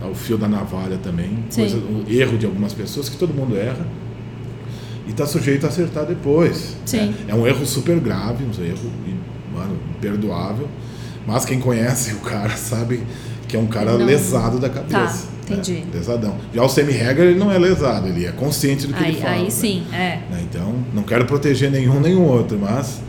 ao 0.00 0.14
fio 0.14 0.38
da 0.38 0.46
navalha 0.46 0.96
também. 1.02 1.40
Coisa, 1.52 1.78
o 1.78 2.04
erro 2.08 2.38
de 2.38 2.46
algumas 2.46 2.72
pessoas, 2.72 3.08
que 3.08 3.16
todo 3.16 3.34
mundo 3.34 3.56
erra. 3.56 3.84
E 5.08 5.10
está 5.10 5.26
sujeito 5.26 5.66
a 5.66 5.70
acertar 5.70 6.06
depois. 6.06 6.76
Sim. 6.86 7.06
Né? 7.06 7.14
É 7.26 7.34
um 7.34 7.44
erro 7.48 7.66
super 7.66 7.98
grave, 7.98 8.44
um 8.44 8.64
erro 8.64 8.92
mano, 9.52 9.76
imperdoável. 9.96 10.68
Mas 11.26 11.44
quem 11.44 11.58
conhece 11.58 12.14
o 12.14 12.20
cara 12.20 12.56
sabe 12.56 13.02
que 13.52 13.56
é 13.56 13.60
um 13.60 13.66
cara 13.66 13.98
não. 13.98 14.06
lesado 14.06 14.58
da 14.58 14.70
cabeça. 14.70 15.26
Tá, 15.46 15.52
entendi. 15.52 15.80
Né? 15.80 15.86
Lesadão. 15.92 16.36
Já 16.54 16.62
o 16.62 16.66
Hagar, 16.66 17.26
ele 17.26 17.38
não 17.38 17.52
é 17.52 17.58
lesado, 17.58 18.08
ele 18.08 18.24
é 18.24 18.32
consciente 18.32 18.86
do 18.86 18.94
que 18.94 19.04
aí, 19.04 19.10
ele 19.10 19.20
fala. 19.20 19.34
Aí 19.34 19.50
sim, 19.50 19.84
é. 19.92 20.20
Né? 20.30 20.42
Então, 20.48 20.74
não 20.94 21.02
quero 21.02 21.26
proteger 21.26 21.70
nenhum 21.70 22.00
nem 22.00 22.14
o 22.14 22.22
outro, 22.22 22.58
mas 22.58 23.02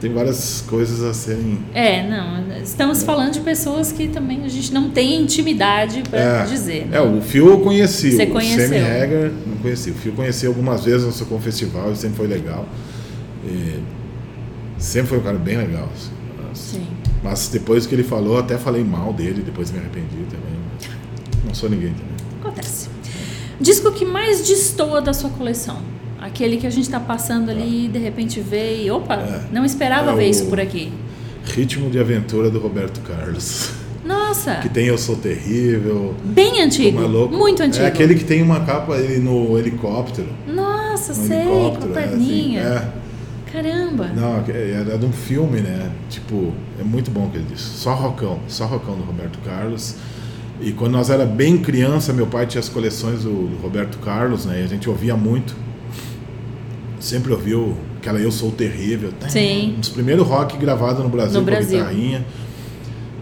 tem 0.00 0.12
várias 0.12 0.62
coisas 0.68 1.02
a 1.02 1.12
serem. 1.12 1.58
É, 1.74 2.08
não. 2.08 2.62
Estamos 2.62 3.02
é. 3.02 3.04
falando 3.04 3.32
de 3.32 3.40
pessoas 3.40 3.90
que 3.90 4.06
também 4.06 4.44
a 4.44 4.48
gente 4.48 4.72
não 4.72 4.88
tem 4.88 5.20
intimidade 5.20 6.04
para 6.08 6.20
é, 6.20 6.44
dizer. 6.44 6.86
Né? 6.86 6.98
É, 6.98 7.00
o 7.00 7.20
Fio 7.20 7.48
eu 7.48 7.58
conheci. 7.58 8.12
Você 8.12 8.22
o 8.22 8.30
conheceu. 8.30 8.68
Sammy 8.68 8.78
Hagar 8.78 9.32
não 9.44 9.56
conheci. 9.56 9.90
O 9.90 9.94
Fio 9.94 10.12
conheci 10.12 10.46
algumas 10.46 10.84
vezes 10.84 11.04
no 11.04 11.10
seu 11.10 11.26
festival, 11.40 11.88
ele 11.88 11.96
sempre 11.96 12.18
foi 12.18 12.28
legal. 12.28 12.68
E 13.44 13.80
sempre 14.78 15.08
foi 15.08 15.18
um 15.18 15.22
cara 15.22 15.38
bem 15.38 15.56
legal. 15.56 15.88
Assim. 15.92 16.12
Sim. 16.54 17.01
Mas 17.22 17.48
depois 17.48 17.86
que 17.86 17.94
ele 17.94 18.02
falou, 18.02 18.38
até 18.38 18.58
falei 18.58 18.82
mal 18.82 19.12
dele, 19.12 19.42
depois 19.42 19.70
me 19.70 19.78
arrependi 19.78 20.24
também. 20.28 20.58
Não 21.46 21.54
sou 21.54 21.70
ninguém 21.70 21.92
também. 21.92 22.40
Acontece. 22.40 22.88
Disco 23.60 23.92
que 23.92 24.04
mais 24.04 24.46
destoa 24.46 25.00
da 25.00 25.12
sua 25.12 25.30
coleção? 25.30 25.78
Aquele 26.20 26.56
que 26.56 26.66
a 26.66 26.70
gente 26.70 26.84
está 26.84 27.00
passando 27.00 27.50
ali 27.50 27.86
e 27.86 27.88
de 27.88 27.98
repente 27.98 28.40
vê 28.40 28.82
e 28.84 28.90
opa, 28.90 29.14
é, 29.14 29.42
não 29.52 29.64
esperava 29.64 30.12
é 30.12 30.16
ver 30.16 30.28
isso 30.28 30.46
por 30.46 30.58
aqui. 30.58 30.92
Ritmo 31.44 31.90
de 31.90 31.98
Aventura 31.98 32.50
do 32.50 32.58
Roberto 32.58 33.00
Carlos. 33.00 33.70
Nossa! 34.04 34.56
Que 34.56 34.68
tem 34.68 34.86
Eu 34.86 34.98
Sou 34.98 35.16
Terrível. 35.16 36.14
Bem 36.24 36.60
antigo. 36.60 37.02
É 37.02 37.08
muito 37.28 37.62
antigo. 37.62 37.84
É 37.84 37.88
aquele 37.88 38.14
que 38.14 38.24
tem 38.24 38.42
uma 38.42 38.60
capa 38.60 38.96
ele 38.96 39.18
no 39.18 39.56
helicóptero. 39.56 40.28
Nossa, 40.46 41.12
no 41.12 41.26
sei, 41.26 41.38
helicóptero, 41.38 41.92
com 41.92 41.98
a 41.98 42.02
perninha. 42.02 42.60
É, 42.60 42.76
assim, 42.76 42.86
é. 42.86 42.92
Caramba! 43.52 44.08
Não, 44.08 44.42
era 44.48 44.96
de 44.96 45.04
um 45.04 45.12
filme, 45.12 45.60
né? 45.60 45.90
Tipo, 46.08 46.54
é 46.80 46.82
muito 46.82 47.10
bom 47.10 47.28
que 47.28 47.36
ele 47.36 47.46
disse. 47.52 47.64
Só 47.76 47.94
rockão, 47.94 48.40
só 48.48 48.64
rockão 48.64 48.96
do 48.96 49.02
Roberto 49.02 49.38
Carlos. 49.44 49.96
E 50.58 50.72
quando 50.72 50.92
nós 50.92 51.10
era 51.10 51.26
bem 51.26 51.58
criança, 51.58 52.14
meu 52.14 52.26
pai 52.26 52.46
tinha 52.46 52.60
as 52.60 52.68
coleções 52.70 53.24
do, 53.24 53.58
Roberto 53.60 53.98
Carlos, 53.98 54.46
né? 54.46 54.60
E 54.60 54.64
a 54.64 54.66
gente 54.66 54.88
ouvia 54.88 55.14
muito. 55.14 55.54
Sempre 56.98 57.32
ouviu 57.32 57.76
aquela 57.98 58.18
Eu 58.18 58.32
Sou 58.32 58.50
Terrível. 58.50 59.12
Sim. 59.28 59.74
Um 59.76 59.80
dos 59.80 59.90
primeiros 59.90 60.26
rock 60.26 60.56
gravados 60.56 61.02
no 61.02 61.10
Brasil 61.10 61.40
no 61.40 61.46
com 61.46 61.52
Brasil. 61.52 61.78
guitarrinha. 61.78 62.24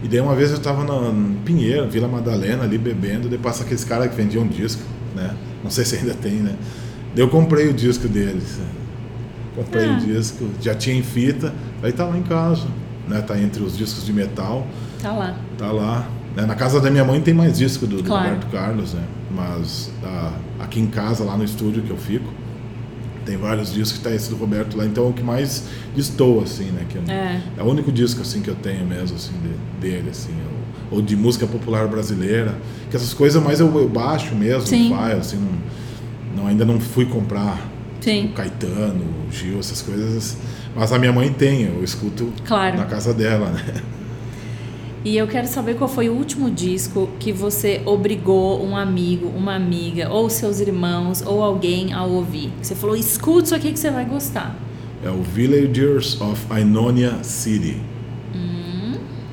E 0.03 0.07
daí 0.07 0.19
uma 0.21 0.35
vez 0.35 0.49
eu 0.51 0.57
estava 0.57 0.83
no 0.83 1.35
Pinheiro, 1.43 1.89
Vila 1.89 2.07
Madalena, 2.07 2.63
ali 2.63 2.77
bebendo, 2.77 3.27
daí 3.27 3.37
passa 3.37 3.63
aqueles 3.63 3.83
caras 3.83 4.09
que 4.09 4.15
vendiam 4.15 4.43
um 4.43 4.47
disco, 4.47 4.81
né? 5.15 5.35
Não 5.63 5.69
sei 5.69 5.83
se 5.83 5.95
ainda 5.95 6.13
tem, 6.13 6.33
né? 6.33 6.55
Daí 7.13 7.23
eu 7.23 7.29
comprei 7.29 7.67
o 7.67 7.73
disco 7.73 8.07
deles. 8.07 8.59
Comprei 9.55 9.87
ah. 9.87 9.97
o 9.97 10.05
disco, 10.05 10.47
já 10.61 10.73
tinha 10.73 10.95
em 10.95 11.03
fita, 11.03 11.53
aí 11.83 11.91
tá 11.91 12.05
lá 12.05 12.17
em 12.17 12.23
casa, 12.23 12.67
né? 13.07 13.21
Tá 13.21 13.39
entre 13.39 13.61
os 13.63 13.77
discos 13.77 14.05
de 14.05 14.13
metal. 14.13 14.65
Tá 15.01 15.11
lá. 15.11 15.35
Tá 15.57 15.71
lá. 15.71 16.09
Né? 16.35 16.45
Na 16.45 16.55
casa 16.55 16.79
da 16.79 16.89
minha 16.89 17.03
mãe 17.03 17.19
tem 17.21 17.33
mais 17.33 17.57
disco 17.57 17.85
do, 17.85 18.03
claro. 18.03 18.23
do 18.23 18.29
Roberto 18.29 18.51
Carlos, 18.51 18.93
né? 18.93 19.03
Mas 19.29 19.91
ah, 20.03 20.33
aqui 20.59 20.79
em 20.79 20.87
casa, 20.87 21.23
lá 21.23 21.35
no 21.35 21.43
estúdio 21.43 21.83
que 21.83 21.89
eu 21.89 21.97
fico, 21.97 22.31
tem 23.25 23.37
vários 23.37 23.73
discos 23.73 23.97
que 23.97 24.03
tá 24.03 24.13
esse 24.13 24.29
do 24.29 24.35
Roberto 24.35 24.77
lá, 24.77 24.85
então 24.85 25.05
é 25.05 25.09
o 25.09 25.13
que 25.13 25.23
mais 25.23 25.63
estou 25.95 26.41
assim, 26.41 26.65
né? 26.65 26.85
Que 26.89 26.97
é. 27.11 27.41
é 27.57 27.63
o 27.63 27.65
único 27.65 27.91
disco 27.91 28.21
assim 28.21 28.41
que 28.41 28.49
eu 28.49 28.55
tenho 28.55 28.85
mesmo 28.85 29.15
assim 29.15 29.33
de, 29.33 29.79
dele 29.79 30.09
assim, 30.09 30.33
ou, 30.89 30.97
ou, 30.97 31.01
de 31.01 31.15
música 31.15 31.45
popular 31.45 31.87
brasileira, 31.87 32.55
que 32.89 32.95
essas 32.95 33.13
coisas 33.13 33.41
mais 33.41 33.59
eu, 33.59 33.73
eu 33.79 33.87
baixo 33.87 34.33
mesmo, 34.33 34.65
Sim. 34.65 34.89
file, 34.89 35.19
assim, 35.19 35.37
não, 35.37 36.43
não, 36.43 36.47
ainda 36.47 36.65
não 36.65 36.79
fui 36.79 37.05
comprar 37.05 37.70
Sim. 38.01 38.25
o 38.25 38.29
Caetano, 38.33 39.05
o 39.27 39.31
Gil, 39.31 39.59
essas 39.59 39.81
coisas. 39.81 40.37
Mas 40.75 40.91
a 40.91 40.99
minha 40.99 41.13
mãe 41.13 41.31
tem, 41.31 41.63
eu 41.63 41.83
escuto 41.83 42.33
claro. 42.45 42.77
na 42.77 42.85
casa 42.85 43.13
dela, 43.13 43.49
né? 43.49 43.81
E 45.03 45.17
eu 45.17 45.27
quero 45.27 45.47
saber 45.47 45.75
qual 45.75 45.89
foi 45.89 46.09
o 46.09 46.13
último 46.13 46.51
disco 46.51 47.09
que 47.19 47.31
você 47.31 47.81
obrigou 47.85 48.63
um 48.63 48.77
amigo, 48.77 49.27
uma 49.35 49.55
amiga, 49.55 50.09
ou 50.09 50.29
seus 50.29 50.59
irmãos, 50.59 51.23
ou 51.25 51.41
alguém 51.43 51.91
a 51.91 52.03
ouvir. 52.03 52.51
Você 52.61 52.75
falou, 52.75 52.95
escuta 52.95 53.45
isso 53.45 53.55
aqui 53.55 53.71
que 53.71 53.79
você 53.79 53.89
vai 53.89 54.05
gostar. 54.05 54.55
É 55.03 55.09
o 55.09 55.23
Villagers 55.23 56.21
of 56.21 56.45
Ionia 56.51 57.23
City. 57.23 57.81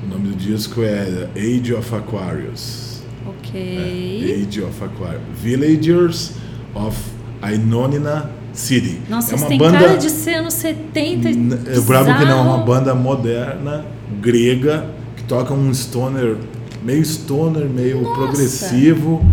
O 0.03 0.07
nome 0.07 0.29
do 0.29 0.35
disco 0.35 0.81
é 0.81 1.29
Age 1.35 1.73
of 1.75 1.93
Aquarius. 1.93 3.03
Ok. 3.27 3.61
É, 3.61 4.41
Age 4.41 4.61
of 4.63 4.83
Aquarius. 4.83 5.21
Villagers 5.35 6.31
of 6.73 6.97
Ionina 7.43 8.38
City. 8.53 8.99
Nossa, 9.09 9.35
é 9.35 9.37
uma 9.37 9.57
banda 9.57 9.79
cara 9.79 9.97
de 9.97 10.09
ser 10.09 10.35
anos 10.35 10.53
70. 10.55 11.29
Eu 11.71 11.83
bravo 11.83 12.13
que 12.17 12.25
não, 12.25 12.39
é 12.39 12.41
uma 12.41 12.57
banda 12.59 12.93
moderna, 12.95 13.85
grega, 14.21 14.85
que 15.15 15.23
toca 15.23 15.53
um 15.53 15.73
stoner, 15.73 16.37
meio 16.83 17.03
stoner, 17.03 17.65
meio 17.65 18.01
Nossa. 18.01 18.15
progressivo, 18.15 19.25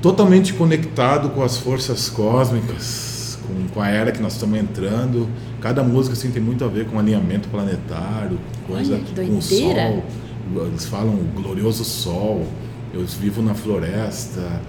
totalmente 0.00 0.52
conectado 0.52 1.30
com 1.30 1.42
as 1.42 1.56
forças 1.56 2.08
cósmicas, 2.08 3.38
com, 3.46 3.74
com 3.74 3.80
a 3.80 3.88
era 3.88 4.12
que 4.12 4.22
nós 4.22 4.34
estamos 4.34 4.58
entrando. 4.58 5.28
Cada 5.60 5.82
música 5.82 6.14
assim, 6.14 6.30
tem 6.30 6.42
muito 6.42 6.64
a 6.64 6.68
ver 6.68 6.86
com 6.86 6.98
alinhamento 6.98 7.48
planetário, 7.48 8.38
coisa 8.66 8.94
Olha, 8.94 9.26
com 9.26 9.36
o 9.36 9.42
sol. 9.42 10.04
Eles 10.66 10.86
falam 10.86 11.14
o 11.14 11.24
glorioso 11.34 11.84
sol. 11.84 12.46
Eu 12.92 13.04
vivo 13.06 13.40
na 13.40 13.54
floresta, 13.54 14.60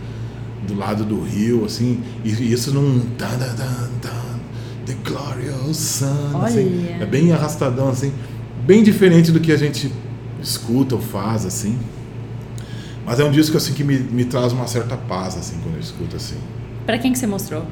do 0.67 0.75
lado 0.75 1.03
do 1.03 1.21
rio, 1.21 1.65
assim, 1.65 2.01
e 2.23 2.51
isso 2.51 2.73
num 2.73 2.99
tan, 3.17 3.37
tan, 3.37 3.55
tan, 3.55 3.89
tan, 4.01 4.39
The 4.85 4.95
Glorious 5.03 5.77
Sun, 5.77 6.41
assim, 6.43 6.85
Olha. 6.89 7.03
é 7.03 7.05
bem 7.05 7.31
arrastadão, 7.31 7.89
assim, 7.89 8.13
bem 8.65 8.83
diferente 8.83 9.31
do 9.31 9.39
que 9.39 9.51
a 9.51 9.57
gente 9.57 9.91
escuta 10.41 10.95
ou 10.95 11.01
faz, 11.01 11.45
assim. 11.45 11.77
Mas 13.05 13.19
é 13.19 13.23
um 13.23 13.31
disco 13.31 13.57
assim 13.57 13.73
que 13.73 13.83
me, 13.83 13.97
me 13.97 14.25
traz 14.25 14.53
uma 14.53 14.67
certa 14.67 14.95
paz, 14.95 15.35
assim, 15.37 15.57
quando 15.61 15.75
eu 15.75 15.81
escuto 15.81 16.15
assim. 16.15 16.37
Pra 16.85 16.97
quem 16.97 17.11
que 17.11 17.19
você 17.19 17.27
mostrou? 17.27 17.65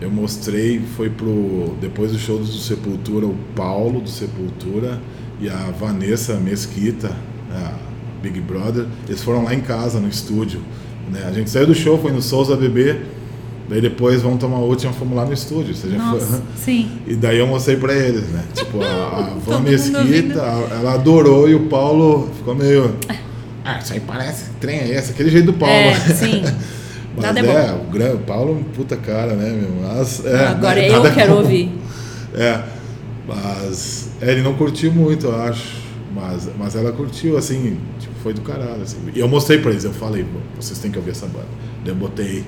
Eu 0.00 0.10
mostrei, 0.10 0.80
foi 0.96 1.08
pro. 1.08 1.76
Depois 1.80 2.10
do 2.10 2.18
show 2.18 2.38
do 2.38 2.46
Sepultura, 2.46 3.26
o 3.26 3.36
Paulo 3.54 4.00
do 4.00 4.10
Sepultura 4.10 5.00
e 5.40 5.48
a 5.48 5.70
Vanessa 5.78 6.34
Mesquita, 6.34 7.16
a 7.50 7.74
Big 8.20 8.40
Brother, 8.40 8.86
eles 9.06 9.22
foram 9.22 9.44
lá 9.44 9.54
em 9.54 9.60
casa, 9.60 10.00
no 10.00 10.08
estúdio. 10.08 10.60
Né? 11.12 11.24
A 11.28 11.32
gente 11.32 11.50
saiu 11.50 11.66
do 11.66 11.74
show, 11.74 11.98
foi 11.98 12.10
no 12.10 12.22
Souza 12.22 12.56
Bebê, 12.56 13.00
daí 13.68 13.80
depois 13.80 14.22
vamos 14.22 14.38
tomar 14.40 14.58
e 14.58 14.92
fomos 14.94 15.14
lá 15.16 15.24
no 15.24 15.32
estúdio. 15.32 15.74
Você 15.74 15.88
Nossa, 15.88 16.26
foi? 16.26 16.40
sim. 16.56 16.90
E 17.06 17.14
daí 17.14 17.38
eu 17.38 17.46
mostrei 17.46 17.76
pra 17.76 17.92
eles, 17.94 18.28
né? 18.28 18.42
Tipo, 18.54 18.82
a, 18.82 18.86
a 18.86 19.34
Van 19.44 19.60
Mesquita, 19.60 20.40
ela 20.40 20.94
adorou 20.94 21.48
e 21.48 21.54
o 21.54 21.66
Paulo 21.66 22.30
ficou 22.38 22.54
meio. 22.54 22.96
Ah, 23.64 23.78
isso 23.78 23.92
aí 23.92 24.00
parece 24.00 24.50
trem 24.58 24.78
é 24.78 24.88
esse, 24.96 25.12
aquele 25.12 25.30
jeito 25.30 25.46
do 25.46 25.52
Paulo. 25.52 25.74
É, 25.74 25.94
sim. 26.14 26.42
Mas 27.14 27.24
Nada 27.26 27.40
é 27.40 27.44
é, 27.44 27.72
o, 27.72 27.90
gran- 27.90 28.14
o 28.14 28.18
Paulo 28.20 28.52
é 28.52 28.54
um 28.54 28.62
puta 28.64 28.96
cara, 28.96 29.34
né, 29.34 29.50
meu? 29.50 29.70
Mas, 29.82 30.24
é, 30.24 30.46
Agora 30.46 30.76
né, 30.76 30.88
eu 30.88 30.92
nada 30.94 31.10
quero 31.10 31.34
ouvir. 31.36 31.70
É, 32.34 32.60
mas 33.28 34.08
é, 34.20 34.32
ele 34.32 34.40
não 34.42 34.54
curtiu 34.54 34.90
muito, 34.90 35.26
eu 35.26 35.42
acho. 35.42 35.81
Mas, 36.14 36.48
mas 36.58 36.76
ela 36.76 36.92
curtiu, 36.92 37.36
assim, 37.38 37.78
tipo, 37.98 38.12
foi 38.22 38.34
do 38.34 38.42
caralho, 38.42 38.82
assim. 38.82 38.98
E 39.14 39.18
eu 39.18 39.28
mostrei 39.28 39.58
pra 39.58 39.70
eles, 39.70 39.84
eu 39.84 39.92
falei, 39.92 40.22
"Bom, 40.22 40.40
vocês 40.60 40.78
têm 40.78 40.90
que 40.90 40.98
ouvir 40.98 41.12
essa 41.12 41.26
banda. 41.26 41.46
Daí 41.84 41.92
eu 41.92 41.96
botei, 41.96 42.44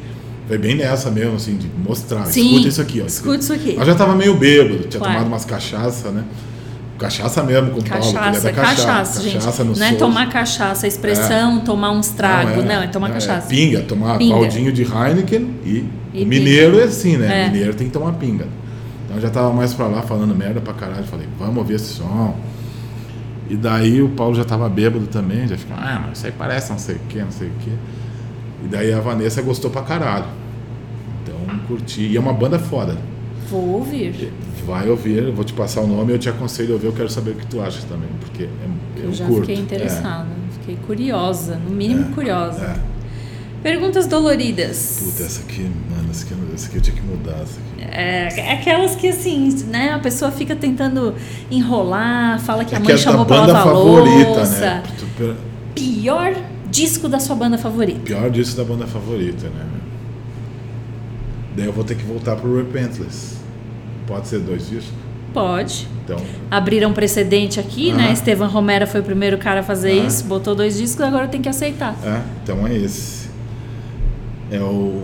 foi 0.46 0.58
bem 0.58 0.74
nessa 0.76 1.10
mesmo, 1.10 1.36
assim, 1.36 1.56
de 1.56 1.66
mostrar, 1.82 2.26
Sim, 2.26 2.50
escuta 2.50 2.68
isso 2.68 2.80
aqui, 2.82 3.00
ó. 3.02 3.06
escuta 3.06 3.38
isso 3.38 3.52
aqui. 3.52 3.74
Eu 3.78 3.84
já 3.86 3.94
tava 3.94 4.14
meio 4.14 4.34
bêbado, 4.36 4.80
tinha 4.80 4.98
Claro. 5.00 5.14
tomado 5.14 5.26
umas 5.28 5.44
cachaça, 5.46 6.10
né? 6.10 6.24
Cachaça 6.98 7.42
mesmo 7.42 7.70
com 7.72 7.80
o 7.80 7.84
Paulo, 7.84 8.04
é 8.08 8.12
Cachaça, 8.12 8.40
da 8.40 8.52
cachaça. 8.52 8.82
cachaça, 8.86 9.22
gente. 9.22 9.34
Cachaça 9.34 9.64
no 9.64 9.74
não 9.76 9.86
é 9.86 9.92
tomar 9.94 10.28
cachaça, 10.28 10.86
a 10.86 10.88
expressão 10.88 11.60
tomar 11.60 11.90
uns 11.90 12.10
tragos. 12.10 12.64
Não, 12.64 12.82
é, 12.82 12.86
tomar 12.86 13.08
não, 13.08 13.14
cachaça. 13.14 13.48
pinga, 13.48 13.80
tomar 13.80 14.16
Pinga. 14.18 14.34
baldinho 14.36 14.72
de 14.72 14.82
Heineken 14.82 15.54
e, 15.64 15.84
E 16.12 16.24
mineiro 16.24 16.78
é 16.78 16.84
assim, 16.84 17.16
né? 17.16 17.46
É. 17.46 17.48
Mineiro 17.50 17.74
tem 17.74 17.88
que 17.88 17.92
tomar 17.92 18.12
pinga. 18.12 18.46
Então 19.04 19.16
eu 19.16 19.20
já 19.22 19.28
tava 19.28 19.52
mais 19.52 19.74
pra 19.74 19.86
lá 19.88 20.02
falando 20.02 20.34
merda 20.36 20.60
pra 20.60 20.72
caralho. 20.72 21.02
Falei, 21.04 21.26
vamos 21.38 21.56
ouvir 21.56 21.74
esse 21.74 21.94
som. 21.94 22.36
E 23.50 23.56
daí 23.56 24.00
o 24.02 24.08
Paulo 24.10 24.34
já 24.34 24.44
tava 24.44 24.68
bêbado 24.68 25.06
também, 25.06 25.46
já 25.46 25.56
ficava, 25.56 25.80
ah, 25.82 26.02
mas 26.06 26.18
isso 26.18 26.26
aí 26.26 26.32
parece 26.36 26.70
não 26.70 26.78
sei 26.78 26.96
o 26.96 26.98
que, 27.08 27.18
não 27.20 27.30
sei 27.30 27.48
o 27.48 27.52
que. 27.60 27.70
E 28.64 28.68
daí 28.70 28.92
a 28.92 29.00
Vanessa 29.00 29.42
gostou 29.42 29.70
pra 29.70 29.82
caralho. 29.82 30.24
Então 31.22 31.36
curti. 31.68 32.02
E 32.06 32.16
é 32.16 32.20
uma 32.20 32.32
banda 32.32 32.58
foda. 32.58 32.96
Vou 33.50 33.68
ouvir. 33.74 34.32
Vai 34.66 34.88
ouvir, 34.88 35.30
vou 35.30 35.44
te 35.44 35.52
passar 35.52 35.82
o 35.82 35.86
nome, 35.86 36.12
eu 36.12 36.18
te 36.18 36.28
aconselho 36.30 36.70
a 36.70 36.72
ouvir, 36.74 36.86
eu 36.86 36.92
quero 36.94 37.10
saber 37.10 37.32
o 37.32 37.34
que 37.34 37.46
tu 37.46 37.60
acha 37.60 37.82
também, 37.86 38.08
porque 38.18 38.44
é, 38.44 38.48
eu, 38.96 39.04
Eu 39.04 39.12
já 39.12 39.26
curto. 39.26 39.40
fiquei 39.46 39.56
interessada. 39.62 40.26
Fiquei 40.60 40.76
curiosa, 40.86 41.56
no 41.56 41.70
mínimo 41.70 42.08
É, 42.10 42.14
curiosa. 42.14 42.64
é. 42.64 42.93
Perguntas 43.64 44.06
doloridas. 44.06 45.00
Puta, 45.02 45.22
essa 45.24 45.40
aqui, 45.40 45.62
mano, 45.90 46.08
essa 46.10 46.24
aqui, 46.26 46.34
essa 46.54 46.66
aqui 46.68 46.76
eu 46.76 46.80
tinha 46.82 46.94
que 46.96 47.02
mudar. 47.02 47.32
Essa 47.42 47.58
aqui. 47.58 47.90
É, 47.90 48.40
é 48.40 48.52
aquelas 48.52 48.94
que 48.94 49.08
assim, 49.08 49.48
né? 49.68 49.92
A 49.94 49.98
pessoa 49.98 50.30
fica 50.30 50.54
tentando 50.54 51.14
enrolar, 51.50 52.38
fala 52.40 52.62
que 52.64 52.74
a 52.74 52.78
É 52.78 52.80
mãe 52.80 52.90
é 52.90 52.92
da 52.92 52.98
chamou 52.98 53.24
pra 53.24 53.40
lavar 53.46 53.64
favorita, 53.64 54.28
louça. 54.30 54.60
né? 54.60 54.82
Tu- 54.98 55.06
per- 55.16 55.34
Pior 55.74 56.34
disco 56.70 57.08
da 57.08 57.18
sua 57.18 57.34
banda 57.34 57.56
favorita. 57.56 58.00
Pior 58.00 58.30
disso 58.30 58.54
da 58.56 58.62
banda 58.64 58.86
favorita, 58.86 59.46
né? 59.48 59.64
Daí 61.56 61.64
eu 61.66 61.72
vou 61.72 61.84
ter 61.84 61.94
que 61.96 62.04
voltar 62.04 62.36
pro 62.36 62.54
Repentless. 62.56 63.38
Pode 64.06 64.28
ser 64.28 64.40
dois 64.40 64.68
discos? 64.68 64.92
Pode. 65.32 65.88
Então, 66.04 66.18
Abriram 66.50 66.92
precedente 66.92 67.58
aqui, 67.58 67.92
né? 67.92 68.04
Aham. 68.04 68.12
Estevan 68.12 68.46
Romero 68.46 68.86
foi 68.86 69.00
o 69.00 69.04
primeiro 69.04 69.38
cara 69.38 69.60
a 69.60 69.62
fazer 69.62 69.98
Aham. 69.98 70.06
isso, 70.06 70.24
botou 70.24 70.54
dois 70.54 70.76
discos, 70.76 71.00
agora 71.00 71.26
tem 71.28 71.40
que 71.40 71.48
aceitar. 71.48 71.96
é, 72.04 72.20
então 72.42 72.66
é 72.66 72.76
esse. 72.76 73.23
É 74.50 74.58
o 74.60 75.02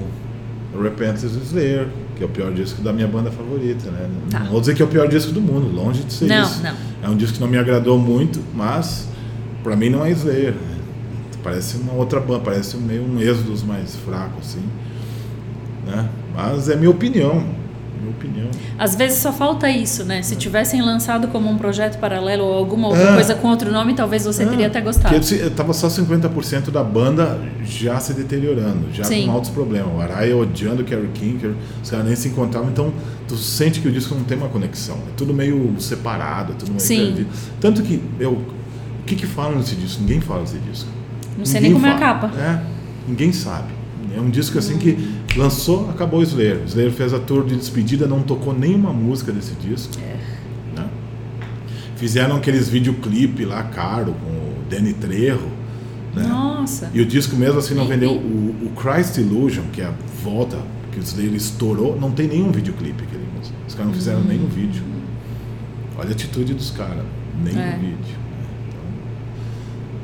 Repentless 0.80 1.28
do 1.36 1.42
Slayer, 1.42 1.88
que 2.16 2.22
é 2.22 2.26
o 2.26 2.28
pior 2.28 2.52
disco 2.52 2.80
da 2.82 2.92
minha 2.92 3.08
banda 3.08 3.30
favorita, 3.30 3.90
né? 3.90 4.08
Tá. 4.30 4.40
Não 4.40 4.50
vou 4.52 4.60
dizer 4.60 4.74
que 4.74 4.82
é 4.82 4.84
o 4.84 4.88
pior 4.88 5.08
disco 5.08 5.32
do 5.32 5.40
mundo, 5.40 5.74
longe 5.74 6.04
de 6.04 6.12
ser 6.12 6.26
Não, 6.26 6.42
isso. 6.44 6.62
não. 6.62 6.74
É 7.02 7.08
um 7.08 7.16
disco 7.16 7.34
que 7.36 7.40
não 7.40 7.48
me 7.48 7.56
agradou 7.58 7.98
muito, 7.98 8.40
mas 8.54 9.08
pra 9.62 9.74
mim 9.74 9.88
não 9.90 10.04
é 10.04 10.10
Slayer. 10.10 10.52
né? 10.52 10.76
Parece 11.42 11.78
uma 11.78 11.94
outra 11.94 12.20
banda, 12.20 12.40
parece 12.44 12.76
meio 12.76 13.02
um 13.02 13.18
Exodus 13.18 13.62
mais 13.62 13.96
fraco, 13.96 14.34
assim. 14.40 14.62
Né? 15.86 16.08
Mas 16.34 16.68
é 16.68 16.76
minha 16.76 16.90
opinião. 16.90 17.42
Minha 18.00 18.10
opinião. 18.12 18.48
Às 18.78 18.94
vezes 18.94 19.18
só 19.18 19.32
falta 19.32 19.68
isso, 19.68 20.04
né? 20.04 20.22
Se 20.22 20.34
tivessem 20.36 20.80
lançado 20.80 21.28
como 21.28 21.50
um 21.50 21.58
projeto 21.58 21.98
paralelo 21.98 22.44
ou 22.44 22.54
alguma 22.54 22.88
outra 22.88 23.10
É. 23.10 23.14
coisa 23.14 23.34
com 23.34 23.48
outro 23.48 23.70
nome, 23.70 23.94
talvez 23.94 24.24
você 24.24 24.46
teria 24.46 24.68
até 24.68 24.80
gostado. 24.80 25.14
Eu 25.14 25.50
tava 25.50 25.72
só 25.72 25.88
50% 25.88 26.70
da 26.70 26.82
banda 26.82 27.38
já 27.64 28.00
se 28.00 28.14
deteriorando, 28.14 28.86
já 28.92 29.04
Sim. 29.04 29.26
com 29.26 29.32
altos 29.32 29.50
problemas. 29.50 29.92
O 29.94 30.00
Araya 30.00 30.36
odiando 30.36 30.82
o 30.82 30.84
Kerry 30.84 31.08
Kinker, 31.12 31.52
os 31.82 31.90
caras 31.90 32.06
nem 32.06 32.16
se 32.16 32.28
encontravam, 32.28 32.70
então 32.70 32.92
tu 33.28 33.36
sente 33.36 33.80
que 33.80 33.88
o 33.88 33.92
disco 33.92 34.14
não 34.14 34.24
tem 34.24 34.38
uma 34.38 34.48
conexão. 34.48 34.96
É 35.08 35.12
tudo 35.16 35.34
meio 35.34 35.74
separado, 35.78 36.52
é 36.52 36.54
tudo 36.56 36.68
meio 36.70 36.80
Sim. 36.80 37.06
perdido. 37.06 37.28
Tanto 37.60 37.82
que 37.82 38.02
eu. 38.18 38.32
O 38.32 39.02
que 39.04 39.14
que 39.16 39.26
falam 39.26 39.56
nesse 39.58 39.74
disco? 39.74 40.00
Ninguém 40.02 40.20
fala 40.20 40.42
desse 40.42 40.58
disco. 40.58 40.88
Não 41.36 41.44
sei 41.44 41.60
Ninguém 41.60 41.72
nem 41.72 41.80
como 41.80 41.86
é 41.86 41.90
a 41.94 41.98
fala. 41.98 42.28
capa. 42.30 42.40
É, 42.40 42.60
ninguém 43.08 43.32
sabe. 43.32 43.68
É 44.16 44.20
um 44.20 44.28
disco 44.30 44.58
assim 44.58 44.76
que 44.78 44.96
lançou, 45.36 45.88
acabou 45.90 46.20
o 46.20 46.22
Slayer. 46.22 46.60
O 46.62 46.64
Slayer 46.64 46.90
fez 46.92 47.12
a 47.14 47.18
tour 47.18 47.44
de 47.44 47.54
despedida, 47.56 48.06
não 48.06 48.22
tocou 48.22 48.52
nenhuma 48.52 48.92
música 48.92 49.30
desse 49.32 49.54
disco. 49.54 49.92
É. 50.02 50.16
né? 50.80 50.88
Fizeram 51.96 52.36
aqueles 52.36 52.68
videoclipe 52.68 53.44
lá 53.44 53.62
caro 53.64 54.12
com 54.14 54.30
o 54.30 54.54
Danny 54.68 54.92
Trejo. 54.94 55.46
Né? 56.14 56.26
Nossa. 56.26 56.90
E 56.92 57.00
o 57.00 57.06
disco 57.06 57.36
mesmo 57.36 57.58
assim 57.60 57.74
não 57.74 57.86
vendeu. 57.86 58.12
O, 58.12 58.56
o 58.66 58.70
Christ 58.76 59.16
Illusion, 59.18 59.64
que 59.72 59.80
é 59.80 59.84
a 59.86 59.94
volta 60.24 60.58
que 60.90 60.98
o 60.98 61.02
Slayer 61.02 61.34
estourou, 61.34 61.96
não 62.00 62.10
tem 62.10 62.26
nenhum 62.26 62.50
videoclipe 62.50 63.04
aquele 63.04 63.24
músico. 63.36 63.56
Os 63.68 63.74
caras 63.74 63.88
não 63.92 63.94
fizeram 63.96 64.22
nenhum 64.24 64.46
vídeo. 64.48 64.82
Olha 65.96 66.08
a 66.08 66.12
atitude 66.12 66.54
dos 66.54 66.70
caras. 66.70 67.04
Nenhum 67.44 67.60
É. 67.60 67.76
vídeo. 67.78 68.18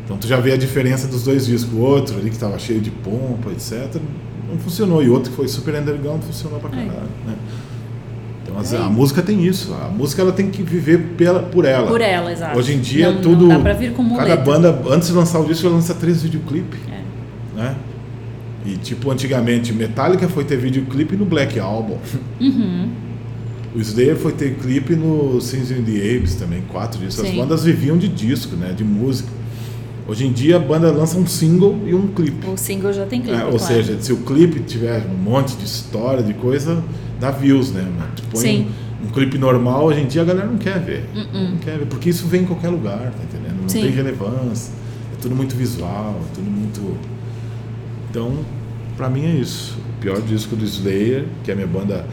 Então, 0.07 0.17
tu 0.17 0.27
já 0.27 0.39
vê 0.39 0.53
a 0.53 0.57
diferença 0.57 1.07
dos 1.07 1.25
dois 1.25 1.45
discos. 1.47 1.75
O 1.75 1.79
outro 1.81 2.17
ali 2.17 2.31
que 2.31 2.37
estava 2.37 2.59
cheio 2.59 2.81
de 2.81 2.91
pompa, 2.91 3.51
etc. 3.51 4.01
Não 4.49 4.57
funcionou. 4.59 5.03
E 5.03 5.09
o 5.09 5.13
outro 5.13 5.31
que 5.31 5.37
foi 5.37 5.49
super 5.49 5.75
underground 5.75 6.23
funcionou 6.23 6.59
pra 6.61 6.71
É. 6.71 6.87
caralho. 6.87 7.09
Né? 7.27 7.35
Então 8.45 8.57
as- 8.59 8.73
É. 8.73 8.77
a 8.79 8.85
música 8.89 9.21
tem 9.21 9.45
isso. 9.45 9.75
A 9.75 9.89
música 9.89 10.23
ela 10.23 10.31
tem 10.31 10.49
que 10.49 10.63
viver 10.63 10.99
pela, 11.17 11.41
por 11.41 11.65
ela. 11.65 11.89
Por 11.89 12.01
ela, 12.01 12.31
exato. 12.33 12.57
Hoje 12.57 12.75
em 12.75 12.81
dia 12.81 13.11
não, 13.11 13.21
tudo. 13.21 13.43
Não 13.49 13.57
dá 13.57 13.59
pra 13.59 13.73
vir 13.73 13.93
com 13.93 14.03
muleta. 14.05 14.29
Cada 14.29 14.41
banda, 14.43 14.83
antes 14.89 15.09
de 15.09 15.15
lançar 15.15 15.41
o 15.41 15.45
disco, 15.45 15.67
ela 15.67 15.75
lança 15.75 15.93
três 15.95 16.23
videoclipes. 16.23 16.79
É. 16.89 17.59
Né? 17.61 17.75
E 18.65 18.77
tipo, 18.77 19.11
antigamente, 19.11 19.73
Metallica 19.73 20.29
foi 20.29 20.45
ter 20.45 20.57
videoclipe 20.57 21.17
no 21.17 21.25
Black 21.25 21.59
Album. 21.59 21.99
Uhum. 22.41 22.89
O 23.75 23.81
Slayer 23.81 24.17
foi 24.17 24.33
ter 24.33 24.55
clipe 24.55 24.95
no 24.95 25.41
Sins 25.41 25.71
in 25.73 25.83
the 25.83 26.17
Apes 26.17 26.37
também, 26.37 26.63
quatro 26.69 26.99
discos. 27.01 27.25
As 27.25 27.31
Sim. 27.31 27.37
bandas 27.39 27.65
viviam 27.65 27.99
de 27.99 28.07
disco, 28.09 28.55
né? 28.57 28.73
De 28.73 28.85
música. 28.85 29.29
Hoje 30.09 30.25
em 30.27 30.33
dia 30.33 30.57
a 30.57 30.59
banda 30.61 30.91
lança 30.93 31.19
um 31.19 31.27
single 31.27 31.81
e 31.85 31.93
um 31.95 32.07
clipe. 32.09 32.47
O 32.49 32.57
single 32.57 32.93
já 32.93 33.05
tem 33.07 33.21
clipe, 33.21 33.37
É, 33.37 33.45
ou 33.45 33.51
claro. 33.59 33.59
seja, 33.65 33.97
se 34.01 34.13
o 34.13 34.19
clipe 34.19 34.61
tiver 34.61 35.05
um 35.07 35.17
monte 35.17 35.57
de 35.57 35.65
história, 35.65 36.23
de 36.23 36.33
coisa, 36.35 36.83
dá 37.19 37.31
views, 37.33 37.73
né? 37.73 37.85
Tu 38.15 38.23
põe 38.31 38.41
Sim. 38.41 38.69
Um, 39.03 39.09
um 39.09 39.11
clipe 39.11 39.37
normal, 39.37 39.85
hoje 39.85 40.01
em 40.01 40.07
dia 40.07 40.23
a 40.23 40.25
galera 40.25 40.47
não 40.47 40.59
quer 40.59 40.79
ver. 40.79 41.09
Uh-uh. 41.15 41.51
Não 41.51 41.57
quer 41.57 41.79
ver, 41.79 41.87
porque 41.87 42.11
isso 42.11 42.27
vem 42.27 42.43
em 42.43 42.47
qualquer 42.47 42.69
lugar, 42.69 42.99
tá 42.99 43.23
entendendo? 43.25 43.63
Não 43.63 43.69
Sim. 43.69 43.83
tem 43.83 43.91
relevância. 43.91 44.73
É 45.13 45.17
tudo 45.21 45.35
muito 45.35 45.57
visual, 45.57 46.21
é 46.23 46.35
tudo 46.35 46.49
muito. 46.49 46.97
Então, 48.11 48.33
pra 48.97 49.11
mim 49.11 49.25
é 49.25 49.35
isso. 49.41 49.77
O 49.97 50.01
pior 50.01 50.21
disco 50.21 50.55
do 50.55 50.65
Slayer, 50.65 51.25
que 51.43 51.51
é 51.51 51.55
a 51.55 51.57
minha 51.57 51.67
banda 51.69 52.07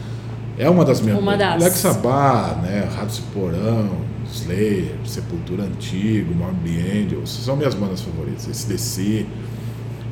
É 0.58 0.68
uma 0.68 0.84
das 0.84 1.00
minhas. 1.00 1.18
Uma 1.18 1.36
das. 1.36 1.58
Black 1.58 1.76
Sabbath, 1.76 2.62
né? 2.62 2.88
Ratos 2.96 3.16
de 3.16 3.22
Porão, 3.32 3.90
Slayer, 4.34 4.94
Sepultura 5.04 5.64
Antigo, 5.64 6.34
Morbid 6.34 6.80
Angels, 6.80 7.30
são 7.30 7.56
minhas 7.56 7.74
bandas 7.74 8.00
favoritas. 8.00 8.48
Esse 8.48 8.66
DC. 8.66 9.26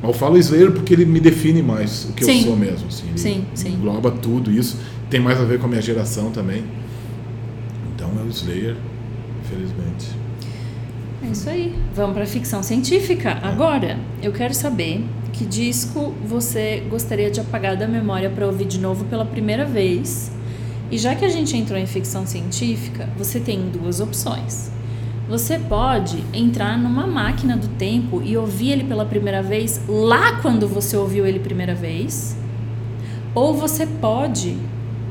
Mas 0.01 0.11
eu 0.11 0.19
falo 0.19 0.39
Slayer 0.39 0.73
porque 0.73 0.93
ele 0.95 1.05
me 1.05 1.21
define 1.21 1.63
mais 1.63 2.07
o 2.07 2.13
que 2.13 2.25
Sim. 2.25 2.39
eu 2.39 2.45
sou 2.47 2.57
mesmo. 2.57 2.89
Assim. 2.89 3.09
Ele 3.09 3.19
Sim, 3.19 3.45
sim. 3.55 3.73
engloba 3.75 4.11
tudo 4.11 4.51
isso. 4.51 4.79
Tem 5.11 5.21
mais 5.21 5.41
a 5.41 5.45
ver 5.45 5.59
com 5.59 5.67
a 5.67 5.69
minha 5.69 5.83
geração 5.83 6.31
também. 6.31 6.65
Então 7.95 8.11
é 8.19 8.23
o 8.23 8.29
Slayer, 8.29 8.77
infelizmente. 9.45 10.09
É 11.25 11.29
isso 11.31 11.49
aí. 11.49 11.75
Vamos 11.95 12.15
para 12.15 12.27
ficção 12.27 12.63
científica. 12.63 13.39
Agora, 13.43 13.99
eu 14.23 14.33
quero 14.33 14.55
saber 14.55 15.05
que 15.33 15.45
disco 15.45 16.13
você 16.27 16.83
gostaria 16.91 17.31
de 17.31 17.41
apagar 17.41 17.77
da 17.77 17.87
memória 17.87 18.29
para 18.29 18.47
ouvir 18.47 18.65
de 18.65 18.79
novo 18.79 19.05
pela 19.05 19.25
primeira 19.25 19.65
vez. 19.65 20.33
E 20.93 20.99
já 20.99 21.15
que 21.15 21.25
a 21.25 21.29
gente 21.31 21.57
entrou 21.57 21.79
em 21.79 21.87
ficção 21.87 22.27
científica, 22.27 23.09
você 23.17 23.41
tem 23.41 23.71
duas 23.71 23.99
opções. 23.99 24.71
Você 25.27 25.59
pode 25.59 26.23
entrar 26.35 26.79
numa 26.79 27.07
máquina 27.07 27.57
do 27.57 27.67
tempo 27.67 28.21
e 28.23 28.37
ouvir 28.37 28.73
ele 28.73 28.85
pela 28.85 29.07
primeira 29.07 29.43
vez 29.43 29.81
lá 29.89 30.41
quando 30.43 30.69
você 30.69 30.95
ouviu 30.95 31.27
ele 31.27 31.39
primeira 31.39 31.75
vez. 31.75 32.37
Ou 33.35 33.55
você 33.55 33.87
pode 33.87 34.55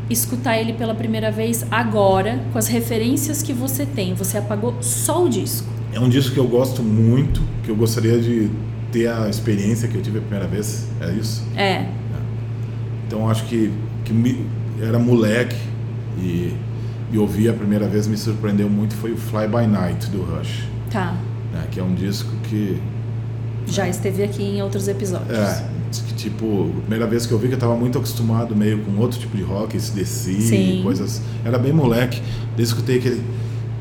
escutar 0.07 0.55
ele 0.55 0.73
pela 0.73 0.93
primeira 0.93 1.31
vez 1.31 1.65
agora, 1.71 2.39
com 2.53 2.59
as 2.59 2.67
referências 2.67 3.41
que 3.41 3.51
você 3.51 3.83
tem. 3.83 4.13
Você 4.13 4.37
apagou 4.37 4.75
só 4.81 5.25
o 5.25 5.29
disco. 5.29 5.67
É 5.91 5.99
um 5.99 6.09
disco 6.09 6.35
que 6.35 6.39
eu 6.39 6.47
gosto 6.47 6.83
muito, 6.83 7.41
que 7.63 7.71
eu 7.71 7.75
gostaria 7.75 8.19
de 8.19 8.51
ter 8.91 9.07
a 9.07 9.27
experiência 9.27 9.87
que 9.87 9.95
eu 9.95 10.01
tive 10.03 10.19
a 10.19 10.21
primeira 10.21 10.45
vez. 10.45 10.87
É 11.01 11.11
isso? 11.11 11.43
É, 11.57 11.87
Então 13.07 13.27
acho 13.27 13.45
que, 13.45 13.73
que 14.05 14.13
me, 14.13 14.45
era 14.79 14.99
moleque 14.99 15.70
e, 16.17 16.53
e 17.11 17.17
ouvir 17.17 17.49
a 17.49 17.53
primeira 17.53 17.87
vez 17.87 18.07
me 18.07 18.17
surpreendeu 18.17 18.69
muito 18.69 18.95
foi 18.95 19.11
o 19.11 19.17
Fly 19.17 19.47
By 19.47 19.67
Night 19.67 20.09
do 20.09 20.21
Rush, 20.23 20.67
tá. 20.89 21.15
né? 21.51 21.67
que 21.71 21.79
é 21.79 21.83
um 21.83 21.93
disco 21.93 22.31
que 22.43 22.81
Já 23.67 23.87
esteve 23.87 24.23
aqui 24.23 24.43
em 24.43 24.61
outros 24.61 24.87
episódios. 24.87 25.37
é 25.37 25.65
que 26.07 26.13
tipo 26.13 26.71
a 26.77 26.81
primeira 26.81 27.05
vez 27.05 27.25
que 27.25 27.33
eu 27.33 27.37
vi 27.37 27.47
que 27.47 27.53
eu 27.53 27.57
estava 27.57 27.75
muito 27.75 27.97
acostumado 27.97 28.55
meio 28.55 28.79
com 28.79 28.97
outro 28.97 29.19
tipo 29.19 29.35
de 29.35 29.43
rock, 29.43 29.75
esse 29.75 29.91
DC, 29.91 30.79
coisas, 30.83 31.21
era 31.43 31.59
bem 31.59 31.73
moleque, 31.73 32.21
daí 32.55 32.63
escutei 32.63 32.99
aquele 32.99 33.21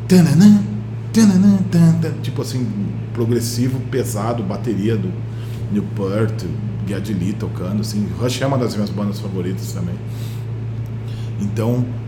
tananã, 0.09 0.61
tananã, 1.13 1.59
tan, 1.71 1.93
tan, 2.01 2.13
tipo 2.21 2.43
assim 2.43 2.67
progressivo, 3.13 3.79
pesado, 3.91 4.43
bateria 4.43 4.97
do 4.97 5.13
Newport, 5.73 6.45
Lee 6.89 7.33
tocando, 7.33 7.81
assim, 7.83 8.09
Rush 8.19 8.43
é 8.43 8.47
uma 8.47 8.59
das 8.59 8.75
minhas 8.75 8.91
bandas 8.91 9.21
favoritas 9.21 9.73
também. 9.73 9.95
Então, 11.41 11.85
eu, 11.85 12.00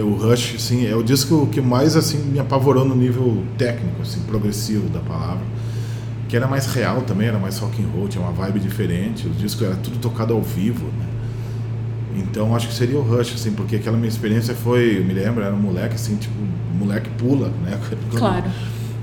o 0.00 0.14
Rush, 0.14 0.54
assim, 0.56 0.86
é 0.86 0.94
o 0.94 1.02
disco 1.02 1.48
que 1.50 1.60
mais 1.60 1.96
assim 1.96 2.18
me 2.18 2.38
apavorou 2.38 2.84
no 2.84 2.94
nível 2.94 3.42
técnico, 3.56 4.02
assim, 4.02 4.20
progressivo 4.20 4.88
da 4.88 5.00
palavra, 5.00 5.42
que 6.28 6.36
era 6.36 6.46
mais 6.46 6.66
real 6.66 7.02
também, 7.02 7.28
era 7.28 7.38
mais 7.38 7.58
rock 7.58 7.82
and 7.82 7.86
roll, 7.88 8.08
tinha 8.08 8.22
uma 8.22 8.32
vibe 8.32 8.60
diferente. 8.60 9.26
O 9.26 9.30
disco 9.30 9.64
era 9.64 9.76
tudo 9.76 9.98
tocado 9.98 10.34
ao 10.34 10.42
vivo, 10.42 10.84
né? 10.86 11.06
Então, 12.16 12.54
acho 12.54 12.68
que 12.68 12.74
seria 12.74 12.98
o 12.98 13.02
Rush, 13.02 13.34
assim, 13.34 13.52
porque 13.52 13.76
aquela 13.76 13.96
minha 13.96 14.08
experiência 14.08 14.54
foi, 14.54 14.98
eu 14.98 15.04
me 15.04 15.14
lembro, 15.14 15.42
era 15.42 15.54
um 15.54 15.58
moleque 15.60 15.94
assim, 15.94 16.16
tipo, 16.16 16.34
moleque 16.78 17.08
pula, 17.10 17.50
né? 17.64 17.78
Quando 18.10 18.18
Claro. 18.18 18.44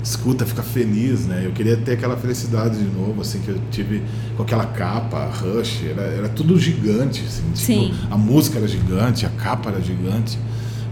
Escuta, 0.02 0.46
fica 0.46 0.62
feliz, 0.62 1.26
né? 1.26 1.42
Eu 1.44 1.50
queria 1.50 1.76
ter 1.76 1.94
aquela 1.94 2.16
felicidade 2.16 2.78
de 2.78 2.84
novo, 2.96 3.22
assim, 3.22 3.40
que 3.40 3.48
eu 3.48 3.58
tive 3.72 4.02
com 4.36 4.44
aquela 4.44 4.64
capa, 4.64 5.24
Rush, 5.24 5.82
era, 5.84 6.02
era 6.02 6.28
tudo 6.28 6.56
gigante, 6.60 7.24
assim. 7.26 7.42
Tipo, 7.52 7.66
Sim. 7.66 7.94
a 8.08 8.16
música 8.16 8.58
era 8.58 8.68
gigante, 8.68 9.26
a 9.26 9.30
capa 9.30 9.70
era 9.70 9.80
gigante, 9.80 10.38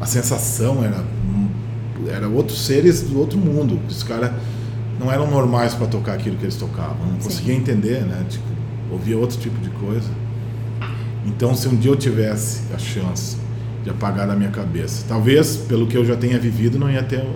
a 0.01 0.07
sensação 0.07 0.85
era 0.85 1.03
era 2.09 2.29
outros 2.29 2.67
seres 2.67 3.03
do 3.03 3.19
outro 3.19 3.39
mundo. 3.39 3.81
Os 3.89 4.03
caras 4.03 4.31
não 4.99 5.11
eram 5.11 5.31
normais 5.31 5.75
para 5.75 5.87
tocar 5.87 6.15
aquilo 6.15 6.37
que 6.37 6.45
eles 6.45 6.57
tocavam, 6.57 7.07
não 7.07 7.21
Sim. 7.21 7.29
conseguia 7.29 7.55
entender, 7.55 8.03
né? 8.03 8.25
Tipo, 8.29 8.45
ouvia 8.91 9.17
outro 9.17 9.39
tipo 9.39 9.59
de 9.61 9.71
coisa. 9.71 10.09
Então, 11.27 11.55
se 11.55 11.67
um 11.69 11.77
dia 11.77 11.91
eu 11.91 11.97
tivesse 11.97 12.63
a 12.75 12.79
chance 12.79 13.37
de 13.83 13.91
apagar 13.91 14.27
da 14.27 14.35
minha 14.35 14.51
cabeça, 14.51 15.05
talvez 15.09 15.57
pelo 15.57 15.87
que 15.87 15.97
eu 15.97 16.05
já 16.05 16.17
tenha 16.17 16.39
vivido 16.39 16.79
não 16.79 16.91
ia 16.91 17.03
ter, 17.03 17.27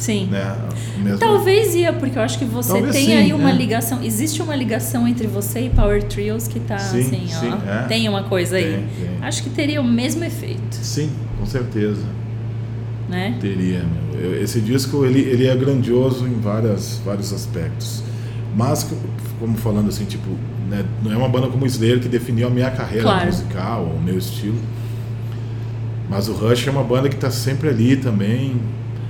Sim. 0.00 0.26
né, 0.26 0.56
mesmo 0.98 1.18
Talvez 1.18 1.74
ia, 1.74 1.92
porque 1.92 2.18
eu 2.18 2.22
acho 2.22 2.38
que 2.38 2.44
você 2.44 2.72
Talvez 2.72 2.94
tem 2.94 3.04
sim, 3.06 3.12
aí 3.14 3.32
uma 3.32 3.50
é. 3.50 3.54
ligação. 3.54 4.02
Existe 4.02 4.40
uma 4.42 4.56
ligação 4.56 5.06
entre 5.06 5.26
você 5.28 5.66
e 5.66 5.70
Power 5.70 6.02
Trios 6.02 6.48
que 6.48 6.58
tá 6.58 6.78
Sim, 6.78 7.00
assim, 7.00 7.26
sim, 7.28 7.48
ó. 7.52 7.70
é. 7.70 7.82
Tem 7.86 8.08
uma 8.08 8.22
coisa 8.24 8.56
aí. 8.56 8.64
Tem, 8.98 9.08
tem. 9.08 9.18
Acho 9.24 9.42
que 9.42 9.50
teria 9.50 9.80
o 9.80 9.84
mesmo 9.84 10.24
efeito, 10.24 10.74
Sim, 10.74 11.10
com 11.38 11.44
certeza. 11.46 12.02
né? 13.08 13.36
Teria, 13.40 13.84
Esse 14.42 14.60
disco 14.60 15.04
ele, 15.04 15.20
ele 15.20 15.46
é 15.46 15.54
grandioso 15.54 16.26
em 16.26 16.40
várias, 16.40 17.00
vários 17.04 17.32
aspectos. 17.32 18.02
Mas, 18.56 18.90
como 19.38 19.56
falando 19.56 19.88
assim, 19.90 20.04
tipo, 20.06 20.28
né, 20.68 20.84
não 21.02 21.12
é 21.12 21.16
uma 21.16 21.28
banda 21.28 21.46
como 21.48 21.64
o 21.64 21.66
Slayer 21.66 22.00
que 22.00 22.08
definiu 22.08 22.46
a 22.48 22.50
minha 22.50 22.70
carreira 22.70 23.02
Claro. 23.04 23.26
musical, 23.26 23.84
o 23.84 24.02
meu 24.02 24.16
estilo. 24.18 24.58
Mas 26.08 26.28
o 26.28 26.32
Rush 26.32 26.66
é 26.66 26.70
uma 26.70 26.82
banda 26.82 27.08
que 27.08 27.14
está 27.14 27.30
sempre 27.30 27.68
ali 27.68 27.96
também. 27.96 28.56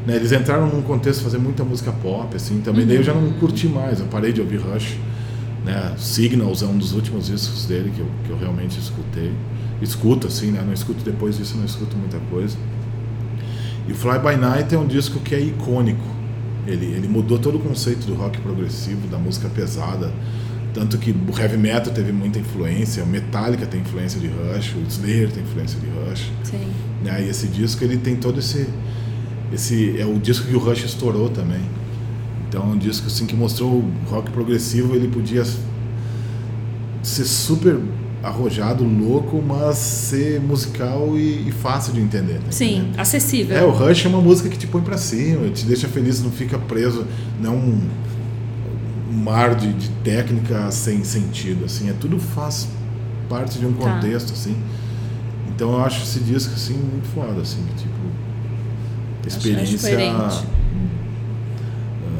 Né, 0.06 0.16
eles 0.16 0.32
entraram 0.32 0.66
num 0.66 0.82
contexto 0.82 1.18
de 1.18 1.24
fazer 1.24 1.39
muita 1.39 1.62
música 1.62 1.93
pop, 1.93 2.35
assim, 2.35 2.60
também. 2.60 2.86
Daí 2.86 2.97
eu 2.97 3.02
já 3.02 3.14
não 3.14 3.32
curti 3.35 3.68
mais, 3.68 4.01
eu 4.01 4.06
parei 4.06 4.32
de 4.32 4.40
ouvir 4.40 4.56
Rush. 4.56 4.97
Né? 5.64 5.94
Signals 5.98 6.62
é 6.62 6.66
um 6.66 6.78
dos 6.78 6.93
últimos 6.93 7.27
discos 7.27 7.66
dele 7.66 7.93
que 7.94 8.01
eu, 8.01 8.06
que 8.24 8.31
eu 8.31 8.39
realmente 8.39 8.78
escutei. 8.78 9.32
Escuto, 9.82 10.27
assim, 10.27 10.51
né? 10.51 10.62
Não 10.64 10.72
escuto 10.72 11.02
depois 11.02 11.36
disso, 11.39 11.56
não 11.56 11.64
escuto 11.64 11.97
muita 11.97 12.18
coisa. 12.31 12.56
E 13.89 13.94
Fly 13.94 14.18
By 14.18 14.36
Night 14.36 14.74
é 14.74 14.78
um 14.78 14.86
disco 14.86 15.20
que 15.20 15.35
é 15.35 15.40
icônico. 15.40 16.05
Ele, 16.66 16.86
ele 16.86 17.09
mudou 17.09 17.39
todo 17.39 17.56
o 17.56 17.60
conceito 17.60 18.06
do 18.06 18.14
rock 18.14 18.39
progressivo, 18.40 19.09
da 19.09 19.18
música 19.18 19.48
pesada. 19.48 20.12
Tanto 20.72 20.98
que 20.98 21.10
o 21.10 21.39
heavy 21.39 21.56
metal 21.56 21.93
teve 21.93 22.12
muita 22.12 22.39
influência, 22.39 23.02
o 23.02 23.06
Metallica 23.06 23.66
tem 23.66 23.81
influência 23.81 24.20
de 24.20 24.28
Rush, 24.28 24.74
o 24.77 24.86
Slayer 24.89 25.31
tem 25.32 25.43
influência 25.43 25.81
de 25.81 25.86
Rush. 25.86 26.31
Sim. 26.44 26.68
Né? 27.02 27.24
E 27.24 27.28
esse 27.28 27.48
disco 27.48 27.82
ele 27.82 27.97
tem 27.97 28.14
todo 28.16 28.39
esse, 28.39 28.68
esse. 29.52 29.98
É 30.01 30.05
o 30.06 30.18
disco 30.18 30.47
que 30.47 30.55
o 30.55 30.59
Rush 30.59 30.85
estourou 30.85 31.28
também. 31.28 31.60
Então 32.48 32.62
é 32.62 32.66
um 32.66 32.78
disco 32.78 33.06
assim, 33.06 33.27
que 33.27 33.35
mostrou 33.36 33.70
o 33.70 33.93
rock 34.09 34.31
progressivo, 34.31 34.94
ele 34.97 35.06
podia 35.09 35.44
ser 37.02 37.24
super 37.24 37.78
arrojado, 38.22 38.85
louco, 38.85 39.40
mas 39.40 39.77
ser 39.78 40.40
musical 40.40 41.16
e, 41.16 41.48
e 41.48 41.52
fácil 41.52 41.93
de 41.94 42.01
entender. 42.01 42.35
tá 42.44 42.51
Sim, 42.52 42.78
entendendo? 42.78 43.01
acessível. 43.01 43.56
É, 43.56 43.62
o 43.62 43.70
Rush 43.70 44.05
é 44.05 44.09
uma 44.09 44.20
música 44.20 44.48
que 44.48 44.59
te 44.59 44.66
põe 44.66 44.82
pra 44.82 44.98
cima, 44.98 45.48
te 45.48 45.64
deixa 45.64 45.89
feliz, 45.89 46.22
não 46.22 46.31
fica 46.31 46.59
preso, 46.59 47.06
não 47.40 47.56
um, 47.56 47.81
um 49.10 49.16
mar 49.16 49.55
de, 49.55 49.72
de 49.72 49.89
técnica 50.05 50.70
sem 50.70 51.02
sentido, 51.02 51.64
assim, 51.64 51.89
é 51.89 51.94
tudo 51.94 52.18
faz 52.18 52.68
parte 53.28 53.59
de 53.59 53.64
um 53.64 53.72
Tá. 53.72 53.94
contexto, 53.94 54.32
assim. 54.35 54.55
Então 55.48 55.72
eu 55.72 55.81
acho 55.85 56.02
esse 56.02 56.20
disco, 56.20 56.52
assim, 56.55 56.74
muito 56.74 57.09
foda, 57.14 57.40
assim, 57.40 57.64
tipo, 57.78 57.94
experiência 59.26 59.98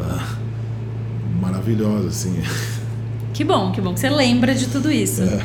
ah, 0.01 0.37
maravilhosa, 1.41 2.09
assim. 2.09 2.41
Que 3.33 3.45
bom, 3.45 3.73
que 3.73 3.81
bom 3.81 3.95
que 3.95 4.01
você 4.01 4.11
lembra 4.11 4.55
de 4.55 4.67
tudo 4.67 4.93
isso. 4.93 5.23
É. 5.23 5.41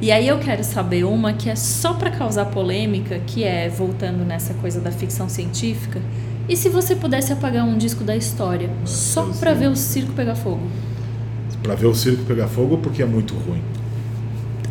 E 0.00 0.10
aí 0.10 0.26
eu 0.26 0.38
quero 0.38 0.64
saber 0.64 1.04
uma 1.04 1.32
que 1.32 1.48
é 1.48 1.54
só 1.54 1.92
pra 1.92 2.10
causar 2.10 2.46
polêmica, 2.46 3.20
que 3.24 3.44
é 3.44 3.68
voltando 3.68 4.24
nessa 4.24 4.52
coisa 4.54 4.80
da 4.80 4.90
ficção 4.90 5.28
científica. 5.28 6.00
E 6.48 6.56
se 6.56 6.68
você 6.68 6.96
pudesse 6.96 7.32
apagar 7.32 7.64
um 7.64 7.78
disco 7.78 8.02
da 8.02 8.16
história, 8.16 8.68
só 8.84 9.22
eu 9.22 9.34
pra 9.34 9.50
sei. 9.50 9.60
ver 9.60 9.68
o 9.68 9.76
circo 9.76 10.12
pegar 10.14 10.34
fogo? 10.34 10.62
Pra 11.62 11.76
ver 11.76 11.86
o 11.86 11.94
circo 11.94 12.24
pegar 12.24 12.48
fogo 12.48 12.78
porque 12.78 13.00
é 13.02 13.06
muito 13.06 13.34
ruim. 13.34 13.62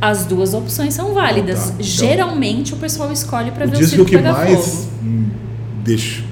As 0.01 0.25
duas 0.25 0.53
opções 0.53 0.93
são 0.93 1.13
válidas. 1.13 1.59
Ah, 1.59 1.67
tá. 1.67 1.73
Então, 1.75 1.85
Geralmente 1.85 2.73
o 2.73 2.77
pessoal 2.77 3.11
escolhe 3.11 3.51
pra 3.51 3.65
o 3.65 3.69
ver 3.69 3.75
o 3.77 3.79
disco 3.79 3.95
circo 3.97 4.05
que 4.09 4.17
pegar 4.17 4.33
mais 4.33 4.65
fogo. 4.65 4.89
Deixou, 5.83 6.25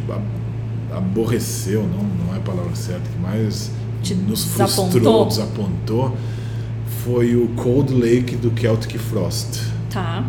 aborreceu, 0.95 1.83
não, 1.83 2.03
não 2.25 2.33
é 2.33 2.37
a 2.37 2.41
palavra 2.41 2.75
certa, 2.75 3.01
que 3.09 3.19
mais 3.19 3.71
Te 4.01 4.13
nos 4.15 4.43
desapontou? 4.45 4.89
frustrou, 4.91 5.25
desapontou, 5.27 6.17
foi 7.03 7.35
o 7.35 7.47
Cold 7.49 7.93
Lake 7.93 8.35
do 8.35 8.51
Celtic 8.59 8.97
Frost. 8.97 9.59
Tá. 9.91 10.23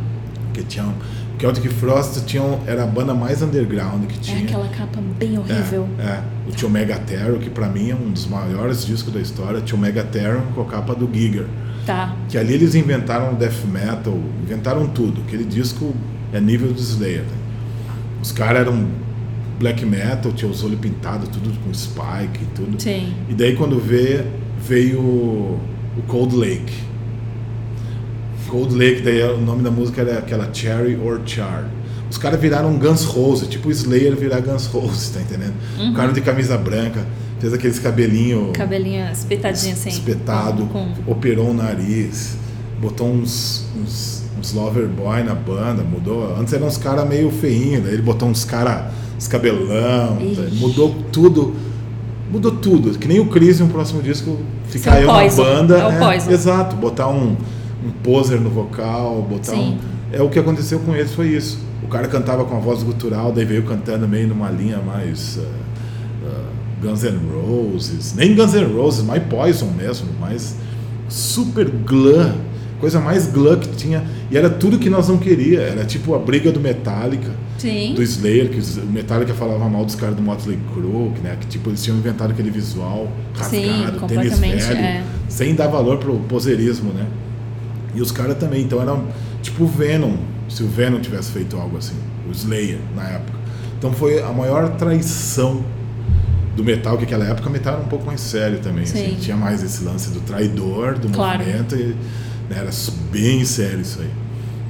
Que 0.52 0.62
tinha, 0.62 0.84
o 0.86 1.40
Celtic 1.40 1.70
Frost 1.72 2.24
tinha, 2.26 2.42
era 2.66 2.84
a 2.84 2.86
banda 2.86 3.14
mais 3.14 3.42
underground 3.42 4.06
que 4.06 4.16
É 4.16 4.20
tinha. 4.20 4.42
aquela 4.44 4.68
capa 4.68 5.00
bem 5.18 5.38
horrível. 5.38 5.88
É, 5.98 6.02
é. 6.02 6.22
O 6.48 6.50
Tio 6.52 6.68
Mega 6.70 6.98
Terror, 6.98 7.38
que 7.38 7.50
pra 7.50 7.68
mim 7.68 7.90
é 7.90 7.94
um 7.94 8.10
dos 8.10 8.26
maiores 8.26 8.84
discos 8.84 9.12
da 9.12 9.20
história, 9.20 9.60
Tio 9.60 9.78
Mega 9.78 10.02
Terror 10.02 10.42
com 10.54 10.62
a 10.62 10.64
capa 10.64 10.94
do 10.94 11.08
Giger. 11.12 11.46
Tá. 11.86 12.14
Que 12.28 12.36
ali 12.36 12.54
eles 12.54 12.74
inventaram 12.74 13.32
o 13.32 13.36
death 13.36 13.64
metal, 13.66 14.18
inventaram 14.42 14.86
tudo. 14.88 15.22
Aquele 15.26 15.44
disco 15.44 15.94
é 16.32 16.40
nível 16.40 16.72
de 16.72 16.80
Slayer. 16.82 17.24
Os 18.22 18.30
caras 18.32 18.60
eram 18.62 18.86
black 19.58 19.84
metal, 19.84 20.32
tinha 20.32 20.50
os 20.50 20.62
olhos 20.64 20.78
pintados, 20.80 21.28
tudo 21.28 21.50
com 21.64 21.72
spike 21.74 22.42
e 22.42 22.46
tudo. 22.54 22.80
Sim. 22.80 23.12
E 23.28 23.34
daí 23.34 23.56
quando 23.56 23.78
vê, 23.80 24.24
veio 24.66 25.00
o 25.00 26.02
Cold 26.06 26.36
Lake. 26.36 26.74
Cold 28.48 28.74
Lake, 28.74 29.02
daí 29.02 29.22
o 29.22 29.38
nome 29.38 29.62
da 29.62 29.70
música 29.70 30.00
era 30.00 30.18
aquela 30.18 30.48
Cherry 30.52 30.96
or 30.96 31.20
Char. 31.26 31.68
Os 32.10 32.16
caras 32.16 32.40
viraram 32.40 32.78
Guns 32.78 33.04
Rose, 33.04 33.46
tipo 33.46 33.70
Slayer 33.70 34.16
virar 34.16 34.40
Guns 34.40 34.66
Rose, 34.66 35.12
tá 35.12 35.20
entendendo? 35.20 35.54
Uhum. 35.78 35.90
O 35.90 35.94
cara 35.94 36.12
de 36.12 36.22
camisa 36.22 36.56
branca, 36.56 37.04
fez 37.38 37.52
aqueles 37.52 37.78
cabelinho 37.78 38.50
Cabelinho 38.54 39.06
espetadinho 39.12 39.74
assim. 39.74 39.90
espetado, 39.90 40.64
Com- 40.66 40.88
operou 41.06 41.50
o 41.50 41.54
nariz, 41.54 42.36
botou 42.80 43.12
uns, 43.12 43.66
uns, 43.76 44.24
uns 44.38 44.52
lover 44.54 44.86
boy 44.88 45.22
na 45.22 45.34
banda, 45.34 45.82
mudou. 45.82 46.34
Antes 46.40 46.54
eram 46.54 46.66
uns 46.68 46.78
caras 46.78 47.06
meio 47.06 47.30
feinhos, 47.30 47.84
daí 47.84 47.92
ele 47.92 48.02
botou 48.02 48.26
uns 48.28 48.42
caras, 48.44 48.90
uns 49.18 49.28
cabelão? 49.28 50.18
Ixi. 50.20 50.54
mudou 50.54 50.94
tudo. 51.12 51.54
Mudou 52.30 52.52
tudo. 52.52 52.98
Que 52.98 53.08
nem 53.08 53.20
o 53.20 53.26
Chris 53.26 53.60
no 53.60 53.68
próximo 53.68 54.00
disco 54.00 54.38
ficar 54.68 54.98
o 54.98 55.00
eu 55.00 55.06
na 55.06 55.28
banda. 55.28 55.78
é 55.78 55.86
o 55.86 55.98
Poison. 55.98 56.30
Exato, 56.30 56.76
botar 56.76 57.08
um, 57.08 57.36
um 57.84 57.90
poser 58.02 58.40
no 58.40 58.50
vocal, 58.50 59.20
botar 59.28 59.52
Sim. 59.52 59.78
um. 60.12 60.16
É 60.16 60.22
o 60.22 60.28
que 60.28 60.38
aconteceu 60.38 60.78
com 60.80 60.94
eles, 60.94 61.12
foi 61.12 61.28
isso. 61.28 61.58
O 61.82 61.88
cara 61.88 62.08
cantava 62.08 62.44
com 62.44 62.56
a 62.56 62.60
voz 62.60 62.82
gutural, 62.82 63.32
daí 63.32 63.44
veio 63.44 63.62
cantando 63.64 64.06
meio 64.08 64.28
numa 64.28 64.50
linha 64.50 64.78
mais. 64.78 65.38
ah, 65.42 66.26
ah, 66.26 66.48
Guns 66.80 67.02
N' 67.02 67.18
Roses, 67.32 68.14
nem 68.14 68.36
Guns 68.36 68.54
N' 68.54 68.72
Roses, 68.72 69.04
mais 69.04 69.22
Poison 69.24 69.70
mesmo, 69.76 70.06
mais 70.20 70.54
super 71.08 71.68
glam, 71.68 72.34
coisa 72.80 73.00
mais 73.00 73.26
glam 73.26 73.58
que 73.58 73.68
tinha, 73.76 74.04
e 74.30 74.36
era 74.36 74.48
tudo 74.48 74.78
que 74.78 74.88
nós 74.88 75.08
não 75.08 75.18
queria, 75.18 75.60
era 75.60 75.84
tipo 75.84 76.14
a 76.14 76.18
briga 76.18 76.52
do 76.52 76.60
Metallica, 76.60 77.30
Sim. 77.58 77.94
do 77.94 78.02
Slayer, 78.02 78.50
que 78.50 78.60
o 78.80 78.86
Metallica 78.86 79.34
falava 79.34 79.68
mal 79.68 79.84
dos 79.84 79.94
caras 79.94 80.14
do 80.14 80.22
Motley 80.22 80.58
Crue, 80.72 81.10
que, 81.14 81.20
né, 81.20 81.36
que 81.40 81.46
tipo 81.46 81.70
eles 81.70 81.82
tinham 81.82 81.98
inventado 81.98 82.30
aquele 82.30 82.50
visual 82.50 83.08
Sim, 83.42 83.66
rasgado, 83.66 83.82
tênis 83.82 84.00
completamente, 84.00 84.62
velho, 84.64 84.80
é. 84.80 85.02
sem 85.28 85.54
dar 85.54 85.66
valor 85.68 85.98
pro 85.98 86.14
poserismo, 86.20 86.92
né? 86.92 87.06
E 87.94 88.00
os 88.00 88.12
caras 88.12 88.36
também, 88.38 88.62
então 88.62 88.80
era 88.80 88.96
tipo 89.42 89.64
o 89.64 89.66
Venom, 89.66 90.14
se 90.48 90.62
o 90.62 90.68
Venom 90.68 91.00
tivesse 91.00 91.32
feito 91.32 91.56
algo 91.56 91.76
assim, 91.78 91.96
o 92.28 92.32
Slayer 92.32 92.78
na 92.94 93.02
época. 93.08 93.38
Então 93.78 93.92
foi 93.92 94.22
a 94.22 94.28
maior 94.32 94.68
traição 94.76 95.64
do 96.56 96.64
metal, 96.64 96.96
que 96.96 97.02
naquela 97.04 97.24
época 97.24 97.48
o 97.48 97.52
metal 97.52 97.74
era 97.74 97.82
um 97.82 97.88
pouco 97.88 98.04
mais 98.04 98.20
sério 98.20 98.58
também. 98.58 98.82
assim, 98.82 99.10
Sim. 99.10 99.16
tinha 99.20 99.36
mais 99.36 99.62
esse 99.62 99.84
lance 99.84 100.10
do 100.10 100.20
traidor, 100.20 100.98
do 100.98 101.08
Claro. 101.08 101.38
movimento, 101.38 101.76
e, 101.76 101.94
era 102.50 102.70
bem 103.10 103.44
sério 103.44 103.80
isso 103.80 104.00
aí. 104.00 104.10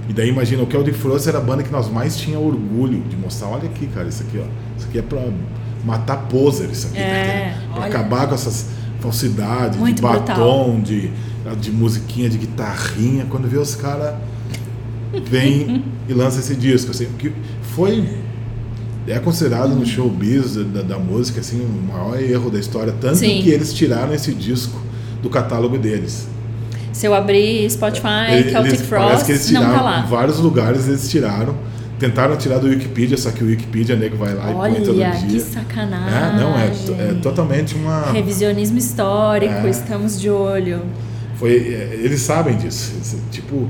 E 0.09 0.13
daí 0.13 0.29
imagina, 0.29 0.63
o 0.63 0.71
Celtic 0.71 0.95
Frost 0.95 1.29
era 1.29 1.39
a 1.39 1.41
banda 1.41 1.63
que 1.63 1.71
nós 1.71 1.91
mais 1.91 2.17
tinha 2.17 2.39
orgulho 2.39 3.01
de 3.03 3.17
mostrar, 3.17 3.49
olha 3.49 3.69
aqui, 3.69 3.87
cara, 3.89 4.09
isso 4.09 4.23
aqui, 4.23 4.39
ó. 4.39 4.47
Isso 4.77 4.87
aqui 4.89 4.99
é 4.99 5.03
pra 5.03 5.23
matar 5.85 6.17
poser, 6.29 6.71
isso 6.71 6.87
aqui, 6.87 6.99
É, 6.99 7.03
tá 7.03 7.19
entendendo? 7.21 7.73
Pra 7.73 7.81
olha. 7.83 7.89
acabar 7.89 8.27
com 8.27 8.35
essas 8.35 8.67
falsidades 9.01 9.75
de 9.75 9.79
Muito 9.79 10.03
batom, 10.03 10.81
de, 10.81 11.11
de 11.61 11.71
musiquinha, 11.71 12.29
de 12.29 12.39
guitarrinha, 12.39 13.27
quando 13.29 13.47
vê 13.49 13.59
os 13.59 13.75
caras 13.75 14.15
vem 15.27 15.85
e 16.09 16.13
lança 16.13 16.41
esse 16.41 16.55
disco, 16.55 16.91
assim, 16.91 17.07
que 17.19 17.33
foi 17.63 18.05
é 19.07 19.19
considerado 19.19 19.71
no 19.71 19.87
showbiz 19.87 20.55
da, 20.57 20.83
da 20.83 20.99
música 20.99 21.41
assim 21.41 21.61
o 21.61 21.93
maior 21.93 22.21
erro 22.21 22.51
da 22.51 22.59
história, 22.59 22.95
tanto 23.01 23.17
Sim. 23.17 23.41
que 23.43 23.49
eles 23.49 23.73
tiraram 23.73 24.13
esse 24.13 24.35
disco 24.35 24.79
do 25.23 25.31
catálogo 25.31 25.79
deles. 25.79 26.29
Se 26.93 27.07
eu 27.07 27.15
abrir 27.15 27.69
Spotify, 27.71 28.33
Eles- 28.33 28.53
Celtic 28.53 28.73
eles- 28.75 28.83
parece 28.83 28.85
Frost, 28.85 29.27
que 29.27 29.33
eles 29.33 29.51
não 29.51 29.61
tiraram 29.61 29.79
tá 29.79 29.85
lá. 29.85 30.01
em 30.01 30.07
vários 30.09 30.39
lugares 30.41 30.89
eles 30.89 31.09
tiraram, 31.09 31.55
tentaram 31.99 32.37
tirar 32.37 32.59
do 32.59 32.69
Wikipedia, 32.69 33.17
só 33.17 33.31
que 33.31 33.43
o 33.45 33.47
Wikipedia 33.47 33.95
nego 33.97 34.17
vai 34.17 34.35
lá 34.35 34.51
e 34.51 34.55
põe 34.55 34.75
todo 34.85 34.97
Olha, 35.01 35.11
dia. 35.13 35.29
que 35.29 35.41
sacanagem. 35.41 36.17
É, 36.17 36.41
não, 36.41 36.57
é, 36.59 37.11
é 37.11 37.15
totalmente 37.23 37.75
uma. 37.75 38.11
Revisionismo 38.13 38.79
histórico, 38.79 39.67
É. 39.67 39.71
estamos 39.71 40.21
de 40.21 40.31
olho. 40.31 40.83
Foi, 41.37 41.53
é, 41.53 42.01
eles 42.03 42.21
sabem 42.21 42.57
disso. 42.57 42.93
Eles, 42.97 43.17
tipo, 43.31 43.69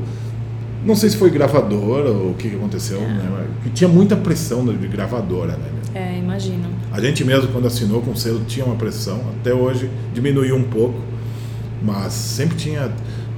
não 0.85 0.95
sei 0.95 1.11
se 1.11 1.17
foi 1.17 1.29
gravadora 1.31 2.11
ou 2.11 2.31
o 2.31 2.35
que, 2.35 2.49
aconteceu, 2.49 3.01
né? 3.01 3.29
mas 3.31 3.47
que 3.65 3.71
tinha 3.71 3.89
muita 3.89 4.17
pressão 4.17 4.65
de 4.65 4.87
gravadora, 4.89 5.53
né? 5.53 5.69
É, 5.95 6.19
imagino. 6.19 6.69
A 6.93 7.01
gente 7.01 7.25
mesmo, 7.25 7.49
quando 7.49 7.67
assinou 7.67 8.01
com 8.01 8.13
o 8.13 8.17
selo, 8.17 8.41
tinha 8.47 8.65
uma 8.65 8.77
pressão. 8.77 9.21
Até 9.41 9.53
hoje 9.53 9.91
diminuiu 10.15 10.57
um 10.57 10.63
pouco, 10.65 10.99
mas 11.83 12.13
sempre 12.13 12.57
tinha. 12.57 12.91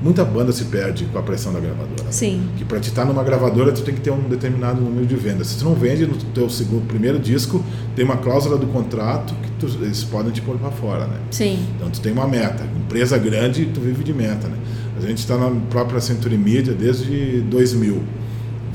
Muita 0.02 0.24
banda 0.24 0.50
se 0.50 0.64
perde 0.64 1.04
com 1.12 1.18
a 1.18 1.22
pressão 1.22 1.52
da 1.52 1.60
gravadora. 1.60 2.10
Sim. 2.10 2.48
Que 2.56 2.64
para 2.64 2.80
te 2.80 2.88
estar 2.88 3.04
numa 3.04 3.22
gravadora, 3.22 3.70
tu 3.70 3.82
tem 3.82 3.94
que 3.94 4.00
ter 4.00 4.10
um 4.10 4.28
determinado 4.30 4.80
número 4.80 5.04
de 5.06 5.14
vendas. 5.14 5.48
Se 5.48 5.58
tu 5.58 5.66
não 5.66 5.74
vende 5.74 6.06
no 6.06 6.14
teu 6.16 6.48
segundo, 6.48 6.86
primeiro 6.86 7.18
disco, 7.18 7.62
tem 7.94 8.02
uma 8.02 8.16
cláusula 8.16 8.56
do 8.56 8.66
contrato 8.68 9.34
que 9.34 9.50
tu- 9.58 9.84
eles 9.84 10.02
podem 10.02 10.32
te 10.32 10.40
pôr 10.40 10.56
para 10.56 10.70
fora, 10.70 11.06
né? 11.06 11.18
Sim. 11.30 11.58
Então 11.76 11.90
tu 11.90 12.00
tem 12.00 12.12
uma 12.12 12.26
meta. 12.26 12.64
Empresa 12.78 13.18
grande, 13.18 13.66
tu 13.66 13.80
vive 13.82 14.02
de 14.02 14.14
meta, 14.14 14.48
né? 14.48 14.56
A 14.96 15.02
gente 15.06 15.18
está 15.18 15.36
na 15.36 15.50
própria 15.68 16.00
Century 16.00 16.38
Media 16.38 16.72
desde 16.72 17.42
2000. 17.42 18.02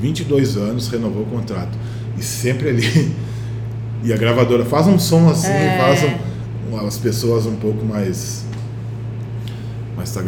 22 0.00 0.56
anos, 0.56 0.86
renovou 0.88 1.22
o 1.22 1.26
contrato. 1.26 1.76
E 2.16 2.22
sempre 2.22 2.68
ali. 2.68 3.12
E 4.04 4.12
a 4.12 4.16
gravadora 4.16 4.64
faz 4.64 4.86
um 4.86 4.98
som 5.00 5.28
assim, 5.28 5.48
É. 5.48 5.78
faz 5.80 6.04
um- 6.04 6.86
as 6.86 6.96
pessoas 6.98 7.44
um 7.46 7.56
pouco 7.56 7.84
mais. 7.84 8.44
Mais 10.10 10.26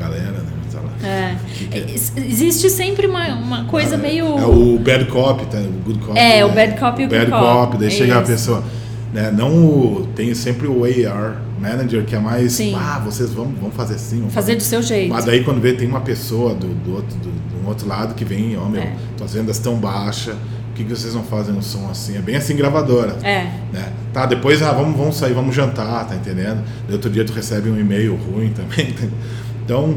galera, 0.00 0.30
né? 0.30 0.52
Tá 0.72 0.80
lá. 0.80 1.08
É. 1.08 1.36
Que 1.54 1.66
que 1.68 1.78
é? 1.78 1.80
Ex- 1.90 2.12
Existe 2.16 2.68
sempre 2.68 3.06
uma, 3.06 3.26
uma 3.34 3.64
coisa 3.64 3.94
É, 3.94 3.98
meio. 3.98 4.26
É 4.38 4.44
o 4.46 4.78
bad 4.78 5.06
cop, 5.06 5.46
tá? 5.46 5.58
O 5.58 5.72
good 5.84 5.98
cop. 6.00 6.18
É, 6.18 6.44
o 6.44 6.48
né? 6.48 6.54
bad 6.66 6.78
cop 6.78 7.00
e 7.02 7.06
o 7.06 7.08
good 7.08 7.26
bad 7.26 7.30
cop, 7.30 7.78
daí 7.78 7.88
é 7.88 7.90
chega 7.90 8.18
a 8.18 8.22
isso. 8.22 8.30
pessoa. 8.32 8.64
Né? 9.12 9.30
Não 9.30 9.54
o, 9.64 10.08
tem 10.14 10.34
sempre 10.34 10.66
o 10.66 10.84
AR 10.84 11.36
manager, 11.58 12.04
que 12.04 12.14
é 12.14 12.18
mais. 12.18 12.52
Sim. 12.52 12.74
Ah, 12.76 13.00
vocês 13.04 13.32
vão, 13.32 13.46
vão 13.60 13.70
fazer 13.70 13.94
assim. 13.94 14.20
Vão 14.20 14.30
Fazer 14.30 14.56
do 14.56 14.62
seu 14.62 14.82
jeito. 14.82 15.12
Mas 15.12 15.24
daí 15.24 15.42
quando 15.42 15.60
vê, 15.60 15.72
tem 15.72 15.88
uma 15.88 16.00
pessoa 16.02 16.54
do, 16.54 16.68
do, 16.68 16.94
outro, 16.96 17.16
do, 17.18 17.30
do 17.30 17.68
outro 17.68 17.88
lado 17.88 18.14
que 18.14 18.24
vem, 18.24 18.56
ó, 18.58 18.66
meu, 18.68 18.82
É. 18.82 18.92
tuas 19.16 19.32
vendas 19.32 19.58
tão 19.58 19.76
baixas, 19.76 20.34
o 20.34 20.38
que, 20.76 20.84
que 20.84 20.90
vocês 20.90 21.14
não 21.14 21.22
fazem 21.22 21.54
no 21.54 21.62
som 21.62 21.88
assim? 21.90 22.16
É 22.16 22.20
bem 22.20 22.36
assim 22.36 22.54
gravadora. 22.54 23.16
É. 23.22 23.44
Né? 23.72 23.92
Tá, 24.12 24.26
depois 24.26 24.62
ah, 24.62 24.72
vamos, 24.72 24.96
vamos 24.96 25.16
sair, 25.16 25.32
vamos 25.32 25.54
jantar, 25.54 26.06
tá 26.06 26.14
entendendo? 26.14 26.62
Daí 26.86 26.92
outro 26.92 27.10
dia 27.10 27.24
tu 27.24 27.32
recebe 27.32 27.70
um 27.70 27.78
e-mail 27.78 28.14
ruim 28.14 28.50
também. 28.50 28.92
tá? 28.92 29.06
Então, 29.64 29.96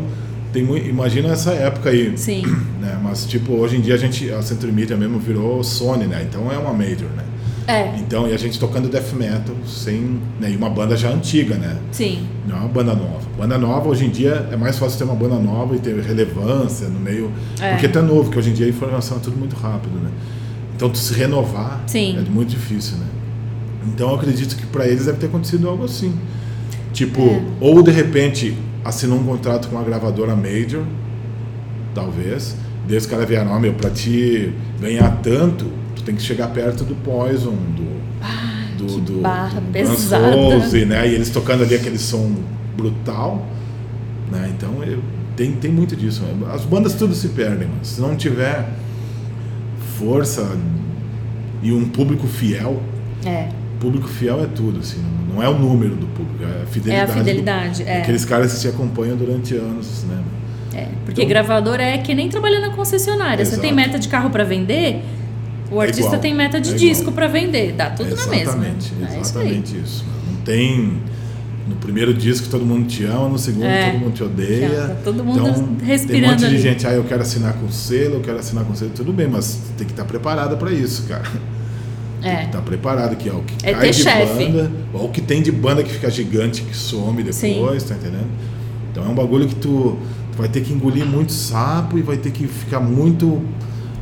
tem 0.54 0.64
imagina 0.88 1.30
essa 1.30 1.52
época 1.52 1.90
aí. 1.90 2.18
Sim. 2.18 2.44
Né? 2.80 2.98
Mas 3.04 3.26
tipo, 3.26 3.52
hoje 3.52 3.76
em 3.76 3.82
dia 3.82 3.96
a 3.96 3.98
gente, 3.98 4.32
a 4.32 4.42
Century 4.42 4.72
Media 4.72 4.96
mesmo 4.96 5.20
virou 5.20 5.62
Sony, 5.62 6.06
né? 6.06 6.26
Então 6.28 6.50
é 6.50 6.58
uma 6.58 6.72
major, 6.72 7.10
né? 7.10 7.26
É. 7.68 7.94
Então, 8.00 8.26
e 8.26 8.34
a 8.34 8.38
gente 8.38 8.58
tocando 8.58 8.88
death 8.88 9.12
metal 9.14 9.54
sem, 9.68 10.20
né? 10.40 10.50
E 10.50 10.56
uma 10.56 10.70
banda 10.70 10.96
já 10.96 11.10
antiga, 11.10 11.56
né? 11.56 11.78
Sim. 11.92 12.26
Não 12.48 12.56
é 12.56 12.60
uma 12.62 12.70
banda 12.70 12.96
nova. 12.96 13.22
Banda 13.38 13.58
nova, 13.58 13.90
hoje 13.90 14.06
em 14.06 14.10
dia, 14.10 14.48
é 14.50 14.56
mais 14.56 14.80
fácil 14.80 14.98
ter 14.98 15.04
uma 15.04 15.14
banda 15.14 15.36
nova 15.36 15.76
e 15.76 15.80
ter 15.80 15.96
relevância 16.00 16.88
no 16.88 17.00
meio. 17.00 17.32
É. 17.60 17.74
Porque 17.76 17.86
é 17.86 18.02
novo, 18.02 18.32
que 18.32 18.40
hoje 18.40 18.50
em 18.50 18.54
dia 18.54 18.66
a 18.66 18.70
informação 18.70 19.18
é 19.18 19.20
tudo 19.20 19.38
muito 19.38 19.58
rápido, 19.58 20.00
né? 20.00 20.10
Então, 20.80 20.90
tu 20.90 20.98
se 20.98 21.14
renovar 21.14 21.84
Sim. 21.88 22.18
é 22.18 22.30
muito 22.30 22.52
difícil, 22.52 22.96
né? 23.00 23.06
Então, 23.86 24.12
eu 24.12 24.16
acredito 24.16 24.56
que 24.56 24.66
para 24.66 24.88
eles 24.88 25.08
deve 25.08 25.18
ter 25.18 25.26
acontecido 25.26 25.68
algo 25.68 25.84
assim. 25.84 26.14
Tipo, 26.94 27.20
É. 27.22 27.42
ou 27.60 27.84
de 27.84 27.92
repente 27.92 28.56
assinou 28.86 29.20
um 29.20 29.24
contrato 29.26 29.68
com 29.68 29.76
uma 29.76 29.84
gravadora 29.84 30.38
major, 30.38 30.84
talvez. 31.94 32.56
Daí 32.88 32.98
os 32.98 33.06
caras 33.06 33.28
vieram, 33.28 33.52
ó, 33.52 33.60
meu, 33.60 33.74
pra 33.74 33.90
te 33.90 34.54
ganhar 34.80 35.20
tanto, 35.22 35.66
tu 35.98 36.02
tem 36.04 36.16
que 36.16 36.22
chegar 36.22 36.48
perto 36.48 36.86
do 36.86 36.96
Poison, 36.96 37.52
do. 37.76 38.00
do, 38.78 38.86
que 38.96 39.02
do, 39.02 39.20
barra 39.22 39.60
do 39.60 39.72
pesada. 39.74 40.32
Roses, 40.34 40.88
né? 40.88 41.08
E 41.10 41.14
eles 41.14 41.30
tocando 41.30 41.64
ali 41.64 41.76
aquele 41.76 42.00
som 42.00 42.34
brutal, 42.78 43.46
né? 44.32 44.50
Então 44.56 44.82
eu, 44.84 45.00
tem, 45.36 45.52
tem 45.52 45.70
muito 45.72 45.94
disso. 45.96 46.22
né? 46.22 46.34
As 46.54 46.64
bandas 46.64 46.94
tudo 46.94 47.14
se 47.14 47.28
perdem, 47.30 47.68
mas 47.78 47.90
se 47.90 48.02
não 48.02 48.16
tiver 48.16 48.70
força 50.00 50.48
e 51.62 51.72
um 51.74 51.90
público 51.90 52.26
fiel, 52.28 52.82
É. 53.26 53.48
público 53.80 54.08
fiel 54.08 54.42
é 54.42 54.48
tudo, 54.48 54.80
assim, 54.80 55.04
não- 55.34 55.44
é 55.44 55.50
o 55.50 55.58
número 55.58 55.96
do 55.96 56.08
público, 56.08 56.44
é 56.44 56.60
a 56.60 56.64
É 56.64 56.66
fidelidade. 56.66 57.12
a 57.12 57.14
do- 57.14 57.18
fidelidade. 57.20 57.84
É. 57.84 58.02
Aqueles 58.02 58.26
caras 58.26 58.54
que 58.54 58.62
te 58.62 58.68
acompanham 58.70 59.18
durante 59.18 59.56
anos, 59.56 60.04
né? 60.06 60.22
É, 60.74 60.88
porque 61.06 61.22
Então- 61.22 61.30
gravador 61.30 61.80
é 61.80 61.98
que 61.98 62.14
nem 62.16 62.30
trabalhar 62.30 62.60
na 62.62 62.70
concessionária. 62.70 63.44
Você 63.44 63.52
Exato. 63.54 63.62
tem 63.62 63.74
meta 63.74 64.00
de 64.00 64.08
carro 64.08 64.30
para 64.30 64.44
vender, 64.44 65.04
o 65.72 65.82
É 65.82 65.86
artista 65.86 66.08
igual, 66.08 66.22
tem 66.22 66.34
meta 66.34 66.62
de 66.62 66.72
é 66.72 66.76
disco 66.76 67.12
para 67.12 67.28
vender. 67.28 67.74
Dá 67.74 67.90
tudo 67.90 68.10
na 68.16 68.26
mesma. 68.28 68.36
exatamente, 68.36 68.94
É 69.02 69.20
exatamente 69.20 69.78
isso. 69.78 70.06
Não 70.32 70.42
tem 70.44 70.94
no 71.70 71.76
primeiro 71.76 72.14
disco 72.14 72.48
todo 72.50 72.66
mundo 72.66 72.88
te 72.88 73.04
ama, 73.04 73.30
no 73.30 73.38
segundo 73.38 73.66
É. 73.66 73.92
todo 73.92 74.00
mundo 74.02 74.14
te 74.14 74.24
odeia. 74.24 74.70
Tá 74.70 74.96
todo 75.04 75.24
mundo 75.24 75.40
então, 75.40 75.54
Tem 75.54 75.64
um 75.64 75.78
respirando 75.86 76.28
monte 76.32 76.40
de 76.40 76.46
ali. 76.48 76.62
gente, 76.62 76.88
ah, 76.88 76.92
eu 76.94 77.04
quero 77.04 77.22
assinar 77.22 77.54
com 77.54 77.70
selo, 77.72 78.16
eu 78.16 78.22
quero 78.22 78.40
assinar 78.40 78.64
com 78.66 78.76
selo, 78.76 78.92
tudo 78.96 79.14
bem, 79.14 79.28
mas 79.28 79.60
tem 79.78 79.86
que 79.86 79.94
estar 79.94 80.06
preparada 80.06 80.56
para 80.58 80.72
isso, 80.72 81.04
cara. 81.04 81.24
Tem 82.22 82.32
que 82.32 82.38
É. 82.38 82.46
estar 82.46 82.62
preparado 82.62 83.16
que 83.16 83.30
ó, 83.30 83.36
o 83.36 83.44
que 83.44 83.56
É 83.66 83.74
cai 83.74 83.92
de 83.92 83.96
chefe. 83.98 84.46
banda, 84.48 84.72
ou 84.94 85.06
o 85.06 85.10
que 85.10 85.22
tem 85.22 85.42
de 85.42 85.52
banda 85.52 85.82
que 85.84 85.92
fica 85.92 86.10
gigante, 86.10 86.62
que 86.64 86.76
some 86.76 87.24
depois, 87.24 87.84
Sim. 87.84 87.90
tá 87.90 87.96
entendendo? 87.96 88.28
Então 88.92 89.06
é 89.06 89.08
um 89.08 89.16
bagulho 89.16 89.48
que 89.48 89.56
tu, 89.56 89.98
tu 90.32 90.38
vai 90.38 90.50
ter 90.50 90.62
que 90.62 90.74
engolir 90.74 91.06
muito 91.06 91.32
sapo 91.32 91.98
e 91.98 92.02
vai 92.02 92.18
ter 92.18 92.32
que 92.32 92.46
ficar 92.48 92.80
muito. 92.82 93.42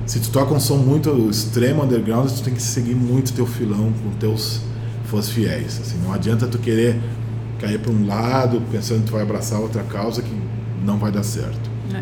Se 0.06 0.20
tu 0.22 0.30
toca 0.32 0.54
um 0.54 0.60
som 0.60 0.78
muito 0.78 1.30
extremo 1.30 1.84
underground, 1.84 2.30
tu 2.32 2.42
tem 2.42 2.54
que 2.54 2.62
seguir 2.62 2.96
muito 2.96 3.34
teu 3.34 3.46
filão 3.46 3.92
com 4.02 4.10
teus 4.18 4.62
fãs 5.06 5.30
fiéis. 5.30 5.80
Assim, 5.82 5.98
não 6.04 6.12
adianta 6.14 6.48
tu 6.48 6.58
querer 6.58 7.00
cair 7.60 7.80
para 7.80 7.92
um 7.92 8.06
lado 8.06 8.62
pensando 8.72 9.04
que 9.06 9.12
vai 9.12 9.22
abraçar 9.24 9.60
outra 9.60 9.84
causa 9.84 10.22
que 10.22 10.32
não 10.86 10.98
vai 10.98 11.12
dar 11.12 11.24
certo. 11.24 11.70
É. 11.94 12.02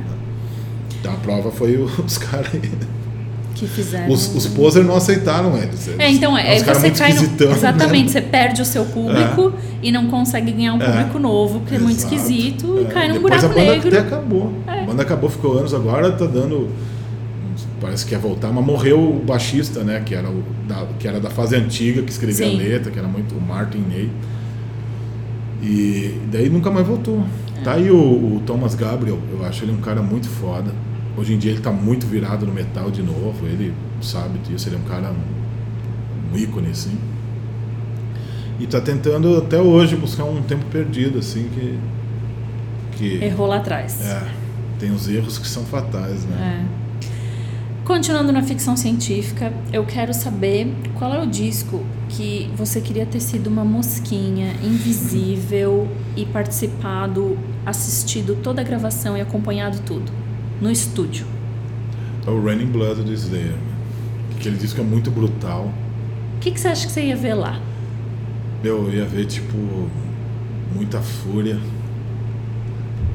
Então 1.00 1.14
a 1.14 1.18
prova 1.18 1.52
foi 1.52 1.78
os 2.06 2.18
caras 2.18 2.50
aí. 2.54 2.72
Que 3.54 3.68
fizeram. 3.68 4.12
Os, 4.12 4.36
os 4.36 4.48
poser 4.48 4.84
não 4.84 4.98
aceitaram 4.98 5.56
eles. 5.58 5.88
eles 5.88 6.00
É, 6.00 6.10
então 6.12 6.38
é, 6.38 6.42
uns 6.42 6.48
aí 6.60 6.64
caras 6.64 6.78
você 6.82 6.88
muito 6.88 7.00
cai 7.00 7.14
no. 7.14 7.22
né? 7.22 7.56
Exatamente, 7.56 8.12
você 8.12 8.22
perde 8.22 8.62
o 8.62 8.66
seu 8.66 8.84
público 8.86 9.54
e 9.82 9.92
não 9.94 10.08
consegue 10.08 10.52
ganhar 10.52 10.74
um 10.74 10.82
É. 10.82 10.86
público 10.86 11.20
novo, 11.20 11.60
porque 11.62 11.76
é 11.76 11.80
muito 11.80 12.00
Exato. 12.00 12.14
esquisito 12.16 12.80
e 12.82 12.84
É, 12.84 12.88
cai 12.90 13.08
num 13.08 13.14
Depois 13.14 13.34
buraco 13.42 13.46
a 13.46 13.48
banda 13.64 13.72
negro. 13.72 13.88
até 13.88 14.00
acabou. 14.00 14.54
É. 14.68 14.82
A 14.82 14.86
banda 14.86 15.02
acabou, 15.04 15.30
ficou 15.30 15.58
anos 15.58 15.74
agora, 15.74 16.12
tá 16.12 16.26
dando. 16.26 16.70
Parece 17.80 18.06
que 18.06 18.12
ia 18.14 18.20
voltar, 18.20 18.52
mas 18.52 18.66
morreu 18.66 19.00
o 19.00 19.24
baixista, 19.26 19.84
né? 19.86 20.02
Que 20.06 20.16
era, 20.16 20.30
o, 20.30 20.44
da, 20.68 20.86
que 21.00 21.08
era 21.08 21.20
da 21.22 21.30
fase 21.30 21.56
antiga, 21.56 22.02
que 22.02 22.12
escrevia 22.12 22.48
Sim. 22.48 22.56
a 22.56 22.58
letra, 22.58 22.92
que 22.92 23.00
era 23.00 23.08
muito 23.08 23.36
o 23.36 23.42
Martin 23.42 23.80
Ney. 23.90 24.10
E 25.66 26.22
daí 26.32 26.48
nunca 26.48 26.70
mais 26.70 26.86
voltou. 26.86 27.26
Tá 27.64 27.74
aí 27.74 27.90
o, 27.90 27.98
o 27.98 28.44
Thomas 28.46 28.76
Gabriel, 28.76 29.20
eu 29.32 29.44
acho 29.44 29.64
ele 29.66 29.72
um 29.72 29.82
cara 29.82 30.02
muito 30.02 30.30
foda. 30.30 30.72
Hoje 31.18 31.34
em 31.34 31.38
dia 31.40 31.52
ele 31.52 31.62
tá 31.62 31.72
muito 31.72 32.06
virado 32.06 32.46
no 32.46 32.54
metal 32.54 32.92
de 32.92 33.02
novo, 33.02 33.48
ele 33.48 33.74
sabe 34.02 34.38
disso, 34.40 34.70
ele 34.70 34.76
é 34.76 34.80
um 34.80 34.84
cara, 34.84 35.12
um 36.32 36.38
ícone, 36.38 36.70
assim. 36.70 36.96
E 38.60 38.68
tá 38.68 38.80
tentando 38.80 39.38
até 39.38 39.60
hoje 39.60 39.96
buscar 39.96 40.26
um 40.26 40.44
tempo 40.44 40.66
perdido, 40.66 41.18
assim, 41.20 41.50
que. 41.54 41.80
que 42.98 43.24
Errou 43.24 43.48
lá 43.48 43.58
atrás. 43.58 44.06
é, 44.06 44.22
tem 44.80 44.92
os 44.92 45.10
erros 45.10 45.40
que 45.40 45.48
são 45.48 45.64
fatais, 45.64 46.24
né? 46.26 46.62
É. 46.82 46.85
Continuando 47.86 48.32
na 48.32 48.42
ficção 48.42 48.76
científica, 48.76 49.54
eu 49.72 49.86
quero 49.86 50.12
saber 50.12 50.74
qual 50.96 51.14
é 51.14 51.22
o 51.22 51.28
disco 51.28 51.86
que 52.10 52.50
você 52.56 52.82
queria 52.82 53.06
ter 53.06 53.20
sido 53.20 53.46
uma 53.46 53.64
mosquinha 53.64 54.54
invisível 54.64 55.88
e 56.18 56.26
participado, 56.26 57.38
assistido 57.64 58.40
toda 58.42 58.60
a 58.60 58.64
gravação 58.64 59.16
e 59.16 59.22
acompanhado 59.22 59.82
tudo 59.86 60.12
no 60.60 60.72
estúdio. 60.72 61.28
É 62.26 62.30
o 62.32 62.44
Raining 62.44 62.72
Blood 62.72 63.04
do 63.04 63.14
Slayer. 63.14 63.54
Aquele 64.36 64.58
disco 64.58 64.82
é 64.82 64.84
muito 64.84 65.12
brutal. 65.12 65.72
O 66.38 66.40
que, 66.40 66.50
que 66.50 66.60
você 66.60 66.70
acha 66.70 66.88
que 66.88 66.92
você 66.92 67.04
ia 67.04 67.16
ver 67.16 67.36
lá? 67.36 67.62
Eu 68.64 68.92
ia 68.92 69.06
ver, 69.06 69.28
tipo, 69.28 69.56
muita 70.74 71.00
fúria, 71.02 71.60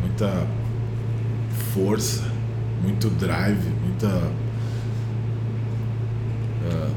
muita 0.01 0.47
força, 1.74 2.22
muito 2.84 3.10
drive, 3.10 3.68
muita. 3.84 4.30
Ah, 6.66 6.91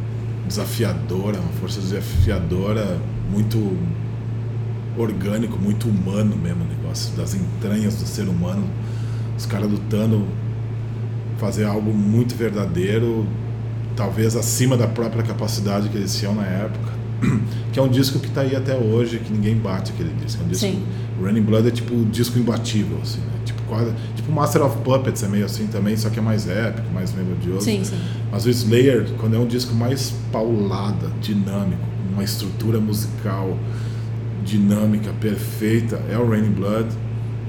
desafiadora, 0.48 1.40
uma 1.40 1.54
força 1.60 1.80
desafiadora, 1.80 3.00
muito 3.32 3.78
orgânico, 4.98 5.58
muito 5.58 5.88
humano 5.88 6.36
mesmo, 6.36 6.64
o 6.64 6.68
negócio 6.68 7.16
das 7.16 7.34
entranhas 7.34 7.96
do 7.96 8.06
ser 8.06 8.28
humano. 8.28 8.64
Os 9.38 9.46
caras 9.46 9.70
lutando, 9.70 10.28
fazer 11.38 11.66
algo 11.66 11.92
muito 11.92 12.36
verdadeiro, 12.36 13.26
talvez 13.96 14.36
acima 14.36 14.78
da 14.78 14.88
própria 14.88 15.24
capacidade 15.24 15.90
que 15.90 15.98
eles 15.98 16.16
tinham 16.16 16.36
na 16.36 16.46
época. 16.46 16.93
Que 17.74 17.80
é 17.80 17.82
um 17.82 17.88
disco 17.88 18.20
que 18.20 18.28
está 18.28 18.42
aí 18.42 18.56
até 18.56 18.76
hoje, 18.76 19.18
que 19.20 19.34
ninguém 19.34 19.56
bate 19.56 19.92
aquele 19.92 20.14
disco. 20.24 20.42
É 20.44 20.46
um 20.46 20.50
disco, 20.50 20.68
Sim. 20.68 20.84
Running 21.22 21.42
Blood 21.42 21.68
é 21.68 21.72
tipo 21.72 21.94
um 21.96 22.04
disco 22.04 22.38
imbatível, 22.38 22.98
assim, 23.02 23.20
né? 23.20 23.26
Tipo, 23.46 23.62
quase, 23.64 23.92
tipo 24.16 24.32
Master 24.32 24.64
of 24.64 24.78
Puppets 24.84 25.24
é 25.24 25.28
meio 25.28 25.46
assim 25.46 25.66
também, 25.68 25.98
só 25.98 26.10
que 26.10 26.20
é 26.20 26.22
mais 26.22 26.48
épico, 26.48 26.88
mais 26.94 27.12
melodioso. 27.14 27.62
Sim, 27.66 27.84
sim. 27.84 27.98
Mas 28.32 28.46
o 28.46 28.50
Slayer, 28.50 29.08
quando 29.20 29.36
é 29.36 29.40
um 29.40 29.48
disco 29.48 29.74
mais 29.74 30.14
paulada, 30.32 31.08
dinâmico, 31.22 31.82
uma 32.14 32.24
estrutura 32.24 32.80
musical 32.80 33.58
dinâmica, 34.46 35.12
perfeita, 35.20 36.02
é 36.12 36.18
o 36.18 36.28
Raining 36.30 36.52
Blood. 36.52 36.88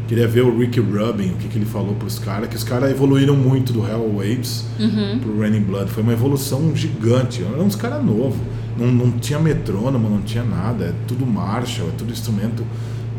Queria 0.07 0.29
ver 0.29 0.43
o 0.45 0.57
Ricky 0.59 0.81
Rubin, 0.81 1.31
o 1.31 1.35
que, 1.37 1.49
que 1.49 1.59
ele 1.59 1.65
falou 1.65 1.95
pros 1.95 2.19
caras, 2.19 2.49
que 2.49 2.57
os 2.57 2.63
caras 2.65 2.91
evoluíram 2.91 3.35
muito 3.35 3.73
do 3.73 3.81
Hell 3.87 4.13
Waves 4.17 4.65
Uhum. 4.79 5.19
pro 5.19 5.41
Raining 5.41 5.63
Blood. 5.63 5.91
Foi 5.91 6.03
uma 6.03 6.13
evolução 6.13 6.75
gigante. 6.77 7.43
Eram 7.43 7.65
uns 7.65 7.75
caras 7.75 8.05
novos. 8.05 8.37
Não, 8.79 8.87
não 8.91 9.11
tinha 9.13 9.39
metrônomo, 9.39 10.09
não 10.09 10.23
tinha 10.23 10.43
nada. 10.45 10.87
É 10.87 10.93
tudo 11.07 11.25
Marshall, 11.27 11.89
é 11.89 11.93
tudo 11.97 12.13
instrumento, 12.13 12.65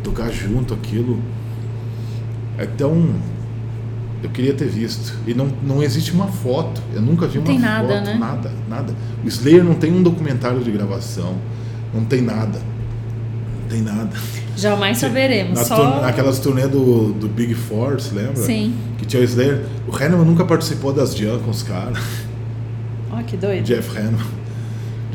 tocar 0.03 0.29
junto 0.31 0.73
aquilo. 0.73 1.19
Então, 2.59 3.09
eu 4.23 4.29
queria 4.29 4.53
ter 4.53 4.67
visto. 4.67 5.13
E 5.27 5.33
não, 5.33 5.47
não 5.63 5.81
existe 5.83 6.11
uma 6.11 6.27
foto. 6.27 6.81
Eu 6.93 7.01
nunca 7.01 7.27
vi 7.27 7.35
Não 7.37 7.45
uma 7.45 7.51
tem 7.51 7.59
nada, 7.59 7.87
foto. 7.87 8.05
né? 8.05 8.17
Nada, 8.19 8.51
nada. 8.69 8.93
O 9.23 9.27
Slayer 9.27 9.63
não 9.63 9.75
tem 9.75 9.91
um 9.93 10.01
documentário 10.03 10.61
de 10.63 10.71
gravação. 10.71 11.35
Não 11.93 12.03
tem 12.05 12.21
nada. 12.21 12.59
Não 13.61 13.69
tem 13.69 13.81
nada. 13.81 14.11
Jamais 14.57 14.97
saberemos. 14.97 15.57
Nas 15.59 15.67
Só. 15.67 16.01
Naquelas 16.01 16.39
turnê 16.39 16.67
do, 16.67 17.11
do 17.13 17.27
Big 17.27 17.53
Four, 17.53 17.93
você 17.99 18.15
lembra? 18.15 18.35
Sim. 18.37 18.73
Que 18.97 19.05
tinha 19.05 19.21
o 19.21 19.25
Slayer. 19.25 19.65
O 19.87 19.95
Hanneman 19.95 20.25
nunca 20.25 20.45
participou 20.45 20.93
das 20.93 21.15
jam 21.15 21.39
com 21.39 21.51
os 21.51 21.61
caras. 21.63 21.97
Ó, 23.11 23.21
que 23.23 23.35
doido. 23.37 23.63
Jeff 23.65 23.97
Hanneman. 23.97 24.44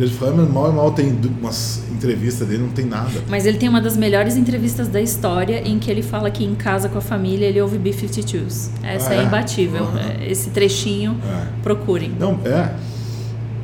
Jeff 0.06 0.24
Hanneman 0.24 0.46
mal 0.48 0.70
e 0.70 0.74
mal 0.74 0.90
tem 0.92 1.18
umas 1.40 1.82
entrevistas 1.92 2.48
dele, 2.48 2.62
não 2.62 2.70
tem 2.70 2.86
nada. 2.86 3.10
Mas 3.28 3.46
ele 3.46 3.58
tem 3.58 3.68
uma 3.68 3.80
das 3.80 3.96
melhores 3.96 4.36
entrevistas 4.36 4.88
da 4.88 5.00
história 5.00 5.62
em 5.66 5.78
que 5.78 5.90
ele 5.90 6.02
fala 6.02 6.30
que 6.30 6.44
em 6.44 6.54
casa 6.54 6.88
com 6.88 6.98
a 6.98 7.00
família 7.02 7.46
ele 7.46 7.60
ouve 7.60 7.78
B-52s. 7.78 8.70
Essa 8.82 9.10
Ah, 9.10 9.14
é 9.14 9.18
é? 9.18 9.22
imbatível. 9.24 9.86
É, 10.20 10.30
Esse 10.30 10.50
trechinho, 10.50 11.16
É. 11.24 11.46
procurem. 11.62 12.12
Não, 12.18 12.38
é. 12.44 12.70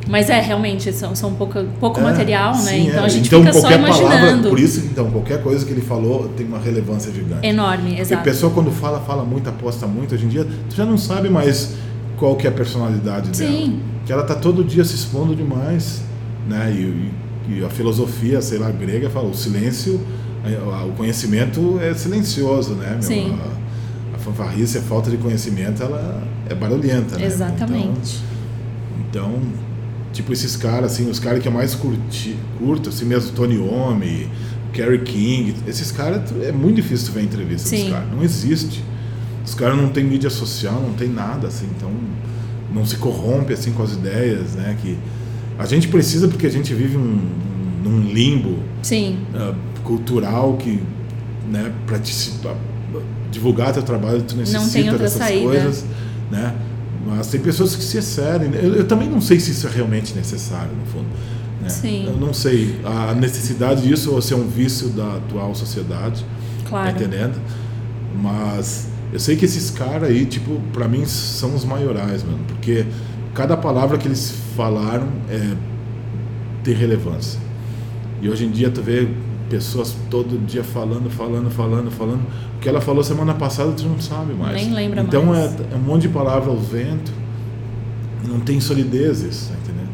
Mas 0.08 0.30
é, 0.30 0.40
realmente, 0.40 0.92
são, 0.92 1.16
são 1.16 1.34
pouca, 1.34 1.66
pouco 1.80 1.98
é, 1.98 2.02
material, 2.04 2.52
né? 2.54 2.60
sim, 2.60 2.86
Então 2.88 3.02
é. 3.02 3.06
a 3.06 3.08
gente 3.08 3.26
Então, 3.26 3.40
fica 3.40 3.52
só 3.52 3.60
qualquer 3.62 3.80
palavra, 3.82 4.06
imaginando. 4.18 4.48
por 4.50 4.60
isso, 4.60 4.80
então, 4.86 5.10
qualquer 5.10 5.42
coisa 5.42 5.66
que 5.66 5.72
ele 5.72 5.80
falou 5.80 6.28
tem 6.36 6.46
uma 6.46 6.60
relevância 6.60 7.12
gigante. 7.12 7.44
Enorme, 7.44 7.82
Porque 7.88 7.98
a 7.98 8.02
exato. 8.02 8.22
pessoa 8.22 8.52
quando 8.52 8.70
fala, 8.70 9.00
fala 9.00 9.24
muito, 9.24 9.48
aposta 9.48 9.84
muito, 9.86 10.14
hoje 10.14 10.26
em 10.26 10.28
dia, 10.28 10.46
tu 10.70 10.76
já 10.76 10.84
não 10.84 10.96
sabe 10.96 11.28
mais 11.28 11.74
qual 12.16 12.36
que 12.36 12.46
é 12.46 12.50
a 12.50 12.52
personalidade 12.52 13.30
dela. 13.30 13.50
Sim. 13.50 13.80
Que 14.06 14.12
ela 14.12 14.22
tá 14.22 14.36
todo 14.36 14.62
dia 14.62 14.84
se 14.84 14.94
expondo 14.94 15.34
demais, 15.34 16.02
né? 16.48 16.72
E, 16.72 17.10
e- 17.58 17.64
a 17.64 17.68
filosofia, 17.70 18.40
sei 18.42 18.58
lá, 18.58 18.70
grega 18.70 19.08
fala, 19.10 19.28
o 19.28 19.34
silêncio, 19.34 20.00
o 20.88 20.92
conhecimento 20.96 21.78
é 21.80 21.92
silencioso, 21.94 22.74
né? 22.74 22.98
Sim. 23.00 23.36
A, 24.12 24.16
a 24.16 24.18
fanfarrice, 24.18 24.78
a 24.78 24.82
falta 24.82 25.10
de 25.10 25.16
conhecimento, 25.16 25.82
ela 25.82 26.22
é 26.48 26.54
barulhenta, 26.54 27.16
né? 27.16 27.26
Exatamente. 27.26 28.20
Então, 29.08 29.32
então, 29.36 29.40
tipo 30.12 30.32
esses 30.32 30.56
caras, 30.56 30.92
assim, 30.92 31.08
os 31.10 31.18
caras 31.18 31.40
que 31.40 31.48
eu 31.48 31.52
mais 31.52 31.74
curti, 31.74 32.36
curto, 32.58 32.88
assim 32.88 33.04
mesmo, 33.04 33.32
Tony 33.32 33.56
Iommi, 33.56 34.28
Kerry 34.72 35.00
King, 35.02 35.54
esses 35.66 35.90
caras, 35.90 36.22
é 36.42 36.52
muito 36.52 36.76
difícil 36.76 37.08
tu 37.08 37.12
ver 37.12 37.22
entrevista 37.22 37.68
Sim. 37.68 37.84
dos 37.84 37.92
caras, 37.92 38.10
não 38.12 38.22
existe. 38.22 38.84
Os 39.44 39.54
caras 39.54 39.76
não 39.76 39.88
têm 39.88 40.04
mídia 40.04 40.28
social, 40.30 40.80
não 40.82 40.94
tem 40.94 41.08
nada, 41.08 41.46
assim, 41.48 41.66
então 41.76 41.90
não 42.74 42.84
se 42.84 42.96
corrompe, 42.96 43.52
assim, 43.52 43.72
com 43.72 43.82
as 43.82 43.92
ideias, 43.92 44.54
né, 44.54 44.76
que 44.82 44.98
a 45.58 45.66
gente 45.66 45.88
precisa 45.88 46.28
porque 46.28 46.46
a 46.46 46.50
gente 46.50 46.72
vive 46.74 46.96
um, 46.96 47.18
num 47.82 48.00
limbo 48.12 48.58
Sim, 48.82 49.18
ah, 49.34 49.54
cultural 49.82 50.56
que, 50.56 50.80
né, 51.50 51.72
para 51.86 51.98
divulgar 53.30 53.72
teu 53.72 53.82
trabalho 53.82 54.22
tu 54.22 54.36
necessita 54.36 54.98
dessas 54.98 55.18
saída. 55.18 55.42
coisas, 55.44 55.84
né? 56.30 56.54
Mas 57.06 57.28
tem 57.28 57.40
pessoas 57.40 57.76
que 57.76 57.84
se 57.84 57.98
excedem. 57.98 58.50
Eu, 58.54 58.74
eu 58.74 58.88
também 58.88 59.08
não 59.08 59.20
sei 59.20 59.38
se 59.38 59.52
isso 59.52 59.66
é 59.68 59.70
realmente 59.70 60.14
necessário, 60.14 60.72
no 60.72 60.86
fundo. 60.86 61.06
Né? 61.62 61.68
Sim. 61.68 62.06
Eu 62.06 62.16
não 62.16 62.34
sei 62.34 62.80
a 62.84 63.14
necessidade 63.14 63.82
disso 63.82 64.12
ou 64.12 64.20
se 64.20 64.34
é 64.34 64.36
um 64.36 64.48
vício 64.48 64.88
da 64.88 65.16
atual 65.16 65.54
sociedade, 65.54 66.24
claro. 66.68 66.90
tá 66.90 66.96
entendendo? 66.96 67.40
Mas 68.20 68.88
eu 69.12 69.20
sei 69.20 69.36
que 69.36 69.44
esses 69.44 69.70
caras 69.70 70.08
aí, 70.10 70.26
tipo, 70.26 70.60
pra 70.72 70.88
mim 70.88 71.04
são 71.06 71.54
os 71.54 71.64
maiorais, 71.64 72.24
mano, 72.24 72.40
porque 72.48 72.84
cada 73.36 73.54
palavra 73.54 73.98
que 73.98 74.08
eles 74.08 74.34
falaram 74.56 75.06
é, 75.28 75.54
tem 76.64 76.74
relevância. 76.74 77.38
E 78.22 78.30
hoje 78.30 78.46
em 78.46 78.50
dia 78.50 78.70
tu 78.70 78.80
vê 78.80 79.06
pessoas 79.50 79.94
todo 80.10 80.38
dia 80.46 80.64
falando, 80.64 81.10
falando, 81.10 81.50
falando, 81.50 81.90
falando. 81.90 82.22
O 82.56 82.60
que 82.60 82.68
ela 82.68 82.80
falou 82.80 83.04
semana 83.04 83.34
passada 83.34 83.70
tu 83.72 83.84
não 83.84 84.00
sabe 84.00 84.32
mais. 84.32 84.54
Nem 84.54 84.72
lembra 84.72 85.02
então 85.02 85.26
mais. 85.26 85.52
É, 85.60 85.74
é 85.74 85.76
um 85.76 85.80
monte 85.80 86.02
de 86.02 86.08
palavra 86.08 86.50
ao 86.50 86.56
vento. 86.56 87.12
Não 88.26 88.40
tem 88.40 88.58
solidez 88.58 89.20
isso, 89.20 89.50
tá 89.50 89.58
entendendo? 89.62 89.85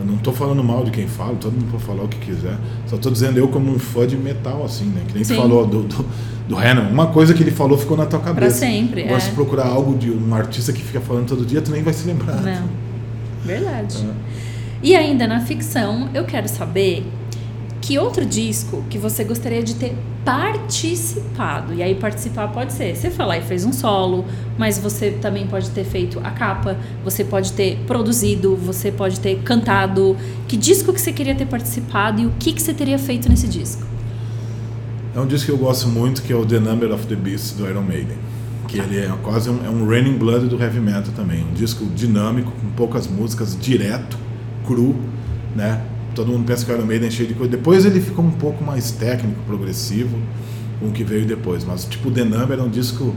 Mas 0.00 0.08
não 0.08 0.16
tô 0.16 0.32
falando 0.32 0.64
mal 0.64 0.82
de 0.82 0.90
quem 0.90 1.06
fala, 1.06 1.34
todo 1.34 1.52
mundo 1.52 1.70
pode 1.70 1.84
falar 1.84 2.04
o 2.04 2.08
que 2.08 2.18
quiser. 2.18 2.56
Só 2.86 2.96
tô 2.96 3.10
dizendo 3.10 3.38
eu 3.38 3.48
como 3.48 3.70
um 3.70 3.78
fã 3.78 4.06
de 4.06 4.16
metal, 4.16 4.64
assim, 4.64 4.86
né? 4.86 5.02
Que 5.06 5.14
nem 5.14 5.24
Sim. 5.24 5.34
tu 5.34 5.42
falou 5.42 5.66
do, 5.66 5.82
do, 5.82 6.06
do 6.48 6.56
Hannon. 6.56 6.88
Uma 6.88 7.08
coisa 7.08 7.34
que 7.34 7.42
ele 7.42 7.50
falou 7.50 7.76
ficou 7.76 7.98
na 7.98 8.06
tua 8.06 8.18
cabeça. 8.18 8.40
Pra 8.40 8.50
sempre, 8.50 9.02
Agora 9.02 9.18
é. 9.18 9.20
se 9.20 9.30
procurar 9.32 9.66
algo 9.66 9.98
de 9.98 10.10
um 10.10 10.34
artista 10.34 10.72
que 10.72 10.82
fica 10.82 11.02
falando 11.02 11.28
todo 11.28 11.44
dia, 11.44 11.60
tu 11.60 11.70
nem 11.70 11.82
vai 11.82 11.92
se 11.92 12.06
lembrar. 12.06 12.40
Não. 12.40 12.68
Verdade. 13.44 13.98
É. 13.98 14.30
E 14.82 14.96
ainda 14.96 15.26
na 15.26 15.40
ficção, 15.40 16.08
eu 16.14 16.24
quero 16.24 16.48
saber 16.48 17.04
que 17.80 17.98
outro 17.98 18.26
disco 18.26 18.84
que 18.90 18.98
você 18.98 19.24
gostaria 19.24 19.62
de 19.62 19.74
ter 19.74 19.96
participado. 20.24 21.72
E 21.72 21.82
aí 21.82 21.94
participar 21.94 22.48
pode 22.48 22.72
ser, 22.72 22.94
você 22.94 23.10
foi 23.10 23.24
lá 23.24 23.38
e 23.38 23.42
fez 23.42 23.64
um 23.64 23.72
solo, 23.72 24.24
mas 24.58 24.78
você 24.78 25.12
também 25.12 25.46
pode 25.46 25.70
ter 25.70 25.84
feito 25.84 26.20
a 26.22 26.30
capa, 26.30 26.76
você 27.02 27.24
pode 27.24 27.52
ter 27.52 27.78
produzido, 27.86 28.54
você 28.54 28.92
pode 28.92 29.18
ter 29.18 29.40
cantado. 29.42 30.16
Que 30.46 30.56
disco 30.56 30.92
que 30.92 31.00
você 31.00 31.12
queria 31.12 31.34
ter 31.34 31.46
participado 31.46 32.20
e 32.20 32.26
o 32.26 32.32
que 32.38 32.52
que 32.52 32.62
você 32.62 32.74
teria 32.74 32.98
feito 32.98 33.28
nesse 33.28 33.48
disco? 33.48 33.82
É 35.14 35.18
um 35.18 35.26
disco 35.26 35.46
que 35.46 35.52
eu 35.52 35.58
gosto 35.58 35.88
muito, 35.88 36.22
que 36.22 36.32
é 36.32 36.36
o 36.36 36.44
The 36.44 36.60
Number 36.60 36.92
of 36.92 37.06
the 37.06 37.16
Beast 37.16 37.56
do 37.56 37.68
Iron 37.68 37.82
Maiden. 37.82 38.18
que 38.68 38.78
ele 38.78 39.00
é 39.00 39.12
quase 39.22 39.50
um, 39.50 39.66
é 39.66 39.68
um 39.68 39.88
Raining 39.88 40.16
Blood 40.16 40.46
do 40.46 40.62
heavy 40.62 40.78
metal 40.78 41.12
também. 41.16 41.44
Um 41.44 41.54
disco 41.54 41.84
dinâmico, 41.86 42.52
com 42.52 42.70
poucas 42.70 43.08
músicas, 43.08 43.58
direto, 43.58 44.16
cru, 44.64 44.94
né? 45.56 45.80
Todo 46.14 46.32
mundo 46.32 46.44
pensa 46.44 46.64
que 46.64 46.72
o 46.72 46.74
Iron 46.74 46.86
Maiden 46.86 47.08
é 47.08 47.10
cheio 47.10 47.28
de 47.28 47.34
coisa. 47.34 47.50
Depois 47.50 47.84
ele 47.84 48.00
ficou 48.00 48.24
um 48.24 48.30
pouco 48.30 48.64
mais 48.64 48.90
técnico, 48.90 49.40
progressivo, 49.46 50.18
com 50.78 50.86
o 50.88 50.90
que 50.90 51.04
veio 51.04 51.24
depois. 51.24 51.64
Mas, 51.64 51.84
tipo, 51.84 52.10
The 52.10 52.24
Number 52.24 52.52
era 52.52 52.62
um 52.62 52.68
disco, 52.68 53.14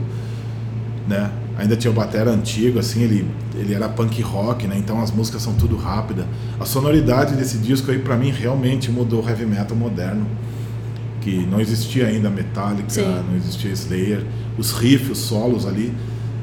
né? 1.08 1.30
Ainda 1.56 1.76
tinha 1.76 1.90
o 1.90 1.94
batera 1.94 2.30
antigo, 2.30 2.78
assim, 2.78 3.02
ele, 3.02 3.26
ele 3.54 3.74
era 3.74 3.88
punk 3.88 4.20
rock, 4.22 4.66
né? 4.66 4.76
Então 4.76 5.00
as 5.00 5.10
músicas 5.10 5.42
são 5.42 5.54
tudo 5.54 5.76
rápida. 5.76 6.26
A 6.58 6.64
sonoridade 6.64 7.36
desse 7.36 7.58
disco 7.58 7.90
aí, 7.90 7.98
para 7.98 8.16
mim, 8.16 8.30
realmente 8.30 8.90
mudou 8.90 9.22
o 9.22 9.28
heavy 9.28 9.46
metal 9.46 9.76
moderno. 9.76 10.26
Que 11.20 11.46
não 11.46 11.60
existia 11.60 12.06
ainda 12.06 12.28
Metallica, 12.28 12.90
Sim. 12.90 13.02
não 13.28 13.36
existia 13.36 13.70
Slayer. 13.70 14.24
Os 14.58 14.72
riffs, 14.72 15.10
os 15.10 15.18
solos 15.18 15.66
ali. 15.66 15.92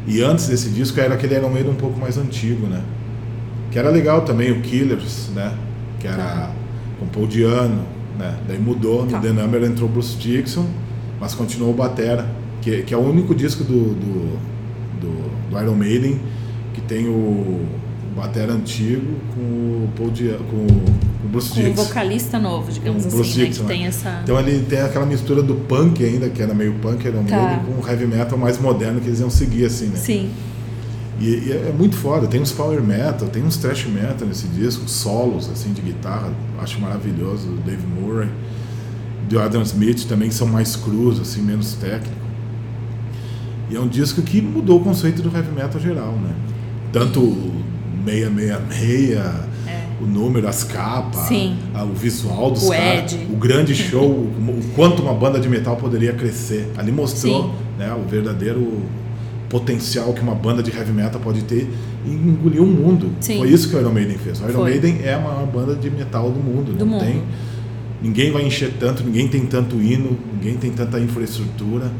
E 0.07 0.21
antes 0.21 0.47
desse 0.47 0.69
disco 0.69 0.99
era 0.99 1.13
aquele 1.13 1.35
Iron 1.35 1.49
Maiden 1.49 1.71
um 1.71 1.75
pouco 1.75 1.99
mais 1.99 2.17
antigo, 2.17 2.65
né? 2.67 2.81
Que 3.69 3.77
era 3.77 3.89
legal 3.89 4.21
também, 4.21 4.51
o 4.51 4.61
Killers, 4.61 5.29
né? 5.35 5.53
Que 6.01 6.07
era 6.07 6.17
Tá. 6.17 6.51
com 6.99 7.05
Paul 7.07 7.27
Diano, 7.27 7.83
né? 8.17 8.35
Daí 8.47 8.59
mudou, 8.59 9.05
no 9.05 9.11
Tá. 9.11 9.19
The 9.19 9.29
Number 9.31 9.63
entrou 9.63 9.87
Bruce 9.87 10.17
Dixon, 10.17 10.65
mas 11.19 11.33
continuou 11.35 11.71
o 11.71 11.75
Batera, 11.75 12.27
que, 12.61 12.81
que 12.83 12.93
é 12.93 12.97
o 12.97 13.01
único 13.01 13.33
disco 13.35 13.63
do, 13.63 13.93
do, 13.93 14.39
do, 14.99 15.49
do 15.51 15.59
Iron 15.61 15.75
Maiden 15.75 16.19
que 16.73 16.81
tem 16.81 17.07
o 17.07 17.65
Batera 18.15 18.53
antigo 18.53 19.05
com 19.35 19.41
o 19.41 19.89
Paul 19.95 20.09
Diano, 20.11 20.43
com, 20.45 20.55
o- 20.57 20.67
com 21.21 21.27
o 21.27 21.29
Bruce 21.31 21.53
Com 21.53 21.59
um 21.61 21.63
Dixon. 21.63 21.83
vocalista 21.83 22.39
novo, 22.39 22.71
digamos 22.71 23.05
assim, 23.05 23.15
Bruce 23.15 23.39
né? 23.39 23.45
Dixon, 23.45 23.63
que 23.63 23.69
né? 23.69 23.75
tem 23.75 23.85
essa. 23.87 24.19
Então 24.23 24.39
ele 24.39 24.65
tem 24.65 24.79
aquela 24.81 25.05
mistura 25.05 25.41
do 25.43 25.55
punk 25.55 26.03
ainda, 26.03 26.29
que 26.29 26.41
era 26.41 26.53
meio 26.53 26.73
punk 26.81 27.05
Iron 27.07 27.23
Tá. 27.23 27.35
Maiden, 27.37 27.65
com 27.65 27.81
o 27.81 27.87
heavy 27.89 28.05
metal 28.07 28.37
mais 28.37 28.59
moderno 28.59 28.99
que 28.99 29.07
eles 29.07 29.19
iam 29.19 29.29
seguir 29.29 29.65
assim, 29.65 29.87
né? 29.87 29.95
Sim. 29.97 30.29
E, 31.21 31.49
e 31.49 31.51
é 31.51 31.71
muito 31.77 31.95
foda, 31.95 32.25
tem 32.25 32.41
uns 32.41 32.51
power 32.51 32.81
metal, 32.81 33.27
tem 33.29 33.43
uns 33.43 33.57
thrash 33.57 33.85
metal 33.85 34.27
nesse 34.27 34.47
disco, 34.47 34.89
solos 34.89 35.47
assim 35.51 35.71
de 35.71 35.81
guitarra, 35.81 36.33
acho 36.59 36.79
maravilhoso, 36.81 37.47
do 37.47 37.57
Dave 37.63 37.85
Murray, 37.85 38.27
do 39.29 39.39
Adam 39.39 39.61
Smith 39.61 40.05
também 40.07 40.29
que 40.29 40.35
são 40.35 40.47
mais 40.47 40.75
crus, 40.75 41.19
assim, 41.19 41.41
menos 41.43 41.73
técnico. 41.75 42.19
E 43.69 43.75
é 43.75 43.79
um 43.79 43.87
disco 43.87 44.21
que 44.23 44.41
mudou 44.41 44.79
o 44.81 44.83
conceito 44.83 45.21
do 45.21 45.29
heavy 45.35 45.51
metal 45.51 45.79
geral, 45.79 46.13
né? 46.13 46.33
Tanto 46.91 47.19
o 47.21 47.53
666, 48.05 49.17
É. 49.67 49.83
o 50.01 50.05
número, 50.07 50.47
as 50.47 50.63
capas, 50.63 51.29
a- 51.73 51.83
o 51.83 51.93
visual 51.93 52.51
dos 52.51 52.67
caras, 52.69 53.13
o 53.31 53.35
grande 53.37 53.75
show, 53.75 54.09
o, 54.09 54.59
o 54.59 54.63
quanto 54.75 55.01
uma 55.03 55.13
banda 55.13 55.39
de 55.39 55.47
metal 55.47 55.75
poderia 55.77 56.13
crescer. 56.13 56.69
Ali 56.77 56.91
mostrou 56.91 57.43
Sim. 57.43 57.51
né, 57.77 57.93
o 57.93 58.07
verdadeiro 58.09 58.81
potencial 59.51 60.13
que 60.13 60.21
uma 60.21 60.33
banda 60.33 60.63
de 60.63 60.71
heavy 60.71 60.93
metal 60.93 61.19
pode 61.21 61.43
ter 61.43 61.69
e 62.05 62.09
engoliu 62.09 62.63
o 62.63 62.67
mundo. 62.67 63.11
Sim. 63.19 63.37
Foi 63.39 63.49
isso 63.49 63.69
que 63.69 63.75
o 63.75 63.79
Iron 63.79 63.91
Maiden 63.91 64.17
fez. 64.17 64.39
O 64.39 64.45
Iron 64.45 64.53
Foi. 64.53 64.69
Maiden 64.71 64.99
é 65.03 65.13
a 65.13 65.19
maior 65.19 65.45
banda 65.45 65.75
de 65.75 65.89
metal 65.91 66.31
do 66.31 66.39
mundo. 66.39 66.71
Do 66.73 66.85
não 66.85 66.93
mundo. 66.93 67.03
tem 67.03 67.21
ninguém 68.01 68.31
vai 68.31 68.43
encher 68.43 68.73
tanto, 68.79 69.03
ninguém 69.03 69.27
tem 69.27 69.45
tanto 69.45 69.75
hino, 69.75 70.17
ninguém 70.33 70.57
tem 70.57 70.71
tanta 70.71 70.99
infraestrutura. 70.99 71.91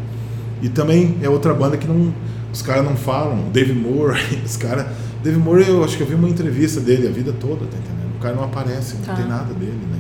E 0.61 0.69
também 0.69 1.17
é 1.21 1.29
outra 1.29 1.53
banda 1.53 1.75
que 1.77 1.85
não 1.87 2.13
os 2.53 2.61
caras 2.61 2.83
não 2.85 2.95
falam. 2.95 3.49
Dave 3.51 3.73
Moore, 3.73 4.17
os 4.45 4.55
caras 4.57 4.87
Dave 5.21 5.37
Moore, 5.37 5.67
eu 5.67 5.83
acho 5.83 5.97
que 5.97 6.03
eu 6.03 6.07
vi 6.07 6.15
uma 6.15 6.29
entrevista 6.29 6.79
dele 6.79 7.07
a 7.07 7.11
vida 7.11 7.33
toda, 7.33 7.65
tá 7.65 7.77
entendendo? 7.77 8.15
O 8.15 8.19
cara 8.19 8.33
não 8.35 8.45
aparece, 8.45 8.95
não 8.95 9.01
Tá. 9.01 9.13
tem 9.15 9.27
nada 9.27 9.53
dele, 9.53 9.77
né? 9.91 9.97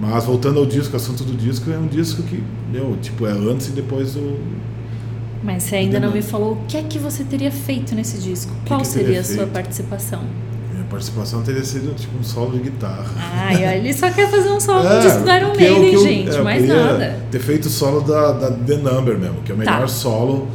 Mas 0.00 0.24
voltando 0.24 0.58
ao 0.58 0.66
disco, 0.66 0.96
assunto 0.96 1.24
do 1.24 1.34
disco 1.36 1.70
é 1.70 1.78
um 1.78 1.86
disco 1.86 2.22
que, 2.24 2.42
meu, 2.70 2.96
tipo, 3.00 3.26
é 3.26 3.30
antes 3.30 3.68
e 3.68 3.70
depois 3.70 4.14
do. 4.14 4.38
Mas 5.44 5.62
você 5.64 5.76
ainda 5.76 6.00
não 6.00 6.10
me 6.10 6.22
falou 6.22 6.52
o 6.54 6.64
que 6.66 6.76
é 6.76 6.82
que 6.82 6.98
você 6.98 7.22
teria 7.22 7.50
feito 7.50 7.94
nesse 7.94 8.16
disco. 8.18 8.50
que 8.64 8.68
Qual 8.68 8.80
eu 8.80 8.84
seria 8.84 9.20
a 9.20 9.24
sua 9.24 9.36
feito? 9.36 9.50
participação? 9.52 10.22
Minha 10.72 10.84
participação 10.86 11.42
teria 11.42 11.62
sido 11.62 11.94
tipo 11.94 12.16
um 12.18 12.22
solo 12.24 12.52
de 12.52 12.70
guitarra. 12.70 13.04
Olha, 13.50 13.76
ele 13.76 13.92
só 13.92 14.10
quer 14.10 14.30
fazer 14.30 14.48
um 14.48 14.58
solo 14.58 14.84
É, 14.88 15.36
Iron 15.38 15.48
porque 15.50 15.64
é 15.64 15.70
o 15.70 15.74
Maiden, 15.74 15.90
que 15.90 15.96
eu- 15.96 16.02
gente, 16.02 16.36
é, 16.36 16.42
mais 16.42 16.66
nada. 16.66 17.20
Ter 17.30 17.40
feito 17.40 17.66
o 17.66 17.70
solo 17.70 18.00
da, 18.00 18.32
da 18.32 18.50
The 18.52 18.76
Number 18.78 19.18
mesmo, 19.18 19.42
que 19.44 19.52
é 19.52 19.54
o 19.54 19.58
melhor 19.58 19.80
Tá. 19.80 19.86
solo 19.88 20.48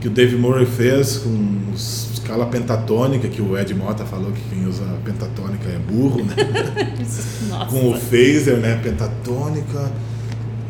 que 0.00 0.08
o 0.08 0.10
Dave 0.10 0.34
Murray 0.36 0.64
fez 0.66 1.18
com 1.18 1.72
escala 1.74 2.46
pentatônica, 2.46 3.28
que 3.28 3.42
o 3.42 3.56
Ed 3.58 3.72
Mota 3.74 4.04
falou 4.04 4.32
que 4.32 4.40
quem 4.50 4.66
usa 4.66 4.82
pentatônica 5.04 5.68
é 5.68 5.78
burro, 5.78 6.24
né? 6.24 6.34
Nossa. 7.50 7.66
com 7.66 7.90
o 7.90 7.94
phaser, 8.00 8.56
né, 8.56 8.80
pentatônica, 8.82 9.92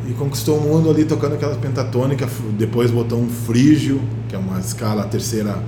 e 0.09 0.13
conquistou 0.15 0.59
o 0.59 0.61
mundo 0.61 0.91
ali 0.91 1.05
tocando 1.05 1.35
aquela 1.35 1.57
pentatônica, 1.57 2.29
depois 2.59 2.91
botou 2.91 3.21
um 3.21 3.29
frígio, 3.29 4.01
que 4.29 4.35
é 4.35 4.39
uma 4.39 4.59
escala 4.59 5.05
terceira 5.05 5.63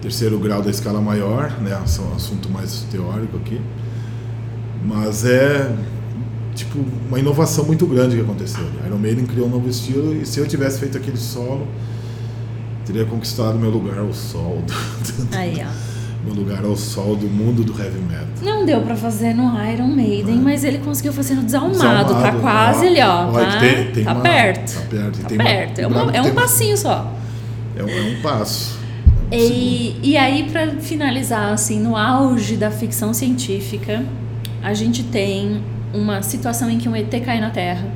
terceiro 0.00 0.38
grau 0.38 0.60
da 0.60 0.70
escala 0.70 1.00
maior, 1.00 1.50
né, 1.62 1.70
é 1.70 1.78
um 1.78 2.14
assunto 2.14 2.50
mais 2.50 2.86
teórico 2.90 3.38
aqui. 3.38 3.58
Mas 4.84 5.24
é 5.24 5.74
tipo 6.54 6.78
uma 7.08 7.18
inovação 7.18 7.64
muito 7.64 7.86
grande 7.86 8.14
que 8.14 8.20
aconteceu. 8.20 8.64
Iron 8.86 8.98
Maiden 8.98 9.24
criou 9.24 9.46
um 9.46 9.50
novo 9.50 9.68
estilo 9.68 10.14
e 10.14 10.26
se 10.26 10.38
eu 10.38 10.46
tivesse 10.46 10.78
feito 10.78 10.98
aquele 10.98 11.16
solo, 11.16 11.66
teria 12.84 13.06
conquistado 13.06 13.58
meu 13.58 13.70
lugar 13.70 13.98
ao 13.98 14.12
sol, 14.12 14.62
Aí, 15.32 15.62
ó. 15.64 15.93
Meu 16.24 16.34
lugar 16.34 16.64
ao 16.64 16.76
sol 16.76 17.14
do 17.16 17.26
mundo 17.26 17.62
do 17.62 17.72
heavy 17.80 17.98
metal. 18.00 18.24
Não 18.42 18.64
deu 18.64 18.80
pra 18.82 18.96
fazer 18.96 19.34
no 19.34 19.44
Iron 19.70 19.88
Maiden, 19.88 20.36
mas 20.36 20.64
ele 20.64 20.78
conseguiu 20.78 21.12
fazer 21.12 21.34
no 21.34 21.42
Desalmado. 21.42 21.78
Tá 21.78 22.02
Desalmado, 22.30 22.40
quase 22.40 22.84
ó. 22.84 22.88
ali, 22.88 23.00
ó. 23.02 23.30
Olha 23.32 23.46
Tá, 23.52 23.58
tem- 23.60 23.90
tem 23.92 24.04
tá 24.04 24.12
uma- 24.12 24.20
perto. 24.22 24.74
tá 24.74 24.80
perto, 24.88 25.18
Tá 25.20 25.28
tem 25.28 25.38
uma- 25.38 25.44
perto. 25.44 25.78
É, 25.80 25.86
uma- 25.86 26.10
é 26.12 26.22
um 26.22 26.34
passinho 26.34 26.76
só. 26.76 27.12
É 27.76 27.82
um, 27.82 27.88
é 27.88 28.00
um 28.02 28.22
passo. 28.22 28.78
É 29.30 29.36
um. 29.36 29.38
E, 29.40 29.96
e 30.02 30.16
aí, 30.16 30.48
pra 30.50 30.68
finalizar, 30.80 31.52
assim, 31.52 31.80
no 31.80 31.96
auge 31.96 32.56
da 32.56 32.70
ficção 32.70 33.12
científica, 33.14 34.04
a 34.62 34.72
gente 34.74 35.02
tem 35.02 35.62
uma 35.92 36.22
situação 36.22 36.70
em 36.70 36.78
que 36.78 36.88
um 36.88 36.94
ET 36.96 37.10
cai 37.20 37.40
na 37.40 37.50
Terra. 37.50 37.86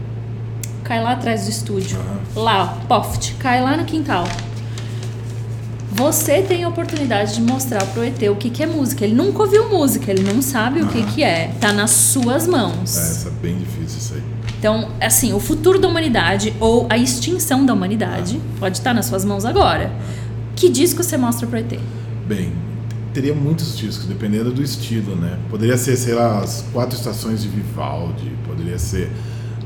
Cai 0.84 1.02
lá 1.02 1.12
atrás 1.12 1.44
do 1.44 1.50
estúdio. 1.50 1.98
Aham. 1.98 2.42
Lá, 2.44 2.62
ó, 2.62 2.86
poft, 2.86 3.34
cai 3.38 3.60
lá 3.62 3.76
no 3.76 3.84
quintal. 3.84 4.24
Você 5.90 6.42
tem 6.42 6.64
a 6.64 6.68
oportunidade 6.68 7.34
de 7.34 7.42
mostrar 7.42 7.84
pro 7.86 8.04
ET 8.04 8.22
o 8.30 8.36
que, 8.36 8.50
que 8.50 8.62
é 8.62 8.66
música. 8.66 9.04
Ele 9.04 9.14
nunca 9.14 9.42
ouviu 9.42 9.68
música, 9.68 10.10
ele 10.10 10.22
não 10.22 10.42
sabe 10.42 10.82
o 10.82 10.88
que, 10.88 11.02
que 11.02 11.22
é. 11.22 11.52
Tá 11.60 11.72
nas 11.72 11.90
suas 11.90 12.46
mãos. 12.46 12.96
É, 12.96 13.00
essa 13.00 13.28
é 13.28 13.32
bem 13.32 13.58
difícil 13.58 13.98
isso 13.98 14.14
aí. 14.14 14.22
Então, 14.58 14.90
assim, 15.00 15.32
o 15.32 15.40
futuro 15.40 15.78
da 15.78 15.88
humanidade 15.88 16.52
ou 16.60 16.86
a 16.90 16.98
extinção 16.98 17.64
da 17.64 17.72
humanidade 17.72 18.40
pode 18.58 18.78
estar 18.78 18.92
nas 18.92 19.06
suas 19.06 19.24
mãos 19.24 19.44
agora. 19.44 19.92
Que 20.56 20.68
disco 20.68 21.02
você 21.02 21.16
mostra 21.16 21.46
pro 21.46 21.58
ET? 21.58 21.78
Bem, 22.26 22.52
teria 23.14 23.34
muitos 23.34 23.76
discos, 23.76 24.06
dependendo 24.06 24.52
do 24.52 24.62
estilo, 24.62 25.16
né? 25.16 25.38
Poderia 25.48 25.76
ser, 25.76 25.96
sei 25.96 26.14
lá, 26.14 26.40
as 26.40 26.64
quatro 26.72 26.96
estações 26.96 27.42
de 27.42 27.48
Vivaldi, 27.48 28.32
poderia 28.46 28.78
ser 28.78 29.10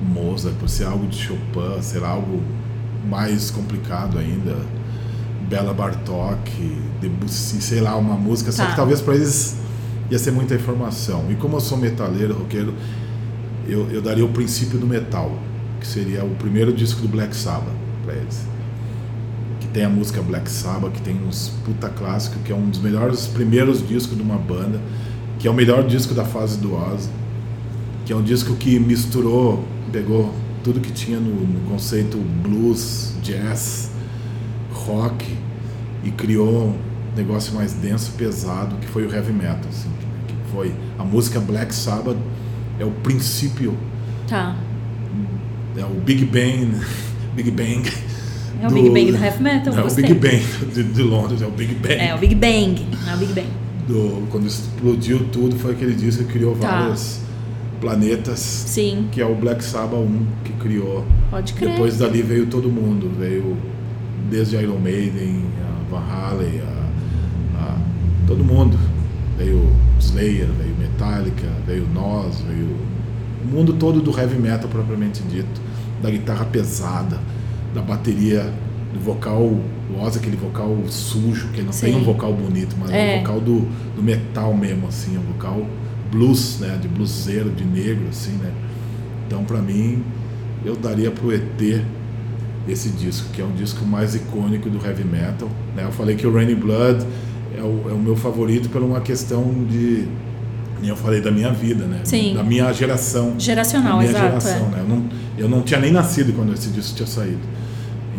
Mozart, 0.03 0.55
pode 0.57 0.71
ser 0.71 0.85
algo 0.85 1.07
de 1.07 1.17
Chopin, 1.17 1.81
sei 1.81 2.01
lá, 2.01 2.11
algo 2.11 2.43
mais 3.09 3.51
complicado 3.51 4.19
ainda. 4.19 4.57
Bela 5.53 5.75
Bartok, 5.75 6.51
Debussy, 6.99 7.61
sei 7.61 7.83
lá, 7.83 7.95
uma 7.99 8.15
música, 8.15 8.51
só 8.51 8.63
Tá. 8.65 8.71
que 8.71 8.77
talvez 8.77 9.03
para 9.03 9.15
eles 9.15 9.55
ia 10.11 10.19
ser 10.19 10.31
muita 10.31 10.55
informação. 10.55 11.27
E 11.31 11.35
como 11.35 11.57
eu 11.57 11.61
sou 11.61 11.77
metaleiro, 11.77 12.33
roqueiro, 12.33 12.73
eu, 13.69 13.87
eu 13.91 14.01
daria 14.01 14.25
o 14.25 14.31
princípio 14.31 14.79
do 14.79 14.87
metal, 14.87 15.31
que 15.79 15.87
seria 15.87 16.25
o 16.25 16.31
primeiro 16.37 16.73
disco 16.73 17.03
do 17.03 17.09
Black 17.09 17.37
Sabbath 17.37 17.75
para 18.03 18.15
eles. 18.15 18.47
Que 19.61 19.67
tem 19.69 19.85
a 19.85 19.91
música 19.91 20.23
Black 20.23 20.51
Sabbath, 20.51 20.93
que 20.93 21.03
tem 21.03 21.21
uns 21.23 21.53
puta 21.67 21.91
clássico, 21.91 22.37
que 22.43 22.51
é 22.51 22.55
um 22.55 22.71
dos 22.71 22.81
melhores 22.81 23.27
primeiros 23.27 23.87
discos 23.87 24.17
de 24.17 24.23
uma 24.23 24.39
banda, 24.39 24.81
que 25.39 25.47
é 25.47 25.51
o 25.51 25.55
melhor 25.55 25.87
disco 25.87 26.15
da 26.15 26.25
fase 26.25 26.57
do 26.57 26.75
Ozzy, 26.75 27.11
que 28.07 28.13
é 28.15 28.17
um 28.17 28.23
disco 28.23 28.55
que 28.55 28.81
misturou, 28.81 29.63
pegou 29.93 30.33
tudo 30.65 30.81
que 30.81 30.93
tinha 30.93 31.21
no, 31.21 31.35
no 31.47 31.61
conceito 31.69 32.17
blues, 32.43 33.13
jazz, 33.23 33.91
rock 34.87 35.27
e 36.05 36.11
criou 36.11 36.69
um 36.69 37.17
negócio 37.17 37.55
mais 37.55 37.73
denso, 37.75 38.13
pesado, 38.13 38.77
que 38.81 38.87
foi 38.87 39.07
o 39.07 39.15
heavy 39.15 39.33
metal, 39.33 39.69
assim, 39.69 39.89
que 40.27 40.35
foi 40.53 40.73
a 40.99 41.05
música 41.05 41.39
Black 41.41 41.75
Sabbath 41.75 42.17
é 42.79 42.85
o 42.85 42.91
princípio, 42.91 43.75
Tá. 44.29 44.57
é 45.77 45.85
o 45.85 45.89
Big 46.01 46.25
Bang, 46.25 46.73
Big 47.37 47.51
Bang. 47.51 47.83
É 48.61 48.67
o 48.67 48.71
Big 48.71 48.89
Bang 48.91 49.13
do 49.13 49.19
heavy 49.25 49.43
metal, 49.43 49.75
é 49.75 49.81
o 49.81 49.83
gostei. 49.83 50.05
Big 50.05 50.15
Bang 50.15 50.43
de, 50.73 50.83
de 50.85 51.03
Londres, 51.03 51.43
é 51.43 51.47
o 51.47 51.51
Big 51.51 51.75
Bang. 51.75 51.95
É, 51.95 52.15
o 52.15 52.19
Big 52.19 52.35
Bang. 52.35 52.87
É 53.09 53.15
o 53.15 53.19
Big 53.19 53.33
Bang. 53.33 53.49
Do, 53.89 54.27
quando 54.31 54.47
explodiu 54.47 55.25
tudo, 55.31 55.57
foi 55.59 55.73
aquele 55.73 55.95
disco 55.95 56.25
que 56.25 56.33
criou 56.33 56.55
Tá. 56.57 56.69
vários 56.83 57.21
planetas, 57.81 58.39
Sim, 58.39 59.09
que 59.11 59.21
é 59.21 59.27
o 59.27 59.35
Black 59.35 59.63
Sabbath 59.65 59.99
1 59.99 60.27
que 60.45 60.53
criou. 60.53 61.05
pode 61.31 61.53
crer. 61.55 61.71
Depois 61.73 61.99
dali 61.99 62.23
veio 62.23 62.47
todo 62.47 62.69
mundo, 62.69 63.11
veio 63.19 63.57
desde 64.31 64.57
Iron 64.57 64.79
Maiden, 64.79 65.45
a 65.61 65.91
Van 65.91 66.01
Halen, 66.03 66.61
a, 66.61 67.63
a- 67.63 67.79
todo 68.27 68.45
mundo. 68.45 68.79
Veio 69.37 69.69
Slayer, 69.99 70.47
veio 70.59 70.75
Metallica, 70.79 71.47
veio 71.67 71.87
nós, 71.93 72.41
veio 72.43 72.69
o 73.45 73.47
mundo 73.47 73.73
todo 73.75 74.01
do 74.01 74.17
heavy 74.17 74.39
metal 74.39 74.69
propriamente 74.69 75.23
dito, 75.23 75.61
da 76.03 76.11
guitarra 76.11 76.45
pesada, 76.45 77.19
da 77.75 77.81
bateria 77.81 78.53
do 78.93 79.01
vocal, 79.01 79.41
o 79.43 79.63
Oz, 80.01 80.17
aquele 80.17 80.37
vocal 80.37 80.77
sujo, 80.89 81.49
que 81.49 81.63
não 81.63 81.73
Sim. 81.73 81.87
tem 81.87 81.97
um 81.97 82.05
vocal 82.05 82.33
bonito, 82.35 82.77
mas 82.79 82.91
é, 82.91 83.15
É. 83.15 83.17
um 83.17 83.21
vocal 83.23 83.41
do, 83.41 83.61
do 83.97 84.03
metal 84.03 84.55
mesmo, 84.55 84.87
assim, 84.89 85.17
é 85.17 85.19
um 85.19 85.23
vocal 85.33 85.67
blues, 86.11 86.59
né? 86.61 86.79
De 86.81 86.89
bluseiro, 86.89 87.51
de 87.51 87.65
negro, 87.65 88.05
assim, 88.11 88.33
né? 88.33 88.53
Então, 89.27 89.45
pra 89.45 89.59
mim, 89.63 90.03
eu 90.65 90.77
daria 90.77 91.11
pro 91.11 91.33
ET 91.35 91.83
esse 92.69 92.91
disco, 92.91 93.29
que 93.33 93.41
é 93.41 93.45
um 93.45 93.53
disco 93.53 93.85
mais 93.85 94.15
icônico 94.15 94.71
do 94.71 94.85
heavy 94.85 95.05
metal. 95.05 95.49
Né? 95.75 95.85
Eu 95.85 95.93
falei 95.93 96.17
que 96.17 96.27
o 96.27 96.33
Rainy 96.33 96.55
Blood 96.55 97.05
é 97.57 97.63
o, 97.63 97.91
é 97.91 97.93
o 97.93 97.99
meu 97.99 98.17
favorito 98.17 98.69
por 98.69 98.83
uma 98.83 99.01
questão 99.01 99.43
de. 99.69 100.07
Eu 100.83 100.97
falei 100.97 101.21
da 101.21 101.31
minha 101.31 101.53
vida, 101.53 101.85
né? 101.85 102.01
Sim. 102.03 102.35
Da 102.35 102.43
minha 102.43 102.73
geração. 102.73 103.35
Geracional, 103.39 103.99
da 103.99 103.99
minha 103.99 104.11
exato. 104.11 104.27
geração, 104.27 104.67
é. 104.67 104.71
né? 104.71 104.79
Eu 104.81 104.89
não, 104.89 105.05
eu 105.39 105.49
não 105.49 105.63
tinha 105.63 105.79
nem 105.79 105.93
nascido 105.93 106.33
quando 106.33 106.53
esse 106.53 106.71
disco 106.71 106.97
tinha 106.97 107.07
saído. 107.07 107.41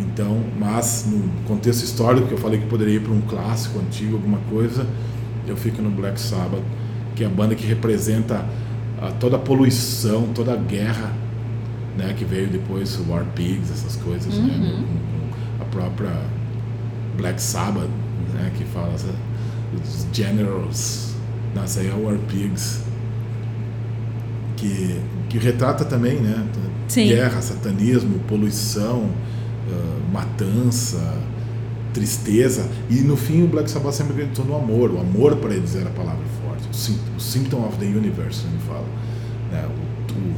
Então, 0.00 0.40
mas 0.58 1.06
no 1.10 1.28
contexto 1.46 1.82
histórico, 1.82 2.28
que 2.28 2.32
eu 2.32 2.38
falei 2.38 2.60
que 2.60 2.66
poderia 2.66 2.94
ir 2.94 3.00
para 3.00 3.12
um 3.12 3.20
clássico 3.20 3.78
antigo, 3.78 4.16
alguma 4.16 4.38
coisa, 4.48 4.86
eu 5.46 5.56
fico 5.56 5.82
no 5.82 5.90
Black 5.90 6.18
Sabbath, 6.18 6.62
que 7.14 7.22
é 7.22 7.26
a 7.26 7.30
banda 7.30 7.54
que 7.54 7.66
representa 7.66 8.46
a, 9.00 9.10
toda 9.10 9.36
a 9.36 9.38
poluição, 9.38 10.28
toda 10.34 10.52
a 10.52 10.56
guerra, 10.56 11.12
né, 11.96 12.14
que 12.16 12.24
veio 12.24 12.48
depois 12.48 12.98
o 12.98 13.10
War 13.10 13.24
Pigs, 13.34 13.70
essas 13.70 13.96
coisas, 13.96 14.34
né, 14.36 14.54
Uhum. 14.56 14.82
com, 14.82 15.58
com 15.58 15.62
a 15.62 15.64
própria 15.66 16.12
Black 17.16 17.40
Sabbath, 17.40 17.88
né, 18.34 18.50
que 18.56 18.64
fala 18.64 18.92
essa- 18.94 19.14
os 19.74 20.06
Generals, 20.12 21.14
nossa, 21.54 21.80
aí 21.80 21.88
é 21.88 21.92
o 21.94 22.04
War 22.06 22.18
Pigs, 22.28 22.80
que, 24.56 25.00
que 25.28 25.38
retrata 25.38 25.84
também, 25.84 26.16
né, 26.20 26.46
Sim. 26.88 27.08
guerra, 27.08 27.40
satanismo, 27.40 28.18
poluição, 28.20 29.08
ah, 29.70 30.12
matança, 30.12 31.18
tristeza. 31.92 32.68
E 32.90 32.94
no 32.96 33.16
fim 33.16 33.42
o 33.44 33.46
Black 33.48 33.70
Sabbath 33.70 33.94
sempre 33.94 34.12
acreditou 34.14 34.44
no 34.44 34.56
amor. 34.56 34.90
O 34.90 35.00
amor 35.00 35.36
para 35.36 35.54
eles 35.54 35.74
era 35.76 35.88
a 35.88 35.92
palavra 35.92 36.24
forte. 36.44 36.68
O, 36.68 36.74
sym- 36.74 36.98
o 37.16 37.20
symptom 37.20 37.66
of 37.66 37.76
the 37.78 37.86
universe, 37.86 38.44
ele 38.46 38.58
fala. 38.66 38.84
né? 39.52 39.64
O- 39.68 40.12
o 40.12 40.34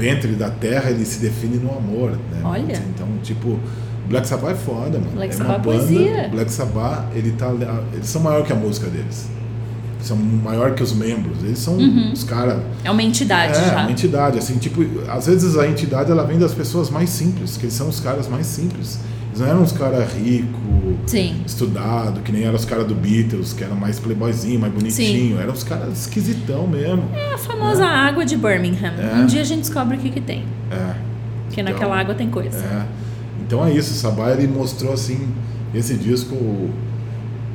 ventre 0.00 0.32
da 0.32 0.48
terra 0.48 0.90
ele 0.90 1.04
se 1.04 1.20
define 1.20 1.58
no 1.58 1.70
amor. 1.76 2.12
Né? 2.12 2.40
Olha. 2.42 2.82
Então, 2.94 3.06
tipo, 3.22 3.60
Black 4.08 4.26
Sabbath 4.26 4.52
é 4.52 4.54
foda, 4.54 4.98
mano. 4.98 5.12
Black 5.14 5.34
é 5.34 5.36
Sabbath 5.36 5.64
uma 5.66 5.74
é 5.74 5.76
banda, 5.76 5.86
poesia. 5.86 6.28
Black 6.30 6.50
Sabbath, 6.50 7.04
ele 7.14 7.32
tá, 7.32 7.52
eles 7.92 8.06
são 8.06 8.22
maior 8.22 8.44
que 8.44 8.52
a 8.52 8.56
música 8.56 8.88
deles. 8.88 9.28
São 10.00 10.16
maior 10.16 10.74
que 10.74 10.82
os 10.82 10.94
membros. 10.94 11.44
Eles 11.44 11.58
são 11.58 11.76
os 12.10 12.24
caras 12.24 12.58
É 12.82 12.90
uma 12.90 13.02
entidade 13.02 13.58
é, 13.58 13.64
já. 13.66 13.82
uma 13.82 13.90
entidade, 13.90 14.38
assim, 14.38 14.56
tipo, 14.56 14.82
às 15.08 15.26
vezes 15.26 15.58
a 15.58 15.68
entidade 15.68 16.10
ela 16.10 16.24
vem 16.24 16.38
das 16.38 16.54
pessoas 16.54 16.88
mais 16.88 17.10
simples, 17.10 17.58
que 17.58 17.66
eles 17.66 17.74
são 17.74 17.88
os 17.88 18.00
caras 18.00 18.26
mais 18.26 18.46
simples. 18.46 18.98
Eles 19.28 19.40
não 19.40 19.46
eram 19.46 19.60
uns 19.62 19.72
caras 19.72 20.10
ricos, 20.14 20.89
Sim. 21.06 21.42
estudado, 21.46 22.20
que 22.20 22.30
nem 22.32 22.44
eram 22.44 22.54
os 22.56 22.64
caras 22.64 22.86
do 22.86 22.94
Beatles, 22.94 23.52
que 23.52 23.64
eram 23.64 23.76
mais 23.76 23.98
playboyzinho, 23.98 24.60
mais 24.60 24.72
bonitinho. 24.72 25.38
Eram 25.40 25.52
os 25.52 25.64
caras 25.64 26.00
esquisitão 26.00 26.66
mesmo. 26.66 27.04
É 27.14 27.34
a 27.34 27.38
famosa 27.38 27.84
água 27.84 28.24
de 28.24 28.36
Birmingham. 28.36 28.92
É. 28.98 29.14
Um 29.16 29.26
dia 29.26 29.40
a 29.40 29.44
gente 29.44 29.60
descobre 29.60 29.96
o 29.96 30.00
que, 30.00 30.10
que 30.10 30.20
tem. 30.20 30.44
É. 30.70 30.94
Porque 31.46 31.60
Então, 31.60 31.72
naquela 31.72 31.98
água 31.98 32.14
tem 32.14 32.28
coisa. 32.30 32.58
É. 32.58 32.86
Então 33.46 33.64
é 33.64 33.72
isso, 33.72 33.92
Sabá 33.94 34.30
ele 34.32 34.46
mostrou 34.46 34.92
assim, 34.92 35.28
esse 35.74 35.94
disco, 35.94 36.34
o, 36.34 36.70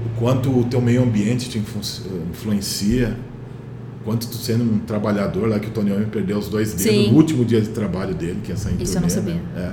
o 0.05 0.19
quanto 0.19 0.49
o 0.59 0.63
teu 0.65 0.81
meio 0.81 1.03
ambiente 1.03 1.47
te 1.49 1.57
influ- 1.57 1.81
influencia, 2.29 3.15
quanto 4.03 4.27
tu 4.27 4.35
sendo 4.35 4.63
um 4.63 4.79
trabalhador 4.79 5.47
lá 5.47 5.57
que 5.59 5.67
o 5.67 5.71
Tony 5.71 5.91
Iommi 5.91 6.05
perdeu 6.07 6.37
os 6.37 6.47
dois 6.49 6.73
dedos 6.73 6.83
Sim. 6.83 7.11
no 7.11 7.15
último 7.17 7.45
dia 7.45 7.61
de 7.61 7.69
trabalho 7.69 8.13
dele, 8.13 8.39
que 8.43 8.51
é 8.51 8.55
essa 8.55 8.69
Isso 8.79 8.97
eu 8.97 9.01
não 9.01 9.09
sabia. 9.09 9.35
Né? 9.35 9.41
É. 9.55 9.71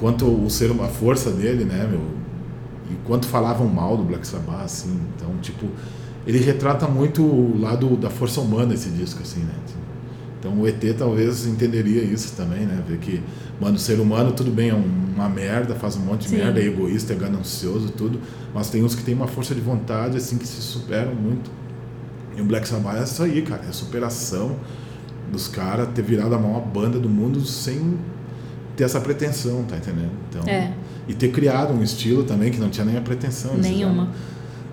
Quanto 0.00 0.24
o 0.26 0.48
ser, 0.50 0.70
a 0.72 0.88
força 0.88 1.30
dele, 1.30 1.64
né, 1.64 1.86
meu, 1.88 2.00
e 2.90 2.94
quanto 3.06 3.26
falavam 3.26 3.68
mal 3.68 3.96
do 3.96 4.02
Black 4.02 4.26
Sabbath, 4.26 4.64
assim, 4.64 4.98
então, 5.14 5.28
tipo, 5.42 5.66
ele 6.26 6.38
retrata 6.38 6.88
muito 6.88 7.22
o 7.22 7.60
lado 7.60 7.96
da 7.96 8.10
força 8.10 8.40
humana 8.40 8.74
esse 8.74 8.88
disco, 8.90 9.20
assim, 9.22 9.40
né? 9.40 9.54
Então 10.38 10.58
o 10.58 10.66
ET 10.66 10.82
talvez 10.96 11.46
entenderia 11.46 12.02
isso 12.02 12.34
também, 12.34 12.60
né? 12.60 12.82
Ver 12.88 12.96
que, 12.96 13.22
mano, 13.60 13.76
o 13.76 13.78
ser 13.78 14.00
humano 14.00 14.32
tudo 14.32 14.50
bem, 14.50 14.70
é 14.70 14.74
um- 14.74 15.10
uma 15.14 15.28
merda, 15.28 15.74
faz 15.74 15.96
um 15.96 16.00
monte 16.00 16.22
de 16.22 16.28
Sim. 16.30 16.36
merda, 16.36 16.58
é 16.60 16.64
egoísta, 16.64 17.12
é 17.12 17.16
ganancioso, 17.16 17.90
tudo, 17.90 18.18
mas 18.54 18.70
tem 18.70 18.82
uns 18.82 18.94
que 18.94 19.02
tem 19.04 19.14
uma 19.14 19.26
força 19.26 19.54
de 19.54 19.60
vontade, 19.60 20.16
assim, 20.16 20.38
que 20.38 20.46
se 20.46 20.62
superam 20.62 21.14
muito. 21.14 21.50
E 22.34 22.40
o 22.40 22.44
Black 22.46 22.66
Sabbath 22.66 22.96
é 23.00 23.02
isso 23.04 23.22
aí, 23.22 23.42
cara, 23.42 23.64
é 23.66 23.68
a 23.68 23.72
superação 23.72 24.56
dos 25.30 25.46
caras 25.46 25.88
ter 25.94 26.00
virado 26.02 26.34
a 26.34 26.38
maior 26.38 26.60
banda 26.62 26.98
do 26.98 27.08
mundo 27.08 27.44
sem 27.44 27.98
ter 28.80 28.84
essa 28.84 28.98
pretensão, 29.00 29.62
tá 29.64 29.76
entendendo? 29.76 30.10
Então, 30.30 30.42
É. 30.46 30.72
E 31.06 31.12
ter 31.14 31.28
criado 31.28 31.72
um 31.74 31.82
estilo 31.82 32.22
também 32.24 32.50
que 32.50 32.58
não 32.58 32.70
tinha 32.70 32.84
nem 32.86 32.96
a 32.96 33.00
pretensão. 33.00 33.52
eles 33.54 33.66
Nenhuma. 33.66 34.08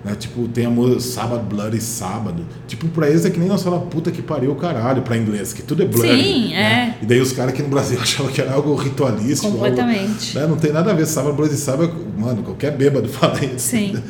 né? 0.06 0.16
Tipo, 0.18 0.48
tem 0.48 0.66
a 0.66 0.70
música 0.70 1.00
Sábado, 1.02 1.44
Bloody 1.50 1.82
Sábado. 1.82 2.46
Tipo, 2.68 2.88
pra 2.90 3.10
eles 3.10 3.26
é 3.26 3.30
que 3.30 3.38
nem 3.40 3.50
nós 3.50 3.62
falamos 3.64 3.90
puta 3.90 4.12
que 4.12 4.22
pariu 4.22 4.56
caralho 4.56 5.02
pra 5.02 5.18
inglês, 5.18 5.52
que 5.52 5.62
tudo 5.62 5.84
é 5.84 5.86
bloody. 5.86 6.24
Sim, 6.24 6.50
né? 6.54 6.96
é. 7.00 7.04
E 7.04 7.06
daí 7.06 7.20
os 7.20 7.34
caras 7.34 7.54
aqui 7.54 7.62
no 7.64 7.68
Brasil 7.70 8.00
achavam 8.02 8.32
que 8.32 8.40
era 8.40 8.54
algo 8.54 8.74
ritualístico. 8.76 9.52
Completamente. 9.52 10.38
Algo, 10.38 10.40
né? 10.40 10.48
Não 10.48 10.58
tem 10.58 10.72
nada 10.72 10.92
a 10.92 10.94
ver. 10.94 11.06
Sábado, 11.08 11.34
Bloody 11.36 11.56
Sábado, 11.58 11.94
mano, 12.18 12.44
qualquer 12.44 12.72
bêbado 12.78 13.10
fala 13.10 13.44
isso. 13.44 13.60
Sim. 13.72 14.02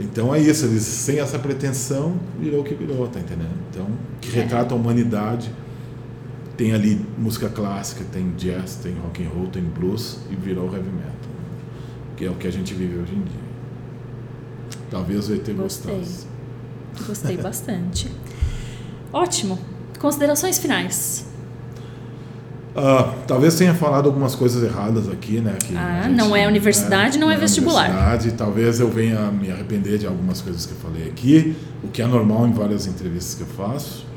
Então 0.00 0.32
é 0.34 0.38
isso, 0.40 0.64
eles 0.64 0.82
sem 0.84 1.18
essa 1.18 1.38
pretensão 1.40 2.14
virou 2.40 2.60
o 2.60 2.64
que 2.64 2.72
virou, 2.72 3.06
tá 3.08 3.18
entendendo? 3.18 3.50
Então, 3.70 3.84
que 4.20 4.30
É. 4.38 4.42
retrata 4.42 4.72
a 4.72 4.76
humanidade. 4.76 5.50
Tem 6.58 6.74
ali 6.74 7.00
música 7.16 7.48
clássica, 7.48 8.04
tem 8.12 8.30
jazz, 8.36 8.74
tem 8.82 8.94
rock 9.02 9.24
and 9.24 9.28
roll, 9.30 9.46
tem 9.46 9.62
blues 9.62 10.18
e 10.30 10.34
virou 10.34 10.66
heavy 10.66 10.90
metal. 10.90 11.12
Que 12.16 12.24
é 12.26 12.30
o 12.30 12.34
que 12.34 12.46
a 12.48 12.52
gente 12.52 12.74
vive 12.74 12.98
hoje 12.98 13.12
em 13.14 13.22
dia. 13.22 13.48
Talvez 14.90 15.28
o 15.30 15.34
ET 15.34 15.48
Gostei. 15.52 15.54
gostasse. 15.94 16.26
Gostei 17.06 17.36
bastante. 17.36 18.10
Ótimo. 19.12 19.56
Considerações 20.00 20.58
finais. 20.58 21.24
Ah, 22.74 23.14
talvez 23.26 23.54
tenha 23.56 23.74
falado 23.74 24.06
algumas 24.06 24.34
coisas 24.34 24.62
erradas 24.62 25.08
aqui, 25.08 25.40
né? 25.40 25.56
que 25.64 25.76
Ah, 25.76 26.02
gente- 26.04 26.16
não 26.16 26.34
é 26.34 26.46
universidade, 26.48 27.18
não 27.18 27.30
é 27.30 27.36
vestibular. 27.36 27.88
Universidade, 27.88 28.32
talvez 28.32 28.80
eu 28.80 28.90
venha 28.90 29.30
me 29.30 29.50
arrepender 29.50 29.98
de 29.98 30.06
algumas 30.08 30.40
coisas 30.40 30.66
que 30.66 30.72
eu 30.72 30.78
falei 30.78 31.08
aqui, 31.08 31.56
o 31.84 31.88
que 31.88 32.02
é 32.02 32.06
normal 32.06 32.46
em 32.48 32.52
várias 32.52 32.86
entrevistas 32.88 33.34
que 33.36 33.42
eu 33.42 33.46
faço. 33.46 34.07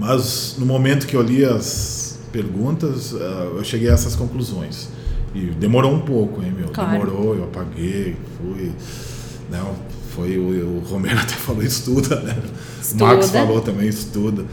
Mas 0.00 0.56
no 0.58 0.64
momento 0.64 1.06
que 1.06 1.14
eu 1.14 1.20
li 1.20 1.44
as 1.44 2.18
perguntas, 2.32 3.14
ah, 3.14 3.50
eu 3.54 3.62
cheguei 3.62 3.90
a 3.90 3.92
essas 3.92 4.16
conclusões. 4.16 4.88
E 5.34 5.40
demorou 5.40 5.92
um 5.92 6.00
pouco, 6.00 6.42
hein, 6.42 6.54
meu? 6.56 6.68
Claro. 6.68 6.92
Demorou, 6.92 7.36
eu 7.36 7.44
apaguei, 7.44 8.16
fui. 8.38 8.72
Não, 9.50 9.76
foi 10.14 10.38
o, 10.38 10.78
o 10.78 10.78
Romero 10.80 11.18
até 11.20 11.34
falou 11.34 11.62
estuda, 11.62 12.18
né? 12.20 12.34
Estuda. 12.80 13.04
O 13.04 13.06
Marcos 13.06 13.30
falou 13.30 13.60
também 13.60 13.88
estuda. 13.88 14.46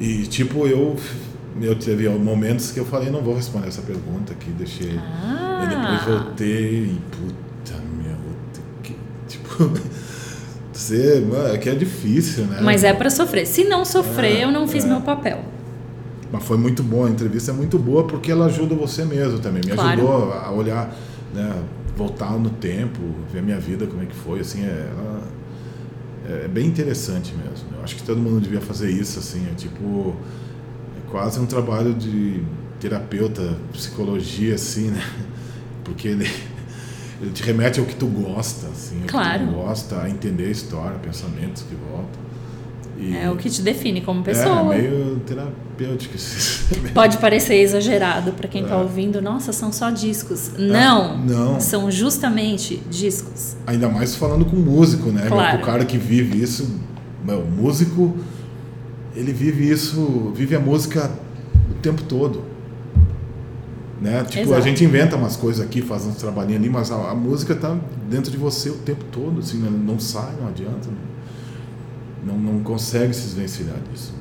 E 0.00 0.22
tipo, 0.22 0.66
eu 0.66 0.96
eu 1.60 1.74
teve 1.74 2.08
momentos 2.08 2.70
que 2.70 2.80
eu 2.80 2.86
falei, 2.86 3.10
não 3.10 3.22
vou 3.22 3.34
responder 3.34 3.68
essa 3.68 3.82
pergunta 3.82 4.32
aqui, 4.32 4.50
deixei. 4.50 4.98
Ah. 4.98 5.62
E 5.62 5.68
depois 5.68 6.22
voltei 6.22 6.84
e 6.84 7.00
puta 7.10 7.82
ter 8.54 8.62
que 8.82 8.96
tipo 9.28 9.70
você, 10.78 11.20
mano, 11.20 11.54
é 11.54 11.58
que 11.58 11.68
é 11.68 11.74
difícil, 11.74 12.44
né? 12.44 12.58
Mas 12.62 12.84
é 12.84 12.92
pra 12.92 13.10
sofrer. 13.10 13.46
Se 13.46 13.64
não 13.64 13.84
sofrer, 13.84 14.36
É, 14.40 14.44
eu 14.44 14.50
não 14.52 14.66
fiz 14.68 14.84
é. 14.84 14.88
meu 14.88 15.00
papel. 15.00 15.40
Mas 16.30 16.42
foi 16.44 16.56
muito 16.58 16.82
boa, 16.82 17.06
a 17.06 17.10
entrevista 17.10 17.50
é 17.52 17.54
muito 17.54 17.78
boa 17.78 18.04
porque 18.04 18.30
ela 18.32 18.46
ajuda 18.46 18.74
você 18.74 19.04
mesmo 19.04 19.38
também. 19.38 19.62
Me 19.64 19.72
Claro. 19.72 19.90
ajudou 20.00 20.32
a 20.32 20.50
olhar, 20.50 20.94
né, 21.34 21.62
voltar 21.96 22.32
no 22.32 22.50
tempo, 22.50 23.00
ver 23.32 23.38
a 23.38 23.42
minha 23.42 23.58
vida 23.60 23.86
como 23.86 24.02
é 24.02 24.06
que 24.06 24.14
foi, 24.14 24.40
assim, 24.40 24.62
é, 24.64 24.90
ela- 24.92 25.22
é 26.44 26.48
bem 26.48 26.66
interessante 26.66 27.32
mesmo. 27.34 27.68
Eu 27.78 27.84
acho 27.84 27.94
que 27.96 28.02
todo 28.02 28.18
mundo 28.20 28.40
devia 28.40 28.60
fazer 28.60 28.90
isso, 28.90 29.18
assim, 29.20 29.46
é 29.50 29.54
tipo 29.54 30.14
é 30.96 31.10
quase 31.10 31.38
um 31.38 31.46
trabalho 31.46 31.94
de 31.94 32.42
terapeuta, 32.80 33.56
psicologia, 33.72 34.56
assim, 34.56 34.88
né? 34.90 35.00
Porque 35.84 36.08
ele, 36.08 36.28
ele 37.20 37.30
te 37.30 37.42
remete 37.42 37.80
ao 37.80 37.86
que 37.86 37.94
tu 37.94 38.06
gosta, 38.06 38.66
assim, 38.68 39.00
Claro. 39.06 39.46
que 39.46 39.46
tu 39.46 39.52
gosta, 39.54 40.02
a 40.02 40.10
entender 40.10 40.46
a 40.46 40.50
história, 40.50 40.98
pensamentos 40.98 41.62
que 41.62 41.74
voltam. 41.74 42.26
E- 42.98 43.14
É 43.16 43.30
o 43.30 43.36
que 43.36 43.50
te 43.50 43.60
define 43.62 44.00
como 44.00 44.22
pessoa. 44.22 44.74
é, 44.74 44.78
meio 44.80 45.20
terapêutico. 45.26 46.14
assim. 46.14 46.64
Pode 46.94 47.18
parecer 47.18 47.56
exagerado 47.56 48.32
pra 48.32 48.48
quem 48.48 48.64
tá 48.64 48.74
É. 48.74 48.78
ouvindo. 48.78 49.20
Nossa, 49.20 49.52
são 49.52 49.70
só 49.70 49.90
discos. 49.90 50.52
Não. 50.58 51.18
não. 51.18 51.60
São 51.60 51.90
justamente 51.90 52.82
discos. 52.90 53.56
Ainda 53.66 53.88
mais 53.88 54.14
falando 54.14 54.44
com 54.46 54.56
músico, 54.56 55.10
né? 55.10 55.26
Claro. 55.28 55.58
O 55.58 55.60
cara 55.62 55.84
que 55.84 55.98
vive 55.98 56.40
isso, 56.42 56.80
meu, 57.22 57.40
o 57.40 57.50
músico, 57.50 58.16
ele 59.14 59.32
vive 59.32 59.70
isso, 59.70 60.32
vive 60.34 60.54
a 60.56 60.60
música 60.60 61.10
o 61.70 61.74
tempo 61.74 62.02
todo. 62.04 62.44
Né? 64.00 64.24
Tipo, 64.24 64.42
Exato. 64.42 64.54
a 64.54 64.60
gente 64.60 64.84
inventa 64.84 65.16
umas 65.16 65.36
coisas 65.36 65.64
aqui, 65.64 65.80
faz 65.80 66.04
uns 66.04 66.16
trabalhinhos 66.16 66.60
ali, 66.60 66.68
mas 66.68 66.90
a, 66.90 67.10
a 67.10 67.14
música 67.14 67.54
tá 67.54 67.76
dentro 68.08 68.30
de 68.30 68.36
você 68.36 68.68
o 68.68 68.78
tempo 68.78 69.04
todo, 69.10 69.38
assim, 69.40 69.58
né? 69.58 69.70
não 69.70 69.98
sai, 69.98 70.34
não 70.40 70.48
adianta. 70.48 70.88
Não, 72.24 72.36
não 72.36 72.62
consegue 72.62 73.14
se 73.14 73.22
desvencilhar 73.22 73.76
disso. 73.90 74.12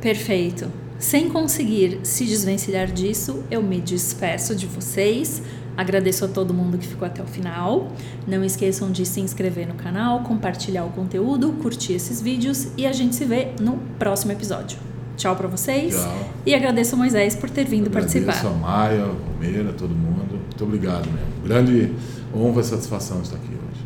Perfeito. 0.00 0.68
Sem 0.98 1.28
conseguir 1.28 2.00
se 2.04 2.24
desvencilhar 2.24 2.86
disso, 2.86 3.42
eu 3.50 3.62
me 3.62 3.80
despeço 3.80 4.54
de 4.54 4.66
vocês. 4.66 5.42
Agradeço 5.76 6.24
a 6.24 6.28
todo 6.28 6.52
mundo 6.52 6.76
que 6.76 6.86
ficou 6.86 7.06
até 7.06 7.22
o 7.22 7.26
final. 7.26 7.90
Não 8.26 8.44
esqueçam 8.44 8.92
de 8.92 9.06
se 9.06 9.20
inscrever 9.20 9.66
no 9.66 9.74
canal, 9.74 10.22
compartilhar 10.22 10.84
o 10.84 10.90
conteúdo, 10.90 11.52
curtir 11.54 11.94
esses 11.94 12.20
vídeos 12.20 12.68
e 12.76 12.86
a 12.86 12.92
gente 12.92 13.16
se 13.16 13.24
vê 13.24 13.52
no 13.58 13.78
próximo 13.98 14.32
episódio. 14.32 14.91
Tchau 15.22 15.36
para 15.36 15.46
vocês. 15.46 15.94
Tchau. 15.94 16.30
E 16.44 16.52
agradeço 16.52 16.96
a 16.96 16.98
Moisés 16.98 17.36
por 17.36 17.48
ter 17.48 17.64
vindo 17.64 17.86
Agradeço 17.86 18.24
participar. 18.24 18.48
a 18.48 18.52
Maia, 18.54 19.04
a 19.04 19.06
Romeira, 19.06 19.72
todo 19.72 19.94
mundo. 19.94 20.32
Muito 20.32 20.64
obrigado 20.64 21.06
mesmo. 21.06 21.44
Grande 21.44 21.92
honra 22.34 22.60
e 22.60 22.64
satisfação 22.64 23.22
estar 23.22 23.36
aqui 23.36 23.50
hoje. 23.50 23.84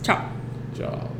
Tchau. 0.00 0.30
Tchau. 0.74 1.15